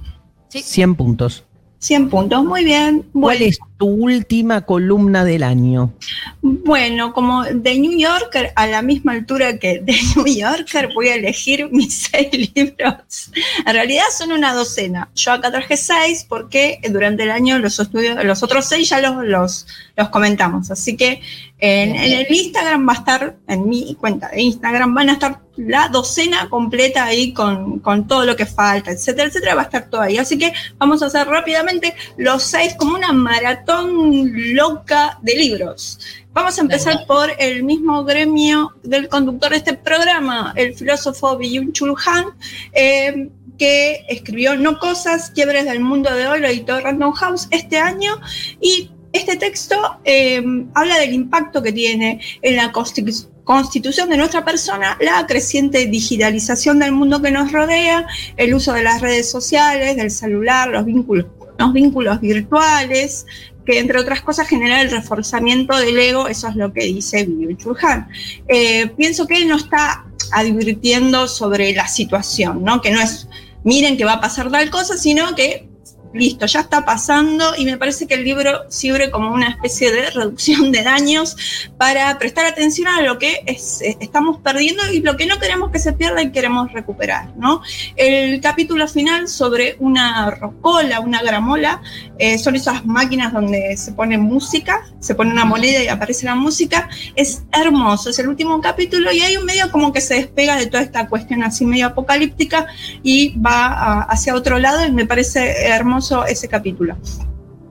Sí. 0.49 0.61
100 0.61 0.95
puntos. 0.95 1.43
100 1.79 2.09
puntos, 2.09 2.43
muy 2.43 2.63
bien. 2.63 3.05
¿Cuál 3.13 3.41
es 3.41 3.59
tu 3.77 3.87
última 3.87 4.61
columna 4.61 5.23
del 5.23 5.43
año? 5.43 5.93
Bueno, 6.41 7.13
como 7.13 7.43
de 7.43 7.77
New 7.77 7.97
Yorker, 7.97 8.51
a 8.55 8.67
la 8.67 8.81
misma 8.81 9.13
altura 9.13 9.57
que 9.57 9.79
de 9.79 9.95
New 10.15 10.25
Yorker, 10.25 10.89
voy 10.93 11.09
a 11.09 11.15
elegir 11.15 11.69
mis 11.71 12.07
seis 12.11 12.29
libros. 12.55 13.31
En 13.65 13.73
realidad 13.73 14.05
son 14.15 14.31
una 14.31 14.53
docena. 14.53 15.09
Yo 15.15 15.31
acá 15.31 15.51
traje 15.51 15.77
seis 15.77 16.25
porque 16.27 16.79
durante 16.89 17.23
el 17.23 17.31
año 17.31 17.59
los, 17.59 17.79
estudios, 17.79 18.23
los 18.23 18.43
otros 18.43 18.65
seis 18.65 18.89
ya 18.89 18.99
los, 18.99 19.65
los, 19.95 20.09
comentamos. 20.09 20.71
Así 20.71 20.97
que 20.97 21.21
en, 21.59 21.95
en, 21.95 22.13
el 22.19 22.27
Instagram 22.29 22.87
va 22.87 22.93
a 22.93 22.97
estar, 22.97 23.35
en 23.47 23.69
mi 23.69 23.95
cuenta 23.95 24.29
de 24.29 24.41
Instagram, 24.41 24.93
van 24.93 25.09
a 25.09 25.13
estar 25.13 25.47
la 25.57 25.89
docena 25.89 26.49
completa 26.49 27.03
ahí 27.03 27.33
con, 27.33 27.79
con 27.79 28.07
todo 28.07 28.25
lo 28.25 28.35
que 28.35 28.45
falta, 28.45 28.91
etcétera, 28.91 29.27
etcétera, 29.27 29.55
va 29.55 29.61
a 29.61 29.65
estar 29.65 29.89
todo 29.89 30.01
ahí. 30.01 30.17
Así 30.17 30.37
que 30.37 30.53
vamos 30.77 31.01
a 31.01 31.07
hacer 31.07 31.27
rápidamente 31.27 31.95
los 32.15 32.43
seis 32.43 32.75
como 32.77 32.95
una 32.95 33.11
maratón 33.11 33.66
loca 33.73 35.19
de 35.21 35.35
libros. 35.35 35.99
Vamos 36.33 36.57
a 36.57 36.61
empezar 36.61 37.05
por 37.07 37.29
el 37.39 37.63
mismo 37.63 38.03
gremio 38.03 38.73
del 38.83 39.07
conductor 39.07 39.51
de 39.51 39.57
este 39.57 39.73
programa, 39.73 40.53
el 40.55 40.75
filósofo 40.75 41.37
Byung-Chul 41.37 41.95
Han, 42.05 42.25
eh, 42.73 43.29
que 43.57 44.05
escribió 44.07 44.55
No 44.55 44.79
Cosas, 44.79 45.31
Quiebres 45.31 45.65
del 45.65 45.79
Mundo 45.79 46.13
de 46.13 46.27
Hoy, 46.27 46.39
lo 46.39 46.47
editó 46.47 46.79
Random 46.79 47.11
House 47.13 47.47
este 47.51 47.77
año, 47.77 48.19
y 48.61 48.91
este 49.11 49.35
texto 49.35 49.75
eh, 50.05 50.43
habla 50.75 50.99
del 50.99 51.13
impacto 51.13 51.61
que 51.63 51.71
tiene 51.71 52.21
en 52.41 52.55
la 52.55 52.71
constitución 52.71 53.35
constitución 53.47 54.09
de 54.09 54.17
nuestra 54.17 54.43
persona, 54.43 54.97
la 54.99 55.25
creciente 55.25 55.85
digitalización 55.85 56.79
del 56.79 56.91
mundo 56.91 57.21
que 57.21 57.31
nos 57.31 57.53
rodea, 57.53 58.05
el 58.35 58.53
uso 58.53 58.73
de 58.73 58.83
las 58.83 58.99
redes 58.99 59.31
sociales, 59.31 59.95
del 59.95 60.11
celular, 60.11 60.67
los 60.67 60.83
vínculos, 60.83 61.27
los 61.57 61.71
vínculos 61.71 62.19
virtuales, 62.19 63.25
que 63.67 63.79
entre 63.79 63.99
otras 63.99 64.21
cosas 64.21 64.47
genera 64.47 64.81
el 64.81 64.89
reforzamiento 64.89 65.77
del 65.77 65.99
ego, 65.99 66.29
eso 66.29 66.47
es 66.47 66.55
lo 66.55 66.71
que 66.71 66.85
dice 66.85 67.27
Byung-Chul 67.27 67.77
Han. 67.83 68.07
Eh, 68.47 68.87
pienso 68.95 69.27
que 69.27 69.35
él 69.35 69.47
no 69.49 69.57
está 69.57 70.05
advirtiendo 70.31 71.27
sobre 71.27 71.73
la 71.73 71.87
situación, 71.87 72.63
¿no? 72.63 72.81
que 72.81 72.91
no 72.91 73.01
es 73.01 73.27
miren 73.65 73.97
que 73.97 74.05
va 74.05 74.13
a 74.13 74.21
pasar 74.21 74.49
tal 74.49 74.69
cosa, 74.69 74.97
sino 74.97 75.35
que 75.35 75.67
listo, 76.13 76.45
ya 76.45 76.61
está 76.61 76.85
pasando 76.85 77.55
y 77.57 77.65
me 77.65 77.77
parece 77.77 78.07
que 78.07 78.15
el 78.15 78.23
libro 78.23 78.69
sirve 78.69 79.11
como 79.11 79.31
una 79.31 79.49
especie 79.49 79.91
de 79.91 80.09
reducción 80.11 80.71
de 80.71 80.83
daños 80.83 81.35
para 81.77 82.17
prestar 82.17 82.45
atención 82.45 82.87
a 82.87 83.01
lo 83.01 83.17
que 83.17 83.43
es, 83.45 83.81
estamos 83.81 84.39
perdiendo 84.39 84.83
y 84.91 85.01
lo 85.01 85.17
que 85.17 85.25
no 85.25 85.39
queremos 85.39 85.71
que 85.71 85.79
se 85.79 85.93
pierda 85.93 86.21
y 86.21 86.31
queremos 86.31 86.71
recuperar. 86.71 87.35
¿no? 87.37 87.61
El 87.95 88.41
capítulo 88.41 88.87
final 88.87 89.27
sobre 89.27 89.75
una 89.79 90.31
rocola, 90.31 90.99
una 90.99 91.21
gramola, 91.21 91.81
eh, 92.17 92.37
son 92.37 92.55
esas 92.55 92.85
máquinas 92.85 93.33
donde 93.33 93.75
se 93.77 93.91
pone 93.91 94.17
música, 94.17 94.85
se 94.99 95.15
pone 95.15 95.31
una 95.31 95.45
moneda 95.45 95.83
y 95.83 95.87
aparece 95.87 96.25
la 96.25 96.35
música, 96.35 96.89
es 97.15 97.43
hermoso, 97.51 98.09
es 98.09 98.19
el 98.19 98.27
último 98.27 98.59
capítulo 98.61 99.11
y 99.11 99.21
hay 99.21 99.37
un 99.37 99.45
medio 99.45 99.71
como 99.71 99.91
que 99.91 100.01
se 100.01 100.15
despega 100.15 100.55
de 100.55 100.67
toda 100.67 100.83
esta 100.83 101.07
cuestión 101.07 101.43
así 101.43 101.65
medio 101.65 101.87
apocalíptica 101.87 102.67
y 103.03 103.37
va 103.39 103.67
a, 103.67 104.01
hacia 104.03 104.35
otro 104.35 104.57
lado 104.59 104.85
y 104.85 104.91
me 104.91 105.05
parece 105.05 105.67
hermoso 105.67 105.96
ese 106.27 106.47
capítulo. 106.47 106.95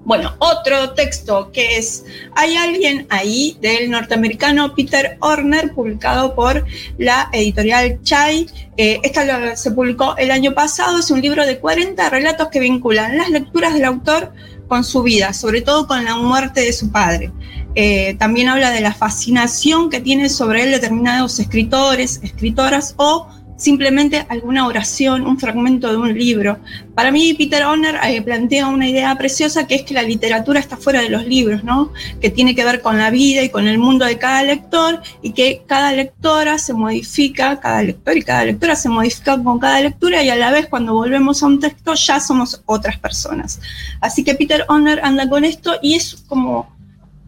Bueno, 0.06 0.36
otro 0.38 0.92
texto 0.92 1.50
que 1.52 1.78
es 1.78 2.04
Hay 2.36 2.56
alguien 2.56 3.08
ahí 3.10 3.58
del 3.60 3.90
norteamericano 3.90 4.72
Peter 4.72 5.18
Horner, 5.20 5.74
publicado 5.74 6.36
por 6.36 6.64
la 6.96 7.28
editorial 7.32 7.98
Chai. 8.04 8.46
Eh, 8.76 9.00
esta 9.02 9.56
se 9.56 9.72
publicó 9.72 10.16
el 10.16 10.30
año 10.30 10.54
pasado, 10.54 11.00
es 11.00 11.10
un 11.10 11.20
libro 11.20 11.44
de 11.44 11.58
40 11.58 12.08
relatos 12.08 12.48
que 12.48 12.60
vinculan 12.60 13.18
las 13.18 13.30
lecturas 13.30 13.74
del 13.74 13.84
autor 13.84 14.32
con 14.68 14.84
su 14.84 15.02
vida, 15.02 15.32
sobre 15.32 15.60
todo 15.62 15.88
con 15.88 16.04
la 16.04 16.14
muerte 16.16 16.60
de 16.60 16.72
su 16.72 16.92
padre. 16.92 17.32
Eh, 17.74 18.14
también 18.18 18.48
habla 18.48 18.70
de 18.70 18.80
la 18.80 18.94
fascinación 18.94 19.90
que 19.90 20.00
tiene 20.00 20.30
sobre 20.30 20.62
él 20.62 20.70
determinados 20.70 21.40
escritores, 21.40 22.20
escritoras 22.22 22.94
o 22.96 23.28
simplemente 23.56 24.26
alguna 24.28 24.66
oración, 24.66 25.26
un 25.26 25.38
fragmento 25.38 25.90
de 25.90 25.96
un 25.96 26.16
libro. 26.16 26.58
Para 26.94 27.10
mí, 27.10 27.34
Peter 27.34 27.64
Honor 27.64 27.96
eh, 28.04 28.20
plantea 28.22 28.68
una 28.68 28.88
idea 28.88 29.16
preciosa 29.16 29.66
que 29.66 29.76
es 29.76 29.82
que 29.82 29.94
la 29.94 30.02
literatura 30.02 30.60
está 30.60 30.76
fuera 30.76 31.00
de 31.00 31.08
los 31.08 31.26
libros, 31.26 31.64
¿no? 31.64 31.92
Que 32.20 32.30
tiene 32.30 32.54
que 32.54 32.64
ver 32.64 32.82
con 32.82 32.98
la 32.98 33.10
vida 33.10 33.42
y 33.42 33.48
con 33.48 33.66
el 33.66 33.78
mundo 33.78 34.04
de 34.04 34.18
cada 34.18 34.42
lector 34.42 35.02
y 35.22 35.32
que 35.32 35.62
cada 35.66 35.92
lectora 35.92 36.58
se 36.58 36.74
modifica, 36.74 37.58
cada 37.60 37.82
lector 37.82 38.16
y 38.16 38.22
cada 38.22 38.44
lectora 38.44 38.76
se 38.76 38.88
modifica 38.88 39.42
con 39.42 39.58
cada 39.58 39.80
lectura 39.80 40.22
y 40.22 40.28
a 40.28 40.36
la 40.36 40.50
vez 40.50 40.66
cuando 40.68 40.94
volvemos 40.94 41.42
a 41.42 41.46
un 41.46 41.60
texto 41.60 41.94
ya 41.94 42.20
somos 42.20 42.62
otras 42.66 42.98
personas. 42.98 43.60
Así 44.00 44.22
que 44.22 44.34
Peter 44.34 44.64
Honor 44.68 45.00
anda 45.02 45.28
con 45.28 45.44
esto 45.44 45.76
y 45.82 45.94
es 45.94 46.24
como 46.28 46.74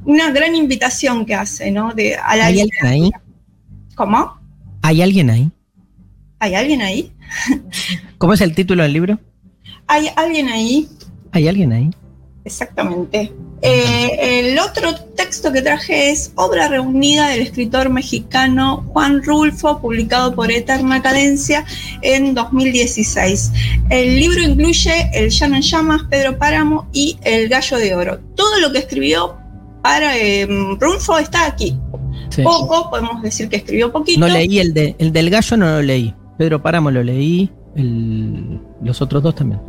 una 0.05 0.31
gran 0.31 0.55
invitación 0.55 1.25
que 1.25 1.35
hace, 1.35 1.71
¿no? 1.71 1.93
De, 1.93 2.17
a 2.17 2.37
la 2.37 2.47
¿Hay 2.47 2.61
alguien 2.61 2.87
ahí? 2.87 3.11
¿Cómo? 3.95 4.39
¿Hay 4.83 5.03
alguien 5.03 5.31
ahí? 5.31 5.51
¿Hay 6.41 6.55
alguien 6.55 6.83
ahí? 6.83 7.13
¿Cómo 8.19 8.33
es 8.33 8.41
el 8.41 8.55
título 8.55 8.83
del 8.83 8.93
libro? 8.93 9.19
Hay 9.87 10.09
alguien 10.17 10.49
ahí. 10.49 10.89
¿Hay 11.33 11.49
alguien 11.49 11.73
ahí? 11.73 11.91
Exactamente. 12.45 13.33
Eh, 13.61 14.41
el 14.51 14.59
otro 14.59 14.95
texto 15.17 15.53
que 15.53 15.63
traje 15.63 16.11
es 16.11 16.33
Obra 16.37 16.69
reunida 16.69 17.29
del 17.29 17.41
escritor 17.41 17.91
mexicano 17.91 18.85
Juan 18.93 19.23
Rulfo, 19.23 19.81
publicado 19.81 20.35
por 20.35 20.51
Eterna 20.51 21.03
Cadencia 21.03 21.65
en 22.03 22.35
2016. 22.35 23.51
El 23.91 24.19
libro 24.19 24.41
incluye 24.41 25.11
El 25.13 25.31
Llano 25.31 25.57
en 25.57 25.63
Llamas, 25.63 26.03
Pedro 26.09 26.39
Páramo 26.39 26.89
y 26.93 27.19
El 27.25 27.49
Gallo 27.49 27.77
de 27.77 27.95
Oro. 27.95 28.21
Todo 28.37 28.61
lo 28.61 28.73
que 28.73 28.79
escribió 28.79 29.37
para 29.83 30.17
eh, 30.17 30.47
Rulfo 30.47 31.19
está 31.19 31.47
aquí. 31.47 31.77
Sí. 32.31 32.43
Poco, 32.43 32.91
podemos 32.91 33.23
decir 33.23 33.49
que 33.49 33.57
escribió 33.57 33.91
poquito. 33.91 34.21
No 34.21 34.29
leí 34.29 34.59
el, 34.59 34.73
de, 34.73 34.95
el 34.99 35.13
del 35.13 35.31
gallo, 35.31 35.57
no 35.57 35.67
lo 35.67 35.83
leí. 35.83 36.15
Pedro 36.39 36.63
Páramo 36.63 36.91
lo 36.91 37.03
leí, 37.03 37.51
el, 37.75 38.61
los 38.83 39.03
otros 39.03 39.23
dos 39.23 39.35
también. 39.35 39.61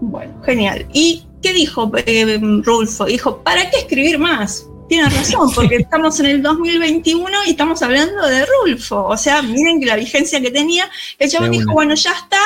Bueno, 0.00 0.40
genial. 0.44 0.86
¿Y 0.92 1.26
qué 1.42 1.52
dijo 1.52 1.90
eh, 2.06 2.38
Rulfo? 2.62 3.06
Dijo, 3.06 3.42
¿para 3.42 3.68
qué 3.70 3.78
escribir 3.78 4.18
más? 4.18 4.66
Tiene 4.88 5.08
razón, 5.08 5.50
porque 5.54 5.76
estamos 5.76 6.20
en 6.20 6.26
el 6.26 6.42
2021 6.42 7.28
y 7.46 7.50
estamos 7.50 7.82
hablando 7.82 8.26
de 8.26 8.44
Rulfo. 8.46 9.06
O 9.06 9.16
sea, 9.16 9.42
miren 9.42 9.80
que 9.80 9.86
la 9.86 9.96
vigencia 9.96 10.40
que 10.40 10.50
tenía. 10.50 10.88
El 11.18 11.30
chabón 11.30 11.50
dijo, 11.50 11.72
bueno, 11.72 11.94
ya 11.94 12.12
está, 12.12 12.38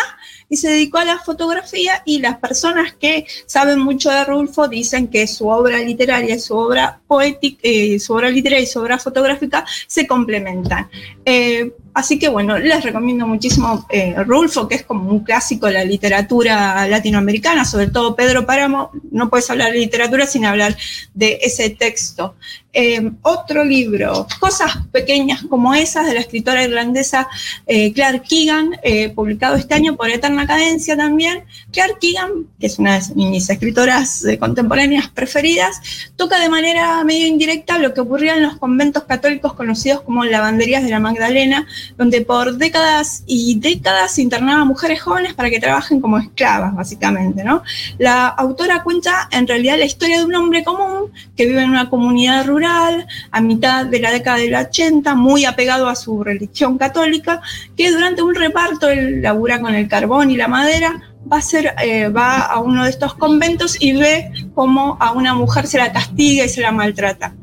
y 0.52 0.58
se 0.58 0.68
dedicó 0.68 0.98
a 0.98 1.04
la 1.06 1.18
fotografía 1.18 2.02
y 2.04 2.18
las 2.18 2.36
personas 2.36 2.92
que 2.92 3.26
saben 3.46 3.78
mucho 3.78 4.10
de 4.10 4.22
Rulfo 4.24 4.68
dicen 4.68 5.08
que 5.08 5.26
su 5.26 5.48
obra 5.48 5.78
literaria, 5.78 6.38
su 6.38 6.54
obra 6.54 7.00
poética, 7.06 7.58
eh, 7.62 7.98
su 7.98 8.12
obra 8.12 8.28
literaria 8.28 8.64
y 8.64 8.66
su 8.66 8.78
obra 8.78 8.98
fotográfica 8.98 9.64
se 9.86 10.06
complementan. 10.06 10.90
Eh, 11.24 11.72
Así 11.94 12.18
que 12.18 12.28
bueno, 12.28 12.58
les 12.58 12.82
recomiendo 12.82 13.26
muchísimo 13.26 13.86
eh, 13.90 14.14
Rulfo, 14.24 14.66
que 14.66 14.76
es 14.76 14.82
como 14.82 15.10
un 15.10 15.20
clásico 15.20 15.66
de 15.66 15.74
la 15.74 15.84
literatura 15.84 16.86
latinoamericana, 16.88 17.64
sobre 17.66 17.88
todo 17.88 18.16
Pedro 18.16 18.46
Páramo, 18.46 18.90
no 19.10 19.28
puedes 19.28 19.50
hablar 19.50 19.72
de 19.72 19.78
literatura 19.78 20.26
sin 20.26 20.46
hablar 20.46 20.76
de 21.12 21.38
ese 21.42 21.68
texto. 21.70 22.34
Eh, 22.74 23.12
otro 23.20 23.64
libro, 23.64 24.26
Cosas 24.40 24.78
pequeñas 24.90 25.42
como 25.50 25.74
esas, 25.74 26.06
de 26.06 26.14
la 26.14 26.20
escritora 26.20 26.64
irlandesa 26.64 27.28
eh, 27.66 27.92
Clark 27.92 28.22
Keegan, 28.22 28.78
eh, 28.82 29.10
publicado 29.10 29.56
este 29.56 29.74
año 29.74 29.94
por 29.94 30.08
Eterna 30.08 30.46
Cadencia 30.46 30.96
también. 30.96 31.44
Clark 31.70 31.98
Keegan, 32.00 32.46
que 32.58 32.68
es 32.68 32.78
una 32.78 32.98
de 32.98 33.14
mis 33.14 33.50
escritoras 33.50 34.24
eh, 34.24 34.38
contemporáneas 34.38 35.08
preferidas, 35.08 35.82
toca 36.16 36.40
de 36.40 36.48
manera 36.48 37.04
medio 37.04 37.26
indirecta 37.26 37.76
lo 37.78 37.92
que 37.92 38.00
ocurría 38.00 38.36
en 38.36 38.42
los 38.42 38.56
conventos 38.56 39.04
católicos 39.04 39.52
conocidos 39.52 40.00
como 40.00 40.24
lavanderías 40.24 40.82
de 40.82 40.88
la 40.88 40.98
Magdalena, 40.98 41.66
donde 41.98 42.22
por 42.22 42.56
décadas 42.56 43.22
y 43.26 43.58
décadas 43.60 44.14
se 44.14 44.22
internaban 44.22 44.66
mujeres 44.66 45.02
jóvenes 45.02 45.34
para 45.34 45.50
que 45.50 45.60
trabajen 45.60 46.00
como 46.00 46.16
esclavas, 46.16 46.74
básicamente, 46.74 47.44
¿no? 47.44 47.62
La 47.98 48.28
autora 48.28 48.82
cuenta 48.82 49.28
en 49.30 49.46
realidad 49.46 49.76
la 49.76 49.84
historia 49.84 50.18
de 50.18 50.24
un 50.24 50.34
hombre 50.34 50.64
común 50.64 51.12
que 51.36 51.44
vive 51.44 51.62
en 51.62 51.68
una 51.68 51.90
comunidad 51.90 52.46
rural 52.46 52.61
a 52.64 53.40
mitad 53.40 53.86
de 53.86 54.00
la 54.00 54.10
década 54.10 54.38
del 54.38 54.54
80, 54.54 55.14
muy 55.14 55.44
apegado 55.44 55.88
a 55.88 55.94
su 55.94 56.22
religión 56.22 56.78
católica, 56.78 57.40
que 57.76 57.90
durante 57.90 58.22
un 58.22 58.34
reparto, 58.34 58.88
él 58.88 59.22
labura 59.22 59.60
con 59.60 59.74
el 59.74 59.88
carbón 59.88 60.30
y 60.30 60.36
la 60.36 60.48
madera, 60.48 61.00
va 61.30 61.38
a, 61.38 61.42
ser, 61.42 61.74
eh, 61.82 62.08
va 62.08 62.40
a 62.40 62.60
uno 62.60 62.84
de 62.84 62.90
estos 62.90 63.14
conventos 63.14 63.80
y 63.80 63.92
ve 63.92 64.30
cómo 64.54 64.96
a 65.00 65.12
una 65.12 65.34
mujer 65.34 65.66
se 65.66 65.78
la 65.78 65.92
castiga 65.92 66.44
y 66.44 66.48
se 66.48 66.60
la 66.60 66.72
maltrata. 66.72 67.34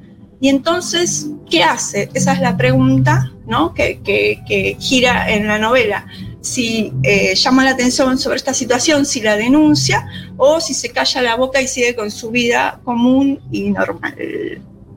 Y 0.41 0.49
entonces, 0.49 1.27
¿qué 1.49 1.63
hace? 1.63 2.09
Esa 2.13 2.33
es 2.33 2.39
la 2.39 2.55
pregunta 2.55 3.31
¿no? 3.45 3.73
que 3.73 4.77
gira 4.79 5.29
en 5.29 5.47
la 5.47 5.59
novela. 5.59 6.05
Si 6.41 6.93
eh, 7.03 7.35
llama 7.35 7.65
la 7.65 7.71
atención 7.71 8.17
sobre 8.17 8.37
esta 8.37 8.53
situación, 8.53 9.05
si 9.05 9.19
la 9.21 9.35
denuncia 9.35 10.07
o 10.37 10.61
si 10.61 10.73
se 10.73 10.89
calla 10.89 11.21
la 11.21 11.35
boca 11.35 11.61
y 11.61 11.67
sigue 11.67 11.95
con 11.95 12.11
su 12.11 12.31
vida 12.31 12.79
común 12.85 13.41
y 13.51 13.69
normal. 13.71 14.15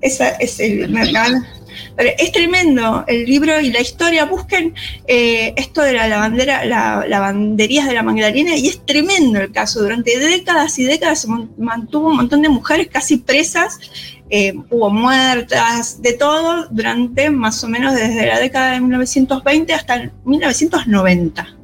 Esa 0.03 0.31
es 0.31 0.61
el... 0.61 0.89
me- 0.91 1.11
me- 1.13 1.43
pero 1.97 2.11
es 2.19 2.33
tremendo 2.33 3.05
el 3.07 3.25
libro 3.25 3.61
y 3.61 3.71
la 3.71 3.81
historia. 3.81 4.25
Busquen 4.25 4.75
eh, 5.07 5.53
esto 5.57 5.83
de 5.83 5.93
la 5.95 6.07
lavandera, 6.09 6.65
la, 6.65 7.05
lavanderías 7.09 7.87
de 7.87 7.95
la 7.95 8.03
Magdalena 8.03 8.57
y 8.57 8.69
es 8.69 8.85
tremendo 8.85 9.41
el 9.41 9.53
caso. 9.53 9.81
Durante 9.83 10.19
décadas 10.19 10.79
y 10.79 10.85
décadas 10.85 11.23
se 11.23 11.29
mantuvo 11.59 12.09
un 12.09 12.17
montón 12.17 12.43
de 12.43 12.49
mujeres 12.49 12.89
casi 12.91 13.19
presas, 13.19 13.79
eh, 14.31 14.55
hubo 14.71 14.91
muertas, 14.91 16.01
de 16.01 16.15
todo, 16.15 16.67
durante 16.71 17.29
más 17.31 17.63
o 17.65 17.69
menos 17.69 17.95
desde 17.95 18.27
la 18.27 18.39
década 18.39 18.73
de 18.73 18.81
1920 18.81 19.73
hasta 19.75 19.95
el 19.97 20.13
1990. 20.25 21.57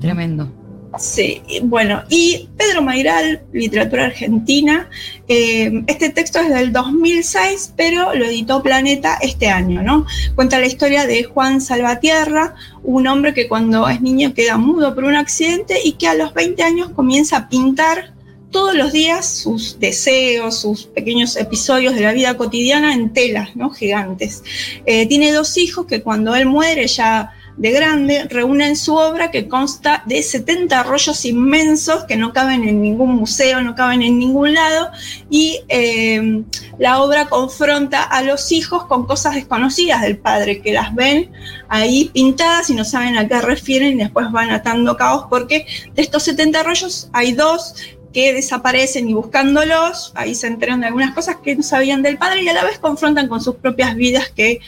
Tremendo. 0.00 0.52
Sí, 0.98 1.40
bueno, 1.62 2.02
y 2.08 2.48
Pedro 2.56 2.82
Mairal, 2.82 3.42
literatura 3.52 4.06
argentina, 4.06 4.90
eh, 5.28 5.84
este 5.86 6.10
texto 6.10 6.40
es 6.40 6.48
del 6.48 6.72
2006, 6.72 7.74
pero 7.76 8.12
lo 8.14 8.24
editó 8.24 8.60
Planeta 8.60 9.16
este 9.22 9.48
año, 9.48 9.82
¿no? 9.82 10.04
Cuenta 10.34 10.58
la 10.58 10.66
historia 10.66 11.06
de 11.06 11.22
Juan 11.22 11.60
Salvatierra, 11.60 12.56
un 12.82 13.06
hombre 13.06 13.34
que 13.34 13.46
cuando 13.46 13.88
es 13.88 14.00
niño 14.00 14.34
queda 14.34 14.56
mudo 14.56 14.94
por 14.94 15.04
un 15.04 15.14
accidente 15.14 15.78
y 15.84 15.92
que 15.92 16.08
a 16.08 16.14
los 16.14 16.34
20 16.34 16.62
años 16.64 16.90
comienza 16.90 17.36
a 17.36 17.48
pintar 17.48 18.12
todos 18.50 18.74
los 18.74 18.92
días 18.92 19.28
sus 19.28 19.78
deseos, 19.78 20.60
sus 20.60 20.86
pequeños 20.86 21.36
episodios 21.36 21.94
de 21.94 22.00
la 22.00 22.12
vida 22.12 22.36
cotidiana 22.36 22.94
en 22.94 23.12
telas, 23.12 23.54
¿no? 23.54 23.70
Gigantes. 23.70 24.42
Eh, 24.86 25.06
tiene 25.06 25.30
dos 25.30 25.56
hijos 25.56 25.86
que 25.86 26.02
cuando 26.02 26.34
él 26.34 26.46
muere 26.46 26.88
ya 26.88 27.32
de 27.56 27.72
grande, 27.72 28.24
reúnen 28.28 28.76
su 28.76 28.94
obra 28.94 29.30
que 29.30 29.48
consta 29.48 30.02
de 30.06 30.22
70 30.22 30.82
rollos 30.84 31.24
inmensos 31.24 32.04
que 32.04 32.16
no 32.16 32.32
caben 32.32 32.66
en 32.68 32.80
ningún 32.80 33.14
museo, 33.16 33.60
no 33.62 33.74
caben 33.74 34.02
en 34.02 34.18
ningún 34.18 34.54
lado, 34.54 34.90
y 35.28 35.60
eh, 35.68 36.42
la 36.78 37.02
obra 37.02 37.26
confronta 37.26 38.02
a 38.02 38.22
los 38.22 38.52
hijos 38.52 38.86
con 38.86 39.06
cosas 39.06 39.34
desconocidas 39.34 40.02
del 40.02 40.18
padre, 40.18 40.62
que 40.62 40.72
las 40.72 40.94
ven 40.94 41.30
ahí 41.68 42.10
pintadas 42.12 42.70
y 42.70 42.74
no 42.74 42.84
saben 42.84 43.16
a 43.16 43.28
qué 43.28 43.40
refieren 43.40 43.94
y 43.94 44.02
después 44.02 44.30
van 44.32 44.50
atando 44.50 44.96
caos, 44.96 45.26
porque 45.28 45.66
de 45.94 46.02
estos 46.02 46.22
70 46.22 46.62
rollos 46.62 47.10
hay 47.12 47.32
dos 47.32 47.74
que 48.12 48.32
desaparecen 48.32 49.08
y 49.08 49.14
buscándolos, 49.14 50.12
ahí 50.16 50.34
se 50.34 50.48
enteran 50.48 50.80
de 50.80 50.88
algunas 50.88 51.14
cosas 51.14 51.36
que 51.42 51.54
no 51.54 51.62
sabían 51.62 52.02
del 52.02 52.18
padre 52.18 52.42
y 52.42 52.48
a 52.48 52.54
la 52.54 52.64
vez 52.64 52.78
confrontan 52.78 53.28
con 53.28 53.40
sus 53.40 53.56
propias 53.56 53.94
vidas 53.94 54.30
que 54.30 54.60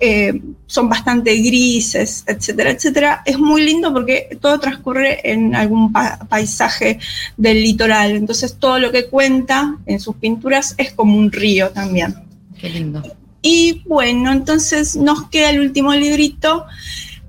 eh, 0.00 0.40
son 0.66 0.88
bastante 0.88 1.34
grises, 1.36 2.24
etcétera, 2.26 2.70
etcétera. 2.70 3.22
Es 3.24 3.38
muy 3.38 3.62
lindo 3.62 3.92
porque 3.92 4.36
todo 4.40 4.58
transcurre 4.58 5.30
en 5.30 5.54
algún 5.54 5.92
pa- 5.92 6.18
paisaje 6.28 6.98
del 7.36 7.62
litoral, 7.62 8.12
entonces 8.12 8.56
todo 8.58 8.78
lo 8.78 8.90
que 8.90 9.06
cuenta 9.06 9.76
en 9.86 10.00
sus 10.00 10.16
pinturas 10.16 10.74
es 10.78 10.92
como 10.92 11.16
un 11.16 11.30
río 11.30 11.70
también. 11.70 12.14
Qué 12.58 12.70
lindo. 12.70 13.02
Y 13.42 13.82
bueno, 13.86 14.32
entonces 14.32 14.96
nos 14.96 15.28
queda 15.28 15.50
el 15.50 15.60
último 15.60 15.94
librito 15.94 16.66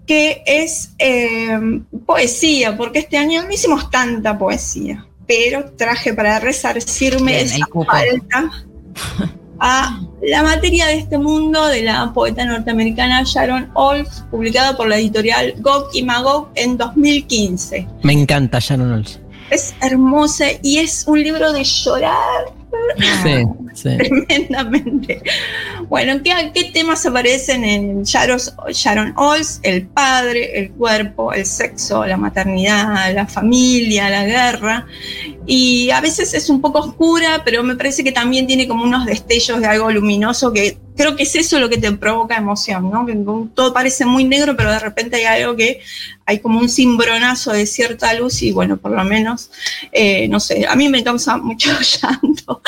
que 0.06 0.44
es 0.46 0.92
eh, 1.00 1.58
poesía, 2.06 2.76
porque 2.76 3.00
este 3.00 3.18
año 3.18 3.44
no 3.44 3.52
hicimos 3.52 3.90
tanta 3.90 4.38
poesía, 4.38 5.06
pero 5.26 5.72
traje 5.78 6.14
para 6.14 6.40
resarcirme 6.40 7.32
Bien, 7.34 7.46
esa 7.46 7.66
falta 7.86 8.52
a 9.62 10.02
La 10.24 10.44
materia 10.44 10.88
de 10.88 10.98
este 10.98 11.18
mundo 11.18 11.68
de 11.68 11.84
la 11.84 12.12
poeta 12.14 12.46
norteamericana 12.46 13.24
Sharon 13.24 13.70
Olds, 13.76 14.24
publicada 14.30 14.76
por 14.76 14.88
la 14.88 14.98
editorial 14.98 15.54
Gog 15.60 15.90
y 15.94 16.04
Magog 16.04 16.50
en 16.56 16.78
2015. 16.78 17.88
Me 18.04 18.14
encanta 18.14 18.60
Sharon 18.60 18.92
Olds. 18.92 19.20
Es 19.52 19.74
hermosa 19.82 20.46
y 20.62 20.78
es 20.78 21.06
un 21.08 21.22
libro 21.24 21.54
de 21.54 21.64
llorar 21.64 22.61
Sí, 23.24 23.46
sí. 23.74 23.98
tremendamente. 24.28 25.22
Bueno, 25.88 26.22
¿qué, 26.24 26.72
temas 26.74 27.06
aparecen 27.06 27.64
en 27.64 28.04
Sharon, 28.04 28.40
Sharon 28.72 29.14
Olds? 29.18 29.60
El 29.64 29.88
padre, 29.88 30.60
el 30.60 30.72
cuerpo, 30.72 31.34
el 31.34 31.46
sexo, 31.46 32.06
la 32.06 32.18
maternidad, 32.18 33.14
la 33.14 33.28
familia, 33.28 34.10
la 34.10 34.26
guerra. 34.26 34.86
Y 35.46 35.90
a 35.92 36.02
veces 36.02 36.34
es 36.34 36.50
un 36.50 36.62
poco 36.62 36.80
oscura, 36.80 37.42
pero 37.44 37.64
me 37.64 37.76
parece 37.76 38.04
que 38.04 38.12
también 38.12 38.48
tiene 38.48 38.68
como 38.68 38.84
unos 38.84 39.06
destellos 39.06 39.60
de 39.60 39.68
algo 39.68 39.92
luminoso 39.92 40.52
que 40.52 40.78
creo 40.96 41.16
que 41.16 41.24
es 41.24 41.36
eso 41.36 41.60
lo 41.60 41.70
que 41.70 41.78
te 41.78 41.92
provoca 41.92 42.38
emoción, 42.38 42.90
¿no? 42.90 43.06
Que 43.06 43.16
todo 43.54 43.74
parece 43.74 44.06
muy 44.06 44.24
negro, 44.24 44.56
pero 44.56 44.72
de 44.72 44.80
repente 44.80 45.18
hay 45.18 45.42
algo 45.42 45.56
que 45.56 45.82
hay 46.26 46.40
como 46.40 46.60
un 46.60 46.70
cimbronazo 46.70 47.52
de 47.52 47.66
cierta 47.66 48.14
luz 48.14 48.42
y 48.42 48.52
bueno, 48.52 48.78
por 48.78 48.92
lo 48.92 49.04
menos, 49.04 49.52
eh, 49.92 50.28
no 50.28 50.40
sé, 50.40 50.66
a 50.68 50.76
mí 50.76 50.90
me 50.90 51.04
causa 51.04 51.38
mucho 51.38 51.72
llanto. 51.80 52.62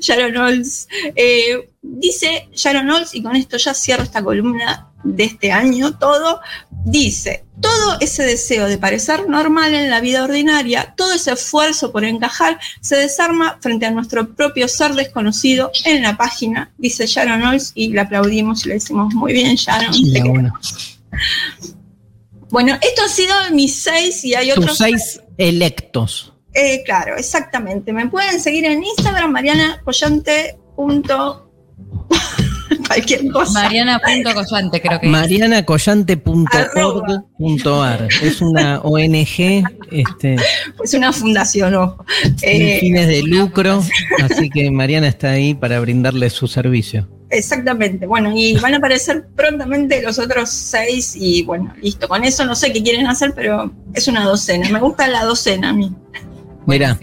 Sharon 0.00 0.36
Olds. 0.36 0.88
Eh, 1.14 1.68
dice 1.82 2.48
Sharon 2.54 2.90
Olds, 2.90 3.14
y 3.14 3.22
con 3.22 3.36
esto 3.36 3.56
ya 3.56 3.74
cierro 3.74 4.02
esta 4.02 4.22
columna 4.22 4.90
de 5.14 5.24
este 5.24 5.52
año, 5.52 5.96
todo, 5.98 6.40
dice, 6.84 7.44
todo 7.60 7.96
ese 8.00 8.24
deseo 8.24 8.66
de 8.66 8.76
parecer 8.78 9.28
normal 9.28 9.72
en 9.74 9.88
la 9.90 10.00
vida 10.00 10.24
ordinaria, 10.24 10.94
todo 10.96 11.12
ese 11.12 11.32
esfuerzo 11.32 11.92
por 11.92 12.04
encajar, 12.04 12.58
se 12.80 12.96
desarma 12.96 13.58
frente 13.60 13.86
a 13.86 13.90
nuestro 13.90 14.34
propio 14.34 14.68
ser 14.68 14.94
desconocido 14.94 15.70
en 15.84 16.02
la 16.02 16.16
página, 16.16 16.72
dice 16.78 17.06
Sharon 17.06 17.42
Olds, 17.42 17.72
y 17.74 17.88
le 17.88 18.00
aplaudimos 18.00 18.64
y 18.64 18.68
le 18.68 18.74
decimos, 18.74 19.14
muy 19.14 19.32
bien, 19.32 19.54
Sharon. 19.56 19.92
te 19.92 20.10
Ya, 20.10 20.22
queremos". 20.22 20.98
bueno. 22.50 22.78
Esto 22.80 23.02
ha 23.04 23.08
sido 23.08 23.34
mis 23.52 23.74
seis 23.82 24.24
y 24.24 24.34
hay 24.34 24.50
otros 24.50 24.66
Tus 24.66 24.78
seis 24.78 25.20
electos. 25.38 26.32
eh, 26.54 26.82
claro, 26.84 27.16
exactamente. 27.16 27.92
Me 27.92 28.08
pueden 28.08 28.40
seguir 28.40 28.64
en 28.64 28.82
Instagram, 28.84 29.30
Mariana 29.32 29.80
Collante. 29.84 30.58
punto- 30.74 31.45
Cualquier 32.96 33.30
cosa. 33.30 33.52
Mariana.collante 33.62 34.80
creo 34.80 34.98
que 35.00 35.06
es. 35.06 35.12
marianacollante.org.ar 35.12 38.08
Es 38.22 38.40
una 38.40 38.80
ONG 38.80 39.64
este, 39.90 40.36
Es 40.82 40.94
una 40.94 41.12
fundación, 41.12 41.74
ojo. 41.74 42.04
sin 42.22 42.32
Eh, 42.62 42.78
fines 42.80 43.06
de 43.08 43.22
lucro, 43.22 43.82
así 44.22 44.48
que 44.50 44.70
Mariana 44.70 45.08
está 45.08 45.30
ahí 45.30 45.54
para 45.54 45.80
brindarle 45.80 46.30
su 46.30 46.46
servicio. 46.48 47.08
exactamente. 47.30 48.06
Bueno, 48.06 48.32
y 48.36 48.54
van 48.58 48.74
a 48.74 48.76
aparecer 48.78 49.26
prontamente 49.34 50.02
los 50.02 50.18
otros 50.18 50.50
seis. 50.50 51.16
Y 51.18 51.42
bueno, 51.42 51.72
listo. 51.82 52.08
Con 52.08 52.24
eso 52.24 52.44
no 52.44 52.54
sé 52.54 52.72
qué 52.72 52.82
quieren 52.82 53.06
hacer, 53.06 53.32
pero 53.34 53.72
es 53.94 54.06
una 54.08 54.24
docena. 54.24 54.68
Me 54.70 54.80
gusta 54.80 55.06
la 55.08 55.24
docena 55.24 55.70
a 55.70 55.72
mí. 55.72 55.92
Mira. 56.66 56.98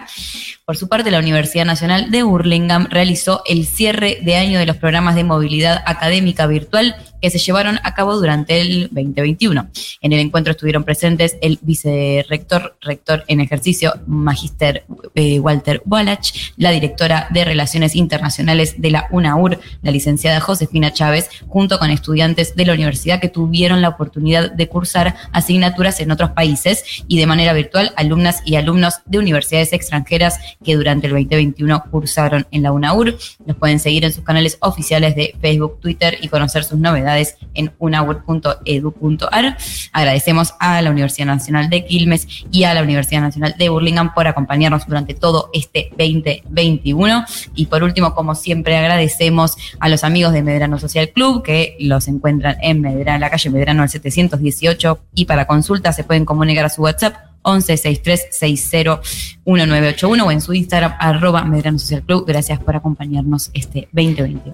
Por 0.67 0.75
su 0.75 0.89
parte, 0.89 1.11
la 1.11 1.19
Universidad 1.19 1.63
Nacional 1.63 2.11
de 2.11 2.23
Burlingame 2.23 2.87
realizó 2.89 3.41
el 3.47 3.65
cierre 3.65 4.19
de 4.21 4.35
año 4.35 4.59
de 4.59 4.65
los 4.65 4.75
programas 4.75 5.15
de 5.15 5.23
movilidad 5.23 5.81
académica 5.85 6.45
virtual 6.45 6.97
que 7.21 7.29
se 7.29 7.39
llevaron 7.39 7.79
a 7.83 7.93
cabo 7.93 8.17
durante 8.17 8.59
el 8.59 8.89
2021. 8.91 9.69
En 10.01 10.11
el 10.11 10.19
encuentro 10.19 10.51
estuvieron 10.51 10.83
presentes 10.83 11.37
el 11.41 11.57
vicerrector, 11.61 12.75
rector 12.81 13.23
en 13.29 13.39
ejercicio, 13.39 13.93
Magister 14.07 14.83
eh, 15.15 15.39
Walter 15.39 15.81
Wallach, 15.85 16.33
la 16.57 16.71
directora 16.71 17.27
de 17.31 17.45
Relaciones 17.45 17.95
Internacionales 17.95 18.75
de 18.77 18.91
la 18.91 19.07
UNAUR, 19.09 19.61
la 19.81 19.91
licenciada 19.91 20.41
Josefina 20.41 20.91
Chávez, 20.91 21.29
junto 21.47 21.79
con 21.79 21.91
estudiantes 21.91 22.57
de 22.57 22.65
la 22.65 22.73
universidad 22.73 23.21
que 23.21 23.29
tuvieron 23.29 23.81
la 23.81 23.87
oportunidad 23.89 24.51
de 24.51 24.67
cursar 24.67 25.15
asignaturas 25.31 26.01
en 26.01 26.11
otros 26.11 26.31
países 26.31 26.83
y 27.07 27.17
de 27.17 27.25
manera 27.25 27.53
virtual 27.53 27.93
alumnas 27.95 28.41
y 28.43 28.57
alumnos 28.57 28.95
de 29.05 29.19
universidades 29.19 29.71
extranjeras 29.71 30.56
que 30.63 30.75
durante 30.75 31.07
el 31.07 31.13
2021 31.13 31.83
cursaron 31.91 32.47
en 32.51 32.63
la 32.63 32.71
UNAUR. 32.71 33.17
Los 33.45 33.57
pueden 33.57 33.79
seguir 33.79 34.05
en 34.05 34.13
sus 34.13 34.23
canales 34.23 34.57
oficiales 34.61 35.15
de 35.15 35.35
Facebook, 35.41 35.79
Twitter 35.79 36.17
y 36.21 36.27
conocer 36.27 36.63
sus 36.63 36.79
novedades 36.79 37.37
en 37.53 37.71
unaweb.edu.ar. 37.79 39.57
Agradecemos 39.93 40.53
a 40.59 40.81
la 40.81 40.91
Universidad 40.91 41.27
Nacional 41.27 41.69
de 41.69 41.85
Quilmes 41.85 42.27
y 42.51 42.63
a 42.63 42.73
la 42.73 42.83
Universidad 42.83 43.21
Nacional 43.21 43.55
de 43.57 43.69
Burlingame 43.69 44.11
por 44.13 44.27
acompañarnos 44.27 44.85
durante 44.87 45.13
todo 45.13 45.49
este 45.53 45.89
2021. 45.97 47.25
Y 47.55 47.65
por 47.67 47.83
último, 47.83 48.13
como 48.13 48.35
siempre, 48.35 48.77
agradecemos 48.77 49.55
a 49.79 49.89
los 49.89 50.03
amigos 50.03 50.33
de 50.33 50.43
Medrano 50.43 50.79
Social 50.79 51.09
Club 51.09 51.43
que 51.43 51.75
los 51.79 52.07
encuentran 52.07 52.57
en 52.61 52.81
Medrano, 52.81 53.19
la 53.19 53.29
calle 53.29 53.49
Medrano 53.49 53.83
al 53.83 53.89
718 53.89 54.99
y 55.13 55.25
para 55.25 55.47
consultas 55.47 55.95
se 55.95 56.03
pueden 56.03 56.25
comunicar 56.25 56.65
a 56.65 56.69
su 56.69 56.81
WhatsApp 56.81 57.26
11 57.47 57.77
60 57.77 59.01
1981 59.45 60.25
o 60.25 60.31
en 60.31 60.41
su 60.41 60.53
Instagram 60.53 60.93
arroba 60.99 61.43
Medrano 61.45 61.79
Social 61.79 62.03
Club. 62.03 62.25
Gracias 62.27 62.59
por 62.59 62.75
acompañarnos 62.75 63.49
este 63.53 63.87
2021. 63.93 64.53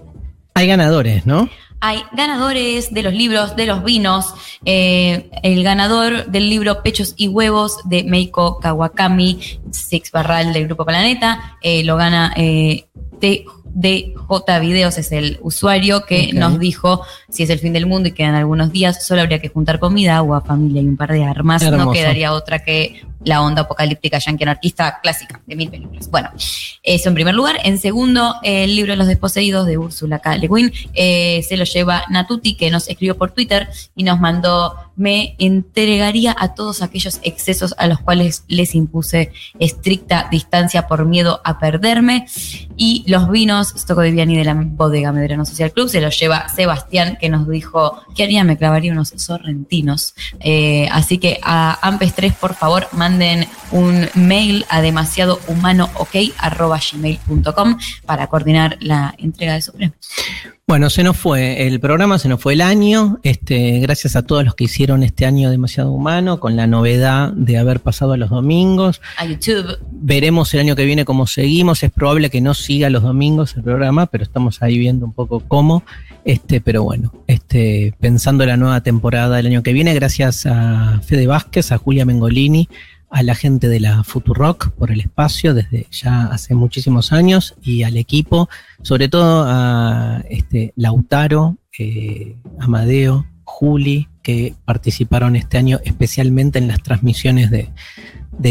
Hay 0.54 0.68
ganadores, 0.68 1.26
¿no? 1.26 1.50
Hay 1.80 2.04
ganadores 2.14 2.94
de 2.94 3.02
los 3.02 3.14
libros, 3.14 3.56
de 3.56 3.66
los 3.66 3.84
vinos. 3.84 4.34
Eh, 4.64 5.30
el 5.42 5.64
ganador 5.64 6.28
del 6.28 6.50
libro 6.50 6.84
Pechos 6.84 7.14
y 7.18 7.28
Huevos 7.28 7.80
de 7.86 8.04
Meiko 8.04 8.60
Kawakami, 8.60 9.40
Six 9.72 10.12
Barral 10.12 10.54
del 10.54 10.68
Grupo 10.68 10.86
Planeta, 10.86 11.58
eh, 11.62 11.84
lo 11.84 11.98
gana 11.98 12.32
eh, 12.38 12.86
J 14.16 14.60
Videos, 14.60 14.98
es 14.98 15.12
el 15.12 15.40
usuario 15.42 16.06
que 16.06 16.32
nos 16.34 16.60
dijo 16.60 17.04
si 17.34 17.44
es 17.44 17.50
el 17.50 17.60
fin 17.60 17.74
del 17.74 17.88
mundo 17.88 18.10
y 18.10 18.12
quedan 18.12 18.36
algunos 18.36 18.72
días, 18.72 19.06
solo 19.06 19.22
habría 19.22 19.40
que 19.40 19.50
juntar 19.50 19.80
comida, 19.80 20.18
agua, 20.18 20.42
familia 20.42 20.82
y 20.82 20.88
un 20.88 20.98
par 20.98 21.12
de 21.12 21.24
armas. 21.24 21.64
No 21.64 21.92
quedaría 21.92 22.32
otra 22.32 22.60
que 22.60 23.02
la 23.24 23.42
onda 23.42 23.64
apocalíptica 23.64 24.20
yankee 24.20 24.44
anarquista 24.44 25.00
clásica 25.02 25.42
de 25.46 25.56
mil 25.56 25.70
películas. 25.70 26.10
Bueno, 26.12 26.30
eso 26.84 27.10
en 27.10 27.16
primer 27.16 27.34
lugar. 27.34 27.58
En 27.64 27.78
segundo, 27.78 28.36
el 28.44 28.76
libro 28.76 28.96
los 28.96 29.08
desposeídos 29.08 29.66
de 29.66 29.78
Úrsula 29.78 30.20
K. 30.20 30.38
Le 30.38 30.48
Guin 30.48 30.72
eh, 30.94 31.42
se 31.48 31.58
lo 31.58 31.64
lleva 31.64 32.04
Natuti, 32.10 32.56
que 32.56 32.70
nos 32.70 32.88
escribió 32.88 33.18
por 33.18 33.32
Twitter 33.32 33.68
y 33.96 34.04
nos 34.04 34.20
mandó 34.20 34.76
me 34.96 35.36
entregaría 35.40 36.36
a 36.38 36.54
todos 36.54 36.82
aquellos 36.82 37.20
excesos 37.24 37.74
a 37.78 37.88
los 37.88 38.00
cuales 38.00 38.44
les 38.48 38.76
impuse 38.76 39.32
estricta 39.60 40.28
distancia 40.30 40.88
por 40.88 41.06
miedo 41.06 41.42
a 41.44 41.60
perderme. 41.60 42.28
Y 42.76 43.04
los 43.08 43.30
vinos 43.30 43.74
Stoco 43.76 44.02
de 44.02 44.12
Viani 44.12 44.38
de 44.38 44.46
la 44.46 44.54
bodega 44.54 45.12
Medrano 45.12 45.46
Social 45.46 45.72
Club 45.72 45.90
se 45.90 46.02
los 46.02 46.20
lleva 46.20 46.48
Sebastián, 46.50 47.18
que 47.24 47.30
nos 47.30 47.48
dijo 47.48 48.04
que 48.14 48.24
haría, 48.24 48.44
me 48.44 48.58
clavaría 48.58 48.92
unos 48.92 49.14
sorrentinos. 49.16 50.14
Eh, 50.42 50.90
así 50.92 51.20
que 51.20 51.40
a 51.42 51.80
Ampes 51.82 52.14
3, 52.16 52.34
por 52.34 52.54
favor, 52.54 52.90
manden 52.92 53.48
un 53.72 54.10
mail 54.14 54.66
a 54.68 54.82
demasiado 54.82 55.40
humano 55.48 55.90
gmail.com 56.12 57.78
para 58.06 58.28
coordinar 58.28 58.76
la 58.82 59.16
entrega 59.18 59.54
de 59.54 59.62
su 59.62 59.72
premio. 59.72 59.94
Bueno, 60.66 60.90
se 60.90 61.04
nos 61.04 61.18
fue 61.18 61.68
el 61.68 61.82
programa, 61.82 62.18
se 62.18 62.30
nos 62.30 62.42
fue 62.42 62.54
el 62.54 62.62
año. 62.62 63.20
Este, 63.24 63.80
gracias 63.80 64.16
a 64.16 64.24
todos 64.24 64.46
los 64.46 64.56
que 64.56 64.64
hicieron 64.64 65.04
este 65.04 65.26
año 65.26 65.52
demasiado 65.52 65.92
humano, 65.92 66.40
con 66.40 66.56
la 66.56 66.68
novedad 66.68 67.34
de 67.34 67.58
haber 67.58 67.82
pasado 67.82 68.14
a 68.14 68.18
los 68.18 68.30
domingos. 68.30 69.02
A 69.18 69.26
YouTube. 69.26 69.78
Veremos 69.92 70.54
el 70.54 70.62
año 70.62 70.78
que 70.78 70.86
viene 70.86 71.04
cómo 71.04 71.28
seguimos. 71.28 71.84
Es 71.84 71.92
probable 71.92 72.30
que 72.30 72.40
no 72.40 72.54
siga 72.54 72.90
los 72.90 73.04
domingos 73.04 73.58
el 73.58 73.64
programa, 73.64 74.06
pero 74.06 74.24
estamos 74.24 74.62
ahí 74.62 74.78
viendo 74.78 75.06
un 75.06 75.12
poco 75.12 75.42
cómo. 75.42 75.84
Este, 76.24 76.62
pero 76.62 76.82
bueno, 76.82 77.12
este, 77.28 77.94
pensando 78.00 78.46
la 78.46 78.56
nueva 78.56 78.80
temporada 78.80 79.36
del 79.36 79.48
año 79.48 79.64
que 79.64 79.74
viene, 79.74 79.94
gracias 79.94 80.46
a 80.46 81.02
Fede 81.06 81.28
Vázquez, 81.28 81.74
a 81.74 81.78
Julia 81.78 82.06
Mengolini, 82.06 82.70
a 83.14 83.22
la 83.22 83.36
gente 83.36 83.68
de 83.70 83.80
la 83.80 84.04
Futurock 84.04 84.72
por 84.72 84.92
el 84.92 85.00
espacio 85.00 85.54
desde 85.54 85.86
ya 85.92 86.24
hace 86.26 86.56
muchísimos 86.56 87.14
años 87.14 87.56
y 87.62 87.84
al 87.84 87.96
equipo, 87.96 88.50
sobre 88.82 89.08
todo 89.08 89.46
a 89.48 90.24
este, 90.32 90.74
Lautaro, 90.76 91.58
eh, 91.78 92.36
Amadeo, 92.60 93.28
Juli, 93.44 94.10
que 94.24 94.56
participaron 94.66 95.36
este 95.36 95.60
año 95.60 95.80
especialmente 95.86 96.58
en 96.58 96.68
las 96.68 96.82
transmisiones 96.82 97.52
de, 97.52 97.70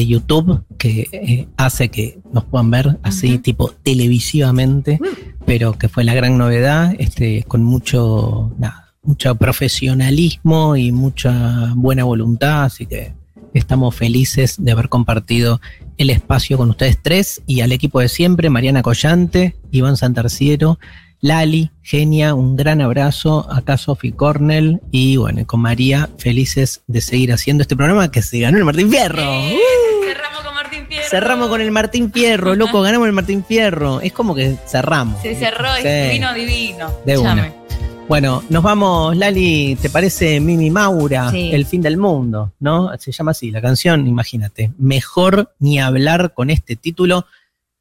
YouTube, 0.06 0.64
que 0.78 1.08
eh, 1.10 1.48
hace 1.56 1.88
que 1.88 2.20
nos 2.32 2.44
puedan 2.44 2.70
ver 2.70 3.00
así, 3.02 3.38
tipo 3.38 3.72
televisivamente, 3.82 5.00
pero 5.44 5.76
que 5.76 5.88
fue 5.88 6.04
la 6.04 6.14
gran 6.14 6.38
novedad, 6.38 6.94
este, 7.00 7.42
con 7.48 7.64
mucho, 7.64 8.54
mucho 9.02 9.34
profesionalismo 9.34 10.76
y 10.76 10.92
mucha 10.92 11.72
buena 11.74 12.04
voluntad, 12.04 12.62
así 12.62 12.86
que 12.86 13.21
Estamos 13.54 13.94
felices 13.94 14.56
de 14.58 14.72
haber 14.72 14.88
compartido 14.88 15.60
el 15.98 16.10
espacio 16.10 16.56
con 16.56 16.70
ustedes 16.70 16.98
tres 17.00 17.42
y 17.46 17.60
al 17.60 17.72
equipo 17.72 18.00
de 18.00 18.08
siempre, 18.08 18.50
Mariana 18.50 18.82
Collante, 18.82 19.56
Iván 19.70 19.96
Santarciero, 19.96 20.78
Lali, 21.20 21.70
Genia, 21.82 22.34
un 22.34 22.56
gran 22.56 22.80
abrazo, 22.80 23.46
acá 23.50 23.76
Sofi 23.76 24.10
Cornell 24.10 24.80
y 24.90 25.16
bueno, 25.16 25.46
con 25.46 25.60
María, 25.60 26.10
felices 26.18 26.82
de 26.88 27.00
seguir 27.00 27.32
haciendo 27.32 27.62
este 27.62 27.76
programa 27.76 28.10
que 28.10 28.22
se 28.22 28.40
ganó 28.40 28.58
el 28.58 28.64
Martín 28.64 28.90
Fierro. 28.90 29.22
¡Uh! 29.22 30.04
cerramos 30.04 30.42
con 30.42 30.54
Martín 30.54 30.86
Fierro. 30.88 31.08
Cerramos 31.08 31.48
con 31.48 31.60
el 31.60 31.70
Martín 31.70 32.12
Fierro, 32.12 32.54
loco, 32.56 32.80
ganamos 32.82 33.06
el 33.06 33.12
Martín 33.12 33.44
Fierro. 33.44 34.00
Es 34.00 34.12
como 34.12 34.34
que 34.34 34.56
cerramos. 34.66 35.22
Se 35.22 35.36
cerró, 35.36 35.74
es 35.76 36.10
divino, 36.10 36.34
divino. 36.34 36.92
De 37.06 37.18
una. 37.18 37.52
Bueno, 38.12 38.44
nos 38.50 38.62
vamos, 38.62 39.16
Lali, 39.16 39.74
¿te 39.80 39.88
parece 39.88 40.38
Mimi 40.38 40.68
Maura? 40.68 41.30
El 41.32 41.64
fin 41.64 41.80
del 41.80 41.96
mundo, 41.96 42.52
¿no? 42.60 42.90
Se 42.98 43.10
llama 43.10 43.30
así 43.30 43.50
la 43.50 43.62
canción, 43.62 44.06
imagínate. 44.06 44.70
Mejor 44.76 45.54
ni 45.60 45.80
hablar 45.80 46.34
con 46.34 46.50
este 46.50 46.76
título. 46.76 47.24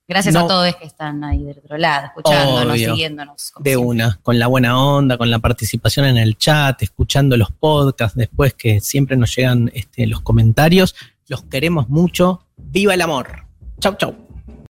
Gracias 0.07 0.37
a 0.37 0.47
todos 0.47 0.73
que 0.77 0.85
están 0.85 1.21
ahí 1.25 1.43
del 1.43 1.57
otro 1.57 1.77
lado, 1.77 2.05
escuchándonos, 2.05 2.77
siguiéndonos. 2.77 3.51
De 3.59 3.75
una, 3.75 4.21
con 4.23 4.39
la 4.39 4.47
buena 4.47 4.81
onda, 4.81 5.17
con 5.17 5.29
la 5.29 5.39
participación 5.39 6.05
en 6.05 6.15
el 6.15 6.37
chat, 6.37 6.81
escuchando 6.81 7.35
los 7.35 7.51
podcasts 7.51 8.17
después 8.17 8.53
que 8.53 8.79
siempre 8.79 9.17
nos 9.17 9.35
llegan 9.35 9.69
este, 9.73 10.07
los 10.07 10.21
comentarios. 10.21 10.95
Los 11.27 11.43
queremos 11.43 11.89
mucho. 11.89 12.45
¡Viva 12.55 12.93
el 12.93 13.01
amor! 13.01 13.47
Chau, 13.81 13.95
chau. 13.97 14.30